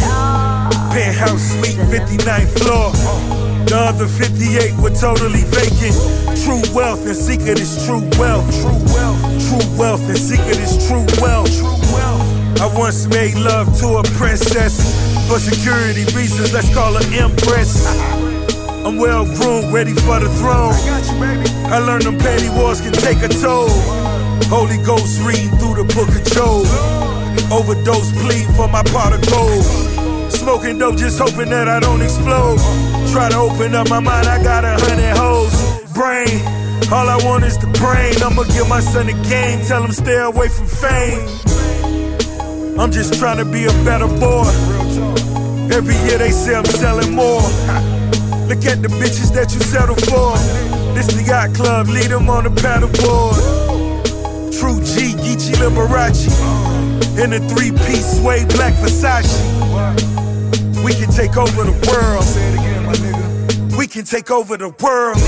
Penthouse 0.93 1.53
suite, 1.53 1.77
59th 1.89 2.59
floor. 2.59 3.36
The 3.67 3.75
other 3.75 4.07
58 4.07 4.79
were 4.79 4.95
totally 4.95 5.43
vacant. 5.51 5.91
True 6.39 6.63
wealth 6.73 7.05
and 7.05 7.15
secret 7.15 7.59
is 7.59 7.85
true 7.85 7.99
wealth. 8.15 8.47
True 8.63 8.79
wealth. 8.95 9.19
True 9.43 9.67
wealth 9.77 10.07
and 10.07 10.17
secret 10.17 10.55
is 10.55 10.87
true 10.87 11.03
wealth. 11.19 11.51
True 11.51 11.75
wealth. 11.91 12.23
I 12.63 12.71
once 12.71 13.07
made 13.07 13.35
love 13.35 13.67
to 13.83 13.99
a 13.99 14.03
princess. 14.15 14.79
For 15.27 15.37
security 15.37 16.05
reasons, 16.15 16.53
let's 16.53 16.73
call 16.73 16.93
her 16.93 17.03
Empress. 17.11 17.83
I'm 18.87 18.95
well 18.95 19.25
groomed, 19.35 19.73
ready 19.73 19.91
for 19.91 20.17
the 20.23 20.31
throne. 20.39 20.71
I 21.67 21.79
learned 21.79 22.03
them 22.03 22.17
petty 22.17 22.47
wars 22.47 22.79
can 22.79 22.93
take 22.93 23.19
a 23.19 23.27
toll. 23.27 23.67
Holy 24.47 24.77
Ghost 24.87 25.19
reading 25.27 25.51
through 25.59 25.83
the 25.83 25.87
book 25.91 26.07
of 26.07 26.23
Job. 26.31 26.63
Overdose 27.51 28.15
plead 28.23 28.47
for 28.55 28.69
my 28.69 28.83
pot 28.83 29.11
of 29.11 29.19
gold. 29.27 29.86
Smoking 30.47 30.77
dope, 30.77 30.95
just 30.95 31.19
hoping 31.19 31.49
that 31.49 31.67
I 31.67 31.81
don't 31.81 32.01
explode. 32.01 32.55
Try 33.11 33.27
to 33.27 33.35
open 33.35 33.75
up 33.75 33.89
my 33.89 33.99
mind, 33.99 34.27
I 34.27 34.41
got 34.41 34.63
a 34.63 34.79
hundred 34.79 35.17
hoes. 35.19 35.51
Brain, 35.91 36.39
all 36.87 37.03
I 37.03 37.19
want 37.27 37.43
is 37.43 37.57
the 37.57 37.67
brain. 37.83 38.15
I'ma 38.23 38.43
give 38.55 38.63
my 38.69 38.79
son 38.79 39.09
a 39.09 39.17
game, 39.27 39.59
tell 39.67 39.83
him 39.83 39.91
stay 39.91 40.15
away 40.15 40.47
from 40.47 40.67
fame. 40.67 41.19
I'm 42.79 42.93
just 42.93 43.19
trying 43.19 43.43
to 43.43 43.43
be 43.43 43.65
a 43.65 43.75
better 43.83 44.07
boy. 44.07 44.47
Every 45.75 45.99
year 46.07 46.17
they 46.17 46.31
say 46.31 46.55
I'm 46.55 46.63
selling 46.63 47.11
more. 47.11 47.43
Look 48.47 48.63
at 48.63 48.79
the 48.79 48.87
bitches 49.03 49.35
that 49.35 49.51
you 49.51 49.59
settle 49.59 49.99
for. 50.07 50.31
This 50.95 51.07
the 51.07 51.23
yacht 51.27 51.55
club, 51.55 51.87
lead 51.89 52.07
them 52.07 52.29
on 52.29 52.45
the 52.45 52.51
paddleboard. 52.55 53.35
True 54.57 54.79
G, 54.79 55.11
Geechi 55.11 55.59
Liberace. 55.59 56.31
In 57.19 57.33
a 57.33 57.39
three 57.49 57.71
piece 57.71 58.15
suede 58.15 58.47
black 58.55 58.71
Versace. 58.75 60.26
We 60.87 60.93
can 60.95 61.11
take 61.11 61.35
over 61.35 61.65
the 61.67 61.75
world. 61.91 62.23
Say 62.23 62.47
it 62.47 62.53
again, 62.53 62.85
my 62.85 62.93
nigga. 62.93 63.77
We 63.77 63.87
can 63.87 64.05
take 64.05 64.31
over 64.31 64.55
the 64.55 64.69
world. 64.79 65.19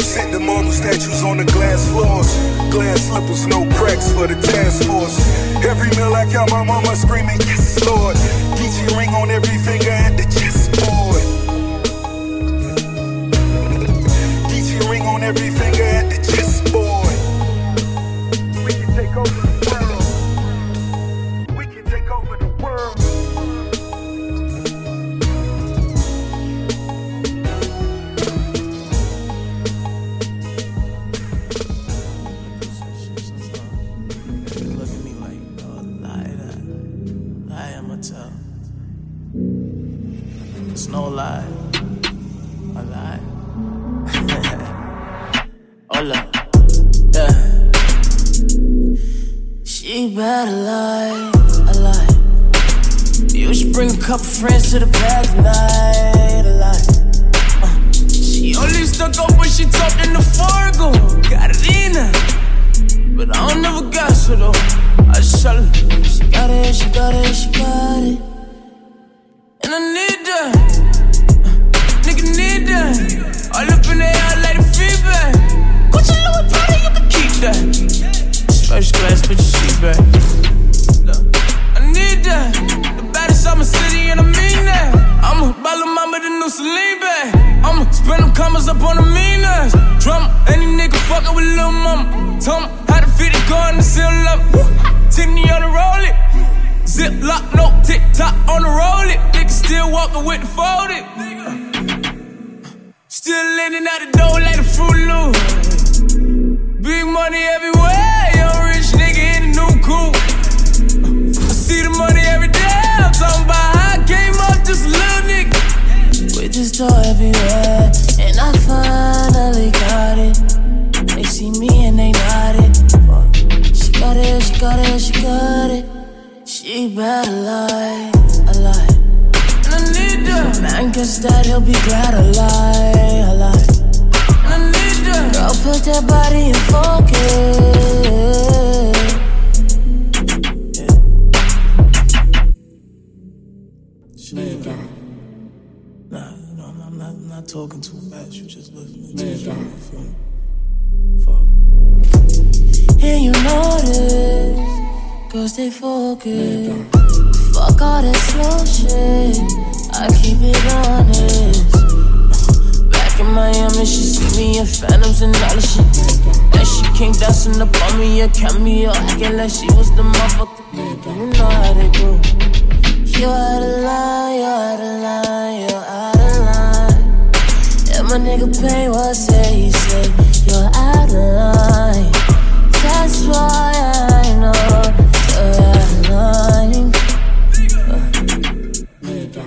Set 0.00 0.32
the 0.32 0.40
marble 0.40 0.72
statues 0.72 1.22
on 1.22 1.36
the 1.36 1.44
glass 1.44 1.84
floors. 1.92 2.32
Glass 2.72 3.04
slippers, 3.04 3.46
no 3.46 3.68
cracks 3.76 4.10
for 4.16 4.26
the 4.26 4.40
task 4.40 4.88
force. 4.88 5.20
Every 5.68 5.90
meal 6.00 6.14
I 6.14 6.24
count, 6.32 6.50
my 6.50 6.64
mama 6.64 6.96
screaming, 6.96 7.36
Yes, 7.44 7.84
Lord. 7.84 8.16
Geechee 8.56 8.96
ring 8.96 9.10
on 9.10 9.28
every 9.28 9.58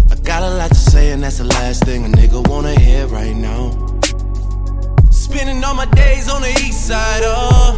I 0.09 0.15
got 0.23 0.41
a 0.41 0.51
lot 0.55 0.69
to 0.69 0.75
say, 0.75 1.11
and 1.11 1.21
that's 1.21 1.39
the 1.39 1.43
last 1.43 1.83
thing 1.83 2.05
a 2.05 2.07
nigga 2.07 2.47
wanna 2.47 2.79
hear 2.79 3.05
right 3.07 3.35
now. 3.35 3.71
Spending 5.11 5.61
all 5.65 5.75
my 5.75 5.87
days 5.87 6.29
on 6.29 6.43
the 6.43 6.51
east 6.63 6.87
side, 6.87 7.23
oh. 7.25 7.77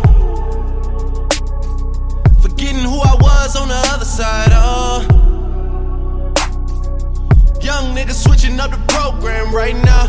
Forgetting 2.39 2.83
who 2.83 3.01
I 3.01 3.15
was 3.19 3.55
on 3.55 3.67
the 3.67 3.81
other 3.93 4.05
side, 4.05 4.51
oh. 4.51 5.20
Young 7.61 7.95
nigga 7.95 8.13
switching 8.13 8.59
up 8.59 8.71
the 8.71 8.77
program 8.87 9.53
right 9.53 9.75
now. 9.75 10.07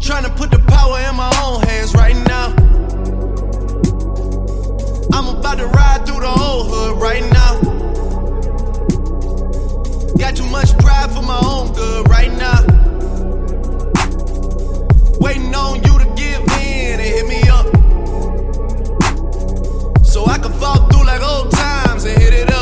Trying 0.00 0.24
to 0.24 0.30
put 0.30 0.50
the 0.50 0.58
power 0.58 0.98
in 0.98 1.14
my 1.14 1.30
own 1.44 1.62
hands 1.62 1.94
right 1.94 2.16
now. 2.26 2.48
I'm 5.12 5.28
about 5.36 5.58
to 5.58 5.66
ride 5.66 6.04
through 6.04 6.20
the 6.20 6.28
whole 6.28 6.64
hood 6.64 7.00
right 7.00 7.22
now. 7.32 7.60
Got 10.18 10.34
too 10.36 10.46
much 10.46 10.76
pride 10.78 11.12
for 11.12 11.22
my 11.22 11.38
own 11.44 11.72
good 11.74 12.08
right 12.08 12.32
now. 12.32 12.64
Waiting 15.20 15.54
on 15.54 15.76
you 15.76 15.98
to 15.98 16.06
give 16.16 16.42
in 16.58 16.98
and 16.98 17.08
hit 17.14 17.26
me 17.28 17.48
up. 17.48 17.66
So 20.04 20.26
I 20.26 20.38
can 20.38 20.52
fall 20.54 20.88
through 20.88 21.06
like 21.06 21.22
old 21.22 21.52
times 21.52 22.04
and 22.04 22.20
hit 22.20 22.34
it 22.34 22.50
up. 22.52 22.57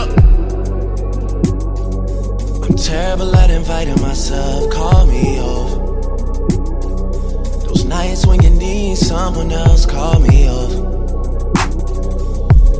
Terrible 2.77 3.35
at 3.35 3.51
inviting 3.51 4.01
myself, 4.03 4.71
call 4.71 5.07
me 5.07 5.41
off. 5.41 5.71
Those 7.65 7.85
nights 7.85 8.27
when 8.27 8.43
you 8.43 8.51
need 8.51 8.99
someone 8.99 9.51
else, 9.51 9.87
call 9.87 10.21
me 10.21 10.47
off. 10.49 10.73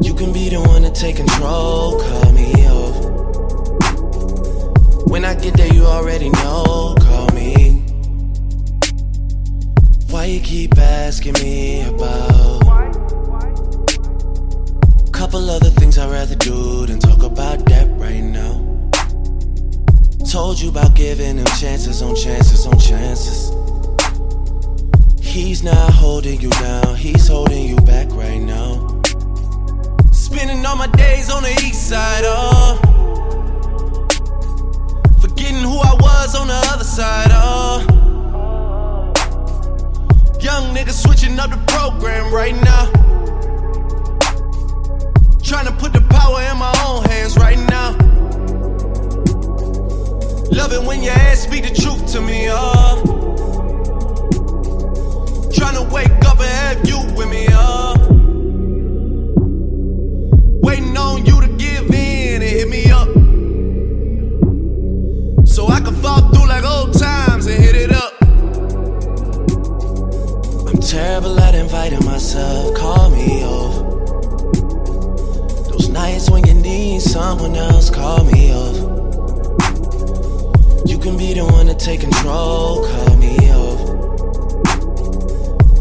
You 0.05 0.15
can 0.15 0.33
be 0.33 0.51
the 0.51 0.61
one 0.61 0.83
to 0.83 0.91
take 0.91 1.17
control, 1.17 1.99
call 1.99 2.33
me 2.33 2.53
off. 2.67 2.97
When 5.09 5.25
I 5.25 5.35
get 5.35 5.55
there, 5.57 5.73
you 5.73 5.87
already 5.87 6.29
know, 6.29 6.95
call 7.01 7.29
me. 7.31 7.83
Why 10.11 10.27
you 10.27 10.41
keep 10.41 10.77
asking 10.77 11.33
me 11.35 11.83
about? 11.89 12.61
Couple 15.13 15.49
other 15.51 15.71
things 15.71 15.97
I'd 15.97 16.11
rather 16.11 16.35
do 16.35 16.85
than 16.85 17.01
talk 17.01 17.23
about 17.23 17.65
that 17.65 17.89
right 17.99 18.23
now. 18.23 18.66
Told 20.31 20.61
you 20.61 20.69
about 20.71 20.95
giving 20.95 21.39
him 21.39 21.47
chances 21.59 22.03
on 22.03 22.15
chances 22.15 22.67
on 22.67 22.79
chances. 22.79 23.53
He's 25.23 25.63
not 25.63 25.93
holding 25.95 26.41
you 26.41 26.51
down, 26.51 26.97
he's 26.97 27.29
holding 27.29 27.69
you 27.69 27.77
back 27.77 28.11
right 28.11 28.41
now. 28.41 29.01
Spending 30.13 30.67
all 30.67 30.77
my 30.77 30.89
days 30.89 31.31
on 31.31 31.43
the 31.43 31.53
east 31.65 31.89
side, 31.89 32.25
oh. 32.27 32.77
Forgetting 35.21 35.63
who 35.63 35.79
I 35.79 35.95
was 35.95 36.35
on 36.35 36.49
the 36.49 36.61
other 36.73 36.85
side, 36.85 37.29
oh. 37.31 37.81
Young 40.41 40.75
nigga 40.75 40.91
switching 40.91 41.39
up 41.39 41.51
the 41.51 41.63
program 41.69 42.35
right 42.35 42.55
now. 42.55 42.91
Trying 45.43 45.67
to 45.67 45.73
put 45.73 45.93
the 45.93 46.03
power 46.11 46.43
in 46.43 46.59
my 46.59 46.75
own 46.87 47.05
hands 47.05 47.37
right 47.37 47.59
now. 47.71 48.06
Love 50.53 50.73
it 50.73 50.83
when 50.83 51.03
your 51.03 51.13
ass 51.13 51.41
speak 51.41 51.65
the 51.65 51.71
truth 51.71 52.07
to 52.13 52.21
me, 52.21 52.47
uh. 52.49 52.55
oh. 52.57 53.03
Trying 55.53 55.75
to 55.75 55.83
wake 55.93 56.25
up 56.25 56.39
and 56.41 56.49
have 56.49 56.87
you 56.89 56.99
with 57.17 57.29
me, 57.29 57.47
oh. 57.51 57.95
Waiting 60.63 60.97
on 60.97 61.27
you 61.27 61.41
to 61.41 61.49
give 61.57 61.91
in 61.91 62.43
and 62.43 62.51
hit 62.51 62.69
me 62.69 62.91
up. 62.91 63.09
So 65.47 65.69
I 65.69 65.81
can 65.81 65.95
fall 65.97 66.21
through 66.31 66.49
like 66.49 66.65
old 66.65 66.93
times 66.99 67.47
and 67.47 67.63
hit 67.63 67.75
it 67.75 67.93
up. 67.93 68.13
I'm 70.69 70.81
terrible 70.81 71.39
at 71.41 71.55
inviting 71.55 72.05
myself, 72.05 72.75
call 72.77 73.11
me 73.11 73.45
off. 73.45 73.75
Those 75.71 75.89
nights 75.89 76.31
when 76.31 76.47
you 76.47 76.55
need 76.55 77.01
someone 77.03 77.57
else, 77.57 77.91
call 77.91 78.25
me 78.25 78.53
off. 78.53 78.86
You 80.85 80.99
can 80.99 81.17
be 81.17 81.35
the 81.35 81.45
one 81.45 81.67
to 81.67 81.75
take 81.75 82.01
control, 82.01 82.85
call 82.87 83.17
me 83.17 83.37
off. 83.51 83.81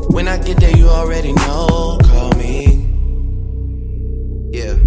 When 0.09 0.27
I 0.27 0.38
get 0.38 0.59
there, 0.59 0.76
you 0.76 0.88
already 0.88 1.34
know, 1.34 1.97
call 2.03 2.31
me. 2.34 2.88
Yeah. 4.51 4.85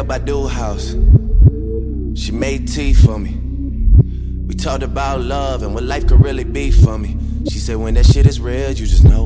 Erykah 0.00 0.06
Badu 0.06 0.48
house. 0.48 0.96
She 2.20 2.32
made 2.32 2.68
tea 2.68 2.94
for 2.94 3.18
me. 3.18 3.36
We 4.46 4.54
talked 4.54 4.82
about 4.82 5.20
love 5.20 5.62
and 5.62 5.74
what 5.74 5.84
life 5.84 6.06
could 6.06 6.24
really 6.24 6.44
be 6.44 6.70
for 6.70 6.98
me. 6.98 7.16
She 7.50 7.58
said, 7.58 7.76
when 7.76 7.94
that 7.94 8.06
shit 8.06 8.26
is 8.26 8.40
real, 8.40 8.70
you 8.70 8.86
just 8.86 9.04
know. 9.04 9.24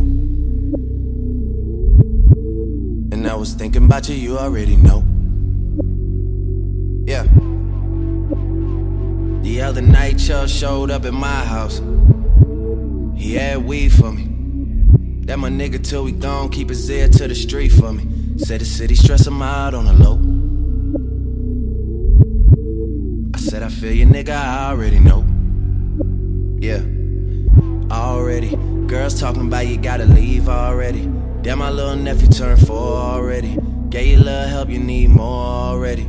And 3.12 3.26
I 3.26 3.34
was 3.34 3.54
thinking 3.54 3.84
about 3.86 4.08
you, 4.08 4.16
you 4.16 4.38
already 4.38 4.76
know. 4.76 5.04
Yeah. 7.06 7.24
The 9.42 9.60
other 9.62 9.82
night, 9.82 10.18
Chubbs 10.18 10.52
showed 10.54 10.90
up 10.90 11.04
at 11.04 11.12
my 11.12 11.44
house. 11.44 11.80
He 13.16 13.34
had 13.34 13.64
weed 13.64 13.92
for 13.92 14.12
me. 14.12 14.30
That 15.26 15.38
my 15.38 15.48
nigga 15.48 15.82
till 15.82 16.04
we 16.04 16.12
gone, 16.12 16.50
keep 16.50 16.68
his 16.68 16.88
ear 16.90 17.08
to 17.08 17.28
the 17.28 17.34
street 17.34 17.70
for 17.70 17.92
me. 17.92 18.06
Said 18.38 18.60
the 18.60 18.64
city 18.64 18.94
stress 18.94 19.26
him 19.26 19.40
out 19.40 19.74
on 19.74 19.84
the 19.86 19.92
low. 19.92 20.33
I 23.64 23.68
feel 23.70 23.92
you, 23.92 24.04
nigga, 24.04 24.36
I 24.36 24.68
already 24.72 24.98
know. 24.98 25.24
Yeah, 26.60 26.82
already. 27.90 28.56
Girls 28.86 29.18
talking 29.18 29.46
about 29.46 29.66
you 29.66 29.78
gotta 29.78 30.04
leave 30.04 30.50
already. 30.50 31.10
Damn, 31.40 31.60
my 31.60 31.70
little 31.70 31.96
nephew 31.96 32.28
turned 32.28 32.66
four 32.66 32.76
already. 32.76 33.56
Gave 33.88 34.06
you 34.06 34.16
little 34.22 34.48
help, 34.48 34.68
you 34.68 34.78
need 34.78 35.08
more 35.08 35.46
already. 35.46 36.06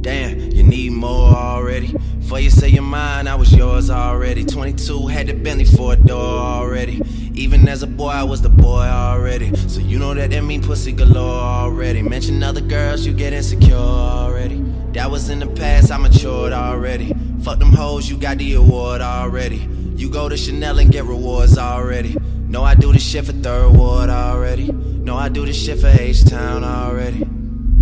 Damn, 0.00 0.38
you 0.38 0.62
need 0.62 0.92
more 0.92 1.36
already. 1.36 1.94
Before 2.20 2.40
you 2.40 2.48
say 2.48 2.68
you're 2.68 2.82
mine, 2.82 3.28
I 3.28 3.34
was 3.34 3.52
yours 3.54 3.90
already. 3.90 4.46
22, 4.46 5.06
had 5.06 5.26
the 5.26 5.34
Bentley 5.34 5.66
for 5.66 5.92
a 5.92 5.96
door 5.96 6.38
already. 6.38 7.02
Even 7.34 7.68
as 7.68 7.82
a 7.82 7.86
boy, 7.86 8.08
I 8.08 8.22
was 8.22 8.40
the 8.40 8.48
boy 8.48 8.86
already. 8.86 9.54
So 9.68 9.80
you 9.80 9.98
know 9.98 10.14
that 10.14 10.30
that 10.30 10.44
mean 10.44 10.62
pussy 10.62 10.92
galore 10.92 11.42
already. 11.42 12.00
Mention 12.00 12.42
other 12.42 12.62
girls, 12.62 13.04
you 13.04 13.12
get 13.12 13.34
insecure 13.34 13.74
already. 13.74 14.65
That 14.96 15.10
was 15.10 15.28
in 15.28 15.40
the 15.40 15.46
past, 15.46 15.92
I 15.92 15.98
matured 15.98 16.54
already. 16.54 17.12
Fuck 17.42 17.58
them 17.58 17.70
hoes, 17.70 18.08
you 18.08 18.16
got 18.16 18.38
the 18.38 18.54
award 18.54 19.02
already. 19.02 19.58
You 19.94 20.08
go 20.08 20.26
to 20.26 20.38
Chanel 20.38 20.78
and 20.78 20.90
get 20.90 21.04
rewards 21.04 21.58
already. 21.58 22.16
No, 22.48 22.64
I 22.64 22.74
do 22.74 22.94
this 22.94 23.06
shit 23.06 23.26
for 23.26 23.32
Third 23.32 23.76
Ward 23.76 24.08
already. 24.08 24.72
No, 24.72 25.14
I 25.14 25.28
do 25.28 25.44
this 25.44 25.62
shit 25.62 25.80
for 25.80 25.88
H-Town 25.88 26.64
already. 26.64 27.26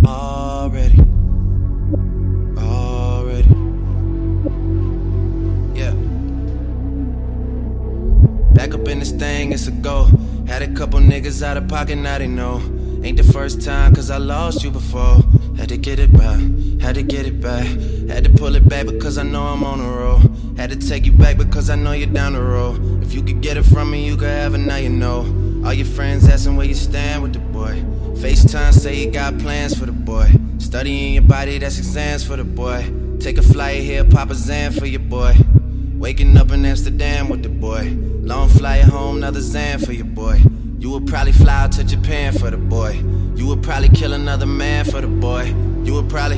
Already. 0.05 0.99
Already. 2.57 3.49
Yeah. 5.73 5.93
Back 8.55 8.73
up 8.73 8.85
in 8.89 8.99
this 8.99 9.11
thing, 9.13 9.53
it's 9.53 9.67
a 9.67 9.71
go. 9.71 10.09
Had 10.47 10.63
a 10.63 10.73
couple 10.73 10.99
niggas 10.99 11.41
out 11.43 11.55
of 11.55 11.69
pocket, 11.69 11.95
now 11.95 12.17
they 12.17 12.27
know. 12.27 12.61
Ain't 13.03 13.15
the 13.15 13.23
first 13.23 13.61
time, 13.61 13.95
cause 13.95 14.09
I 14.09 14.17
lost 14.17 14.65
you 14.65 14.69
before. 14.69 15.24
Had 15.57 15.69
to 15.69 15.77
get 15.77 15.99
it 15.99 16.11
back, 16.11 16.39
had 16.81 16.95
to 16.95 17.03
get 17.03 17.25
it 17.25 17.41
back. 17.41 17.65
Had 18.09 18.23
to 18.25 18.29
pull 18.29 18.55
it 18.55 18.67
back 18.67 18.85
because 18.85 19.17
I 19.17 19.23
know 19.23 19.43
I'm 19.43 19.63
on 19.63 19.79
the 19.79 19.85
road. 19.85 20.57
Had 20.57 20.69
to 20.69 20.75
take 20.75 21.05
you 21.05 21.11
back 21.11 21.37
because 21.37 21.69
I 21.69 21.75
know 21.75 21.93
you're 21.93 22.07
down 22.07 22.33
the 22.33 22.41
road. 22.41 23.03
If 23.03 23.13
you 23.13 23.21
could 23.23 23.41
get 23.41 23.57
it 23.57 23.63
from 23.63 23.91
me, 23.91 24.05
you 24.05 24.17
could 24.17 24.27
have 24.27 24.53
it, 24.53 24.59
now 24.59 24.77
you 24.77 24.89
know. 24.89 25.21
All 25.65 25.73
your 25.73 25.85
friends 25.85 26.27
asking 26.27 26.55
where 26.55 26.65
you 26.65 26.75
stand 26.75 27.23
with 27.23 27.33
the 27.33 27.39
boy. 27.39 27.83
FaceTime 28.15 28.73
say 28.73 29.05
you 29.05 29.11
got 29.11 29.37
plans 29.39 29.77
for 29.77 29.85
the 29.85 29.91
boy. 29.91 30.31
Studying 30.57 31.13
your 31.13 31.23
body, 31.23 31.57
that's 31.57 31.77
exams 31.77 32.23
for 32.23 32.35
the 32.35 32.43
boy. 32.43 32.85
Take 33.19 33.37
a 33.37 33.41
flight 33.41 33.81
here, 33.81 34.03
pop 34.03 34.29
a 34.29 34.33
Xan 34.33 34.77
for 34.77 34.85
your 34.85 34.99
boy. 34.99 35.35
Waking 35.95 36.37
up 36.37 36.51
in 36.51 36.65
Amsterdam 36.65 37.29
with 37.29 37.43
the 37.43 37.49
boy. 37.49 37.93
Long 38.21 38.49
flight 38.49 38.83
home, 38.83 39.17
another 39.17 39.39
Xan 39.39 39.83
for 39.85 39.93
your 39.93 40.05
boy. 40.05 40.41
You 40.79 40.91
would 40.91 41.07
probably 41.07 41.31
fly 41.31 41.63
out 41.63 41.71
to 41.73 41.83
Japan 41.83 42.33
for 42.33 42.51
the 42.51 42.57
boy. 42.57 43.01
You 43.35 43.47
would 43.47 43.61
probably 43.61 43.89
kill 43.89 44.13
another 44.13 44.45
man 44.45 44.85
for 44.85 45.01
the 45.01 45.07
boy. 45.07 45.53
You 45.83 45.93
would 45.93 46.09
probably. 46.09 46.37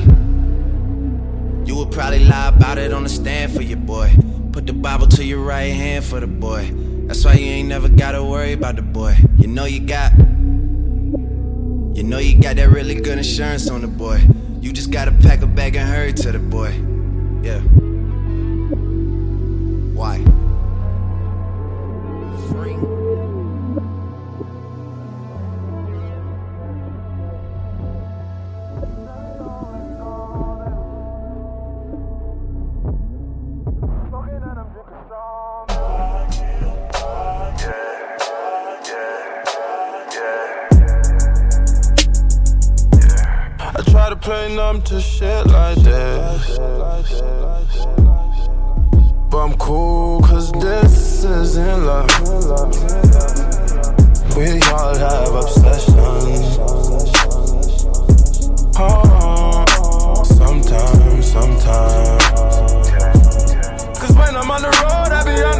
You 1.64 1.76
would 1.76 1.92
probably 1.92 2.24
lie 2.24 2.48
about 2.48 2.78
it 2.78 2.92
on 2.92 3.04
the 3.04 3.08
stand 3.08 3.52
for 3.52 3.62
your 3.62 3.78
boy. 3.78 4.14
Put 4.52 4.66
the 4.66 4.72
Bible 4.72 5.06
to 5.08 5.24
your 5.24 5.40
right 5.40 5.72
hand 5.72 6.04
for 6.04 6.18
the 6.18 6.26
boy. 6.26 6.70
That's 7.06 7.24
why 7.24 7.34
you 7.34 7.46
ain't 7.46 7.68
never 7.68 7.88
gotta 7.88 8.24
worry 8.24 8.52
about 8.52 8.76
the 8.76 8.82
boy. 8.82 9.16
You 9.38 9.46
know 9.46 9.64
you 9.64 9.80
got. 9.80 10.12
You 10.18 12.02
know 12.04 12.18
you 12.18 12.40
got 12.40 12.56
that 12.56 12.68
really 12.68 12.94
good 12.94 13.18
insurance 13.18 13.70
on 13.70 13.82
the 13.82 13.86
boy. 13.86 14.20
You 14.60 14.72
just 14.72 14.90
gotta 14.90 15.12
pack 15.12 15.42
a 15.42 15.46
bag 15.46 15.76
and 15.76 15.88
hurry 15.88 16.12
to 16.14 16.32
the 16.32 16.38
boy. 16.38 16.70
Yeah. 17.42 17.60
Why? 19.94 20.24
To 44.98 45.04
shit 45.04 45.46
like 45.46 45.78
this. 45.78 46.58
But 49.30 49.38
I'm 49.38 49.54
cool, 49.54 50.20
cause 50.22 50.50
this 50.52 51.24
isn't 51.24 51.86
love. 51.86 52.10
We 54.36 54.60
all 54.72 54.96
have 54.96 55.34
obsessions. 55.34 56.58
Oh, 58.80 60.24
sometimes, 60.24 61.32
sometimes. 61.32 62.24
Cause 64.00 64.12
when 64.16 64.36
I'm 64.36 64.50
on 64.50 64.62
the 64.62 64.72
road, 64.82 65.12
I 65.12 65.22
be 65.24 65.57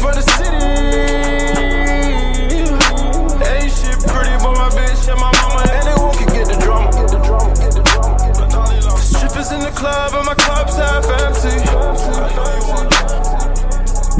for 0.00 0.12
the 0.16 0.24
city. 0.24 0.56
ain't 3.44 3.68
shit 3.68 4.00
pretty, 4.08 4.36
but 4.40 4.56
my 4.56 4.72
bitch 4.72 5.04
and 5.12 5.20
my 5.20 5.28
mama 5.44 5.60
and 5.76 5.84
they 5.84 5.96
won't 6.00 6.16
get 6.16 6.48
the 6.48 6.56
drama. 6.56 6.88
Get 6.96 7.12
the 7.12 7.20
drama, 7.20 7.52
get 7.60 7.72
the 7.76 7.84
drama, 7.84 8.16
get 8.16 8.36
the 8.40 8.48
drama. 8.48 8.96
Strippers 8.96 9.52
in 9.52 9.60
the 9.60 9.72
club 9.76 10.16
and 10.16 10.24
my 10.24 10.34
club's 10.40 10.76
half 10.80 11.04
empty. 11.20 11.52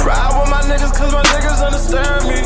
Ride 0.04 0.32
with 0.36 0.50
my 0.52 0.60
niggas 0.68 0.92
cause 0.92 1.12
my 1.16 1.24
niggas 1.32 1.64
understand 1.64 2.28
me. 2.28 2.36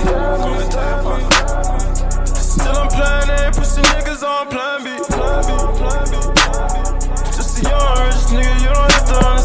Still 2.38 2.76
I'm 2.78 2.88
playing, 2.88 3.26
they 3.34 3.46
ain't 3.46 3.56
pushing 3.58 3.86
niggas 3.98 4.22
on 4.22 4.46
plan 4.46 4.78
B. 4.86 4.94
Plan 5.10 5.42
B, 5.42 5.50
plan 5.74 6.06
B, 6.06 6.14
plan 6.38 6.54
B. 6.54 7.18
Just 7.34 7.58
a 7.58 7.62
young 7.66 7.98
rich 7.98 8.30
nigga, 8.30 8.54
you 8.62 8.70
don't 8.70 8.92
have 8.94 9.06
to 9.10 9.16
understand. 9.18 9.43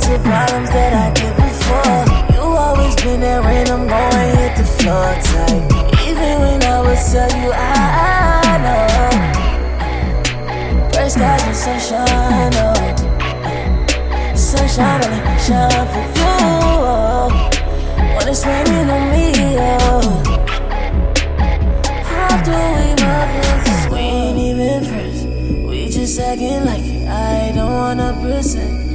To 0.00 0.18
problems 0.18 0.70
that 0.70 0.92
I 0.94 1.12
did 1.12 1.34
before. 1.36 2.04
You 2.34 2.42
always 2.42 2.94
been 2.96 3.20
there 3.20 3.42
when 3.42 3.68
I'm 3.70 3.86
going 3.86 4.36
hit 4.38 4.56
the 4.56 4.64
floor 4.64 5.14
tight. 5.22 5.62
Even 6.08 6.40
when 6.40 6.62
I 6.64 6.80
would 6.80 6.98
tell 6.98 7.30
you 7.40 7.52
I, 7.52 7.58
I 8.42 8.56
know. 8.64 8.88
bright 10.90 11.10
skies 11.12 11.42
and 11.44 11.56
sunshine, 11.56 12.54
oh. 12.54 12.74
Sunshine 14.34 15.04
only 15.04 15.38
shine 15.38 15.86
for 15.92 16.04
you. 16.18 16.24
Oh. 16.24 17.28
When 18.16 18.26
it's 18.28 18.42
raining 18.46 18.90
on 18.90 19.02
me, 19.12 19.26
oh. 19.58 20.00
How 22.10 22.34
do 22.42 22.50
we 22.50 22.86
love 23.04 23.30
this? 23.64 23.80
We 23.92 23.98
ain't 23.98 24.38
even 24.38 24.82
friends. 24.84 25.20
We 25.68 25.88
just 25.88 26.18
acting 26.18 26.64
like 26.64 26.86
I 27.06 27.52
don't 27.54 27.72
wanna 27.72 28.18
present. 28.22 28.89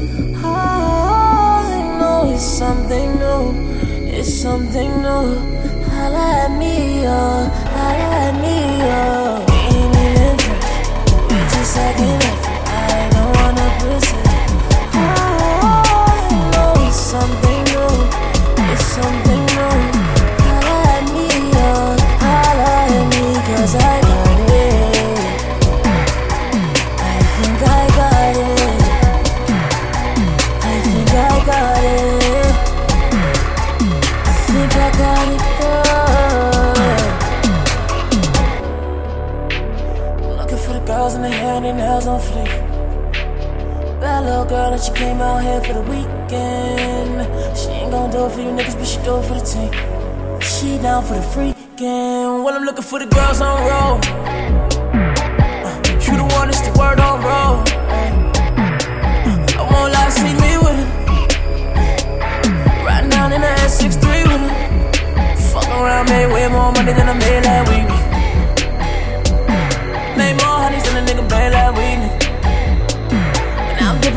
All 2.36 2.42
I 2.42 2.44
know 2.44 2.44
is 2.44 2.58
something 2.58 3.16
new. 3.18 4.10
It's 4.12 4.34
something 4.34 4.90
new. 5.02 5.40
Holla 5.88 6.26
at 6.44 6.52
me, 6.60 7.08
oh. 7.08 7.48
Holla 7.76 8.10
at 8.28 8.36
me, 8.42 8.58
oh. 8.84 9.46
We 9.48 9.56
ain't 9.78 9.96
even 9.96 10.38
friends. 10.44 11.54
Just 11.54 11.78
it. 11.78 12.24
I 12.68 13.10
don't 13.14 13.32
wanna 13.38 13.68
present. 13.80 14.15
Girl 44.48 44.74
and 44.74 44.82
she 44.82 44.92
came 44.92 45.22
out 45.22 45.42
here 45.42 45.60
for 45.60 45.74
the 45.74 45.82
weekend. 45.82 47.58
She 47.58 47.70
ain't 47.70 47.90
gon' 47.90 48.12
do 48.12 48.26
it 48.28 48.32
for 48.32 48.42
you 48.42 48.50
niggas, 48.50 48.76
but 48.78 48.86
she 48.86 48.98
do 49.02 49.18
it 49.18 49.26
for 49.26 49.34
the 49.34 49.42
team. 49.42 49.72
She 50.40 50.78
down 50.78 51.04
for 51.04 51.16
the 51.16 51.22
freaking. 51.34 52.44
Well, 52.44 52.54
I'm 52.54 52.64
looking 52.64 52.84
for 52.84 53.00
the 53.00 53.08
girls 53.08 53.42
on 53.42 53.60
roll. 53.66 53.98
Uh, 55.66 55.82
you 56.06 56.18
the 56.18 56.28
one 56.38 56.48
that's 56.50 56.62
the 56.62 56.70
word 56.78 57.00
on 57.00 57.24
roll. 57.26 57.64
I 59.58 59.64
won't 59.74 59.92
lie, 59.92 60.10
see 60.10 60.34
me 60.38 60.58
with 60.62 60.78
it. 60.84 60.90
Riding 62.86 63.10
down 63.10 63.34
in 63.34 63.42
the 63.42 63.48
S63 63.48 64.06
with 64.30 64.44
it. 64.46 64.54
Fuck 65.54 65.68
around, 65.70 66.08
made 66.08 66.28
way 66.32 66.48
more 66.50 66.72
money 66.72 66.94
than 66.94 67.10
I 67.10 67.14
made 67.18 67.44
last 67.46 67.68
week. 67.72 67.90
Made 70.16 70.38
more 70.44 70.60
honeys 70.62 70.84
than 70.84 70.98
a 71.02 71.04
nigga 71.08 71.24
made 71.32 71.50
last 71.50 71.78
week. 71.78 71.85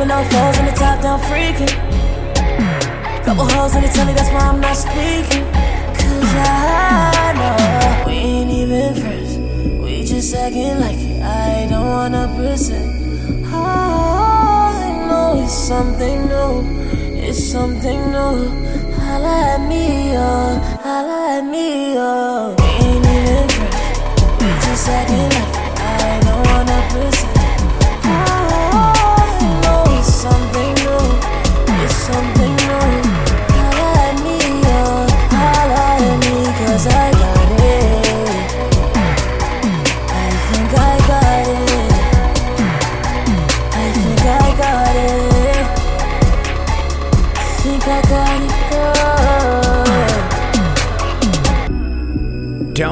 I'm 0.01 0.07
dipping 0.07 0.31
fours 0.31 0.59
in 0.59 0.67
the 0.67 0.73
top 0.73 1.03
down 1.03 1.19
freaking. 1.23 1.75
Couple 3.25 3.45
hoes 3.47 3.75
in 3.75 3.83
the 3.83 3.89
telly, 3.89 4.15
that's 4.15 4.31
why 4.31 4.49
I'm 4.49 4.61
not 4.61 4.77
speaking. 4.77 5.45
Cause 5.99 6.35
I 6.37 7.33
know 7.35 8.07
we 8.07 8.13
ain't 8.13 8.51
even 8.51 8.95
friends. 8.95 9.39
We 9.83 10.05
just 10.05 10.35
acting 10.37 10.79
like 10.79 10.99
it. 10.99 11.21
I 11.23 11.67
don't 11.69 11.87
wanna 11.87 12.33
present. 12.37 12.87
All 13.53 14.71
I 14.71 15.07
know 15.09 15.43
is 15.43 15.53
something 15.53 16.29
new. 16.29 16.63
It's 17.19 17.43
something 17.43 17.99
new. 18.13 18.95
Holla 19.01 19.57
at 19.57 19.69
me, 19.69 20.13
oh. 20.17 20.79
Holla 20.81 21.39
at 21.39 21.45
me, 21.45 21.95
oh. 21.99 22.55
We 22.57 22.87
ain't 22.87 23.05
even 23.05 23.49
friends. 23.49 24.41
We 24.41 24.47
just 24.63 24.89
acting 24.89 25.31
like 25.31 25.58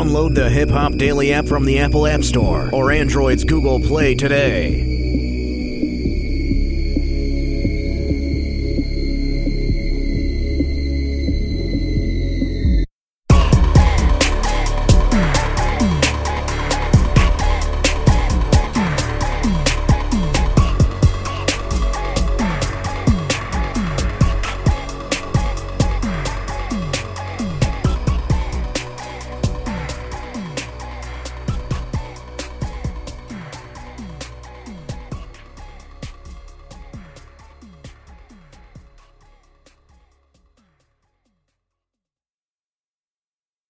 Download 0.07 0.37
the 0.37 0.49
Hip 0.49 0.70
Hop 0.70 0.93
Daily 0.93 1.33
app 1.33 1.47
from 1.47 1.65
the 1.65 1.81
Apple 1.81 2.07
App 2.07 2.23
Store 2.23 2.70
or 2.73 2.93
Android's 2.93 3.43
Google 3.43 3.81
Play 3.81 4.15
today. 4.15 4.95